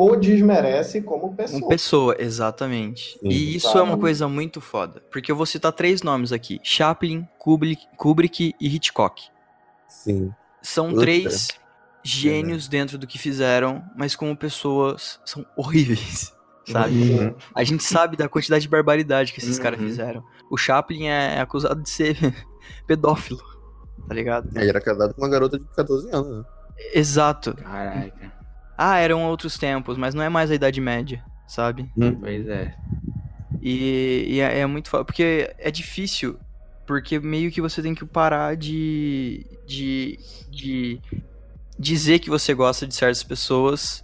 O 0.02 0.16
desmerece 0.16 1.02
como 1.02 1.34
pessoa. 1.34 1.58
Uma 1.60 1.68
pessoa, 1.68 2.16
exatamente. 2.18 3.18
Sim. 3.18 3.28
e 3.28 3.56
isso 3.56 3.68
é 3.68 3.72
Sabe? 3.72 3.84
uma 3.88 3.98
coisa 3.98 4.26
muito 4.28 4.60
foda. 4.60 5.02
Porque 5.10 5.30
eu 5.30 5.36
vou 5.36 5.46
citar 5.46 5.72
três 5.72 6.02
nomes 6.02 6.32
aqui: 6.32 6.58
Chaplin, 6.62 7.26
Kubrick, 7.38 7.82
Kubrick 7.96 8.54
e 8.60 8.74
Hitchcock. 8.76 9.22
Sim. 9.88 10.32
São 10.62 10.94
três 10.94 11.48
gênios 12.02 12.68
dentro 12.68 12.96
do 12.96 13.06
que 13.06 13.18
fizeram, 13.18 13.82
mas 13.96 14.14
como 14.16 14.36
pessoas 14.36 15.20
são 15.24 15.44
horríveis. 15.56 16.32
Sabe? 16.70 16.94
Uhum. 16.94 17.34
A 17.54 17.64
gente 17.64 17.82
sabe 17.82 18.16
da 18.16 18.28
quantidade 18.28 18.62
de 18.62 18.68
barbaridade 18.68 19.32
que 19.32 19.40
esses 19.40 19.56
Uhum. 19.56 19.62
caras 19.62 19.80
fizeram. 19.80 20.22
O 20.50 20.56
Chaplin 20.56 21.06
é 21.08 21.40
acusado 21.40 21.82
de 21.82 21.90
ser 21.90 22.16
pedófilo, 22.86 23.40
tá 24.06 24.14
ligado? 24.14 24.48
Ele 24.56 24.68
era 24.68 24.80
casado 24.80 25.12
com 25.14 25.22
uma 25.22 25.28
garota 25.28 25.58
de 25.58 25.64
14 25.74 26.08
anos, 26.12 26.38
né? 26.38 26.44
Exato. 26.94 27.54
Caraca. 27.54 28.32
Ah, 28.82 28.96
eram 28.96 29.26
outros 29.26 29.58
tempos, 29.58 29.98
mas 29.98 30.14
não 30.14 30.22
é 30.22 30.30
mais 30.30 30.50
a 30.50 30.54
Idade 30.54 30.80
Média, 30.80 31.22
sabe? 31.46 31.92
Pois 32.18 32.48
é. 32.48 32.74
E, 33.60 34.24
e 34.26 34.40
é, 34.40 34.60
é 34.60 34.66
muito 34.66 34.88
foda, 34.88 35.04
porque 35.04 35.54
é 35.58 35.70
difícil, 35.70 36.38
porque 36.86 37.20
meio 37.20 37.50
que 37.50 37.60
você 37.60 37.82
tem 37.82 37.94
que 37.94 38.06
parar 38.06 38.56
de, 38.56 39.44
de, 39.66 40.18
de 40.48 40.98
dizer 41.78 42.20
que 42.20 42.30
você 42.30 42.54
gosta 42.54 42.86
de 42.86 42.94
certas 42.94 43.22
pessoas, 43.22 44.02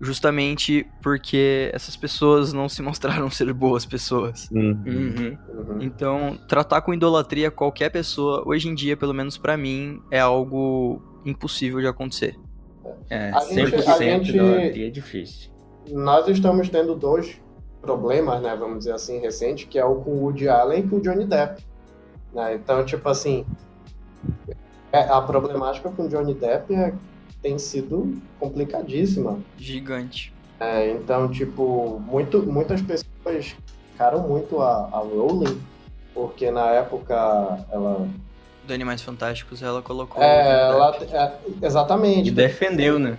justamente 0.00 0.84
porque 1.00 1.70
essas 1.72 1.96
pessoas 1.96 2.52
não 2.52 2.68
se 2.68 2.82
mostraram 2.82 3.30
ser 3.30 3.52
boas 3.52 3.86
pessoas. 3.86 4.50
Uhum. 4.50 4.82
Uhum. 4.84 5.38
Uhum. 5.48 5.78
Então, 5.80 6.36
tratar 6.48 6.80
com 6.80 6.92
idolatria 6.92 7.48
qualquer 7.48 7.90
pessoa, 7.90 8.42
hoje 8.44 8.68
em 8.68 8.74
dia, 8.74 8.96
pelo 8.96 9.14
menos 9.14 9.38
pra 9.38 9.56
mim, 9.56 10.02
é 10.10 10.18
algo 10.18 11.00
impossível 11.24 11.80
de 11.80 11.86
acontecer. 11.86 12.36
É, 13.10 13.30
A 13.30 13.40
gente- 13.40 13.70
100% 13.70 13.88
a 13.88 13.98
gente- 13.98 14.30
idolatria 14.36 14.86
é 14.86 14.90
difícil. 14.90 15.50
Nós 15.90 16.26
estamos 16.28 16.68
tendo 16.68 16.94
dois 16.94 17.40
problemas, 17.80 18.42
né, 18.42 18.56
vamos 18.58 18.78
dizer 18.78 18.92
assim, 18.92 19.18
recentes, 19.20 19.66
que 19.68 19.78
é 19.78 19.84
o 19.84 19.96
com 19.96 20.10
o 20.10 20.22
Woody 20.24 20.48
Allen 20.48 20.80
e 20.80 20.88
com 20.88 20.96
o 20.96 21.00
Johnny 21.00 21.24
Depp. 21.24 21.64
né? 22.34 22.54
Então, 22.54 22.84
tipo 22.84 23.08
assim, 23.08 23.46
é- 24.92 25.08
a 25.08 25.20
problemática 25.22 25.88
com 25.90 26.04
o 26.04 26.08
Johnny 26.08 26.34
Depp 26.34 26.74
é- 26.74 26.92
tem 27.40 27.58
sido 27.58 28.14
complicadíssima. 28.38 29.38
Gigante. 29.56 30.34
É, 30.58 30.90
então, 30.90 31.30
tipo, 31.30 32.00
muito, 32.00 32.42
muitas 32.42 32.82
pessoas 32.82 33.54
ficaram 33.92 34.26
muito 34.26 34.60
a, 34.60 34.88
a 34.92 34.98
Rowling, 34.98 35.60
porque 36.14 36.50
na 36.50 36.70
época 36.72 37.14
ela. 37.70 38.08
Do 38.66 38.74
Animais 38.74 39.00
Fantásticos, 39.02 39.62
ela 39.62 39.80
colocou. 39.82 40.22
É, 40.22 40.68
ela 40.68 40.96
é, 40.96 41.66
exatamente. 41.66 42.28
E 42.28 42.32
defendeu, 42.32 42.98
né? 42.98 43.16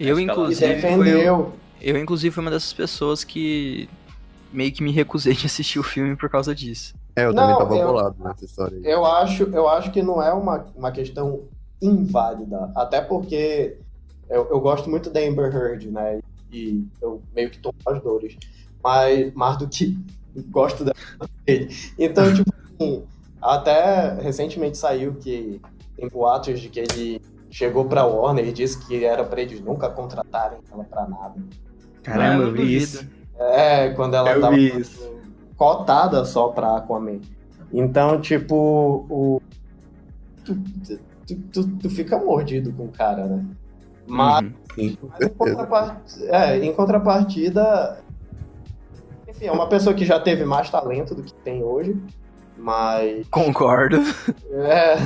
Eu, 0.00 0.18
E 0.18 0.22
inclusive, 0.22 0.80
fui, 0.80 1.04
defendeu. 1.04 1.52
eu, 1.80 1.98
inclusive, 1.98 2.34
fui 2.34 2.40
uma 2.42 2.50
dessas 2.50 2.72
pessoas 2.72 3.22
que 3.24 3.88
meio 4.52 4.72
que 4.72 4.82
me 4.82 4.90
recusei 4.90 5.34
de 5.34 5.44
assistir 5.46 5.78
o 5.78 5.82
filme 5.82 6.16
por 6.16 6.30
causa 6.30 6.54
disso. 6.54 6.94
É, 7.14 7.24
eu 7.24 7.34
Não, 7.34 7.42
também 7.42 7.58
tava 7.58 7.76
eu- 7.76 7.86
bolado 7.88 8.16
nessa 8.22 8.44
história 8.44 8.76
aí. 8.78 8.82
Eu 8.84 9.04
acho, 9.04 9.42
eu 9.44 9.68
acho 9.68 9.90
que 9.90 10.00
não 10.02 10.22
é 10.22 10.32
uma, 10.32 10.64
uma 10.74 10.90
questão 10.92 11.42
inválida. 11.82 12.70
Até 12.74 13.00
porque 13.00 13.76
eu, 14.30 14.48
eu 14.50 14.60
gosto 14.60 14.88
muito 14.88 15.10
da 15.10 15.20
Amber 15.20 15.54
Heard, 15.54 15.90
né? 15.90 16.20
E 16.52 16.82
eu 17.02 17.20
meio 17.34 17.50
que 17.50 17.58
tô 17.58 17.72
com 17.84 17.90
as 17.92 18.02
dores. 18.02 18.36
Mas 18.82 19.34
mais 19.34 19.56
do 19.58 19.68
que 19.68 19.98
gosto 20.50 20.84
dele. 20.84 20.96
Então, 21.98 22.32
tipo 22.32 22.50
assim, 22.78 23.02
até 23.40 24.14
recentemente 24.20 24.76
saiu 24.78 25.14
que 25.14 25.60
tem 25.96 26.08
boatos 26.08 26.60
de 26.60 26.68
que 26.68 26.80
ele 26.80 27.22
chegou 27.50 27.84
pra 27.84 28.04
Warner 28.04 28.46
e 28.46 28.52
disse 28.52 28.78
que 28.86 29.04
era 29.04 29.24
pra 29.24 29.40
eles 29.40 29.60
nunca 29.60 29.88
contratarem 29.88 30.58
ela 30.72 30.84
pra 30.84 31.06
nada. 31.06 31.34
Caramba, 32.02 32.44
eu 32.44 32.52
vi 32.52 32.76
isso. 32.76 33.08
É, 33.38 33.90
quando 33.90 34.14
ela 34.14 34.30
Eu 34.32 34.40
tava 34.40 34.56
cotada 35.56 36.24
só 36.24 36.48
pra 36.48 36.76
Aquaman. 36.76 37.20
Então, 37.72 38.20
tipo, 38.20 39.06
o. 39.08 39.42
Tu, 40.44 40.56
tu, 41.26 41.36
tu, 41.52 41.68
tu 41.76 41.90
fica 41.90 42.18
mordido 42.18 42.72
com 42.72 42.86
o 42.86 42.88
cara, 42.88 43.26
né? 43.26 43.44
Mas, 44.06 44.44
Uhum. 44.44 44.54
Mas 44.78 44.78
em, 44.78 44.96
é, 46.28 46.64
em 46.64 46.72
contrapartida. 46.72 48.00
Enfim, 49.28 49.46
é 49.46 49.52
uma 49.52 49.68
pessoa 49.68 49.94
que 49.94 50.04
já 50.04 50.18
teve 50.18 50.44
mais 50.44 50.70
talento 50.70 51.14
do 51.14 51.22
que 51.22 51.34
tem 51.34 51.62
hoje. 51.62 51.96
Mas. 52.58 53.26
Concordo. 53.28 53.98
É, 54.50 54.96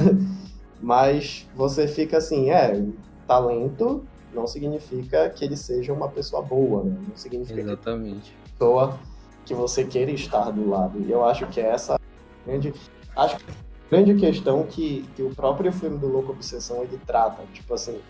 mas 0.80 1.46
você 1.54 1.86
fica 1.86 2.16
assim, 2.16 2.50
é, 2.50 2.82
talento 3.26 4.04
não 4.32 4.46
significa 4.46 5.28
que 5.30 5.44
ele 5.44 5.56
seja 5.56 5.92
uma 5.92 6.08
pessoa 6.08 6.42
boa, 6.42 6.82
né? 6.84 6.96
Não 7.08 7.16
significa 7.16 7.54
que 7.54 7.60
Exatamente. 7.60 8.34
pessoa 8.52 8.98
que 9.44 9.54
você 9.54 9.84
queira 9.84 10.10
estar 10.10 10.50
do 10.50 10.68
lado. 10.68 11.00
E 11.00 11.10
eu 11.10 11.24
acho 11.24 11.46
que 11.48 11.60
é 11.60 11.68
essa 11.68 12.00
grande, 12.46 12.72
acho 13.16 13.36
que 13.36 13.44
a 13.50 13.54
grande 13.90 14.14
questão 14.14 14.64
que, 14.64 15.04
que 15.14 15.22
o 15.22 15.34
próprio 15.34 15.72
filme 15.72 15.98
do 15.98 16.08
Louco 16.08 16.32
Obsessão 16.32 16.82
ele 16.82 16.98
trata. 17.06 17.42
Tipo 17.52 17.74
assim, 17.74 18.00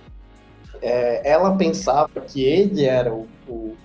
é, 0.81 1.29
ela 1.29 1.57
pensava 1.57 2.21
que 2.21 2.43
ele 2.45 2.85
era 2.85 3.13
o, 3.13 3.27
o, 3.49 3.77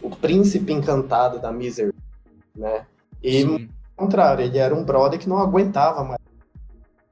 o 0.00 0.10
príncipe 0.10 0.72
encantado 0.72 1.38
da 1.38 1.52
Misery, 1.52 1.92
né? 2.56 2.86
E, 3.22 3.42
Sim. 3.42 3.68
Contrário, 3.96 4.44
ele 4.44 4.58
era 4.58 4.74
um 4.74 4.84
brother 4.84 5.18
que 5.18 5.28
não 5.28 5.38
aguentava 5.38 6.02
mais. 6.04 6.18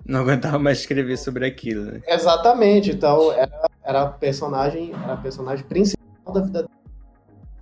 Não 0.05 0.21
aguentava 0.21 0.59
mais 0.59 0.81
escrever 0.81 1.17
sobre 1.17 1.47
aquilo, 1.47 1.85
né? 1.85 2.01
Exatamente, 2.07 2.91
então 2.91 3.33
era, 3.33 3.69
era 3.85 4.03
a 4.03 4.07
personagem, 4.09 4.93
era 5.05 5.13
a 5.13 5.17
personagem 5.17 5.65
principal 5.65 6.35
da 6.35 6.41
vida 6.41 6.63
dele. 6.63 6.69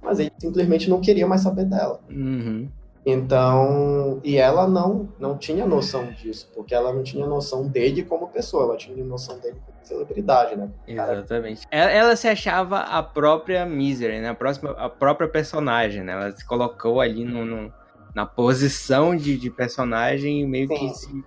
Mas 0.03 0.19
ele 0.19 0.33
simplesmente 0.39 0.89
não 0.89 1.01
queria 1.01 1.27
mais 1.27 1.43
saber 1.43 1.67
dela. 1.67 2.01
Uhum. 2.09 2.69
Então, 3.05 4.21
e 4.23 4.37
ela 4.37 4.67
não 4.69 5.09
não 5.19 5.37
tinha 5.37 5.67
noção 5.67 6.11
disso, 6.13 6.51
porque 6.55 6.75
ela 6.75 6.93
não 6.93 7.03
tinha 7.03 7.27
noção 7.27 7.67
dele 7.67 8.03
como 8.03 8.29
pessoa, 8.29 8.65
ela 8.65 8.77
tinha 8.77 9.03
noção 9.05 9.39
dele 9.39 9.57
como 9.65 9.79
celebridade, 9.83 10.57
né? 10.57 10.69
Cara, 10.95 11.13
Exatamente. 11.15 11.67
Ela, 11.71 11.91
ela 11.91 12.17
se 12.17 12.29
achava 12.29 12.79
a 12.81 13.03
própria 13.03 13.65
Misery, 13.67 14.21
né? 14.21 14.29
A, 14.31 14.35
próxima, 14.35 14.71
a 14.73 14.89
própria 14.89 15.29
personagem, 15.29 16.03
né? 16.03 16.13
Ela 16.13 16.37
se 16.37 16.45
colocou 16.47 17.01
ali 17.01 17.25
no, 17.25 17.45
no- 17.45 17.73
na 18.15 18.27
posição 18.27 19.15
de, 19.17 19.37
de 19.37 19.51
personagem 19.51 20.41
e 20.41 20.47
meio 20.47 20.69
que 20.69 20.79
Sim. 20.79 20.95
se. 20.95 21.25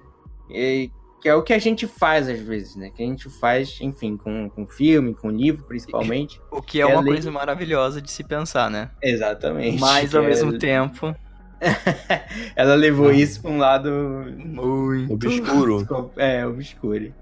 e- 0.49 0.91
que 1.21 1.29
é 1.29 1.35
o 1.35 1.41
que 1.41 1.53
a 1.53 1.57
gente 1.57 1.87
faz 1.87 2.27
às 2.27 2.41
vezes, 2.41 2.75
né? 2.75 2.89
Que 2.93 3.01
a 3.01 3.05
gente 3.05 3.29
faz, 3.39 3.77
enfim, 3.79 4.17
com, 4.17 4.49
com 4.49 4.67
filme, 4.67 5.13
com 5.15 5.29
livro, 5.29 5.63
principalmente. 5.63 6.41
O 6.51 6.61
que 6.61 6.81
é 6.81 6.85
uma 6.85 6.99
é- 7.01 7.05
coisa 7.05 7.31
maravilhosa 7.31 8.01
de 8.01 8.11
se 8.11 8.25
pensar, 8.25 8.69
né? 8.69 8.91
Exatamente. 9.01 9.79
Mas 9.79 10.13
ao 10.13 10.21
Que 10.21 10.27
mesmo 10.27 10.59
tempo. 10.59 11.15
Ela 12.57 12.75
levou 12.75 13.09
isso 13.09 13.41
pra 13.41 13.51
um 13.51 13.57
lado 13.57 13.89
Muito. 14.37 15.13
Obscuro. 15.13 15.87
É, 16.17 16.45
obscuro. 16.45 17.13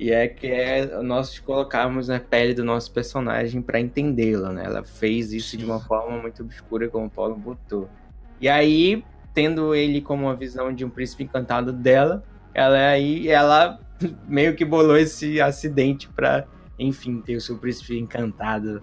E 0.00 0.10
é 0.10 0.28
que 0.28 0.46
é 0.46 1.02
nós 1.02 1.38
colocarmos 1.38 2.08
na 2.08 2.18
pele 2.18 2.54
do 2.54 2.64
nosso 2.64 2.90
personagem 2.90 3.60
pra 3.60 3.78
entendê-la, 3.78 4.50
né? 4.50 4.64
Ela 4.64 4.82
fez 4.82 5.34
isso 5.34 5.58
de 5.58 5.64
uma 5.66 5.80
forma 5.80 6.16
muito 6.18 6.42
obscura, 6.42 6.88
como 6.88 7.04
o 7.06 7.10
Paulo 7.10 7.34
botou. 7.36 7.86
E 8.40 8.48
aí, 8.48 9.04
tendo 9.34 9.74
ele 9.74 10.00
como 10.00 10.24
uma 10.24 10.36
visão 10.36 10.72
de 10.72 10.84
um 10.84 10.90
príncipe 10.90 11.24
encantado 11.24 11.72
dela, 11.72 12.22
ela 12.54 12.76
aí 12.76 13.28
ela 13.28 13.78
meio 14.26 14.54
que 14.54 14.64
bolou 14.64 14.96
esse 14.96 15.40
acidente 15.40 16.08
pra, 16.08 16.46
enfim, 16.78 17.20
ter 17.20 17.36
o 17.36 17.40
seu 17.40 17.58
príncipe 17.58 17.98
encantado 17.98 18.82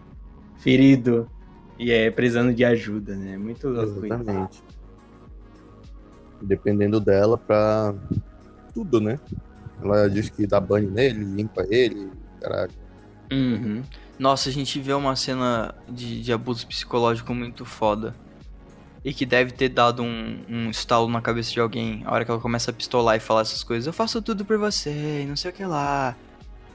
ferido 0.58 1.30
e 1.78 1.92
é 1.92 2.10
precisando 2.12 2.54
de 2.54 2.64
ajuda, 2.64 3.16
né? 3.16 3.38
Muito 3.38 3.68
louco 3.68 4.06
isso. 4.06 4.06
Exatamente. 4.06 4.64
Dependendo 6.42 7.00
dela 7.00 7.38
pra 7.38 7.94
tudo, 8.74 9.00
né? 9.00 9.20
Ela 9.82 10.10
diz 10.10 10.30
que 10.30 10.48
dá 10.48 10.60
banho 10.60 10.90
nele, 10.90 11.24
limpa 11.24 11.66
ele, 11.70 12.10
caralho. 12.40 12.72
Uhum. 13.32 13.82
Nossa, 14.18 14.50
a 14.50 14.52
gente 14.52 14.80
vê 14.80 14.94
uma 14.94 15.16
cena 15.16 15.74
de, 15.90 16.22
de 16.22 16.32
abuso 16.32 16.68
psicológico 16.68 17.34
muito 17.34 17.66
foda. 17.66 18.16
E 19.04 19.14
que 19.14 19.26
deve 19.26 19.52
ter 19.52 19.70
dado 19.70 20.02
um, 20.02 20.40
um 20.48 20.70
estalo 20.70 21.10
na 21.10 21.22
cabeça 21.22 21.52
de 21.52 21.60
alguém. 21.60 22.04
A 22.06 22.14
hora 22.14 22.24
que 22.24 22.32
ela 22.32 22.40
começa 22.40 22.72
a 22.72 22.74
pistolar 22.74 23.18
e 23.18 23.20
falar 23.20 23.42
essas 23.42 23.64
coisas. 23.64 23.86
Eu 23.86 23.94
faço 23.94 24.22
tudo 24.22 24.46
por 24.46 24.58
você 24.58 25.24
e 25.24 25.26
não 25.26 25.36
sei 25.36 25.52
o 25.52 25.54
que 25.54 25.66
lá. 25.66 26.16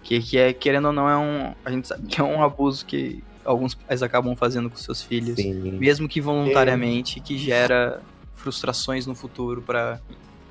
Que, 0.03 0.20
que 0.20 0.39
é, 0.39 0.53
querendo 0.53 0.87
ou 0.87 0.93
não, 0.93 1.09
é 1.09 1.16
um. 1.16 1.55
A 1.64 1.70
gente 1.70 1.89
sabe 1.89 2.07
que 2.07 2.20
é 2.20 2.24
um 2.24 2.43
abuso 2.43 2.85
que 2.85 3.24
alguns 3.45 3.74
pais 3.74 4.03
acabam 4.03 4.37
fazendo 4.37 4.68
com 4.68 4.76
seus 4.76 5.03
filhos. 5.03 5.37
Sim. 5.37 5.72
Mesmo 5.72 6.07
que 6.07 6.20
voluntariamente, 6.20 7.18
que 7.20 7.39
gera 7.39 8.03
frustrações 8.35 9.07
no 9.07 9.14
futuro 9.14 9.62
pra 9.62 9.99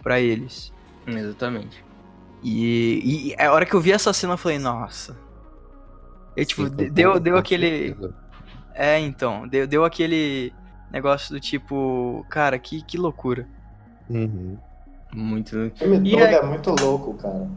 pra 0.01 0.19
eles. 0.19 0.71
Exatamente. 1.05 1.83
E, 2.43 3.33
e 3.35 3.41
a 3.41 3.51
hora 3.51 3.65
que 3.65 3.73
eu 3.73 3.81
vi 3.81 3.91
essa 3.91 4.13
cena, 4.13 4.33
eu 4.33 4.37
falei, 4.37 4.57
nossa. 4.57 5.17
Eu, 6.35 6.45
tipo, 6.45 6.65
Sim, 6.67 6.89
deu, 6.91 7.19
deu 7.19 7.37
aquele. 7.37 7.95
É, 8.73 8.99
então, 8.99 9.47
deu, 9.47 9.67
deu 9.67 9.83
aquele 9.83 10.53
negócio 10.91 11.33
do 11.33 11.39
tipo, 11.39 12.25
cara, 12.29 12.57
que, 12.59 12.81
que 12.83 12.97
loucura. 12.97 13.47
Uhum. 14.09 14.57
Muito 15.13 15.57
O 15.57 15.71
filme 15.75 16.07
E 16.07 16.11
todo 16.11 16.23
aí- 16.23 16.33
é 16.35 16.41
muito 16.43 16.69
louco, 16.71 17.13
cara. 17.15 17.49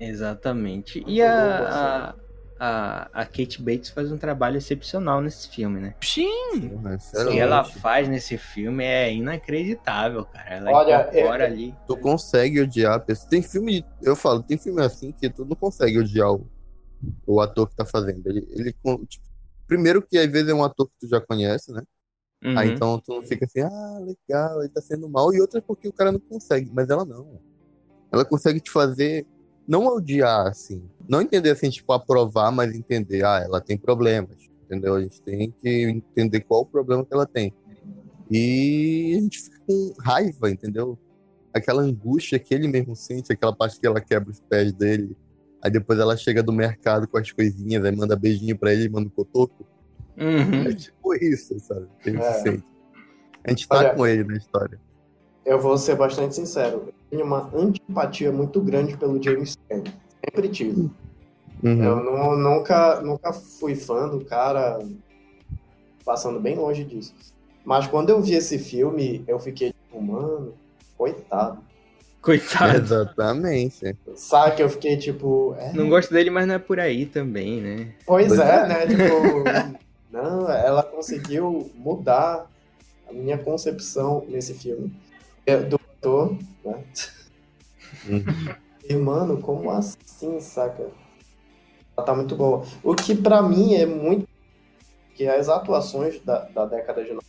Exatamente. 0.00 0.98
Muito 1.00 1.10
E 1.10 1.20
louco, 1.22 1.34
a, 1.34 2.14
a, 2.60 3.04
a, 3.12 3.20
a 3.22 3.24
Kate 3.26 3.60
Bates 3.62 3.90
faz 3.90 4.10
um 4.12 4.18
trabalho 4.18 4.56
excepcional 4.56 5.20
nesse 5.20 5.48
filme, 5.48 5.80
né? 5.80 5.94
Sim! 6.02 6.68
Porra, 6.68 6.96
O 6.96 7.30
que 7.30 7.38
ela 7.38 7.64
faz 7.64 8.08
nesse 8.08 8.36
filme 8.38 8.84
é 8.84 9.12
inacreditável, 9.12 10.24
cara. 10.24 10.54
Ela 10.56 10.70
Olha, 10.72 11.00
incorpora 11.10 11.44
ali. 11.44 11.74
Tu 11.86 11.96
consegue 11.96 12.60
odiar 12.60 12.94
a 12.94 13.00
pessoa. 13.00 13.28
Tem 13.28 13.42
filme, 13.42 13.84
eu 14.02 14.14
falo, 14.16 14.42
tem 14.42 14.56
filme 14.58 14.82
assim 14.82 15.12
que 15.12 15.28
tu 15.28 15.44
não 15.44 15.56
consegue 15.56 15.98
odiar 15.98 16.32
o, 16.32 16.46
o 17.26 17.40
ator 17.40 17.68
que 17.68 17.76
tá 17.76 17.84
fazendo. 17.84 18.26
Ele, 18.26 18.46
ele 18.50 18.72
tipo, 19.06 19.28
primeiro 19.66 20.00
que 20.02 20.16
às 20.18 20.30
vezes 20.30 20.48
é 20.48 20.54
um 20.54 20.64
ator 20.64 20.86
que 20.88 20.94
tu 21.00 21.08
já 21.08 21.20
conhece, 21.20 21.72
né? 21.72 21.82
Uhum. 22.44 22.58
Aí 22.58 22.70
então 22.70 23.00
tu 23.00 23.20
fica 23.22 23.44
assim, 23.44 23.60
ah, 23.60 23.98
legal, 24.00 24.60
ele 24.60 24.68
tá 24.68 24.80
sendo 24.80 25.08
mal. 25.08 25.34
E 25.34 25.40
outra 25.40 25.58
é 25.58 25.62
porque 25.62 25.88
o 25.88 25.92
cara 25.92 26.12
não 26.12 26.20
consegue, 26.20 26.70
mas 26.72 26.88
ela 26.88 27.04
não. 27.04 27.40
Ela 28.12 28.24
consegue 28.24 28.60
te 28.60 28.70
fazer 28.70 29.26
não 29.66 29.86
odiar, 29.86 30.46
assim. 30.46 30.82
Não 31.06 31.20
entender 31.20 31.50
assim, 31.50 31.68
tipo, 31.68 31.92
aprovar, 31.92 32.50
mas 32.50 32.74
entender, 32.74 33.24
ah, 33.24 33.42
ela 33.44 33.60
tem 33.60 33.76
problemas. 33.76 34.48
Entendeu? 34.64 34.94
A 34.94 35.02
gente 35.02 35.20
tem 35.22 35.50
que 35.50 35.82
entender 35.82 36.40
qual 36.40 36.62
o 36.62 36.66
problema 36.66 37.04
que 37.04 37.12
ela 37.12 37.26
tem. 37.26 37.54
E 38.30 39.14
a 39.16 39.20
gente 39.20 39.42
fica 39.42 39.58
com 39.66 39.94
raiva, 40.00 40.50
entendeu? 40.50 40.98
Aquela 41.52 41.82
angústia 41.82 42.38
que 42.38 42.54
ele 42.54 42.68
mesmo 42.68 42.94
sente, 42.94 43.32
aquela 43.32 43.54
parte 43.54 43.80
que 43.80 43.86
ela 43.86 44.00
quebra 44.00 44.30
os 44.30 44.40
pés 44.40 44.72
dele. 44.72 45.16
Aí 45.62 45.70
depois 45.70 45.98
ela 45.98 46.16
chega 46.16 46.42
do 46.42 46.52
mercado 46.52 47.08
com 47.08 47.18
as 47.18 47.32
coisinhas, 47.32 47.84
aí 47.84 47.94
manda 47.94 48.14
beijinho 48.14 48.56
pra 48.56 48.72
ele, 48.72 48.88
manda 48.88 49.08
um 49.08 49.10
cotoco. 49.10 49.66
Uhum. 50.18 50.68
É 50.68 50.72
tipo 50.74 51.14
isso, 51.14 51.58
sabe? 51.60 51.86
Que 52.02 52.10
a 52.10 52.12
gente 52.12 52.22
É. 52.24 52.32
sente. 52.34 52.64
A 53.44 53.50
gente 53.50 53.68
tá 53.68 53.76
Olha, 53.78 53.94
com 53.94 54.06
ele 54.06 54.24
na 54.24 54.36
história. 54.36 54.78
Eu 55.44 55.58
vou 55.60 55.78
ser 55.78 55.94
bastante 55.96 56.34
sincero. 56.34 56.84
Eu 56.88 56.94
tenho 57.10 57.24
uma 57.24 57.50
antipatia 57.54 58.30
muito 58.30 58.60
grande 58.60 58.96
pelo 58.96 59.22
James 59.22 59.56
Cameron. 59.68 59.90
Sempre 60.24 60.48
tive. 60.50 60.90
Uhum. 61.62 61.82
Eu 61.84 61.96
nu- 62.04 62.36
nunca, 62.36 63.00
nunca 63.00 63.32
fui 63.32 63.74
fã 63.74 64.08
do 64.08 64.24
cara, 64.24 64.78
passando 66.04 66.38
bem 66.40 66.56
longe 66.56 66.84
disso. 66.84 67.14
Mas 67.64 67.86
quando 67.86 68.10
eu 68.10 68.20
vi 68.20 68.34
esse 68.34 68.58
filme, 68.58 69.24
eu 69.26 69.38
fiquei 69.38 69.72
tipo, 69.72 70.00
mano, 70.02 70.54
coitado. 70.96 71.58
Coitado. 72.20 72.76
Exatamente. 72.78 73.96
Sabe 74.14 74.56
que 74.56 74.62
eu 74.62 74.68
fiquei 74.68 74.96
tipo. 74.96 75.54
é, 75.58 75.72
Não 75.72 75.88
gosto 75.88 76.12
dele, 76.12 76.30
mas 76.30 76.46
não 76.46 76.54
é 76.56 76.58
por 76.58 76.78
aí 76.80 77.06
também, 77.06 77.60
né? 77.60 77.94
Pois 78.04 78.28
Pois 78.28 78.40
é, 78.40 78.56
é. 78.56 78.66
né? 78.66 78.86
Tipo, 78.86 79.78
não, 80.10 80.50
ela 80.50 80.82
conseguiu 80.82 81.70
mudar 81.74 82.50
a 83.08 83.12
minha 83.12 83.38
concepção 83.38 84.24
nesse 84.28 84.54
filme 84.54 84.94
é, 85.44 85.56
do 85.56 85.76
ator, 85.76 86.36
né? 86.64 86.84
Uhum. 88.06 88.24
E, 88.88 88.96
mano, 88.96 89.38
como 89.42 89.70
assim, 89.70 90.40
saca? 90.40 90.88
Ela 91.94 92.06
tá 92.06 92.14
muito 92.14 92.34
boa. 92.34 92.64
O 92.82 92.94
que 92.94 93.14
pra 93.14 93.42
mim 93.42 93.74
é 93.74 93.84
muito. 93.84 94.26
Que 95.14 95.28
as 95.28 95.50
atuações 95.50 96.18
da, 96.22 96.44
da 96.44 96.64
década 96.64 97.04
de 97.04 97.10
90 97.10 97.26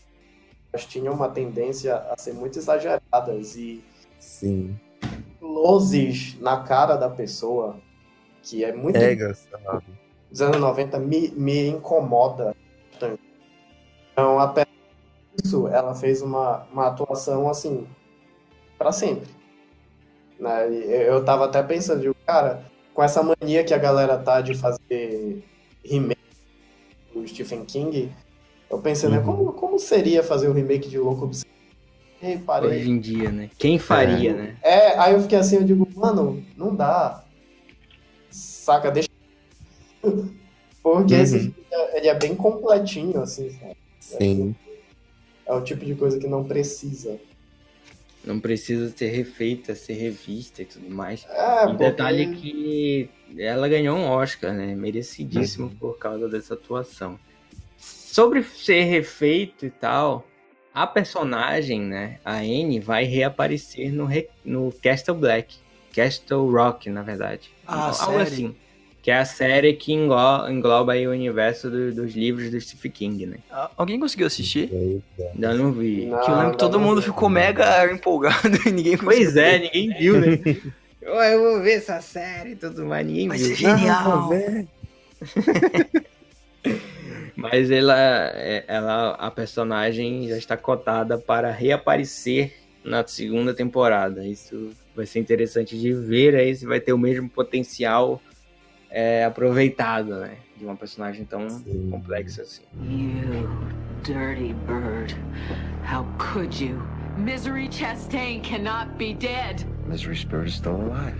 elas 0.72 0.86
tinham 0.86 1.14
uma 1.14 1.28
tendência 1.28 1.96
a 1.96 2.16
ser 2.18 2.34
muito 2.34 2.58
exageradas 2.58 3.58
e 3.58 3.84
Sim. 4.20 4.80
closes 5.40 6.40
na 6.40 6.64
cara 6.64 6.96
da 6.96 7.10
pessoa, 7.10 7.78
que 8.42 8.64
é 8.64 8.72
muito. 8.72 8.98
Pega, 8.98 9.34
sabe? 9.34 9.84
Dos 10.30 10.42
anos 10.42 10.62
90 10.62 10.98
me, 11.00 11.30
me 11.32 11.68
incomoda 11.68 12.56
bastante. 13.00 13.20
Então, 14.14 14.40
até 14.40 14.66
isso, 15.44 15.68
ela 15.68 15.96
fez 15.96 16.22
uma, 16.22 16.66
uma 16.72 16.88
atuação 16.88 17.50
assim, 17.50 17.88
pra 18.78 18.92
sempre. 18.92 19.30
Né? 20.40 20.68
Eu 21.08 21.24
tava 21.24 21.46
até 21.46 21.64
pensando, 21.64 22.02
digo, 22.02 22.16
cara, 22.26 22.66
com 22.94 23.02
essa 23.02 23.24
mania 23.24 23.64
que 23.64 23.74
a 23.74 23.78
galera 23.78 24.18
tá 24.18 24.42
de 24.42 24.54
fazer 24.56 25.44
remake 25.84 26.20
do 27.14 27.26
Stephen 27.28 27.66
King, 27.66 28.12
eu 28.70 28.80
pensei, 28.82 29.10
né, 29.10 29.20
Uhum. 29.20 29.26
como, 29.26 29.54
como 29.54 29.80
seria 29.80 30.22
fazer 30.24 30.48
o 30.50 30.54
remake 30.54 30.90
de 30.90 31.00
Louco 31.00 31.26
Obsessivo? 31.26 31.50
E 32.22 32.26
aí 32.28 32.38
parei. 32.38 32.80
Hoje 32.82 32.90
em 32.92 33.00
dia, 33.00 33.32
né? 33.32 33.50
Quem 33.58 33.80
faria, 33.80 34.34
né? 34.36 34.58
É, 34.62 35.00
aí 35.00 35.14
eu 35.14 35.22
fiquei 35.22 35.38
assim, 35.38 35.56
eu 35.56 35.64
digo, 35.64 35.88
mano, 35.96 36.44
não 36.58 36.76
dá. 36.76 37.24
Saca, 38.30 38.92
deixa. 38.92 39.08
Porque 40.84 41.14
Uhum. 41.16 41.22
esse 41.22 41.56
ele 41.94 42.08
é 42.08 42.14
bem 42.16 42.36
completinho, 42.36 43.22
assim, 43.22 43.50
sabe? 43.52 43.76
Sim. 44.00 44.56
É 45.46 45.54
o 45.54 45.62
tipo 45.64 45.84
de 45.86 45.96
coisa 45.96 46.20
que 46.20 46.28
não 46.28 46.44
precisa. 46.44 47.20
Não 48.24 48.40
precisa 48.40 48.94
ser 48.96 49.08
refeita, 49.10 49.74
ser 49.76 49.94
revista 49.94 50.62
e 50.62 50.66
tudo 50.66 50.90
mais. 50.90 51.26
É, 51.30 51.64
E 51.64 51.68
porque... 51.68 51.78
detalhe 51.86 52.36
que 52.36 53.10
ela 53.38 53.68
ganhou 53.68 53.98
um 53.98 54.08
Oscar, 54.10 54.54
né? 54.54 54.76
Merecidíssimo 54.76 55.68
Uhum. 55.68 55.76
por 55.76 55.98
causa 55.98 56.28
dessa 56.28 56.54
atuação. 56.54 57.18
Sobre 57.78 58.44
ser 58.44 58.84
refeito 58.84 59.66
e 59.66 59.70
tal, 59.70 60.28
a 60.74 60.86
personagem, 60.86 61.80
né? 61.82 62.20
A 62.26 62.38
Anne 62.40 62.80
vai 62.80 63.06
reaparecer 63.06 63.92
no, 63.94 64.06
re- 64.06 64.30
no 64.44 64.72
Castle 64.84 65.16
Black. 65.16 65.56
Castle 65.96 66.52
Rock, 66.52 66.90
na 66.90 67.02
verdade. 67.02 67.50
Ah, 67.66 67.86
Algo 67.88 67.96
série? 67.96 68.22
assim. 68.22 68.56
Que 69.02 69.12
é 69.12 69.18
a 69.18 69.24
série 69.26 69.74
que 69.74 69.94
englo- 69.94 70.50
engloba 70.50 70.92
aí 70.94 71.08
o 71.08 71.12
universo 71.12 71.70
do- 71.70 71.94
dos 71.94 72.14
livros 72.14 72.52
do 72.52 72.60
Stephen 72.60 72.92
King, 72.92 73.26
né? 73.28 73.38
Ah, 73.50 73.72
Alguém 73.78 73.98
conseguiu 74.00 74.28
assistir? 74.28 74.70
Ainda 75.34 75.54
não 75.54 75.72
vi. 75.72 76.06
Não, 76.06 76.20
que 76.20 76.30
eu 76.30 76.36
lembro 76.36 76.52
que 76.52 76.58
todo 76.58 76.74
não, 76.78 76.86
mundo 76.86 76.96
não. 76.98 77.02
ficou 77.04 77.30
mega 77.30 77.86
empolgado 77.94 78.50
e 78.68 78.72
ninguém 78.72 78.98
conseguiu. 78.98 79.24
Pois 79.26 79.36
é, 79.38 79.60
ninguém 79.60 79.94
viu, 79.98 80.20
né? 80.20 80.40
eu, 81.02 81.14
eu 81.16 81.40
vou 81.40 81.62
ver 81.64 81.74
essa 81.78 82.02
série 82.02 82.52
e 82.52 82.56
tudo 82.58 82.86
mais, 82.86 83.08
ninguém 83.08 83.30
Vai 83.30 83.38
viu. 83.38 83.48
ser 83.48 83.56
genial. 83.56 84.30
Mas 87.36 87.72
ela, 87.72 87.96
é- 88.36 88.66
ela, 88.68 89.12
a 89.12 89.32
personagem 89.32 90.28
já 90.28 90.38
está 90.38 90.58
cotada 90.58 91.18
para 91.18 91.50
reaparecer 91.52 92.54
na 92.84 93.06
segunda 93.08 93.54
temporada. 93.54 94.26
Isso 94.28 94.72
vai 94.94 95.06
ser 95.06 95.20
interessante 95.20 95.80
de 95.80 95.94
ver 95.94 96.36
aí 96.36 96.54
se 96.54 96.66
vai 96.66 96.82
ter 96.82 96.92
o 96.92 96.98
mesmo 96.98 97.30
potencial 97.30 98.22
é, 98.90 99.24
aproveitado, 99.24 100.20
né? 100.20 100.38
De 100.58 100.66
uma 100.66 100.76
personagem 100.76 101.26
tão 101.26 101.50
Sim. 101.50 101.90
complexa 101.90 102.42
assim. 102.42 102.64
You 102.82 103.48
dirty 104.04 104.54
bird. 104.66 105.16
How 105.84 106.06
could 106.18 106.60
you? 106.60 106.82
Misery 107.18 107.70
Chastain 107.70 108.42
cannot 108.42 108.98
be 108.98 109.14
dead. 109.14 109.66
Misery 109.88 110.16
Spirit 110.16 110.48
is 110.48 110.56
still 110.56 110.76
alive. 110.76 111.16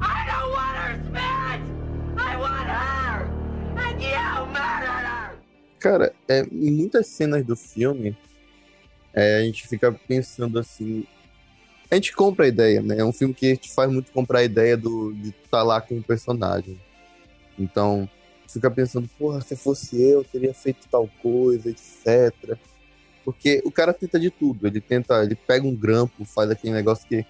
I 0.00 0.26
don't 0.26 0.50
want 0.52 0.76
her, 0.76 0.94
Smith! 1.08 1.62
I 2.18 2.36
want 2.36 2.68
her! 2.68 3.28
And 3.76 4.00
you 4.00 4.46
murdered 4.46 5.04
her! 5.06 5.38
Cara, 5.78 6.14
é, 6.28 6.46
em 6.50 6.70
muitas 6.70 7.06
cenas 7.08 7.44
do 7.44 7.56
filme, 7.56 8.16
é, 9.12 9.38
a 9.38 9.42
gente 9.42 9.68
fica 9.68 9.92
pensando 9.92 10.58
assim. 10.58 11.04
A 11.90 11.96
gente 11.96 12.14
compra 12.14 12.46
a 12.46 12.48
ideia, 12.48 12.80
né? 12.80 12.98
É 12.98 13.04
um 13.04 13.12
filme 13.12 13.34
que 13.34 13.56
te 13.56 13.70
faz 13.72 13.90
muito 13.92 14.10
comprar 14.12 14.38
a 14.38 14.44
ideia 14.44 14.76
do, 14.76 15.12
de 15.12 15.28
estar 15.28 15.62
lá 15.62 15.80
com 15.80 15.98
o 15.98 16.02
personagem. 16.02 16.80
Então, 17.58 18.08
fica 18.48 18.70
pensando, 18.70 19.08
porra, 19.18 19.40
se 19.40 19.56
fosse 19.56 20.00
eu, 20.00 20.20
eu 20.20 20.24
teria 20.24 20.54
feito 20.54 20.86
tal 20.90 21.08
coisa, 21.22 21.70
etc. 21.70 22.56
Porque 23.24 23.62
o 23.64 23.70
cara 23.70 23.92
tenta 23.92 24.18
de 24.18 24.30
tudo. 24.30 24.66
Ele 24.66 24.80
tenta, 24.80 25.22
ele 25.22 25.34
pega 25.34 25.66
um 25.66 25.74
grampo, 25.74 26.24
faz 26.24 26.50
aquele 26.50 26.72
negócio 26.72 27.06
que, 27.06 27.24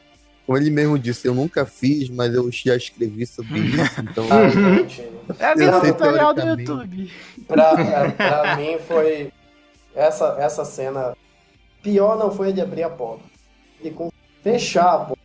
como 0.46 0.58
ele 0.58 0.70
mesmo 0.70 0.98
disse, 0.98 1.28
eu 1.28 1.34
nunca 1.34 1.66
fiz, 1.66 2.08
mas 2.08 2.34
eu 2.34 2.50
já 2.50 2.76
escrevi 2.76 3.26
sobre 3.26 3.60
isso. 3.68 4.00
Então, 4.00 4.26
Ai, 4.30 4.50
gente, 4.50 5.08
É 5.38 5.64
a 5.68 5.80
tutorial 5.80 6.34
do. 6.34 6.40
YouTube. 6.40 7.10
pra, 7.46 8.10
pra 8.12 8.56
mim 8.56 8.78
foi. 8.86 9.32
Essa, 9.94 10.36
essa 10.38 10.64
cena. 10.64 11.14
Pior 11.82 12.16
não 12.16 12.30
foi 12.30 12.52
de 12.52 12.60
abrir 12.60 12.84
a 12.84 12.90
porta. 12.90 13.24
E 13.82 13.90
com 13.90 14.10
fechar 14.42 14.94
a 14.94 14.98
porta. 14.98 15.21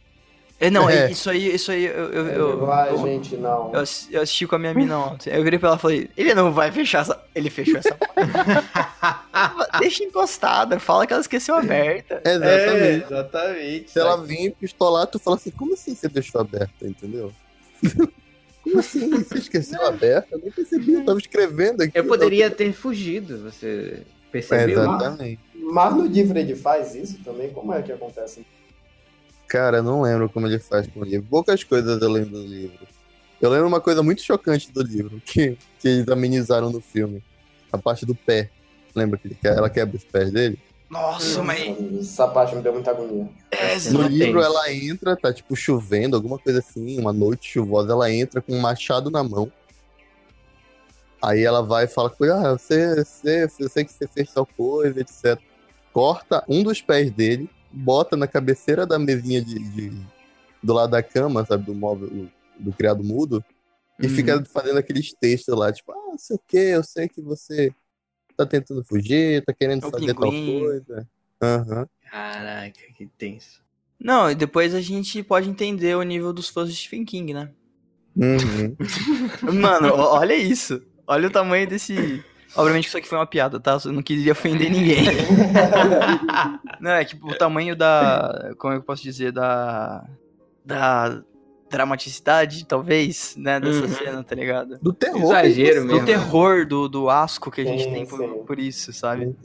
É, 0.60 0.70
não, 0.72 0.90
É. 0.90 1.12
isso 1.12 1.30
aí, 1.30 1.54
isso 1.54 1.72
aí, 1.72 1.86
eu, 1.86 2.12
eu, 2.12 2.28
eu, 2.28 2.72
Ai, 2.72 2.90
eu- 2.92 2.98
gente, 2.98 3.38
não. 3.38 3.72
eu 3.74 3.80
assisti, 3.82 4.14
eu 4.14 4.22
assisti 4.22 4.48
com 4.48 4.56
a 4.56 4.60
minha 4.60 4.74
mina 4.74 4.98
ontem. 4.98 5.30
Eu 5.34 5.44
virei 5.44 5.60
pra 5.60 5.70
ela 5.70 5.78
e 5.78 5.82
falei, 5.82 6.10
ele 6.18 6.34
não 6.34 6.52
vai 6.52 6.72
fechar 6.72 7.02
essa. 7.02 7.22
Ele 7.36 7.50
fechou 7.50 7.78
essa 7.78 7.94
porta. 7.94 8.18
Deixa 9.80 10.04
encostada, 10.04 10.80
fala 10.80 11.06
que 11.06 11.14
ela 11.14 11.22
esqueceu 11.22 11.56
aberta. 11.56 12.22
exatamente. 12.26 13.06
exatamente. 13.06 13.92
Se 13.92 14.00
ela 14.00 14.18
vir 14.24 14.52
pistolar, 14.60 15.06
tu 15.08 15.20
fala 15.20 15.38
assim, 15.38 15.52
como 15.52 15.74
assim 15.74 15.94
você 15.94 16.08
deixou 16.08 16.42
aberta, 16.42 16.88
entendeu? 16.88 17.32
como 18.64 18.80
assim? 18.80 19.10
Você 19.12 19.38
esqueceu 19.38 19.86
aberta? 19.86 20.28
Eu 20.32 20.40
nem 20.40 20.52
percebi, 20.52 20.94
eu 20.94 21.06
tava 21.06 21.20
escrevendo 21.20 21.82
aqui. 21.84 21.98
Eu 21.98 22.06
poderia 22.06 22.50
ter 22.50 22.74
fugido, 22.74 23.44
você 23.44 24.02
É, 24.02 24.32
percebeu? 24.32 24.82
exatamente. 24.82 25.40
Mas 25.54 25.94
no 25.96 26.06
ele 26.38 26.56
faz 26.56 26.96
isso 26.96 27.20
também? 27.24 27.52
Como 27.52 27.74
é 27.74 27.82
que 27.82 27.92
acontece? 27.92 28.46
Cara, 29.48 29.78
eu 29.78 29.84
não 29.84 30.02
lembro 30.02 30.30
como 30.30 30.48
ele 30.48 30.60
faz 30.60 30.88
com 30.88 31.00
o 31.00 31.04
livro. 31.04 31.28
Poucas 31.30 31.64
coisas 31.64 32.02
eu 32.02 32.10
lembro 32.10 32.32
do 32.32 32.46
livro. 32.46 32.88
Eu 33.40 33.50
lembro 33.50 33.68
uma 33.68 33.80
coisa 33.80 34.02
muito 34.04 34.22
chocante 34.22 34.72
do 34.72 34.82
livro, 34.82 35.22
que, 35.26 35.58
que 35.80 35.88
eles 35.88 36.08
amenizaram 36.08 36.70
no 36.70 36.82
filme. 36.82 37.24
A 37.72 37.78
parte 37.78 38.06
do 38.06 38.16
pé. 38.16 38.50
Lembra 38.96 39.20
que 39.20 39.36
ela 39.48 39.70
quebra 39.70 39.96
os 39.96 40.04
pés 40.04 40.32
dele? 40.32 40.60
Nossa, 40.90 41.44
mas. 41.44 41.78
Essa 42.00 42.28
parte 42.28 42.56
me 42.56 42.62
deu 42.62 42.74
muita 42.74 42.92
agonia. 42.92 43.30
É, 43.52 43.78
No 43.92 44.04
livro 44.04 44.40
tem. 44.40 44.50
ela 44.50 44.74
entra, 44.74 45.16
tá 45.16 45.34
tipo 45.34 45.56
chovendo, 45.56 46.16
alguma 46.16 46.40
coisa 46.40 46.60
assim, 46.60 47.00
uma 47.00 47.14
noite 47.14 47.50
chuvosa, 47.52 47.92
ela 47.92 48.12
entra 48.12 48.42
com 48.42 48.54
um 48.54 48.60
machado 48.60 49.12
na 49.12 49.24
mão. 49.24 49.52
Aí 51.22 51.44
ela 51.44 51.62
vai 51.62 51.86
e 51.86 51.88
fala 51.88 52.12
ah, 52.34 52.54
você, 52.54 53.04
você, 53.04 53.50
eu 53.60 53.70
sei 53.70 53.84
que 53.84 53.92
você 53.92 54.08
fez 54.08 54.32
tal 54.32 54.46
coisa, 54.46 55.00
etc. 55.00 55.40
Corta 55.92 56.44
um 56.48 56.64
dos 56.64 56.82
pés 56.82 57.12
dele, 57.12 57.50
bota 57.78 58.16
na 58.18 58.28
cabeceira 58.28 58.86
da 58.86 58.98
mesinha 59.00 59.42
de, 59.42 59.60
de- 59.60 60.02
do 60.64 60.74
lado 60.74 60.92
da 60.92 61.04
cama, 61.04 61.46
sabe, 61.46 61.66
do 61.66 61.76
móvel, 61.76 62.10
do, 62.10 62.32
do 62.60 62.74
criado 62.74 63.04
mudo, 63.04 63.44
e 64.00 64.08
Uhum. 64.08 64.14
fica 64.14 64.44
fazendo 64.46 64.78
aqueles 64.78 65.14
textos 65.14 65.56
lá, 65.58 65.72
tipo, 65.72 65.92
ah, 65.92 65.96
não 66.12 66.18
sei 66.18 66.36
o 66.36 66.42
que, 66.48 66.58
eu 66.58 66.84
sei 66.84 67.08
que 67.08 67.22
você 67.22 67.74
tá 68.36 68.46
tentando 68.46 68.84
fugir, 68.84 69.44
tá 69.46 69.54
querendo 69.54 69.86
É 69.86 69.90
fazer 69.90 70.14
tal 70.14 70.32
pinguim. 70.32 70.60
coisa. 70.60 71.08
Aham. 71.42 71.88
Caraca, 72.12 72.80
que 72.96 73.08
tenso. 73.18 73.62
Não, 74.00 74.30
e 74.30 74.36
depois 74.36 74.76
a 74.76 74.82
gente 74.82 75.24
pode 75.24 75.50
entender 75.50 75.96
o 75.96 76.04
nível 76.04 76.32
dos 76.32 76.50
fãs 76.50 76.70
de 76.70 76.76
Stephen 76.76 77.04
King, 77.06 77.34
né? 77.34 77.50
Uhum. 78.16 78.76
Mano, 79.54 79.94
olha 79.94 80.36
isso. 80.36 80.82
Olha 81.08 81.28
o 81.28 81.32
tamanho 81.32 81.68
desse. 81.68 82.24
Obviamente 82.56 82.84
que 82.84 82.88
isso 82.90 82.98
aqui 82.98 83.08
foi 83.08 83.18
uma 83.18 83.28
piada, 83.28 83.60
tá? 83.60 83.78
Eu 83.86 83.92
não 83.92 84.02
queria 84.02 84.32
ofender 84.32 84.72
ninguém. 84.72 85.04
Não, 86.82 86.92
é 86.92 87.04
tipo 87.06 87.28
o 87.30 87.38
tamanho 87.38 87.76
da. 87.76 88.54
Como 88.58 88.74
é 88.74 88.78
que 88.78 88.82
eu 88.82 88.86
posso 88.86 89.04
dizer? 89.04 89.32
Da. 89.32 90.04
Da 90.66 91.22
dramaticidade, 91.70 92.66
talvez, 92.66 93.36
né? 93.38 93.60
Dessa 93.60 93.82
Uhum. 93.82 93.88
cena, 93.90 94.24
tá 94.24 94.34
ligado? 94.36 94.80
Do 94.82 94.94
terror. 94.94 95.22
Exagero 95.24 95.82
Do 95.82 95.88
mesmo. 95.88 96.06
terror, 96.06 96.66
do, 96.66 96.88
do 96.88 97.10
asco 97.10 97.52
que 97.52 97.60
a 97.62 97.66
gente 97.66 97.84
Sim, 97.84 97.92
tem 97.92 98.06
por, 98.06 98.20
sim. 98.20 98.44
por 98.46 98.58
isso, 98.60 98.94
sabe? 98.94 99.36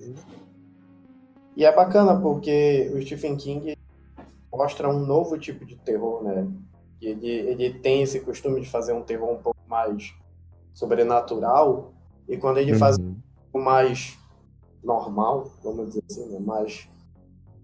E 1.57 1.65
é 1.65 1.75
bacana 1.75 2.19
porque 2.21 2.91
o 2.95 3.03
Stephen 3.03 3.37
King 3.37 3.77
mostra 4.53 4.89
um 4.89 5.05
novo 5.05 5.37
tipo 5.37 5.65
de 5.67 5.75
terror, 5.77 6.23
né? 6.23 6.47
Ele, 7.01 7.29
ele 7.29 7.75
tem 7.75 8.03
esse 8.03 8.21
costume 8.21 8.61
de 8.61 8.71
fazer 8.71 8.93
um 8.93 9.03
terror 9.03 9.29
um 9.33 9.39
pouco 9.43 9.59
mais 9.69 10.15
sobrenatural, 10.73 11.93
e 12.29 12.37
quando 12.37 12.59
ele 12.59 12.75
faz 12.75 12.97
Uhum. 12.99 13.17
o 13.53 13.59
mais 13.59 14.19
normal, 14.83 15.51
vamos 15.63 15.89
dizer 15.89 16.03
assim, 16.11 16.29
né? 16.31 16.39
mais 16.41 16.89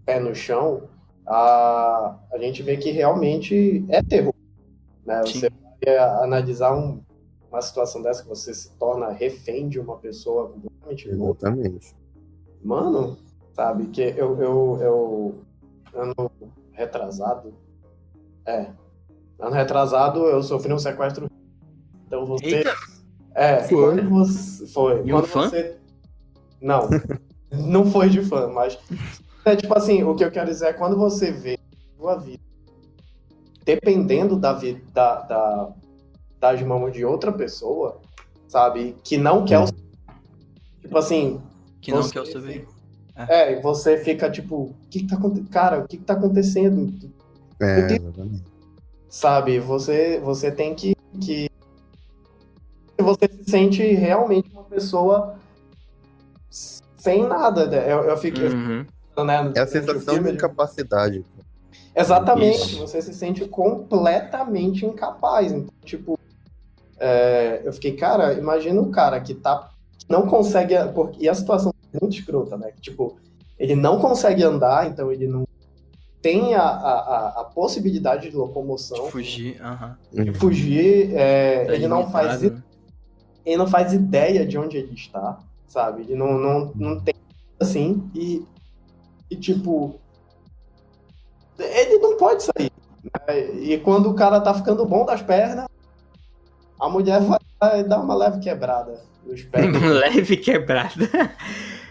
pé 0.04 0.20
no 0.20 0.34
chão, 0.34 0.88
a, 1.26 2.16
a 2.32 2.38
gente 2.38 2.62
vê 2.62 2.76
que 2.76 2.90
realmente 2.90 3.84
é 3.88 4.02
terror. 4.02 4.34
Né? 5.04 5.22
Sim. 5.26 5.40
Você 5.40 5.50
vai 5.84 5.96
analisar 6.24 6.74
um- 6.76 7.00
uma 7.50 7.60
situação 7.62 8.02
dessa 8.02 8.22
que 8.22 8.28
você 8.28 8.52
se 8.54 8.70
torna 8.78 9.08
refém 9.10 9.68
de 9.68 9.80
uma 9.80 9.96
pessoa 9.96 10.48
completamente 10.50 11.10
louca. 11.10 11.48
Exatamente. 11.48 11.94
Mano, 12.62 13.16
sabe, 13.54 13.86
que 13.88 14.02
eu, 14.02 14.40
eu, 14.40 14.78
eu 14.80 15.34
ano 15.94 16.30
retrasado, 16.72 17.54
é, 18.46 18.70
ano 19.38 19.54
retrasado 19.54 20.24
eu 20.26 20.42
sofri 20.42 20.72
um 20.72 20.78
sequestro. 20.78 21.26
Então 22.06 22.24
você, 22.26 22.56
Eita! 22.58 22.70
É, 23.38 23.62
Foi? 23.64 23.96
quando 23.96 24.08
você, 24.10 24.66
foi, 24.66 25.02
De 25.02 25.12
um 25.12 25.16
quando 25.16 25.26
fã? 25.26 25.48
você, 25.48 25.76
não, 26.60 26.88
não 27.50 27.90
foi 27.90 28.08
de 28.08 28.22
fã, 28.22 28.48
mas 28.48 28.78
é 29.44 29.56
tipo 29.56 29.76
assim, 29.76 30.02
o 30.02 30.14
que 30.14 30.24
eu 30.24 30.30
quero 30.30 30.50
dizer 30.50 30.66
é 30.66 30.72
quando 30.72 30.96
você 30.96 31.30
vê 31.32 31.58
a 31.72 32.00
sua 32.00 32.16
vida 32.16 32.48
dependendo 33.64 34.34
da 34.34 34.54
vida 34.54 34.80
da, 34.94 35.20
da, 35.20 35.70
das 36.40 36.62
mãos 36.62 36.90
de 36.90 37.04
outra 37.04 37.30
pessoa, 37.30 38.00
sabe, 38.48 38.96
que 39.04 39.18
não 39.18 39.44
quer 39.44 39.58
o 39.58 39.66
tipo 40.80 40.96
assim, 40.96 41.38
Que 41.82 41.90
não 41.92 42.08
quer 42.08 42.22
o 42.22 42.26
seu 42.26 42.40
bem. 42.40 42.64
é, 43.14 43.52
e 43.52 43.60
você 43.60 43.98
fica 43.98 44.30
tipo, 44.30 44.56
o 44.56 44.74
que, 44.90 45.00
que 45.00 45.06
tá 45.06 45.16
acontecendo? 45.16 45.50
Cara, 45.50 45.78
o 45.80 45.86
que, 45.86 45.98
que 45.98 46.04
tá 46.04 46.14
acontecendo? 46.14 47.10
É, 47.60 47.86
tenho-. 47.88 48.42
Sabe, 49.10 49.58
você, 49.58 50.18
você 50.20 50.50
tem 50.50 50.74
que, 50.74 50.94
que. 51.20 51.47
Você 52.98 53.28
se 53.28 53.50
sente 53.50 53.82
realmente 53.94 54.50
uma 54.52 54.64
pessoa 54.64 55.36
sem 56.96 57.26
nada. 57.26 57.66
né? 57.66 57.92
Eu, 57.92 58.04
eu 58.04 58.16
fico. 58.16 58.40
Uhum. 58.40 58.84
né, 59.24 59.52
É 59.56 59.60
a 59.60 59.64
o 59.64 59.68
sensação 59.68 60.14
filme, 60.14 60.30
de 60.30 60.36
incapacidade. 60.36 61.24
Exatamente, 61.94 62.56
Isso. 62.74 62.80
você 62.80 63.02
se 63.02 63.12
sente 63.14 63.44
completamente 63.46 64.84
incapaz. 64.86 65.52
Então, 65.52 65.72
tipo, 65.84 66.18
é, 66.98 67.62
eu 67.64 67.72
fiquei, 67.72 67.92
cara, 67.96 68.34
imagina 68.34 68.80
um 68.80 68.90
cara 68.90 69.20
que 69.20 69.34
tá. 69.34 69.70
que 69.98 70.06
não 70.08 70.26
consegue. 70.26 70.74
Porque, 70.94 71.24
e 71.24 71.28
a 71.28 71.34
situação 71.34 71.72
é 71.92 71.98
muito 72.00 72.16
escrota, 72.16 72.56
né? 72.56 72.70
Que, 72.72 72.80
tipo, 72.80 73.16
ele 73.58 73.74
não 73.74 73.98
consegue 74.00 74.42
andar, 74.44 74.86
então 74.88 75.10
ele 75.10 75.26
não 75.26 75.46
tem 76.22 76.54
a, 76.54 76.62
a, 76.62 76.92
a- 76.98 77.40
a 77.40 77.44
possibilidade 77.44 78.28
de 78.30 78.36
locomoção. 78.36 79.06
Fugir, 79.10 79.60
aham. 79.62 79.96
de 80.12 80.32
fugir, 80.32 81.14
é, 81.16 81.64
Tá 81.64 81.74
ele 81.74 81.86
não 81.88 82.10
faz 82.10 82.40
limitado. 82.42 82.67
Ele 83.44 83.56
não 83.56 83.66
faz 83.66 83.92
ideia 83.92 84.46
de 84.46 84.58
onde 84.58 84.76
ele 84.76 84.94
está, 84.94 85.38
sabe? 85.66 86.02
Ele 86.02 86.14
não, 86.14 86.38
não, 86.38 86.72
não 86.74 87.00
tem 87.00 87.14
assim 87.60 88.08
e, 88.14 88.44
e 89.30 89.36
tipo 89.36 89.98
ele 91.58 91.98
não 91.98 92.16
pode 92.16 92.44
sair. 92.44 92.70
né? 93.26 93.40
E 93.60 93.78
quando 93.78 94.10
o 94.10 94.14
cara 94.14 94.40
tá 94.40 94.54
ficando 94.54 94.84
bom 94.86 95.04
das 95.04 95.20
pernas, 95.22 95.66
a 96.78 96.88
mulher 96.88 97.20
vai 97.60 97.82
dar 97.82 97.98
uma 98.00 98.14
leve 98.14 98.38
quebrada 98.40 99.00
nos 99.24 99.42
pés. 99.42 99.66
Leve 99.82 100.36
quebrada. 100.36 101.04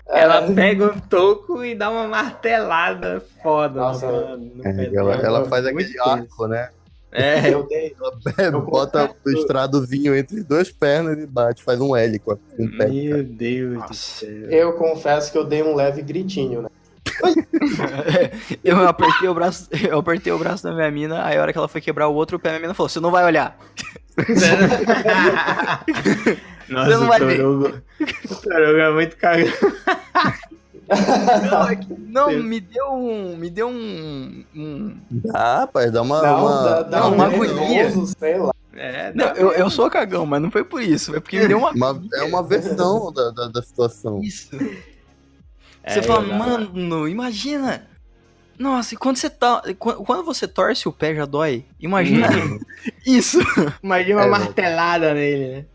É, 0.07 0.21
Ela 0.21 0.49
pega 0.53 0.85
um 0.93 0.99
toco 1.01 1.65
e 1.65 1.75
dá 1.75 1.89
uma 1.89 2.07
martelada 2.07 3.21
foda 3.43 3.81
Nossa, 3.81 4.09
no, 4.09 4.37
no 4.37 4.65
É, 4.65 4.73
pé 4.73 4.95
ela, 4.95 5.15
ela 5.15 5.45
faz 5.45 5.65
aquele 5.65 5.99
arco, 5.99 6.47
né? 6.47 6.69
É, 7.11 7.49
eu 7.53 7.65
dei, 7.67 7.95
É, 8.37 8.47
Eu 8.47 8.61
bota 8.61 9.07
confesso- 9.07 9.19
o 9.25 9.31
estradozinho 9.31 10.15
entre 10.15 10.43
duas 10.43 10.69
pernas 10.71 11.17
e 11.17 11.25
bate, 11.25 11.63
faz 11.63 11.79
um 11.79 11.95
L 11.95 12.19
com, 12.19 12.31
a- 12.31 12.37
com 12.55 12.63
o 12.65 12.77
pé. 12.77 12.87
meu 12.87 13.23
Deus 13.23 13.83
do 13.87 13.93
céu. 13.95 14.29
eu 14.51 14.73
confesso 14.73 15.31
que 15.31 15.37
eu 15.37 15.43
dei 15.45 15.63
um 15.63 15.73
leve 15.75 16.01
gritinho, 16.01 16.61
né? 16.63 16.69
Eu 18.63 18.87
apertei 18.87 19.27
o 19.27 19.33
braço, 19.33 19.67
eu 19.89 19.97
apertei 19.97 20.31
o 20.31 20.37
braço 20.37 20.63
da 20.63 20.71
minha 20.73 20.91
mina, 20.91 21.25
aí 21.25 21.35
a 21.37 21.41
hora 21.41 21.51
que 21.51 21.57
ela 21.57 21.67
foi 21.67 21.81
quebrar 21.81 22.07
o 22.09 22.13
outro 22.13 22.37
pé, 22.37 22.49
minha 22.49 22.59
mina 22.61 22.73
falou: 22.75 22.89
Você 22.89 22.99
não 22.99 23.09
vai 23.09 23.25
olhar. 23.25 23.57
Nossa, 26.69 26.85
Você 26.91 26.97
não 26.97 27.07
vai 27.07 27.21
o. 27.21 27.37
Torugo. 27.37 27.81
O 28.29 28.35
Torugo 28.35 28.79
é 28.79 28.91
muito 28.91 29.17
cagado. 29.17 29.51
Não, 31.51 31.69
é 31.69 31.75
que- 31.75 31.93
não, 31.97 32.31
me 32.43 32.59
deu 32.59 32.85
um. 32.93 33.35
Me 33.37 33.49
deu 33.49 33.67
um. 33.67 34.43
um- 34.55 34.97
Dá, 35.11 35.59
rapaz, 35.61 35.91
dá 35.91 36.01
uma. 36.01 36.21
Não, 36.21 36.45
uma- 36.45 36.63
dá, 36.63 36.83
dá 36.83 36.99
não, 37.01 37.11
um 37.11 37.13
uma 37.15 37.27
nervoso, 37.27 37.53
agonia. 37.55 38.05
sei 38.17 38.37
lá. 38.37 38.53
É, 38.73 39.11
Não, 39.13 39.25
dá 39.25 39.33
eu, 39.33 39.51
eu 39.53 39.69
sou 39.69 39.89
cagão, 39.89 40.25
mas 40.25 40.41
não 40.41 40.51
foi 40.51 40.63
por 40.63 40.81
isso. 40.81 41.11
Foi 41.11 41.19
porque 41.19 41.39
me 41.39 41.47
deu 41.47 41.57
uma. 41.57 41.71
uma- 41.71 42.01
é 42.13 42.23
uma 42.23 42.43
versão 42.43 43.11
da, 43.11 43.31
da, 43.31 43.47
da 43.47 43.61
situação. 43.61 44.21
Isso. 44.21 44.49
É, 45.83 45.93
Você 45.93 46.01
fala, 46.03 46.25
dá- 46.25 46.33
mano, 46.35 47.07
imagina. 47.07 47.87
Nossa, 48.57 48.93
e 48.93 48.97
quando 48.97 49.17
você 49.17 49.29
tá. 49.29 49.61
Quando 49.77 50.23
você 50.23 50.47
torce 50.47 50.87
o 50.87 50.91
pé 50.93 51.13
já 51.15 51.25
dói. 51.25 51.65
Imagina 51.79 52.27
isso. 53.05 53.39
Imagina 53.83 54.21
uma 54.21 54.25
É, 54.25 54.29
martelada 54.29 55.13
nele, 55.13 55.47
né? 55.57 55.65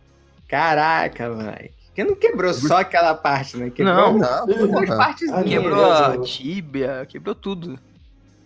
Caraca, 0.48 1.30
vai. 1.30 1.70
Porque 1.92 2.04
não 2.04 2.14
quebrou 2.16 2.54
só 2.54 2.78
aquela 2.80 3.14
parte, 3.14 3.56
né? 3.58 3.68
Quebrou 3.68 4.18
Não. 4.18 4.46
Não, 4.46 4.86
partes. 4.86 5.30
Ah, 5.30 5.44
Quebrou 5.44 5.84
a 5.92 6.18
tíbia, 6.18 7.04
quebrou 7.06 7.34
tudo. 7.34 7.78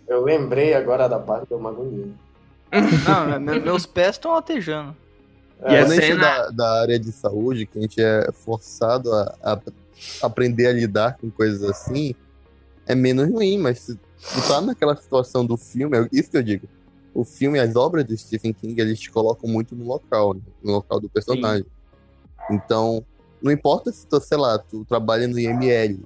Eu 0.05 0.21
lembrei 0.23 0.73
agora 0.73 1.07
da 1.07 1.17
parte 1.17 1.47
do 1.49 1.57
Magoninho. 1.59 2.13
Não, 2.71 3.39
me- 3.39 3.59
meus 3.59 3.85
pés 3.85 4.11
estão 4.15 4.31
latejando. 4.33 4.93
E 5.65 5.75
a 5.75 5.85
Quando 5.85 5.91
a 5.93 5.95
cena- 5.95 6.21
da, 6.21 6.49
da 6.49 6.81
área 6.81 6.99
de 6.99 7.11
saúde, 7.11 7.65
que 7.65 7.79
a 7.79 7.81
gente 7.81 8.01
é 8.01 8.29
forçado 8.33 9.13
a, 9.13 9.33
a 9.41 9.59
aprender 10.21 10.67
a 10.67 10.73
lidar 10.73 11.17
com 11.17 11.31
coisas 11.31 11.63
assim, 11.63 12.13
é 12.85 12.93
menos 12.93 13.29
ruim, 13.31 13.57
mas 13.57 13.79
se 13.79 13.95
tu 13.95 14.47
tá 14.47 14.59
naquela 14.59 14.95
situação 14.97 15.45
do 15.45 15.55
filme, 15.55 15.97
é 15.97 16.07
isso 16.11 16.29
que 16.29 16.37
eu 16.37 16.43
digo. 16.43 16.67
O 17.13 17.23
filme, 17.23 17.57
as 17.59 17.75
obras 17.77 18.03
do 18.03 18.15
Stephen 18.15 18.51
King, 18.53 18.79
eles 18.79 18.99
te 18.99 19.09
colocam 19.09 19.49
muito 19.49 19.73
no 19.73 19.85
local, 19.85 20.33
né? 20.33 20.41
no 20.61 20.73
local 20.73 20.99
do 20.99 21.09
personagem. 21.09 21.65
Então, 22.51 23.03
não 23.41 23.51
importa 23.51 23.91
se 23.91 24.07
tu, 24.07 24.19
sei 24.19 24.37
lá, 24.37 24.57
tu 24.57 24.83
trabalha 24.85 25.27
no 25.27 25.39
IML. 25.39 25.99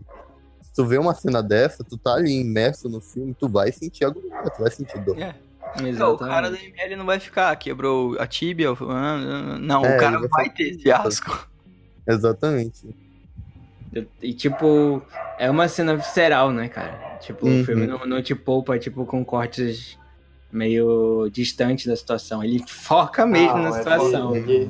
Se 0.61 0.73
tu 0.73 0.86
vê 0.86 0.97
uma 0.97 1.13
cena 1.13 1.41
dessa, 1.43 1.84
tu 1.84 1.97
tá 1.97 2.13
ali 2.13 2.32
imerso 2.39 2.88
no 2.89 3.01
filme, 3.01 3.34
tu 3.38 3.47
vai 3.49 3.71
sentir 3.71 4.05
agonia, 4.05 4.43
tu 4.55 4.61
vai 4.61 4.71
sentir 4.71 4.99
dor. 4.99 5.17
É. 5.19 5.36
Não, 5.97 6.13
o 6.13 6.17
cara 6.17 6.49
da 6.49 6.57
Exatamente. 6.57 6.73
ML 6.82 6.95
não 6.97 7.05
vai 7.05 7.19
ficar, 7.19 7.55
quebrou 7.55 8.17
a 8.19 8.27
tíbia. 8.27 8.69
ah, 8.71 9.57
Não, 9.59 9.86
É, 9.86 9.95
o 9.95 9.99
cara 9.99 10.27
vai 10.27 10.49
ter 10.49 10.71
esse 10.71 10.91
asco. 10.91 11.47
Exatamente. 12.07 12.93
E, 14.21 14.34
tipo, 14.34 15.01
é 15.38 15.49
uma 15.49 15.67
cena 15.67 15.95
visceral, 15.95 16.51
né, 16.51 16.67
cara? 16.69 17.17
Tipo, 17.21 17.45
Uhum. 17.45 17.61
o 17.61 17.65
filme 17.65 17.86
não, 17.88 18.05
não 18.05 18.21
te 18.21 18.34
poupa, 18.34 18.79
tipo, 18.79 19.05
com 19.05 19.23
cortes 19.23 19.97
meio 20.51 21.29
distantes 21.32 21.86
da 21.86 21.95
situação. 21.95 22.43
Ele 22.43 22.63
foca 22.67 23.25
mesmo 23.25 23.57
Não, 23.57 23.63
na 23.63 23.69
é 23.69 23.73
situação. 23.79 24.36
Ele, 24.36 24.69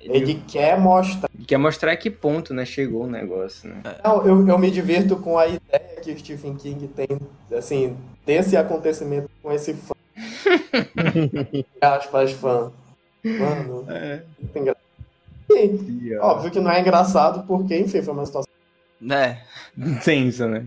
Ele, 0.00 0.16
ele 0.18 0.42
quer 0.48 0.78
mostrar. 0.80 1.28
quer 1.46 1.58
mostrar 1.58 1.96
que 1.96 2.10
ponto, 2.10 2.54
né, 2.54 2.64
chegou 2.64 3.04
o 3.04 3.10
negócio, 3.10 3.68
né? 3.68 3.82
Não, 4.02 4.26
eu, 4.26 4.48
eu 4.48 4.58
me 4.58 4.70
divirto 4.70 5.16
com 5.16 5.38
a 5.38 5.46
ideia 5.46 6.00
que 6.02 6.10
o 6.12 6.18
Stephen 6.18 6.54
King 6.56 6.88
tem, 6.88 7.06
assim, 7.56 7.96
desse 8.24 8.56
acontecimento 8.56 9.28
com 9.42 9.52
esse 9.52 9.74
fã. 9.74 9.94
Aspas, 11.80 12.32
fã. 12.32 12.72
Mano, 13.24 13.84
É. 13.90 14.22
engraçado. 14.54 14.80
Sim, 15.52 16.16
óbvio 16.20 16.50
que 16.50 16.60
não 16.60 16.70
é 16.70 16.80
engraçado 16.80 17.44
porque, 17.46 17.76
enfim, 17.78 18.00
foi 18.02 18.14
uma 18.14 18.24
situação. 18.24 18.50
Né? 19.00 19.42
Tenso, 20.04 20.46
né? 20.46 20.64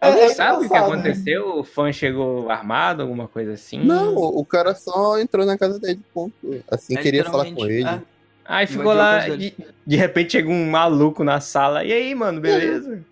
É, 0.00 0.08
Alguém 0.08 0.24
é 0.24 0.28
sabe 0.34 0.64
o 0.64 0.68
que 0.68 0.74
né? 0.74 0.78
aconteceu? 0.78 1.58
O 1.58 1.64
fã 1.64 1.90
chegou 1.92 2.48
armado, 2.50 3.02
alguma 3.02 3.26
coisa 3.26 3.52
assim? 3.54 3.82
Não, 3.82 4.14
o 4.14 4.44
cara 4.44 4.74
só 4.74 5.18
entrou 5.18 5.44
na 5.44 5.58
casa 5.58 5.78
dele, 5.80 6.00
ponto. 6.14 6.34
Assim, 6.70 6.96
É, 6.96 7.02
queria 7.02 7.24
falar 7.24 7.50
com 7.52 7.66
ele. 7.66 7.84
é. 7.84 8.00
Aí 8.48 8.66
ficou 8.66 8.92
lá, 8.92 9.28
de, 9.28 9.54
de 9.86 9.96
repente 9.96 10.32
chega 10.32 10.48
um 10.48 10.70
maluco 10.70 11.24
na 11.24 11.40
sala. 11.40 11.84
E 11.84 11.92
aí, 11.92 12.14
mano, 12.14 12.40
beleza? 12.40 13.04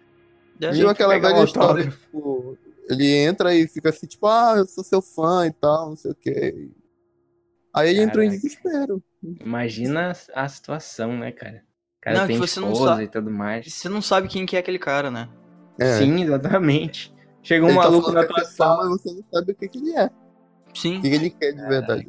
É. 0.61 0.71
Viu 0.71 0.89
aquela 0.89 1.17
um 1.17 1.21
velha 1.21 1.45
história, 1.45 1.69
autógrafo. 1.85 1.99
tipo, 1.99 2.59
ele 2.89 3.07
entra 3.17 3.55
e 3.55 3.67
fica 3.67 3.89
assim, 3.89 4.07
tipo, 4.07 4.27
ah, 4.27 4.55
eu 4.57 4.67
sou 4.67 4.85
seu 4.85 5.03
fã 5.03 5.47
e 5.47 5.53
tal, 5.53 5.91
não 5.91 5.97
sei 5.97 6.13
o 6.13 6.15
quê. 6.15 6.69
Aí 7.75 7.91
ele 7.91 8.03
entrou 8.03 8.23
em 8.23 8.29
Caraca. 8.29 8.43
desespero. 8.43 9.03
Imagina 9.41 10.13
a 10.35 10.49
situação, 10.49 11.17
né, 11.17 11.33
cara? 11.33 11.65
O 11.99 12.01
cara 12.01 12.19
Não, 12.21 12.27
tem 12.27 12.39
que 12.41 12.47
você 12.47 12.61
não 12.61 12.75
sabe. 12.75 13.05
e 13.05 13.09
tudo 13.09 13.31
mais. 13.31 13.73
Você 13.73 13.89
não 13.89 14.01
sabe 14.01 14.29
quem 14.29 14.47
que 14.47 14.57
é 14.57 14.61
aquele 14.61 14.79
cara, 14.79 15.11
né? 15.11 15.29
É. 15.79 15.99
Sim, 15.99 16.23
exatamente. 16.23 17.13
Chega 17.43 17.65
um 17.65 17.69
Ele 17.71 17.77
tá 17.77 17.83
maluco 17.85 18.07
falando 18.13 18.23
na 18.23 18.29
tua 18.29 18.43
é 18.43 18.45
sala. 18.47 18.89
mas 18.89 19.01
você 19.03 19.13
não 19.13 19.25
sabe 19.33 19.53
o 19.53 19.55
que, 19.57 19.69
que 19.69 19.79
ele 19.79 19.97
é. 19.97 20.11
Sim. 20.75 20.99
O 20.99 21.03
que, 21.03 21.11
que 21.11 21.15
ele 21.17 21.31
quer 21.31 21.53
de 21.53 21.67
verdade. 21.67 22.09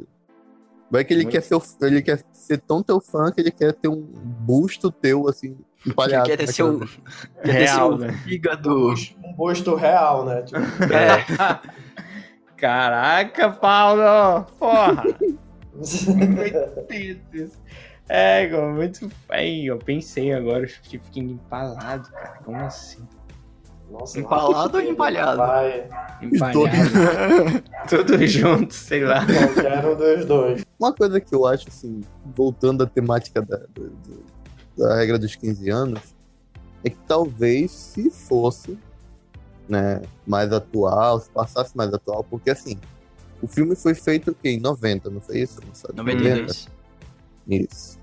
Vai 0.89 1.03
que 1.03 1.13
ele 1.13 1.23
Muito. 1.23 1.33
quer, 1.33 1.41
ser, 1.41 1.57
ele 1.81 2.01
quer 2.01 2.23
ser 2.31 2.59
tão 2.59 2.83
teu 2.83 3.01
fã 3.01 3.31
que 3.31 3.41
ele 3.41 3.51
quer 3.51 3.73
ter 3.73 3.87
um 3.87 4.01
busto 4.01 4.91
teu, 4.91 5.27
assim, 5.27 5.47
Ele 5.83 5.91
empalhado. 5.91 6.25
quer 6.29 6.37
ter 6.37 6.47
seu, 6.47 6.79
quer 7.41 7.41
ter 7.43 7.51
Real, 7.51 7.89
seu 7.89 7.97
né? 7.97 8.11
fígado. 8.23 8.93
Um 9.23 9.33
busto 9.33 9.75
real, 9.75 10.25
né? 10.25 10.43
Tipo, 10.43 10.59
É, 10.93 11.25
Caraca, 12.55 13.49
Paulo! 13.49 14.45
Porra! 14.59 15.03
É, 18.07 18.47
muito. 18.71 19.11
Aí, 19.29 19.65
eu 19.65 19.77
pensei 19.77 20.31
agora, 20.31 20.63
eu 20.63 20.69
fiquei 20.69 21.01
empalado, 21.23 22.09
cara. 22.11 22.39
Como 22.43 22.57
assim? 22.63 23.05
Nossa, 23.89 24.19
Empalado 24.19 24.77
ou 24.77 24.83
empalhado? 24.83 25.37
Vai, 25.37 25.87
Empalhado. 26.21 26.69
Tudo 27.89 28.25
junto, 28.25 28.73
sei 28.73 29.03
lá. 29.03 29.25
qualquer 29.25 29.85
um 29.85 29.95
dos 29.95 30.25
dois. 30.25 30.64
Uma 30.79 30.93
coisa 30.93 31.19
que 31.21 31.33
eu 31.33 31.45
acho, 31.45 31.67
assim, 31.69 32.01
voltando 32.35 32.83
à 32.83 32.85
temática 32.87 33.41
da, 33.41 33.57
do- 33.73 33.91
da 34.77 34.95
regra 34.95 35.17
dos 35.17 35.35
15 35.35 35.69
anos, 35.69 36.01
é 36.83 36.89
que 36.89 36.97
talvez 37.07 37.71
se 37.71 38.09
fosse 38.09 38.77
né, 39.67 40.01
mais 40.27 40.51
atual, 40.51 41.19
se 41.19 41.29
passasse 41.29 41.75
mais 41.75 41.91
atual, 41.93 42.23
porque 42.23 42.49
assim, 42.51 42.77
o 43.41 43.47
filme 43.47 43.75
foi 43.75 43.95
feito 43.95 44.31
o 44.31 44.35
quê? 44.35 44.49
em 44.49 44.59
90, 44.59 45.09
não 45.09 45.21
foi 45.21 45.39
isso? 45.39 45.59
Não 45.65 45.73
sabe? 45.73 45.95
92. 45.95 46.67
Isso. 47.47 47.99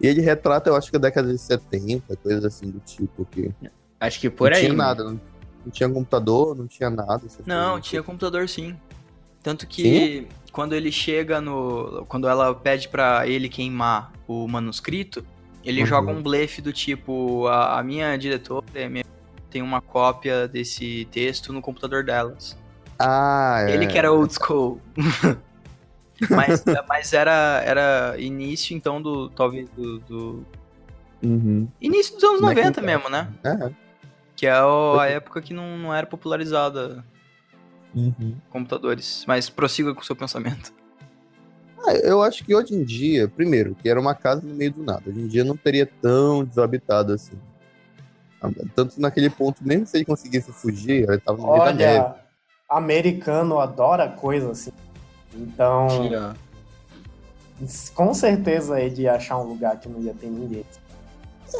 E 0.00 0.06
ele 0.06 0.20
retrata, 0.20 0.70
eu 0.70 0.76
acho 0.76 0.90
que 0.90 0.96
a 0.96 1.00
década 1.00 1.32
de 1.32 1.38
70, 1.38 2.14
coisas 2.16 2.44
assim 2.44 2.70
do 2.70 2.78
tipo, 2.80 3.24
que 3.24 3.50
Acho 3.98 4.20
que 4.20 4.30
por 4.30 4.50
não 4.50 4.56
aí. 4.56 4.62
tinha 4.62 4.72
né? 4.72 4.78
nada, 4.78 5.02
não, 5.04 5.20
não 5.64 5.72
tinha 5.72 5.88
computador, 5.88 6.54
não 6.54 6.66
tinha 6.68 6.88
nada. 6.90 7.22
Não, 7.44 7.80
tinha 7.80 8.02
computador 8.02 8.48
sim. 8.48 8.76
Tanto 9.42 9.66
que 9.66 10.28
quando 10.52 10.74
ele 10.74 10.90
chega 10.92 11.40
no. 11.40 12.04
Quando 12.08 12.28
ela 12.28 12.54
pede 12.54 12.88
pra 12.88 13.26
ele 13.26 13.48
queimar 13.48 14.12
o 14.26 14.46
manuscrito, 14.48 15.24
ele 15.64 15.80
Uhum. 15.80 15.86
joga 15.86 16.10
um 16.12 16.22
blefe 16.22 16.60
do 16.62 16.72
tipo: 16.72 17.46
a, 17.46 17.78
a 17.78 17.82
minha 17.82 18.16
diretora 18.16 18.64
a 18.84 18.88
minha- 18.88 19.04
tem 19.50 19.62
uma 19.62 19.80
cópia 19.80 20.46
desse 20.48 21.06
texto 21.10 21.52
no 21.52 21.60
computador 21.62 22.04
delas. 22.04 22.56
Ah, 22.98 23.64
é. 23.68 23.72
Ele 23.74 23.86
que 23.86 23.96
era 23.98 24.12
old 24.12 24.32
school. 24.34 24.80
mas 26.30 26.64
mas 26.88 27.12
era, 27.12 27.62
era 27.64 28.14
início 28.18 28.76
então 28.76 29.00
do. 29.00 29.28
Talvez 29.30 29.68
do. 29.70 29.98
do- 30.00 30.46
Uhum. 31.20 31.66
Início 31.80 32.14
dos 32.14 32.22
anos 32.22 32.40
Macintosh. 32.40 32.76
90 32.76 32.82
mesmo, 32.82 33.08
né? 33.08 33.28
É. 33.42 33.72
Que 34.36 34.46
é 34.46 34.62
o- 34.62 35.00
a 35.00 35.06
época 35.08 35.42
que 35.42 35.52
não, 35.52 35.76
não 35.76 35.92
era 35.92 36.06
popularizada 36.06 37.04
Uhum. 37.94 38.36
computadores. 38.50 39.24
Mas 39.26 39.48
prossiga 39.48 39.94
com 39.94 40.00
o 40.00 40.04
seu 40.04 40.14
pensamento. 40.14 40.72
Ah, 41.86 41.94
eu 41.94 42.22
acho 42.22 42.44
que 42.44 42.54
hoje 42.54 42.74
em 42.74 42.84
dia, 42.84 43.28
primeiro, 43.28 43.74
que 43.74 43.88
era 43.88 44.00
uma 44.00 44.14
casa 44.14 44.42
no 44.42 44.54
meio 44.54 44.72
do 44.72 44.82
nada. 44.82 45.02
Hoje 45.06 45.20
em 45.20 45.26
dia 45.26 45.44
não 45.44 45.56
teria 45.56 45.86
tão 45.86 46.44
desabitado 46.44 47.12
assim. 47.12 47.38
Tanto 48.74 49.00
naquele 49.00 49.30
ponto, 49.30 49.66
mesmo 49.66 49.86
se 49.86 49.96
ele 49.96 50.04
conseguisse 50.04 50.52
fugir, 50.52 51.08
ele 51.08 51.18
tava 51.18 51.38
no 51.38 51.52
meio 51.52 51.64
da 51.64 51.72
neve. 51.72 51.98
Olha, 52.00 52.14
americano 52.68 53.58
adora 53.58 54.08
coisa 54.08 54.52
assim. 54.52 54.70
Então, 55.34 55.88
ó. 56.12 56.34
com 57.94 58.14
certeza 58.14 58.80
ele 58.80 59.02
ia 59.02 59.14
achar 59.14 59.38
um 59.38 59.44
lugar 59.44 59.78
que 59.78 59.88
não 59.88 60.00
ia 60.00 60.14
ter 60.14 60.28
ninguém. 60.28 60.64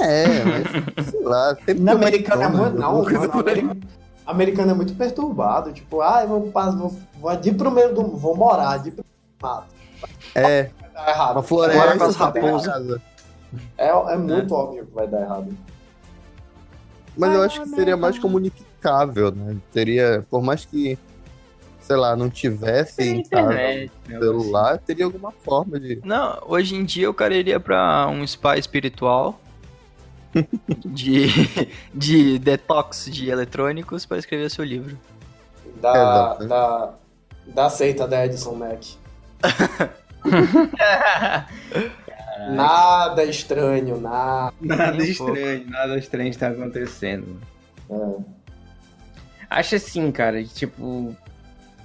É, 0.00 0.44
mas 0.44 1.06
sei 1.08 1.22
lá. 1.22 1.56
Sempre 1.56 1.80
Na 1.80 1.92
americano 1.92 2.42
é 2.42 2.48
muito. 2.48 2.78
Não, 2.78 3.04
por 3.04 3.48
aí. 3.48 3.62
Americano, 4.28 4.70
é 4.70 4.74
muito 4.74 4.94
perturbado. 4.94 5.72
Tipo, 5.72 6.02
ah, 6.02 6.22
eu 6.22 6.28
vou, 6.28 6.50
vou, 6.50 6.96
vou 7.18 7.36
de 7.36 7.52
pro 7.52 7.70
meio 7.70 7.94
do. 7.94 8.02
Vou 8.16 8.36
morar 8.36 8.76
de 8.78 8.90
pro 8.90 9.04
mato. 9.42 9.74
É, 10.34 10.64
Vai 10.80 10.90
dar 10.92 11.08
errado. 11.08 11.32
uma 11.32 11.42
floresta. 11.42 12.24
Raposas. 12.24 12.66
casa. 12.72 13.02
É, 13.76 13.88
é 13.88 14.16
muito 14.16 14.54
óbvio 14.54 14.86
que 14.86 14.94
vai 14.94 15.08
dar 15.08 15.22
errado. 15.22 15.56
Mas 17.16 17.34
eu 17.34 17.42
acho 17.42 17.62
que 17.62 17.68
seria 17.70 17.96
mais 17.96 18.16
comunicável, 18.18 19.32
né? 19.32 19.56
Teria, 19.72 20.24
por 20.30 20.40
mais 20.40 20.64
que, 20.64 20.96
sei 21.80 21.96
lá, 21.96 22.14
não 22.14 22.30
tivesse 22.30 23.02
em 23.02 23.22
casa 23.24 23.52
internet, 23.52 23.90
né? 24.06 24.18
celular, 24.20 24.78
teria 24.78 25.06
alguma 25.06 25.32
forma 25.32 25.80
de. 25.80 26.00
Não, 26.04 26.38
hoje 26.46 26.76
em 26.76 26.84
dia 26.84 27.10
o 27.10 27.14
cara 27.14 27.34
iria 27.34 27.58
pra 27.58 28.06
um 28.08 28.24
spa 28.24 28.56
espiritual 28.56 29.40
de, 30.86 31.26
de 31.94 32.38
detox 32.38 33.06
de 33.10 33.30
eletrônicos 33.30 34.04
para 34.06 34.18
escrever 34.18 34.50
seu 34.50 34.64
livro. 34.64 34.98
Da, 35.80 35.90
Exato. 35.92 36.46
da, 36.46 36.94
da 37.46 37.70
seita 37.70 38.06
da 38.08 38.24
Edison 38.26 38.54
Mac. 38.54 38.82
Nada 42.50 43.24
estranho, 43.24 44.00
nada. 44.00 44.54
Nada 44.60 44.96
um 44.96 45.00
estranho, 45.02 45.68
nada 45.70 45.98
estranho 45.98 46.30
está 46.30 46.48
acontecendo. 46.48 47.40
É. 47.90 48.16
Acho 49.50 49.76
assim, 49.76 50.10
cara, 50.12 50.42
que, 50.42 50.48
tipo, 50.54 51.16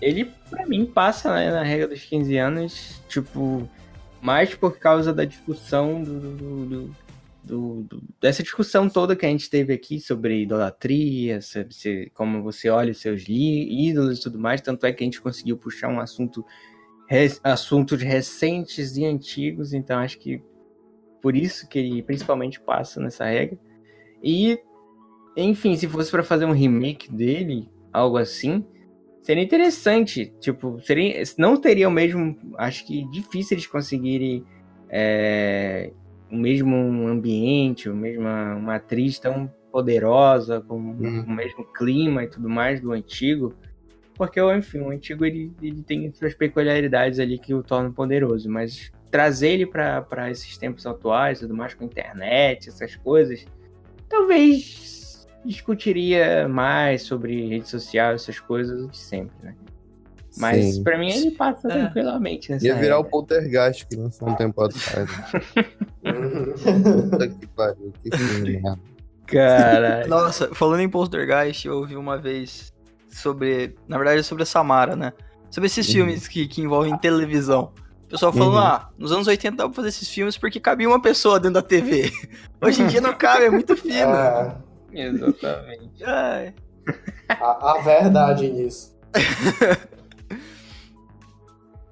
ele 0.01 0.31
pra 0.49 0.65
mim 0.65 0.85
passa 0.85 1.33
né, 1.33 1.51
na 1.51 1.63
regra 1.63 1.87
dos 1.87 2.01
15 2.03 2.37
anos, 2.37 3.01
tipo, 3.07 3.67
mais 4.21 4.53
por 4.53 4.77
causa 4.77 5.13
da 5.13 5.25
discussão 5.25 6.03
do, 6.03 6.19
do- 6.19 6.65
do- 6.65 6.95
do- 7.43 7.83
do- 7.83 8.03
dessa 8.21 8.41
discussão 8.41 8.87
toda 8.89 9.15
que 9.15 9.25
a 9.25 9.29
gente 9.29 9.49
teve 9.49 9.73
aqui 9.73 9.99
sobre 9.99 10.43
idolatria, 10.43 11.41
sobre 11.41 11.73
se- 11.73 12.09
como 12.13 12.41
você 12.41 12.69
olha 12.69 12.91
os 12.91 12.99
seus 13.01 13.23
ídolos 13.27 14.19
e 14.19 14.21
tudo 14.21 14.39
mais, 14.39 14.61
tanto 14.61 14.85
é 14.85 14.93
que 14.93 15.03
a 15.03 15.05
gente 15.05 15.21
conseguiu 15.21 15.57
puxar 15.57 15.89
um 15.89 15.99
assunto 15.99 16.45
re- 17.09 17.37
assuntos 17.43 18.01
recentes 18.01 18.95
e 18.95 19.05
antigos, 19.05 19.73
então 19.73 19.99
acho 19.99 20.17
que 20.19 20.41
por 21.21 21.35
isso 21.35 21.67
que 21.67 21.79
ele 21.79 22.01
principalmente 22.01 22.59
passa 22.59 22.99
nessa 22.99 23.25
regra. 23.25 23.57
E 24.21 24.59
enfim, 25.35 25.75
se 25.75 25.87
fosse 25.87 26.11
pra 26.11 26.23
fazer 26.23 26.45
um 26.45 26.51
remake 26.51 27.11
dele, 27.11 27.69
algo 27.91 28.17
assim, 28.17 28.65
seria 29.21 29.43
interessante. 29.43 30.33
Tipo, 30.39 30.79
seria, 30.81 31.23
não 31.37 31.57
teria 31.57 31.87
o 31.87 31.91
mesmo. 31.91 32.37
Acho 32.57 32.85
que 32.85 33.09
difícil 33.09 33.55
eles 33.55 33.65
conseguirem 33.67 34.45
é, 34.89 35.91
o 36.33 36.35
mesmo 36.35 36.75
ambiente, 37.07 37.87
o 37.87 37.95
mesmo, 37.95 38.23
uma 38.23 38.75
atriz 38.75 39.19
tão 39.19 39.49
poderosa, 39.71 40.61
com 40.61 40.77
Hum. 40.77 41.25
o 41.27 41.31
mesmo 41.31 41.63
clima 41.63 42.23
e 42.23 42.27
tudo 42.27 42.49
mais 42.49 42.81
do 42.81 42.91
antigo. 42.91 43.53
Porque, 44.15 44.39
enfim, 44.55 44.79
o 44.79 44.89
antigo 44.89 45.25
ele, 45.25 45.51
ele 45.61 45.83
tem 45.83 46.11
suas 46.13 46.33
peculiaridades 46.33 47.19
ali 47.19 47.37
que 47.37 47.53
o 47.53 47.63
tornam 47.63 47.91
poderoso, 47.91 48.49
mas 48.49 48.91
trazer 49.11 49.49
ele 49.49 49.65
para 49.67 50.29
esses 50.31 50.57
tempos 50.57 50.85
atuais, 50.87 51.39
tudo 51.39 51.55
mais 51.55 51.73
com 51.73 51.85
internet, 51.85 52.69
essas 52.69 52.95
coisas, 52.95 53.45
talvez 54.09 55.27
discutiria 55.45 56.47
mais 56.47 57.03
sobre 57.03 57.47
rede 57.47 57.67
social, 57.69 58.13
essas 58.13 58.39
coisas 58.39 58.89
de 58.89 58.97
sempre, 58.97 59.35
né? 59.43 59.55
Mas 60.37 60.75
Sim. 60.75 60.83
pra 60.83 60.97
mim 60.97 61.09
ele 61.11 61.31
passa 61.31 61.67
É. 61.67 61.71
tranquilamente 61.71 62.51
nessa 62.51 62.65
Ia 62.65 62.75
virar 62.75 62.97
o 62.99 63.03
poltergeist 63.03 63.85
que 63.87 63.95
lançou 63.95 64.27
um 64.29 64.35
tempo 64.35 64.61
atrás. 64.63 65.09
Puta 66.01 67.27
que 67.27 67.47
pariu, 67.47 67.93
que 68.03 68.17
filme, 68.17 68.59
né? 68.61 68.75
Caralho. 69.27 70.07
Nossa, 70.09 70.53
falando 70.53 70.81
em 70.81 70.89
Poltergeist, 70.89 71.65
eu 71.67 71.77
ouvi 71.77 71.95
uma 71.95 72.17
vez 72.17 72.73
sobre. 73.09 73.75
Na 73.87 73.97
verdade, 73.97 74.23
sobre 74.23 74.43
a 74.43 74.45
Samara, 74.45 74.95
né? 74.95 75.13
Sobre 75.49 75.67
esses 75.67 75.87
Uhum. 75.87 75.93
filmes 75.93 76.27
que, 76.27 76.47
que 76.47 76.61
envolvem 76.61 76.97
televisão. 76.97 77.71
O 78.05 78.07
pessoal 78.09 78.33
falando, 78.33 78.53
Uhum. 78.53 78.59
ah, 78.59 78.89
nos 78.97 79.11
anos 79.11 79.27
80 79.27 79.55
dava 79.57 79.69
pra 79.69 79.75
fazer 79.77 79.89
esses 79.89 80.09
filmes 80.09 80.37
porque 80.37 80.59
cabia 80.59 80.87
uma 80.87 81.01
pessoa 81.01 81.39
dentro 81.39 81.55
da 81.55 81.61
TV. 81.61 82.11
Hoje 82.61 82.81
em 82.83 82.87
dia 82.87 83.01
não 83.01 83.13
cabe, 83.13 83.45
é 83.45 83.49
muito 83.49 83.75
fino. 83.77 83.95
É, 84.13 84.55
Exatamente. 84.93 86.03
Ai. 86.03 86.53
a, 87.29 87.71
a 87.71 87.81
verdade 87.81 88.49
nisso. 88.51 88.93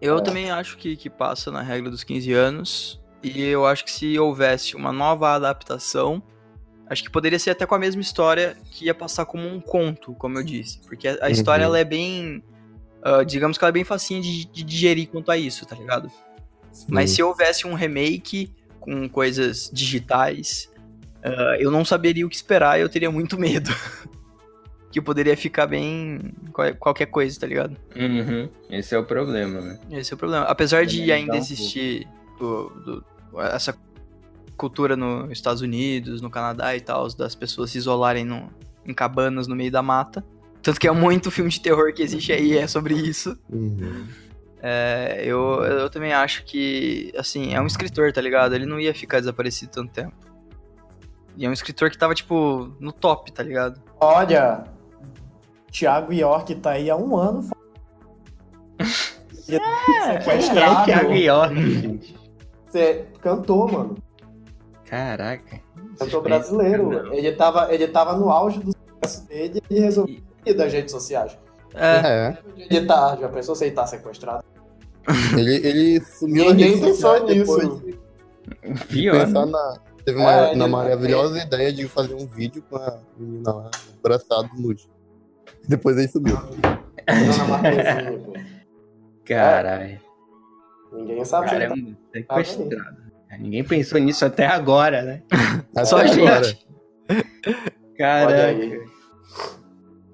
Eu 0.02 0.18
É. 0.18 0.22
também 0.22 0.50
acho 0.52 0.78
que, 0.78 0.96
que 0.96 1.10
passa 1.10 1.52
na 1.52 1.62
regra 1.62 1.90
dos 1.92 2.04
15 2.04 2.34
anos. 2.34 3.00
E 3.24 3.40
eu 3.44 3.66
acho 3.68 3.86
que 3.86 3.92
se 3.92 4.18
houvesse 4.18 4.76
uma 4.76 4.92
nova 4.92 5.36
adaptação, 5.36 6.24
acho 6.90 7.04
que 7.04 7.10
poderia 7.12 7.38
ser 7.38 7.52
até 7.52 7.66
com 7.68 7.76
a 7.76 7.80
mesma 7.80 8.02
história 8.02 8.58
que 8.72 8.86
ia 8.86 8.96
passar 8.96 9.26
como 9.26 9.48
um 9.48 9.62
conto, 9.62 10.14
como 10.16 10.40
eu 10.40 10.44
disse. 10.44 10.80
Porque 10.82 11.08
a, 11.08 11.18
a 11.26 11.30
história 11.30 11.64
Uhum. 11.66 11.70
ela 11.76 11.80
é 11.80 11.84
bem. 11.86 12.44
ah, 13.04 13.24
digamos 13.24 13.58
que 13.58 13.64
ela 13.64 13.70
é 13.70 13.74
bem 13.74 13.84
facinha 13.84 14.20
de, 14.22 14.46
de 14.46 14.64
digerir 14.64 15.08
quanto 15.08 15.32
a 15.32 15.38
isso, 15.38 15.66
tá 15.66 15.76
ligado? 15.76 16.12
Mas 16.90 17.10
Sim. 17.12 17.16
se 17.18 17.24
houvesse 17.24 17.68
um 17.68 17.74
remake 17.76 18.52
com 18.80 19.08
coisas 19.10 19.70
digitais, 19.72 20.72
ah, 21.24 21.58
eu 21.60 21.70
não 21.70 21.86
saberia 21.86 22.26
o 22.26 22.30
que 22.30 22.36
esperar 22.36 22.80
e 22.80 22.82
eu 22.82 22.90
teria 22.90 23.12
muito 23.12 23.38
medo. 23.40 23.70
que 24.92 25.02
poderia 25.02 25.36
ficar 25.38 25.66
bem. 25.68 26.34
qual- 26.54 26.76
qualquer 26.76 27.06
coisa, 27.08 27.40
tá 27.40 27.48
ligado? 27.48 27.78
Uhum. 27.96 28.50
Esse 28.70 28.94
é 28.94 28.98
o 29.00 29.04
problema, 29.06 29.62
né? 29.62 29.80
Esse 29.92 30.14
é 30.14 30.16
o 30.16 30.18
problema. 30.18 30.46
Apesar 30.46 30.86
de 30.86 30.98
Também 31.00 31.12
ainda 31.14 31.34
um 31.34 31.38
existir 31.38 32.08
do- 32.38 32.70
do- 32.86 33.06
essa 33.40 33.74
cultura 34.58 34.96
nos 34.96 35.32
Estados 35.32 35.62
Unidos, 35.62 36.22
no 36.22 36.30
Canadá 36.30 36.76
e 36.76 36.82
tal, 36.82 37.08
das 37.14 37.34
pessoas 37.36 37.72
se 37.72 37.78
isolarem 37.78 38.26
no- 38.26 38.50
em 38.86 38.94
cabanas 38.94 39.48
no 39.48 39.56
meio 39.56 39.72
da 39.72 39.82
mata. 39.82 40.24
Tanto 40.62 40.80
que 40.80 40.88
é 40.88 40.92
muito 40.92 41.32
filme 41.32 41.50
de 41.50 41.60
terror 41.62 41.92
que 41.94 42.04
existe 42.04 42.32
aí, 42.32 42.58
é 42.58 42.68
sobre 42.68 42.94
isso. 42.94 43.36
Uhum. 43.50 44.06
É, 44.62 45.22
eu, 45.26 45.64
eu 45.64 45.90
também 45.90 46.14
acho 46.14 46.44
que, 46.46 47.12
assim, 47.18 47.56
é 47.56 47.60
um 47.62 47.66
escritor, 47.66 48.12
tá 48.14 48.22
ligado? 48.22 48.54
Ele 48.54 48.66
não 48.68 48.80
ia 48.80 48.94
ficar 48.94 49.20
desaparecido 49.20 49.72
tanto 49.72 49.92
tempo. 49.92 50.14
E 51.36 51.46
é 51.46 51.50
um 51.50 51.54
escritor 51.54 51.90
que 51.90 51.98
tava, 51.98 52.14
tipo, 52.14 52.76
no 52.80 52.92
top, 52.92 53.32
tá 53.32 53.42
ligado? 53.42 53.82
Olha, 54.00 54.66
Thiago 55.72 56.14
York 56.14 56.56
tá 56.56 56.72
aí 56.72 56.90
há 56.90 56.96
um 56.96 57.16
ano. 57.16 57.50
Quem 59.46 59.60
sequestrado. 60.06 60.82
é 60.82 60.86
Thiago 60.86 61.14
York, 61.14 61.56
gente? 61.56 62.16
Você 62.68 63.06
cantou, 63.22 63.72
mano. 63.72 63.98
Caraca. 64.86 65.60
Cantor 65.98 66.22
brasileiro. 66.24 66.90
Não. 66.90 67.14
Ele 67.14 67.32
tava, 67.34 67.74
ele 67.74 67.88
tava 67.88 68.16
no 68.18 68.30
auge 68.30 68.60
do 68.60 68.72
sucesso 68.72 69.28
dele 69.28 69.62
e 69.70 69.74
ele 69.76 69.84
resolveu 69.86 70.18
sair 70.44 70.54
das 70.54 70.74
redes 70.74 70.92
sociais. 70.92 71.38
É, 71.74 71.96
É, 71.96 72.38
Ele 72.58 72.86
tá, 72.86 73.16
já 73.16 73.30
pensou 73.30 73.56
se 73.56 73.66
ele 73.66 73.76
tá 73.76 73.88
sequestrado? 73.88 74.44
ele, 75.38 75.56
ele 75.66 76.02
sumiu 76.02 76.50
Ninguém 76.54 76.80
pensou 76.80 77.26
nisso. 77.26 77.82
de 77.86 77.98
Pior. 78.90 79.26
pensar 79.26 79.46
na... 79.46 79.80
Teve 80.04 80.20
uma, 80.20 80.32
É, 80.32 80.56
na 80.56 80.68
maravilhosa 80.68 81.42
ideia 81.42 81.72
de 81.72 81.88
fazer 81.88 82.16
um 82.16 82.26
vídeo 82.26 82.64
com 82.70 82.76
a 82.76 83.00
menina 83.18 83.54
lá, 83.54 83.72
abraçado 84.00 84.50
nude. 84.58 84.90
Depois 85.72 85.98
Marquezinha, 87.48 88.20
pô. 88.20 88.34
Caralho. 89.26 90.00
Ninguém 90.94 91.24
sabe 91.26 91.48
se 91.50 91.54
Cara, 91.54 91.64
é 91.64 91.68
ele 91.72 91.82
um 91.84 91.96
sequestrado. 92.14 92.98
Ninguém 93.40 93.64
pensou 93.64 94.00
nisso 94.00 94.26
até 94.26 94.46
agora, 94.46 95.02
né? 95.04 95.22
Até 95.72 95.86
Só 95.86 95.98
a 95.98 96.02
agora. 96.02 96.44
gente. 96.44 96.68
Caraca. 97.98 98.46
aí. 98.48 98.82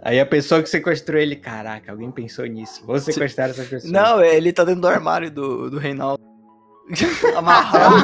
Aí 0.04 0.20
a 0.20 0.26
pessoa 0.26 0.62
que 0.62 0.70
sequestrou 0.70 1.20
ele, 1.20 1.36
caraca, 1.36 1.92
alguém 1.92 2.12
pensou 2.12 2.46
nisso. 2.46 2.86
Vou 2.86 3.00
sequestrar 3.00 3.50
essa 3.50 3.64
pessoa. 3.64 3.92
Não, 3.92 4.24
ele 4.24 4.54
tá 4.54 4.64
dentro 4.64 4.82
do 4.82 4.88
armário 4.88 5.32
do, 5.32 5.70
do 5.72 5.80
Reinaldo. 5.80 6.22
Amarrado. 7.36 7.96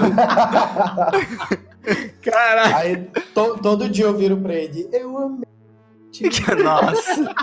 Caraca. 2.21 2.77
Aí 2.77 2.97
to- 3.33 3.57
todo 3.61 3.87
dia 3.89 4.05
eu 4.05 4.17
viro 4.17 4.37
pra 4.37 4.53
ele. 4.55 4.89
Eu 4.91 5.17
amei. 5.17 5.43
Nossa. 6.63 7.33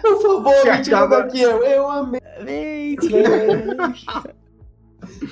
Por 0.00 0.22
favor, 0.22 0.64
me 0.76 0.82
tira 0.82 0.98
Acaba- 0.98 1.20
daqui. 1.22 1.40
Eu, 1.40 1.64
eu 1.64 1.90
amei. 1.90 2.96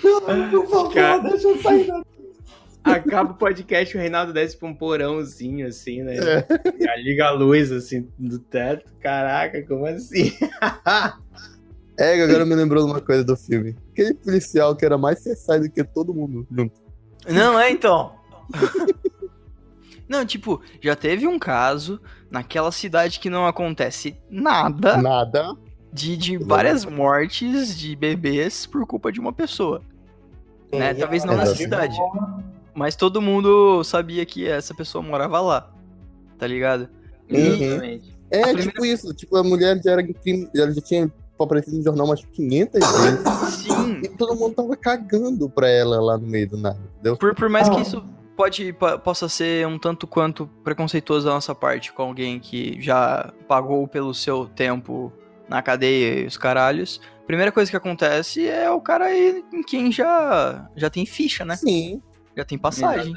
Por 0.00 0.66
favor, 0.68 0.92
Cara. 0.94 1.22
deixa 1.22 1.48
eu 1.48 1.62
sair 1.62 1.86
daqui. 1.86 2.14
Acaba 2.82 3.32
o 3.32 3.36
podcast, 3.36 3.96
o 3.96 4.00
Reinaldo 4.00 4.32
desce 4.34 4.58
pra 4.58 4.68
um 4.68 4.74
porãozinho, 4.74 5.66
assim, 5.66 6.02
né? 6.02 6.16
É. 6.16 7.00
Liga 7.02 7.28
a 7.28 7.30
luz, 7.30 7.72
assim, 7.72 8.06
do 8.18 8.38
teto. 8.38 8.92
Caraca, 9.00 9.62
como 9.66 9.86
assim? 9.86 10.30
É, 11.98 12.22
agora 12.22 12.44
me 12.44 12.54
lembrou 12.54 12.84
de 12.84 12.90
uma 12.90 13.00
coisa 13.00 13.24
do 13.24 13.36
filme. 13.36 13.74
Aquele 13.92 14.12
policial 14.14 14.76
que 14.76 14.84
era 14.84 14.98
mais 14.98 15.20
CSI 15.22 15.60
do 15.60 15.70
que 15.70 15.82
todo 15.82 16.12
mundo 16.12 16.46
junto. 16.50 16.78
Não, 17.26 17.58
é 17.58 17.70
então. 17.70 18.16
Não, 20.06 20.26
tipo, 20.26 20.60
já 20.82 20.94
teve 20.94 21.26
um 21.26 21.38
caso 21.38 21.98
naquela 22.35 22.72
cidade 22.72 23.20
que 23.20 23.30
não 23.30 23.47
acontece 23.47 24.16
nada 24.28 24.97
Nada. 25.01 25.55
de, 25.93 26.16
de 26.16 26.37
várias 26.37 26.85
mortes 26.85 27.78
de 27.78 27.95
bebês 27.95 28.66
por 28.66 28.85
culpa 28.85 29.12
de 29.12 29.20
uma 29.20 29.32
pessoa. 29.32 29.80
Né, 30.72 30.91
E 30.91 30.95
talvez 30.97 31.24
não 31.24 31.37
nessa 31.37 31.55
cidade. 31.55 31.97
Mas 32.74 32.97
todo 32.97 33.22
mundo 33.22 33.85
sabia 33.85 34.26
que 34.26 34.49
essa 34.49 34.74
pessoa 34.74 35.01
morava 35.01 35.41
lá. 35.41 35.70
Tá 36.37 36.45
ligado? 36.49 36.89
Exatamente. 37.28 38.12
É, 38.32 38.41
A 38.41 38.43
primeira- 38.47 38.62
tipo 38.72 38.85
isso. 38.85 39.14
Tipo, 39.14 39.37
a 39.37 39.45
mulher 39.45 39.80
já 39.85 39.93
era 39.93 40.03
em 40.03 40.12
crime, 40.12 40.51
ela 40.57 40.72
já 40.72 40.80
tinha 40.80 41.12
aparecido 41.39 41.76
no 41.76 41.85
jornal 41.85 42.07
umas 42.07 42.24
500 42.24 42.80
vezes. 42.80 43.20
Sim. 43.62 44.01
E 44.03 44.09
todo 44.09 44.35
mundo 44.35 44.55
tava 44.57 44.76
cagando 44.76 45.49
pra 45.49 45.68
ela 45.68 46.01
lá 46.01 46.18
no 46.18 46.26
meio 46.26 46.49
do 46.49 46.57
nada, 46.57 46.80
entendeu? 46.95 47.16
Por, 47.16 47.32
por 47.37 47.49
mais 47.49 47.68
que 47.68 47.76
Ah. 47.76 47.80
isso 47.82 48.05
pode, 48.37 48.72
po- 48.72 48.99
possa 48.99 49.28
ser 49.28 49.66
um 49.66 49.78
tanto 49.78 50.07
quanto 50.07 50.47
preconceituoso 50.62 51.26
da 51.26 51.32
nossa 51.35 51.55
parte 51.55 51.93
com 51.93 52.03
alguém 52.03 52.39
que 52.41 52.80
já 52.80 53.32
pagou 53.49 53.87
pelo 53.89 54.12
seu 54.14 54.47
tempo 54.47 55.12
na 55.49 55.61
cadeia 55.62 56.20
e 56.22 56.26
os 56.26 56.37
caralhos, 56.37 57.01
a 57.22 57.26
primeira 57.26 57.53
coisa 57.53 57.70
que 57.70 57.76
acontece 57.76 58.47
é 58.49 58.70
o 58.70 58.80
cara 58.80 59.07
aí 59.07 59.45
em 59.53 59.62
quem 59.62 59.91
já, 59.93 60.68
já 60.76 60.89
tem 60.91 61.05
ficha, 61.07 61.45
né? 61.45 61.57
Sim. 61.57 62.01
Já 62.37 62.45
tem 62.45 62.59
passagem. 62.59 63.14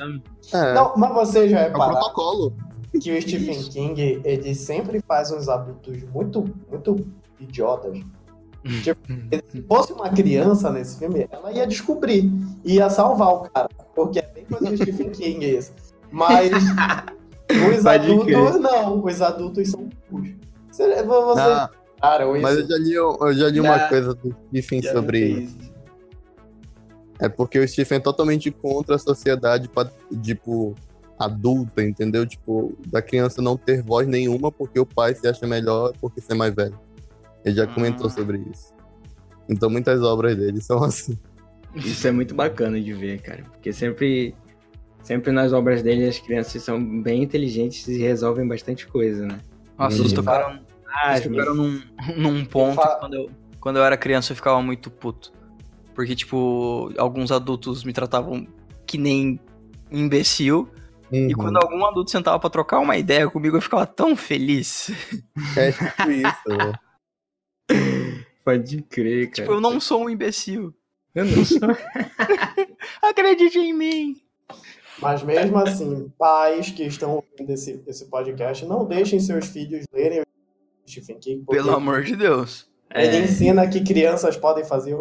É, 0.53 0.74
Não, 0.74 0.93
mas 0.95 1.11
você 1.13 1.49
já 1.49 1.61
é 1.61 1.63
o 1.70 1.72
reparou 1.72 1.95
protocolo. 1.97 2.53
que 3.01 3.11
o 3.11 3.22
Stephen 3.22 3.63
King, 3.63 4.22
ele 4.24 4.53
sempre 4.53 5.01
faz 5.07 5.32
uns 5.32 5.49
adultos 5.49 6.03
muito, 6.13 6.43
muito 6.70 7.07
idiotas. 7.39 7.97
Tipo, 8.84 8.99
se 9.49 9.61
fosse 9.63 9.93
uma 9.93 10.09
criança 10.09 10.70
nesse 10.70 10.99
filme, 10.99 11.26
ela 11.32 11.51
ia 11.53 11.65
descobrir, 11.65 12.30
ia 12.65 12.89
salvar 12.89 13.30
o 13.34 13.39
cara, 13.49 13.70
porque 13.95 14.22
é 14.49 14.57
coisa 14.57 14.69
do 14.75 14.77
Stephen 14.83 15.09
King 15.11 15.45
isso. 15.57 15.71
Mas 16.11 16.51
os 17.77 17.83
Pode 17.83 17.87
adultos, 17.87 18.25
crer. 18.25 18.59
não, 18.59 19.03
os 19.03 19.21
adultos 19.21 19.69
são 19.69 19.89
burros. 20.09 20.29
Você, 20.71 21.03
você 21.03 21.41
Ah, 21.41 21.69
cara, 22.01 22.25
isso, 22.31 22.41
mas 22.41 22.57
eu 22.59 22.67
já 22.67 22.77
li, 22.77 22.93
eu 22.93 23.33
já 23.33 23.49
li 23.49 23.59
uma 23.59 23.79
coisa 23.87 24.13
do 24.13 24.35
Stephen 24.49 24.81
Já 24.81 24.93
sobre 24.93 25.19
isso. 25.27 25.67
É 27.19 27.27
porque 27.27 27.57
o 27.59 27.67
Stephen 27.67 27.97
é 27.97 28.01
totalmente 28.01 28.51
contra 28.51 28.95
a 28.95 28.99
sociedade, 28.99 29.69
tipo, 30.21 30.75
adulta, 31.17 31.81
entendeu? 31.83 32.27
Tipo, 32.27 32.77
da 32.87 33.01
criança 33.01 33.41
não 33.41 33.57
ter 33.57 33.81
voz 33.81 34.07
nenhuma 34.07 34.51
porque 34.51 34.79
o 34.79 34.85
pai 34.85 35.15
se 35.15 35.27
acha 35.27 35.47
melhor 35.47 35.93
porque 35.99 36.22
ser 36.22 36.35
mais 36.35 36.53
velho. 36.53 36.80
Ele 37.43 37.55
já 37.55 37.65
comentou 37.65 38.05
Ah. 38.05 38.09
sobre 38.11 38.38
isso. 38.51 38.72
Então 39.49 39.67
muitas 39.69 40.01
obras 40.03 40.35
dele 40.38 40.61
são 40.61 40.77
assim. 40.84 41.17
Isso 41.77 42.07
é 42.07 42.11
muito 42.11 42.33
bacana 42.35 42.79
de 42.79 42.93
ver, 42.93 43.21
cara. 43.21 43.43
Porque 43.51 43.71
sempre, 43.73 44.33
sempre 45.03 45.31
nas 45.31 45.53
obras 45.53 45.81
dele 45.81 46.07
as 46.07 46.19
crianças 46.19 46.61
são 46.63 46.83
bem 47.01 47.23
inteligentes 47.23 47.87
e 47.87 47.97
resolvem 47.97 48.47
bastante 48.47 48.87
coisa, 48.87 49.25
né? 49.25 49.39
Nossa, 49.77 49.97
eles 49.99 50.13
tocaram, 50.13 50.59
Ah, 50.87 51.11
eles 51.17 51.27
tocaram 51.27 51.53
num, 51.55 51.81
num 52.17 52.45
ponto 52.45 52.81
que 52.81 52.99
quando 52.99 53.13
eu, 53.13 53.29
quando 53.59 53.77
eu 53.77 53.83
era 53.83 53.95
criança 53.97 54.31
eu 54.31 54.35
ficava 54.35 54.61
muito 54.61 54.89
puto. 54.89 55.31
Porque, 55.93 56.15
tipo, 56.15 56.91
alguns 56.97 57.31
adultos 57.31 57.83
me 57.83 57.91
tratavam 57.93 58.47
que 58.85 58.97
nem 58.97 59.39
imbecil. 59.91 60.69
E 61.11 61.27
Uhum. 61.27 61.31
quando 61.33 61.57
algum 61.57 61.85
adulto 61.85 62.11
sentava 62.11 62.37
pra 62.39 62.49
trocar 62.49 62.79
uma 62.79 62.97
ideia 62.97 63.29
comigo, 63.29 63.55
eu 63.57 63.61
ficava 63.61 63.85
tão 63.85 64.15
feliz. 64.15 64.91
É 65.55 65.71
tipo 65.71 66.11
isso, 66.11 66.57
né? 66.57 66.73
Pode 68.43 68.81
crer, 68.83 69.27
cara. 69.31 69.41
Tipo, 69.41 69.51
eu 69.53 69.61
não 69.61 69.79
sou 69.79 70.03
um 70.05 70.09
imbecil. 70.09 70.73
Eu 71.18 71.26
não 71.26 71.44
sou. 71.45 71.60
Acredite 73.02 73.57
em 73.57 73.73
mim. 73.73 74.22
mas 75.02 75.23
mesmo 75.23 75.57
assim, 75.57 76.11
pais 76.18 76.69
que 76.69 76.84
estão 76.84 77.15
ouvindo 77.15 77.52
esse, 77.52 77.81
esse 77.88 78.06
podcast, 78.06 78.65
não 78.65 78.85
deixem 78.85 79.19
seus 79.19 79.48
filhos 79.48 79.84
lerem 79.91 80.22
o 80.22 80.23
Stephen 80.88 81.18
King, 81.19 81.44
Pelo 81.45 81.72
amor 81.76 82.03
de 82.03 82.15
Deus. 82.15 82.69
ele 82.94 83.18
É. 83.18 83.22
ensina 83.22 83.68
que 83.68 83.84
crianças 83.84 84.38
podem 84.38 84.64
fazer. 84.64 84.95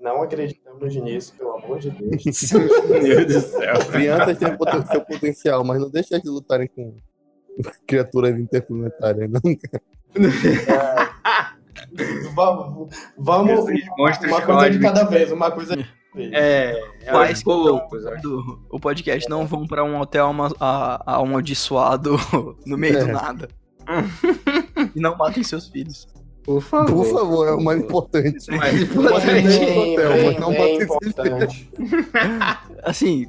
Não 0.00 0.22
acreditamos 0.22 0.94
nisso, 0.96 1.34
pelo 1.36 1.52
amor 1.56 1.78
de 1.78 1.90
Deus. 1.90 2.50
Meu 2.88 3.26
Deus 3.26 3.44
do 3.44 3.58
céu. 3.58 3.74
Crianças 3.90 4.38
têm 4.38 4.48
seu 4.90 5.00
potencial, 5.04 5.64
mas 5.64 5.80
não 5.80 5.90
deixa 5.90 6.16
eles 6.16 6.26
lutarem 6.26 6.68
com 6.68 6.96
criaturas 7.86 8.38
interplanetárias, 8.38 9.30
não. 9.30 9.40
Vamos, 12.34 12.94
vamos 13.18 13.64
uma 13.64 14.40
coisa 14.42 14.70
de 14.70 14.78
cada 14.78 15.04
vez, 15.04 15.30
uma 15.32 15.50
coisa 15.50 15.76
de. 15.76 15.86
É, 16.34 16.72
é 17.02 17.32
que 17.34 17.44
poucos. 17.44 18.02
o 18.68 18.80
podcast 18.80 19.28
não 19.30 19.46
vão 19.46 19.64
pra 19.66 19.84
um 19.84 20.00
hotel 20.00 20.26
ama- 20.26 20.52
a- 20.58 21.14
amaldiçoado 21.20 22.16
no 22.66 22.76
meio 22.76 22.98
do 23.04 23.10
É. 23.10 23.12
nada. 23.12 23.48
e 24.94 25.00
não 25.00 25.16
matem 25.16 25.42
seus 25.44 25.68
filhos. 25.68 26.08
Por 26.42 26.60
favor. 26.62 26.90
Por 27.04 27.04
favor, 27.12 27.46
é 27.48 27.52
o 27.52 27.62
mais 27.62 27.78
importante. 27.80 28.50
Mais 28.50 28.84
Pode 28.88 29.24
ter 29.26 29.38
importante. 29.40 29.78
hotel, 29.78 30.12
bem, 30.12 30.24
mas 30.26 30.38
não 30.40 30.50
bem 30.50 30.86
pode 30.86 31.04
ser 31.04 31.10
importante. 31.10 31.70
Assim, 32.82 33.26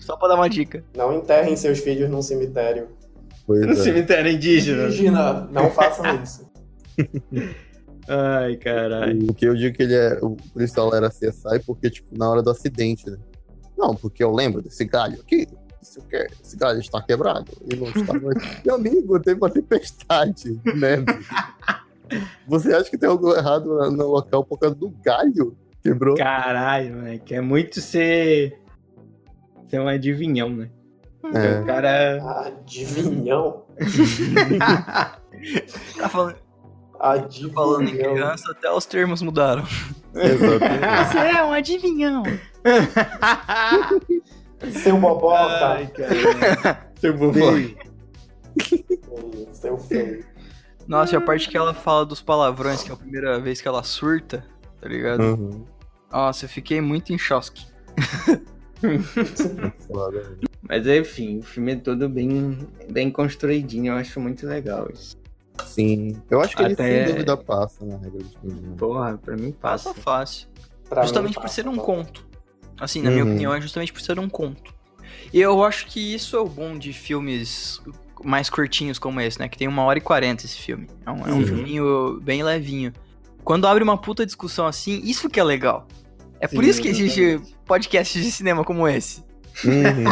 só 0.00 0.16
pra 0.16 0.28
dar 0.28 0.34
uma 0.36 0.48
dica. 0.48 0.82
Não 0.96 1.12
enterrem 1.14 1.54
seus 1.56 1.78
filhos 1.80 2.10
num 2.10 2.22
cemitério. 2.22 2.88
Pois 3.46 3.60
No 3.66 3.72
é. 3.72 3.76
cemitério 3.76 4.30
indígena. 4.32 4.84
Imagina, 4.84 5.48
não 5.52 5.70
façam 5.70 6.04
isso. 6.22 6.50
Ai, 8.08 8.56
caralho. 8.56 9.30
O 9.30 9.34
que 9.34 9.46
eu 9.46 9.54
digo 9.54 9.76
que 9.76 9.82
ele 9.82 9.94
é. 9.94 10.18
O 10.22 10.36
policial 10.52 10.94
era 10.94 11.08
CSI 11.08 11.60
porque, 11.66 11.88
tipo, 11.90 12.16
na 12.16 12.28
hora 12.30 12.42
do 12.42 12.50
acidente, 12.50 13.08
né? 13.08 13.16
Não, 13.76 13.94
porque 13.94 14.22
eu 14.22 14.30
lembro 14.32 14.60
desse 14.62 14.84
galho 14.84 15.20
aqui. 15.20 15.46
Isso 15.82 16.00
quer, 16.08 16.28
esse 16.42 16.56
galho 16.56 16.80
está 16.80 17.00
quebrado. 17.02 17.50
E 17.70 17.76
não 17.76 17.86
está. 17.88 18.12
Meu 18.64 18.74
amigo, 18.74 19.18
teve 19.20 19.38
uma 19.40 19.50
tempestade, 19.50 20.60
né? 20.64 21.04
Você 22.46 22.72
acha 22.74 22.90
que 22.90 22.98
tem 22.98 23.08
algo 23.08 23.34
errado 23.34 23.64
no- 23.66 23.90
no 23.90 24.06
local 24.08 24.44
por 24.44 24.58
causa 24.58 24.74
do 24.76 24.90
galho? 25.02 25.56
Quebrou? 25.82 26.16
Caralho, 26.16 26.96
moleque. 26.96 27.34
É 27.34 27.40
muito 27.40 27.80
ser. 27.80 28.58
Ser 29.68 29.80
um 29.80 29.88
adivinhão, 29.88 30.50
né? 30.50 30.70
É. 31.34 31.60
O 31.60 31.64
cara. 31.66 32.46
Adivinhão? 32.46 33.64
Tá 35.98 36.08
falando, 36.08 36.36
Adivinhão. 37.12 37.54
falando 37.54 37.88
em 37.88 37.96
criança, 37.96 38.50
até 38.50 38.70
os 38.70 38.86
termos 38.86 39.20
mudaram. 39.20 39.64
Exatamente. 40.14 41.12
Você 41.12 41.18
é 41.18 41.44
um 41.44 41.52
adivinhão. 41.52 42.22
Seu. 44.72 45.30
Ai, 45.30 45.86
cara. 45.88 46.90
Seu 46.98 47.16
vovô. 47.16 47.52
Seu 49.52 49.76
feio. 49.76 50.24
Nossa, 50.86 51.14
e 51.14 51.16
a 51.16 51.20
parte 51.20 51.48
que 51.48 51.56
ela 51.56 51.74
fala 51.74 52.06
dos 52.06 52.22
palavrões, 52.22 52.82
que 52.82 52.90
é 52.90 52.94
a 52.94 52.96
primeira 52.96 53.40
vez 53.40 53.60
que 53.60 53.68
ela 53.68 53.82
surta, 53.82 54.44
tá 54.80 54.88
ligado? 54.88 55.22
Uhum. 55.22 55.64
Nossa, 56.10 56.44
eu 56.44 56.48
fiquei 56.48 56.80
muito 56.80 57.12
em 57.12 57.18
choque. 57.18 57.66
Mas 60.68 60.86
enfim, 60.86 61.38
o 61.38 61.42
filme 61.42 61.72
é 61.72 61.76
todo 61.76 62.08
bem, 62.08 62.58
bem 62.90 63.10
construidinho. 63.10 63.92
Eu 63.92 63.96
acho 63.96 64.20
muito 64.20 64.46
legal 64.46 64.88
isso. 64.92 65.16
Sim. 65.66 66.16
Eu 66.30 66.40
acho 66.40 66.56
que 66.56 66.62
ele 66.62 66.72
Até- 66.74 67.04
sem 67.06 67.12
dúvida 67.12 67.36
passa 67.36 67.84
na 67.84 67.96
regra 67.96 68.22
de 68.22 68.38
filme. 68.38 68.76
Porra, 68.76 69.18
pra 69.18 69.36
mim 69.36 69.52
passa. 69.52 69.90
Passa 69.90 70.00
fácil. 70.00 70.48
Pra 70.88 71.02
justamente 71.02 71.36
mim, 71.36 71.40
por 71.42 71.48
ser 71.48 71.64
passa, 71.64 71.74
um 71.74 71.78
tá? 71.78 71.84
conto. 71.84 72.26
Assim, 72.80 73.00
na 73.02 73.10
minha 73.10 73.24
Uhum. 73.24 73.30
opinião, 73.30 73.54
é 73.54 73.60
justamente 73.60 73.92
por 73.92 74.00
ser 74.02 74.18
um 74.18 74.28
conto. 74.28 74.74
E 75.32 75.40
eu 75.40 75.64
acho 75.64 75.86
que 75.86 76.14
isso 76.14 76.36
é 76.36 76.40
o 76.40 76.48
bom 76.48 76.76
de 76.76 76.92
filmes 76.92 77.80
mais 78.24 78.50
curtinhos 78.50 78.98
como 78.98 79.20
esse, 79.20 79.38
né? 79.38 79.48
Que 79.48 79.56
tem 79.58 79.68
uma 79.68 79.82
hora 79.84 79.98
e 79.98 80.02
quarenta 80.02 80.44
esse 80.44 80.56
filme. 80.58 80.88
É 81.06 81.10
um, 81.10 81.26
é 81.26 81.32
um 81.32 81.36
Uhum. 81.38 81.46
filminho 81.46 82.20
bem 82.20 82.42
levinho. 82.42 82.92
Quando 83.44 83.66
abre 83.66 83.82
uma 83.84 83.96
puta 83.98 84.24
discussão 84.26 84.66
assim, 84.66 85.00
isso 85.04 85.28
que 85.28 85.38
é 85.38 85.44
legal. 85.44 85.86
É 86.40 86.48
por 86.48 86.64
Sim, 86.64 86.70
isso 86.70 86.82
que 86.82 86.88
existe 86.88 87.40
podcasts 87.64 88.22
de 88.24 88.30
cinema 88.30 88.64
como 88.64 88.88
esse. 88.88 89.22
Uhum. 89.64 90.04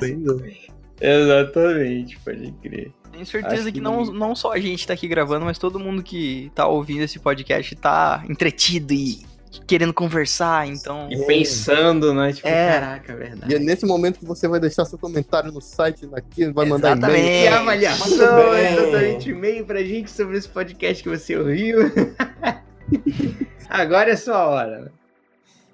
Dúvida. 0.24 0.72
Exatamente, 1.00 2.18
pode 2.20 2.52
crer. 2.62 2.92
Tenho 3.12 3.26
certeza 3.26 3.64
que, 3.66 3.72
que- 3.72 3.80
não, 3.80 4.04
não 4.06 4.34
só 4.34 4.52
a 4.52 4.58
gente 4.58 4.86
tá 4.86 4.94
aqui 4.94 5.06
gravando, 5.06 5.44
mas 5.44 5.58
todo 5.58 5.78
mundo 5.78 6.02
que 6.02 6.50
tá 6.54 6.66
ouvindo 6.66 7.02
esse 7.02 7.18
podcast 7.18 7.74
tá 7.76 8.24
entretido 8.28 8.92
e 8.92 9.20
querendo 9.66 9.92
conversar, 9.92 10.66
então. 10.66 11.08
E 11.10 11.26
pensando, 11.26 12.14
né? 12.14 12.32
Tipo, 12.32 12.48
É. 12.48 12.72
caraca, 12.80 13.12
é 13.12 13.14
E 13.14 13.18
verdade. 13.18 13.54
é 13.54 13.58
nesse 13.58 13.84
momento 13.84 14.18
que 14.18 14.24
você 14.24 14.48
vai 14.48 14.58
deixar 14.58 14.86
seu 14.86 14.98
comentário 14.98 15.52
no 15.52 15.60
site 15.60 16.06
daqui, 16.06 16.50
vai 16.50 16.64
mandar 16.66 16.96
e-mail. 16.96 17.44
E 17.44 17.48
avaliação, 17.48 18.50
bem. 18.52 18.72
exatamente 18.72 19.30
e-mail 19.30 19.66
pra 19.66 19.82
gente 19.84 20.10
sobre 20.10 20.38
esse 20.38 20.48
podcast 20.48 21.02
que 21.02 21.08
você 21.10 21.36
ouviu. 21.36 21.78
Agora 23.68 24.10
é 24.12 24.16
sua 24.16 24.46
hora. 24.48 24.90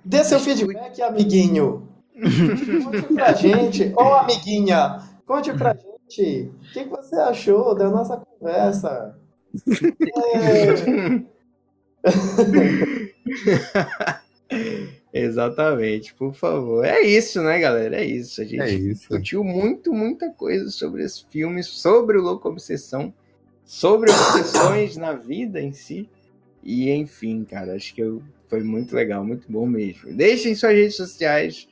Dê 0.05 0.25
seu 0.25 0.41
feedback, 0.41 1.01
amiguinho. 1.03 1.89
Conte 2.19 3.03
pra 3.15 3.33
gente. 3.33 3.93
Ô, 3.97 4.01
amiguinha, 4.15 4.99
conte 5.25 5.53
pra 5.53 5.73
gente. 5.75 5.87
O 6.09 6.73
que, 6.73 6.85
que 6.85 6.89
você 6.89 7.17
achou 7.17 7.75
da 7.75 7.91
nossa 7.91 8.17
conversa? 8.17 9.15
É, 10.03 11.23
Exatamente, 15.13 16.15
por 16.15 16.35
favor. 16.35 16.85
É 16.85 17.01
isso, 17.03 17.43
né, 17.43 17.59
galera? 17.59 17.97
É 17.97 18.05
isso. 18.05 18.41
A 18.41 18.45
gente 18.45 18.61
É 18.61 18.71
isso. 18.73 19.01
discutiu 19.01 19.43
muito, 19.45 19.93
muita 19.93 20.31
coisa 20.31 20.71
sobre 20.71 21.05
esse 21.05 21.25
filme, 21.31 21.63
sobre 21.63 22.19
o 22.19 22.23
Louco 22.23 22.49
Obsessão, 22.49 23.13
sobre 23.65 24.11
obsessões 24.11 24.97
na 24.97 25.13
vida 25.15 25.61
em 25.61 25.73
si. 25.73 26.09
E 26.63 26.91
enfim, 26.91 27.45
cara, 27.45 27.75
acho 27.75 27.95
que 27.95 28.03
eu- 28.03 28.23
foi 28.49 28.63
muito 28.63 28.95
legal, 28.95 29.25
muito 29.25 29.51
bom 29.51 29.67
mesmo. 29.67 30.13
Deixem 30.15 30.55
suas 30.55 30.73
redes 30.73 30.97
sociais. 30.97 31.69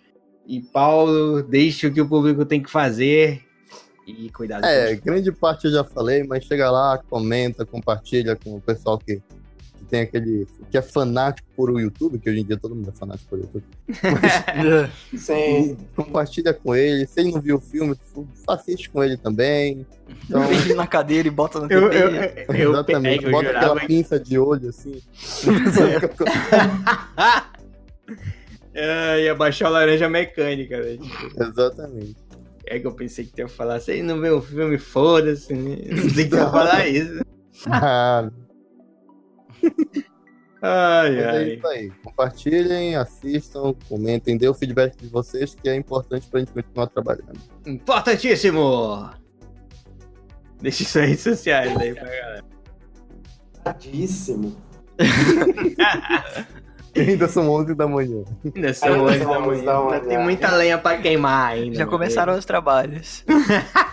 E 0.47 0.61
Paulo, 0.61 1.43
deixe 1.43 1.87
o 1.87 1.93
que 1.93 2.01
o 2.01 2.09
público 2.09 2.45
tem 2.45 2.63
que 2.63 2.71
fazer. 2.71 3.43
E 4.07 4.31
cuidado 4.31 4.65
É, 4.65 4.95
grande 4.95 5.33
parte 5.33 5.65
eu 5.67 5.73
já 5.73 5.83
falei, 5.83 6.23
mas 6.23 6.45
chega 6.45 6.71
lá, 6.71 6.97
comenta, 7.11 7.67
compartilha 7.67 8.37
com 8.37 8.55
o 8.55 8.61
pessoal 8.61 8.97
que, 8.99 9.17
que 9.17 9.85
tem 9.89 10.03
aquele. 10.03 10.47
que 10.71 10.79
é 10.79 10.83
fanático 10.83 11.49
por 11.57 11.71
o 11.71 11.81
YouTube, 11.81 12.21
que 12.21 12.31
hoje 12.31 12.41
em 12.41 12.45
dia 12.45 12.57
todo 12.57 12.77
mundo 12.77 12.89
é 12.89 12.93
fanático 12.97 13.29
por 13.29 13.41
YouTube. 13.41 13.65
sim. 15.19 15.77
Compartilha 15.97 16.55
com 16.55 16.77
ele. 16.77 17.05
Se 17.07 17.19
ele 17.19 17.33
não 17.33 17.41
viu 17.41 17.57
o 17.57 17.61
filme, 17.61 17.97
assiste 18.47 18.89
com 18.91 19.03
ele 19.03 19.17
também. 19.17 19.85
Então, 20.25 20.41
Prende 20.47 20.75
na 20.75 20.87
cadeira 20.87 21.27
e 21.27 21.31
bota 21.31 21.59
na 21.59 21.67
TV. 21.67 21.85
eu, 21.85 21.91
eu, 21.91 22.11
eu, 22.55 22.71
exatamente. 22.71 23.25
eu 23.25 23.31
Bota 23.33 23.47
jurava 23.49 23.73
aquela 23.73 23.87
pinça 23.89 24.21
de 24.21 24.39
olho 24.39 24.69
assim. 24.69 25.03
É, 28.79 29.23
ia 29.25 29.35
baixar 29.35 29.69
a 29.69 29.71
laranja 29.71 30.07
mecânica, 30.07 30.79
né? 30.79 30.99
Tipo, 30.99 31.43
exatamente. 31.43 32.15
É 32.67 32.79
que 32.79 32.87
eu 32.87 32.93
pensei 32.93 33.25
que 33.27 33.41
ia 33.41 33.49
falar, 33.49 33.81
você 33.81 34.03
não 34.03 34.21
vê 34.21 34.31
o 34.31 34.41
filme, 34.43 34.79
foda-se, 34.79 35.55
né? 35.55 35.77
Não 35.91 36.11
sei 36.11 36.29
que 36.29 36.35
ia 36.35 36.51
falar 36.51 36.87
isso. 36.89 37.21
Ah, 37.71 38.31
Ai, 40.63 41.11
mas 41.11 41.19
é 41.25 41.29
ai. 41.29 41.55
isso 41.55 41.67
aí. 41.67 41.91
Compartilhem, 42.03 42.97
assistam, 42.97 43.75
comentem, 43.89 44.37
dê 44.37 44.49
o 44.49 44.55
feedback 44.55 44.97
de 44.97 45.07
vocês, 45.09 45.55
que 45.55 45.69
é 45.69 45.77
importante 45.77 46.27
pra 46.29 46.41
gente 46.41 46.53
continuar 46.53 46.87
trabalhando. 46.89 47.39
Importantíssimo! 47.67 49.11
Deixe 50.61 50.85
suas 50.85 51.07
redes 51.09 51.23
sociais 51.23 51.77
aí 51.77 51.95
pra 51.95 52.05
galera. 52.05 52.45
Tadíssimo. 53.63 54.57
Ainda 57.01 57.29
são 57.29 57.49
11 57.51 57.75
da 57.75 57.87
manhã. 57.87 58.25
Ainda 58.55 58.75
são 58.75 58.89
Ainda 58.89 59.03
11 59.05 59.19
são 59.19 59.31
da 59.33 59.39
11 59.41 59.49
manhã. 59.49 59.65
da 59.65 59.79
Ainda 59.79 59.91
manhã. 59.91 60.01
tem 60.09 60.19
muita 60.19 60.55
lenha 60.57 60.79
pra 60.79 60.97
queimar 60.99 61.53
ainda. 61.53 61.77
Já 61.77 61.87
começaram 61.87 62.35
os 62.37 62.45
trabalhos. 62.45 63.25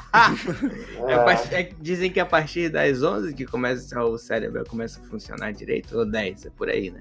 É, 1.08 1.16
a 1.16 1.24
partir- 1.24 1.54
é, 1.56 1.70
dizem 1.82 2.12
que 2.12 2.20
a 2.20 2.26
partir 2.26 2.70
das 2.70 3.02
11 3.02 3.34
que 3.34 3.46
começa 3.48 4.00
o 4.04 4.16
cérebro 4.16 4.64
começa 4.70 5.02
a 5.04 5.10
funcionar 5.10 5.52
direito, 5.52 5.98
ou 5.98 6.06
10, 6.06 6.46
é 6.46 6.50
por 6.52 6.70
aí, 6.70 6.92
né? 6.92 7.00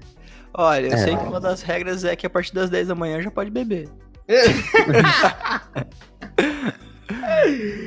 Olha, 0.51 0.87
eu 0.87 0.93
É. 0.93 0.97
sei 0.97 1.15
que 1.15 1.23
uma 1.23 1.39
das 1.39 1.61
regras 1.61 2.03
é 2.03 2.15
que 2.15 2.25
a 2.25 2.29
partir 2.29 2.55
das 2.55 2.71
10 2.71 2.87
da 2.87 2.95
manhã 2.95 3.21
já 3.21 3.29
pode 3.29 3.51
beber. 3.51 3.87
Ai. 7.21 7.83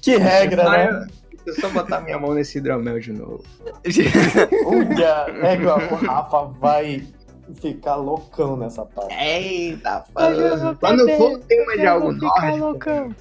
Que 0.00 0.16
regra, 0.16 0.70
né? 0.70 1.06
Deixa 1.44 1.60
eu 1.60 1.68
só 1.68 1.70
botar 1.70 2.00
minha 2.00 2.18
mão 2.18 2.34
nesse 2.34 2.58
hidromel 2.58 2.98
de 3.00 3.12
novo. 3.12 3.42
Olha, 4.66 5.26
égua, 5.46 5.76
o 5.90 5.94
Rafa 5.96 6.44
vai 6.58 7.06
ficar 7.54 7.96
loucão 7.96 8.56
nessa 8.56 8.84
parte. 8.84 9.14
Eita, 9.14 10.04
falando. 10.12 10.78
Quando 10.78 11.08
for 11.16 11.38
tema 11.40 11.76
de 11.76 11.86
algo 11.86 12.12
nórdico. 12.12 12.56
loucão. 12.56 13.14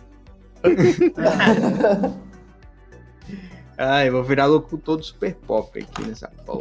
Ai, 3.78 4.10
vou 4.10 4.24
virar 4.24 4.46
locutor 4.46 4.98
do 4.98 5.04
super 5.04 5.34
pop 5.36 5.80
aqui 5.80 6.06
nessa 6.06 6.30
porra. 6.46 6.60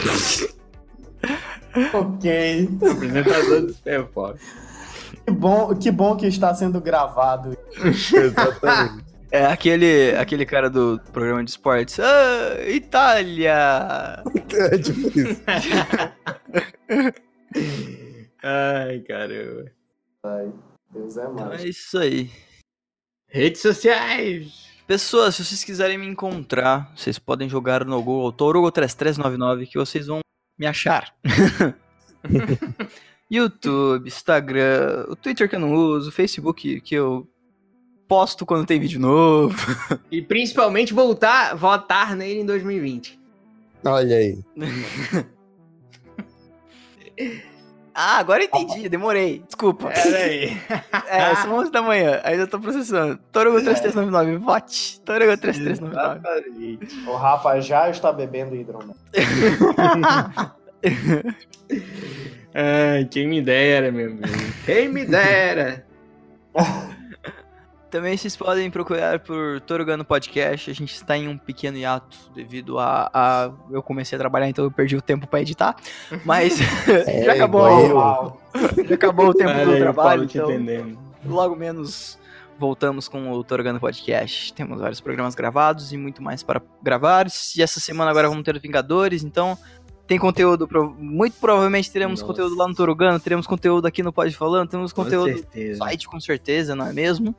ok. 1.93 2.69
Apresentador 2.91 3.61
do 3.63 3.73
super 3.73 4.07
pop. 4.07 4.39
Que 5.25 5.33
bom, 5.33 5.75
que 5.75 5.91
bom 5.91 6.17
que 6.17 6.27
está 6.27 6.55
sendo 6.55 6.81
gravado. 6.81 7.59
Exatamente. 7.83 9.08
É 9.31 9.45
aquele, 9.45 10.13
aquele 10.17 10.47
cara 10.47 10.71
do 10.71 10.99
programa 11.13 11.45
de 11.45 11.51
esportes. 11.51 12.01
Ah, 12.01 12.67
Itália! 12.67 14.23
é 14.53 14.79
tipo 14.79 15.19
isso. 15.19 15.43
Ai, 18.43 19.01
caramba. 19.01 19.71
Deus 20.91 21.17
é 21.17 21.23
Então 21.25 21.35
mais. 21.35 21.63
é 21.63 21.69
isso 21.69 21.99
aí. 21.99 22.31
Redes 23.29 23.61
sociais. 23.61 24.69
Pessoas, 24.87 25.35
se 25.35 25.45
vocês 25.45 25.63
quiserem 25.63 25.99
me 25.99 26.07
encontrar, 26.07 26.91
vocês 26.97 27.19
podem 27.19 27.49
jogar 27.49 27.85
no 27.85 28.03
Google 28.03 28.33
Torugo3399 28.33 29.69
que 29.69 29.79
vocês 29.79 30.07
vão 30.07 30.21
me 30.59 30.67
achar. 30.67 31.15
YouTube, 33.31 34.09
Instagram, 34.09 35.05
o 35.09 35.15
Twitter 35.15 35.49
que 35.49 35.57
eu 35.57 35.61
não 35.61 35.75
uso, 35.75 36.09
o 36.09 36.13
Facebook 36.13 36.81
que 36.81 36.95
eu 36.95 37.29
posto 38.09 38.47
quando 38.47 38.67
tem 38.67 38.81
vídeo 38.81 38.99
novo. 38.99 39.55
E 40.11 40.23
principalmente 40.23 40.95
voltar, 40.95 41.55
votar 41.55 42.17
nele 42.17 42.41
em 42.41 42.47
2020. 42.47 43.21
Olha 43.85 44.17
aí. 44.17 44.39
Ah, 48.01 48.19
agora 48.19 48.45
eu 48.45 48.47
entendi, 48.47 48.89
demorei. 48.89 49.43
Desculpa. 49.45 49.89
Pera 49.89 50.19
aí. 50.19 50.57
É, 51.11 51.35
são 51.35 51.55
11 51.55 51.73
da 51.73 51.83
manhã, 51.83 52.21
ainda 52.23 52.47
tô 52.47 52.61
processando. 52.61 53.19
Torugo 53.33 53.57
3399, 53.61 54.37
vote. 54.37 55.01
Torugo 55.01 55.37
3399. 55.37 56.21
Exatamente. 56.21 57.09
O 57.09 57.17
Rafa 57.17 57.61
já 57.61 57.91
está 57.91 58.13
bebendo 58.13 58.55
hidromel. 58.55 58.95
Ai, 62.55 63.05
quem 63.11 63.27
me 63.27 63.43
dera, 63.43 63.91
meu 63.91 64.13
amigo. 64.13 64.29
Quem 64.65 64.89
me 64.89 65.05
dera. 65.05 65.85
Também 67.91 68.15
vocês 68.17 68.37
podem 68.37 68.71
procurar 68.71 69.19
por 69.21 69.61
Torugano 69.63 70.05
Podcast. 70.05 70.71
A 70.71 70.75
gente 70.75 70.95
está 70.95 71.17
em 71.17 71.27
um 71.27 71.39
pequeno 71.39 71.79
hiato 71.79 72.17
devido 72.35 72.79
a, 72.79 73.11
a- 73.13 73.51
Eu 73.71 73.83
comecei 73.83 74.15
a 74.17 74.19
trabalhar, 74.19 74.47
então 74.49 74.63
eu 74.65 74.71
perdi 74.71 74.95
o 74.95 75.01
tempo 75.01 75.27
para 75.27 75.41
editar. 75.41 75.75
Mas 76.25 76.59
É, 77.07 77.25
já 77.25 77.33
acabou. 77.33 78.39
Já 78.87 78.95
acabou 78.95 79.29
o 79.29 79.35
tempo 79.35 79.51
Olha 79.51 79.65
do 79.65 79.73
aí, 79.73 79.79
trabalho. 79.81 80.25
Então, 80.25 80.51
entendendo. 80.51 80.99
logo 81.25 81.57
menos 81.57 82.19
voltamos 82.59 83.09
com 83.09 83.31
o 83.31 83.43
Torugano 83.43 83.81
Podcast. 83.81 84.53
Temos 84.53 84.81
vários 84.81 85.01
programas 85.01 85.35
gravados 85.35 85.91
e 85.93 85.97
muito 85.97 86.23
mais 86.23 86.43
para 86.43 86.61
gravar. 86.83 87.27
E 87.57 87.63
essa 87.63 87.81
semana 87.81 88.11
agora 88.11 88.29
vamos 88.29 88.45
ter 88.45 88.55
os 88.55 88.61
Vingadores, 88.61 89.23
então 89.25 89.57
tem 90.07 90.19
conteúdo. 90.19 90.69
pro- 90.69 90.91
Muito 90.99 91.39
provavelmente 91.41 91.91
teremos 91.91 92.21
Nossa. 92.21 92.31
conteúdo 92.33 92.55
lá 92.57 92.69
no 92.69 92.75
Torugano, 92.75 93.19
teremos 93.19 93.47
conteúdo 93.47 93.87
aqui 93.87 94.03
no 94.03 94.13
Pode 94.13 94.37
Falando, 94.37 94.69
temos 94.69 94.93
Com 94.93 95.05
conteúdo 95.05 95.43
no 95.55 95.77
site 95.77 96.07
com 96.07 96.21
certeza, 96.21 96.75
não 96.75 96.87
é 96.87 96.93
mesmo? 96.93 97.35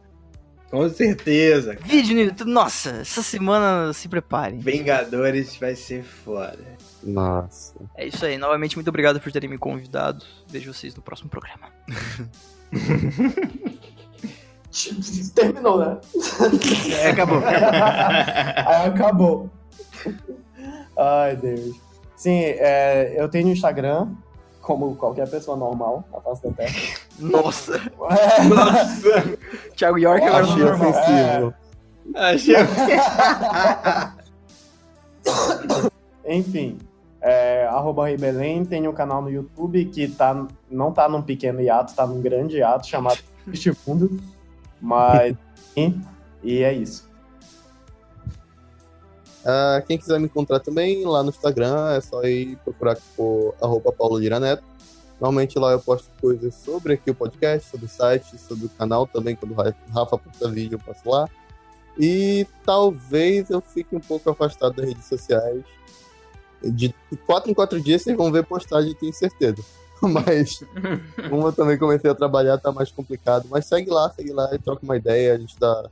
Com 0.70 0.88
certeza. 0.90 1.76
Vídeo 1.84 2.16
no 2.16 2.22
YouTube. 2.22 2.52
Nossa, 2.52 3.02
essa 3.02 3.24
semana 3.24 3.91
se 3.91 4.08
preparem. 4.08 4.60
Vingadores 4.60 5.56
vai 5.58 5.76
ser 5.76 6.04
foda. 6.04 6.60
Nossa. 7.04 7.74
É 7.96 8.06
isso 8.08 8.24
aí. 8.26 8.38
Novamente, 8.38 8.76
muito 8.76 8.88
obrigado 8.90 9.20
por 9.20 9.32
terem 9.32 9.50
me 9.50 9.58
convidado. 9.58 10.24
Vejo 10.48 10.72
vocês 10.72 10.94
no 10.96 11.02
próximo 11.02 11.30
programa. 11.30 11.70
Terminou, 15.34 15.80
né? 15.80 15.98
É, 17.02 17.10
acabou. 17.10 17.41
Aí 17.44 18.88
acabou. 18.88 19.50
Ai, 20.96 21.36
Deus. 21.36 21.76
Sim, 22.16 22.40
é, 22.44 23.16
eu 23.18 23.28
tenho 23.28 23.50
Instagram, 23.50 24.10
como 24.70 24.96
qualquer 24.96 25.28
pessoa 25.28 25.58
normal, 25.58 26.04
na 26.14 26.22
face 26.22 26.44
da 26.44 26.52
Terra. 26.52 26.76
Nossa. 27.18 27.76
É, 27.76 28.44
Nossa. 28.46 29.38
Thiago 29.76 29.98
York 29.98 30.24
agora 30.24 30.44
Achei 30.44 30.64
ofensivo. 30.64 31.54
Achei... 32.14 32.56
Enfim, 36.38 36.78
é, 37.20 37.66
arroba 37.66 38.06
Rei 38.06 38.16
Belém, 38.16 38.64
tem 38.64 38.88
um 38.88 38.94
canal 38.94 39.24
no 39.24 39.32
YouTube 39.32 39.86
que 39.86 40.08
tá, 40.08 40.46
não 40.70 40.91
tá 40.91 41.10
num 41.10 41.24
pequeno 41.24 41.60
hiato, 41.60 41.96
tá 41.96 42.06
num 42.06 42.22
grande 42.22 42.58
hiato 42.58 42.86
chamado 42.86 43.18
Este 43.52 43.76
Mundo. 43.88 44.22
Mas, 44.80 45.36
e 46.44 46.62
é 46.62 46.72
isso. 46.72 47.09
Ah, 49.50 49.82
quem 49.86 49.98
quiser 49.98 50.20
me 50.20 50.26
encontrar 50.26 50.60
também 50.60 51.04
lá 51.06 51.24
no 51.24 51.30
Instagram, 51.30 51.92
é 51.92 52.02
só 52.02 52.24
ir 52.24 52.56
procurar 52.58 52.98
por 53.16 53.56
arroba 53.62 53.92
Paulo 53.92 54.18
Lira 54.20 54.40
Neto. 54.40 54.64
Normalmente 55.20 55.58
lá 55.60 55.72
eu 55.72 55.80
posto 55.80 56.10
coisas 56.22 56.56
sobre 56.56 56.94
aqui 56.94 57.12
o 57.12 57.16
podcast, 57.16 57.70
sobre 57.70 57.86
o 57.88 57.90
site, 57.90 58.38
sobre 58.38 58.68
o 58.68 58.70
canal 58.70 59.06
também, 59.06 59.36
quando 59.36 59.52
o 59.52 59.56
Ra- 59.56 59.74
Rafa 59.94 60.18
posta 60.18 60.50
vídeo 60.50 60.76
eu 60.76 60.80
passo 60.80 61.10
lá. 61.10 61.28
E 61.98 62.48
talvez 62.66 63.50
eu 63.50 63.60
fique 63.60 63.94
um 63.96 64.00
pouco 64.00 64.30
afastado 64.30 64.76
das 64.76 64.86
redes 64.86 65.06
sociais. 65.06 65.64
De 66.64 66.94
quatro 67.26 67.52
em 67.52 67.54
quatro 67.54 67.82
dias 67.82 68.02
vocês 68.02 68.16
vão 68.16 68.32
ver 68.32 68.46
postagem, 68.46 68.94
tenho 68.96 69.14
certeza. 69.14 69.62
Mas 70.02 70.60
como 71.30 71.48
eu 71.48 71.52
também 71.52 71.78
comecei 71.78 72.10
a 72.10 72.16
trabalhar, 72.16 72.58
tá 72.58 72.72
mais 72.72 72.90
complicado. 72.92 73.48
Mas 73.50 73.66
segue 73.66 73.90
lá, 73.90 74.10
segue 74.12 74.32
lá 74.32 74.50
e 74.54 74.60
troca 74.60 74.84
uma 74.84 74.96
ideia, 74.96 75.34
a 75.34 75.38
gente 75.38 75.60
dá. 75.60 75.90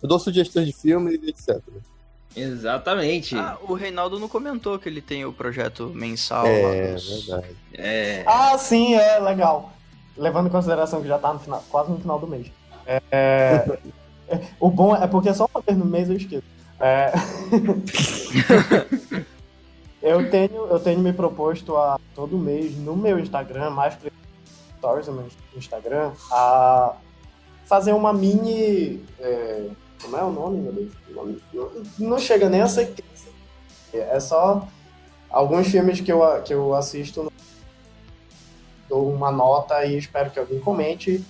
Eu 0.00 0.08
dou 0.08 0.18
sugestões 0.20 0.66
de 0.66 0.72
filmes 0.72 1.18
e 1.20 1.28
etc. 1.30 1.60
Exatamente. 2.36 3.36
Ah, 3.36 3.56
o 3.62 3.74
Reinaldo 3.74 4.18
não 4.18 4.28
comentou 4.28 4.78
que 4.78 4.88
ele 4.88 5.00
tem 5.02 5.24
o 5.24 5.32
projeto 5.32 5.90
mensal 5.94 6.46
É, 6.46 6.62
lá 6.90 6.94
dos- 6.94 7.26
verdade. 7.26 7.56
É. 7.74 8.22
Ah, 8.26 8.56
sim, 8.58 8.94
é 8.94 9.18
legal. 9.18 9.72
Levando 10.16 10.46
em 10.46 10.50
consideração 10.50 11.02
que 11.02 11.08
já 11.08 11.18
tá 11.18 11.32
no 11.32 11.38
final, 11.40 11.64
quase 11.70 11.90
no 11.90 11.98
final 11.98 12.18
do 12.18 12.26
mês. 12.26 12.46
É, 12.86 13.02
é, 13.10 13.78
o 14.58 14.70
bom 14.70 14.94
é 14.94 15.06
porque 15.06 15.32
só 15.34 15.48
uma 15.52 15.62
vez 15.62 15.76
no 15.78 15.84
mês 15.84 16.08
eu 16.08 16.16
esqueço. 16.16 16.44
É, 16.78 17.12
eu, 20.02 20.30
tenho, 20.30 20.66
eu 20.66 20.80
tenho 20.80 20.98
me 21.00 21.12
proposto 21.12 21.76
a 21.76 21.98
todo 22.14 22.38
mês 22.38 22.76
no 22.76 22.96
meu 22.96 23.18
Instagram, 23.18 23.70
mais 23.70 23.94
stories 24.78 25.06
no 25.08 25.14
meu 25.14 25.26
Instagram, 25.56 26.12
a 26.30 26.94
fazer 27.66 27.92
uma 27.92 28.12
mini. 28.12 29.02
É, 30.00 30.02
como 30.02 30.16
é 30.16 30.24
o 30.24 30.30
nome, 30.30 30.58
meu 30.60 30.72
Deus? 30.72 30.92
Não, 31.98 32.08
não 32.08 32.18
chega 32.18 32.48
nem 32.48 32.60
a 32.62 32.68
ser. 32.68 32.92
É 33.92 34.20
só 34.20 34.66
alguns 35.28 35.68
filmes 35.68 36.00
que 36.00 36.10
eu, 36.10 36.20
que 36.42 36.54
eu 36.54 36.74
assisto 36.74 37.30
dou 38.88 39.08
uma 39.12 39.30
nota 39.30 39.84
e 39.84 39.96
espero 39.96 40.30
que 40.30 40.38
alguém 40.38 40.58
comente. 40.58 41.24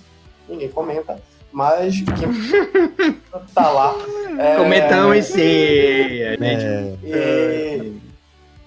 Ninguém 0.49 0.69
comenta, 0.69 1.21
mas 1.51 2.01
que 2.01 2.03
tá 3.53 3.69
lá. 3.69 3.93
É, 4.39 4.57
Comentamos 4.57 5.25
sim. 5.25 6.23
A 6.23 6.31
gente... 6.31 6.65
É, 7.05 7.77
E, 7.83 8.01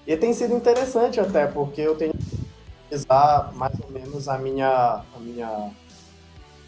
e 0.07 0.17
tem 0.17 0.33
sido 0.33 0.55
interessante 0.55 1.19
até, 1.19 1.45
porque 1.45 1.81
eu 1.81 1.95
tenho 1.95 2.13
que 2.13 2.45
pesquisar 2.89 3.51
mais 3.53 3.73
ou 3.79 3.91
menos 3.91 4.27
a 4.27 4.37
minha, 4.37 5.01
a 5.13 5.19
minha 5.19 5.71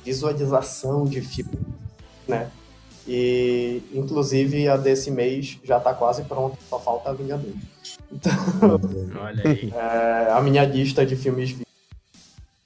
visualização 0.04 1.06
de 1.06 1.22
filme, 1.22 1.58
né? 2.28 2.52
E, 3.08 3.82
inclusive, 3.94 4.68
a 4.68 4.76
desse 4.76 5.10
mês 5.10 5.58
já 5.64 5.80
tá 5.80 5.94
quase 5.94 6.24
pronta, 6.24 6.58
só 6.70 6.78
falta 6.78 7.14
Vingadores. 7.14 7.56
Olha 9.20 9.44
aí. 9.46 9.72
É, 9.78 10.32
a 10.32 10.42
minha 10.42 10.66
lista 10.66 11.06
de 11.06 11.16
filmes 11.16 11.56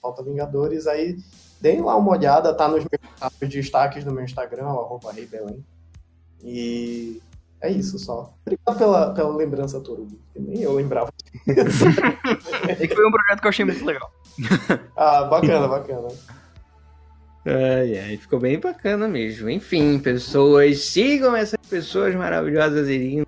falta 0.01 0.23
Vingadores, 0.23 0.87
aí 0.87 1.17
deem 1.61 1.81
lá 1.81 1.95
uma 1.95 2.11
olhada, 2.11 2.53
tá 2.53 2.67
nos 2.67 2.83
meus 2.83 3.31
nos 3.39 3.49
destaques 3.49 4.03
do 4.03 4.11
meu 4.11 4.23
Instagram, 4.23 4.65
o 4.65 4.79
arroba 4.79 5.11
Rei 5.11 5.27
Belém. 5.27 5.63
E 6.43 7.21
é 7.61 7.69
isso 7.69 7.99
só. 7.99 8.33
Obrigado 8.41 8.77
pela, 8.79 9.13
pela 9.13 9.35
lembrança, 9.35 9.79
Torugo, 9.79 10.17
que 10.33 10.39
nem 10.39 10.61
eu 10.61 10.73
lembrava. 10.73 11.11
É 12.67 12.87
que 12.87 12.95
foi 12.95 13.07
um 13.07 13.11
projeto 13.11 13.41
que 13.41 13.47
eu 13.47 13.49
achei 13.49 13.65
muito 13.65 13.85
legal. 13.85 14.11
Ah, 14.95 15.23
bacana, 15.25 15.67
bacana. 15.67 16.07
Ai, 17.45 17.97
ai, 17.97 18.17
ficou 18.17 18.39
bem 18.39 18.59
bacana 18.59 19.07
mesmo. 19.07 19.49
Enfim, 19.49 19.97
pessoas, 19.99 20.85
sigam 20.85 21.35
essas 21.35 21.59
pessoas 21.69 22.13
maravilhosas 22.15 22.87
e 22.87 22.97
lindas 22.97 23.27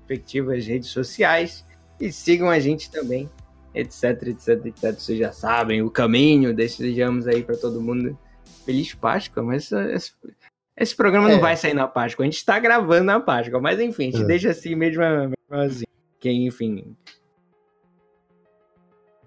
respectivas 0.00 0.66
redes 0.66 0.90
sociais 0.90 1.64
e 1.98 2.12
sigam 2.12 2.48
a 2.50 2.58
gente 2.60 2.90
também, 2.90 3.28
etc, 3.74 4.22
etc, 4.28 4.66
etc. 4.66 4.94
Vocês 4.98 5.18
já 5.18 5.32
sabem 5.32 5.82
o 5.82 5.90
caminho, 5.90 6.54
desejamos 6.54 7.26
aí 7.26 7.42
pra 7.42 7.56
todo 7.56 7.80
mundo 7.80 8.16
feliz 8.66 8.92
Páscoa, 8.94 9.42
mas 9.42 9.72
esse, 9.72 10.12
esse 10.76 10.94
programa 10.94 11.30
É. 11.30 11.32
não 11.34 11.40
vai 11.40 11.56
sair 11.56 11.72
na 11.74 11.88
Páscoa, 11.88 12.24
a 12.24 12.28
gente 12.30 12.44
tá 12.44 12.58
gravando 12.58 13.04
na 13.04 13.18
Páscoa, 13.18 13.60
mas 13.60 13.80
enfim, 13.80 14.08
a 14.08 14.10
gente 14.12 14.22
É. 14.24 14.26
deixa 14.26 14.50
assim 14.50 14.74
mesmo, 14.74 15.02
mesmo 15.02 15.34
assim. 15.50 15.84
Quem, 16.20 16.46
enfim, 16.46 16.94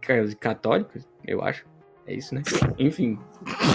ca- 0.01 0.35
católicos, 0.39 1.07
eu 1.25 1.41
acho. 1.41 1.65
É 2.09 2.13
isso, 2.15 2.33
né? 2.33 2.41
Enfim. 2.79 3.19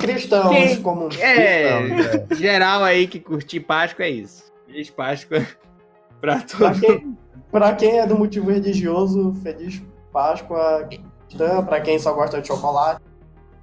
Cristãos 0.01 0.48
Quem- 0.51 0.82
como 0.82 1.09
É, 1.20 1.81
Não, 2.28 2.36
geral 2.36 2.82
aí 2.82 3.06
que 3.06 3.20
curtir 3.20 3.61
Páscoa 3.61 4.05
é 4.05 4.11
isso. 4.11 4.52
Feliz 4.66 4.90
Páscoa 4.90 5.39
pra 6.20 6.39
Pra 6.39 6.40
todos. 6.40 6.81
quem, 6.81 7.16
pra 7.52 7.74
quem 7.74 7.98
é 8.01 8.06
do 8.06 8.19
motivo 8.19 8.51
religioso, 8.51 9.32
feliz 9.43 9.81
Páscoa 10.12 10.89
cristã. 11.28 11.62
Pra 11.65 11.81
quem 11.81 11.98
só 11.98 12.12
gosta 12.12 12.40
de 12.40 12.48
chocolate, 12.48 13.01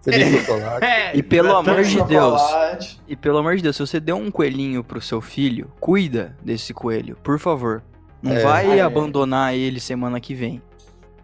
Feliz 0.03 0.45
chocolate. 0.45 0.85
É, 0.85 1.15
E 1.15 1.21
pelo 1.21 1.49
pra 1.49 1.57
amor 1.73 1.83
de 1.83 2.01
Deus, 2.03 2.41
chocolate. 2.41 3.01
e 3.07 3.15
pelo 3.15 3.37
amor 3.37 3.55
de 3.57 3.61
Deus, 3.63 3.75
se 3.75 3.85
você 3.85 3.99
deu 3.99 4.15
um 4.15 4.31
coelhinho 4.31 4.83
pro 4.83 5.01
seu 5.01 5.19
filho, 5.21 5.69
cuida 5.81 6.35
desse 6.41 6.73
coelho, 6.73 7.17
por 7.21 7.37
favor. 7.37 7.83
Não 8.23 8.31
É. 8.31 8.39
vai 8.39 8.79
É. 8.79 8.81
abandonar 8.81 9.53
ele 9.53 9.79
semana 9.81 10.19
que 10.19 10.33
vem. 10.33 10.61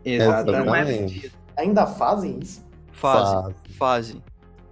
Exatamente. 0.05 1.31
É. 1.55 1.61
Ainda 1.61 1.85
fazem 1.87 2.39
isso? 2.41 2.66
Fase, 2.97 3.33
Fase. 3.33 3.55
fase. 3.77 4.23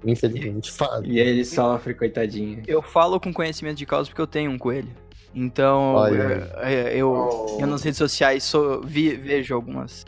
Infelizmente, 0.05 0.71
fase. 0.71 1.07
E 1.07 1.19
ele 1.19 1.43
sofre, 1.45 1.93
coitadinho. 1.93 2.61
Eu 2.67 2.81
falo 2.81 3.19
com 3.19 3.33
conhecimento 3.33 3.77
de 3.77 3.85
causa 3.85 4.09
porque 4.09 4.21
eu 4.21 4.27
tenho 4.27 4.51
um 4.51 4.57
coelho. 4.57 4.89
Então, 5.33 5.95
Olha 5.95 6.13
eu, 6.13 6.69
eu, 6.69 6.87
eu, 6.87 7.09
Oh, 7.11 7.57
eu 7.59 7.67
nas 7.67 7.81
redes 7.83 7.97
sociais 7.97 8.43
sou- 8.43 8.81
vi- 8.81 9.15
vejo 9.15 9.53
algumas. 9.53 10.05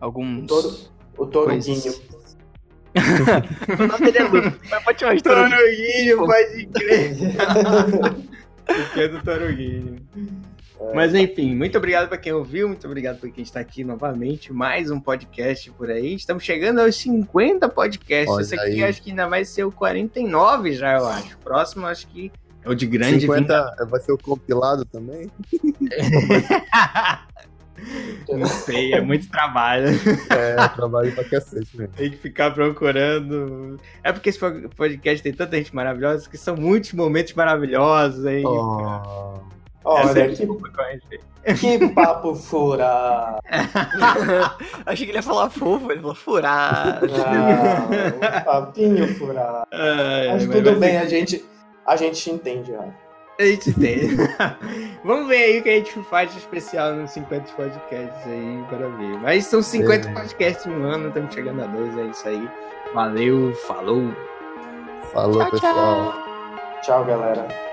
Alguns. 0.00 0.90
O 1.16 1.26
Toruguinho. 1.26 1.92
O 3.78 3.86
nome 3.86 4.12
dele 4.12 4.18
é 4.38 4.52
mas 4.70 4.84
pode 4.84 5.00
chamar 5.00 5.14
de 5.16 5.22
Toruguinho. 5.22 5.56
Toruguinho, 5.56 6.16
pode 6.26 6.66
crer. 6.66 7.16
Pequeno 8.66 9.22
Toruguinho. 9.22 9.96
Mas 10.92 11.14
enfim, 11.14 11.54
muito 11.54 11.78
obrigado 11.78 12.08
para 12.08 12.18
quem 12.18 12.32
ouviu, 12.32 12.68
muito 12.68 12.86
obrigado 12.86 13.18
para 13.20 13.30
quem 13.30 13.42
está 13.42 13.60
aqui 13.60 13.84
novamente. 13.84 14.52
Mais 14.52 14.90
um 14.90 15.00
podcast 15.00 15.70
por 15.72 15.90
aí. 15.90 16.14
Estamos 16.14 16.42
chegando 16.42 16.80
aos 16.80 16.96
50 16.96 17.68
podcasts. 17.68 18.28
Olha 18.28 18.42
Esse 18.42 18.54
aqui 18.54 18.66
aí. 18.66 18.84
acho 18.84 19.02
que 19.02 19.10
ainda 19.10 19.28
vai 19.28 19.44
ser 19.44 19.64
o 19.64 19.72
49 19.72 20.72
já, 20.72 20.98
eu 20.98 21.06
acho. 21.06 21.38
Próximo 21.38 21.86
acho 21.86 22.06
que 22.08 22.32
é 22.64 22.68
o 22.68 22.74
de 22.74 22.86
grande 22.86 23.20
50 23.20 23.86
vai 23.88 24.00
ser 24.00 24.12
o 24.12 24.18
compilado 24.18 24.84
também? 24.84 25.30
Não 28.28 28.46
sei, 28.46 28.94
é 28.94 29.00
muito 29.00 29.28
trabalho. 29.28 29.88
É, 30.30 30.68
trabalho 30.68 31.12
pra 31.12 31.24
cacete 31.24 31.76
mesmo. 31.76 31.92
Tem 31.94 32.10
que 32.10 32.16
ficar 32.16 32.52
procurando. 32.52 33.78
É 34.02 34.10
porque 34.12 34.30
esse 34.30 34.38
podcast 34.38 35.22
tem 35.22 35.34
tanta 35.34 35.56
gente 35.56 35.74
maravilhosa 35.74 36.28
que 36.30 36.38
são 36.38 36.56
muitos 36.56 36.92
momentos 36.94 37.34
maravilhosos 37.34 38.24
aí. 38.24 38.42
Oh, 38.44 39.34
é 39.50 39.53
Olha, 39.84 40.24
a 40.24 41.54
que, 41.54 41.78
que 41.78 41.88
papo 41.88 42.34
furado. 42.34 43.38
Achei 44.86 45.04
que 45.06 45.12
ele 45.12 45.18
ia 45.18 45.22
falar 45.22 45.50
fofo, 45.50 45.90
ele 45.92 46.00
falou 46.00 46.14
furado. 46.14 47.06
Ah, 47.26 48.40
um 48.40 48.44
papinho 48.44 49.06
furado. 49.16 49.66
Ai, 49.70 50.28
Mas 50.28 50.46
mas 50.46 50.56
tudo 50.56 50.70
vai 50.70 50.80
bem, 50.80 50.98
a 50.98 51.04
gente, 51.04 51.44
a 51.86 51.96
gente 51.96 52.30
entende 52.30 52.72
já. 52.72 52.84
A 53.38 53.44
gente 53.44 53.72
tem. 53.74 54.10
Vamos 55.04 55.28
ver 55.28 55.36
aí 55.36 55.58
o 55.58 55.62
que 55.62 55.68
a 55.68 55.74
gente 55.74 56.02
faz 56.04 56.32
de 56.32 56.38
especial 56.38 56.94
nos 56.94 57.10
50 57.10 57.52
podcasts 57.52 58.26
aí 58.26 58.64
para 58.70 58.88
ver. 58.88 59.18
Mas 59.20 59.44
são 59.44 59.60
50 59.60 60.08
Beleza. 60.08 60.20
podcasts 60.20 60.66
no 60.66 60.84
ano, 60.84 61.08
estamos 61.08 61.34
chegando 61.34 61.62
a 61.62 61.66
dois, 61.66 61.98
é 61.98 62.04
isso 62.04 62.28
aí. 62.28 62.48
Valeu, 62.94 63.52
falou. 63.66 64.12
falou, 65.12 65.50
pessoal. 65.50 66.14
Tchau, 66.82 67.04
galera. 67.04 67.63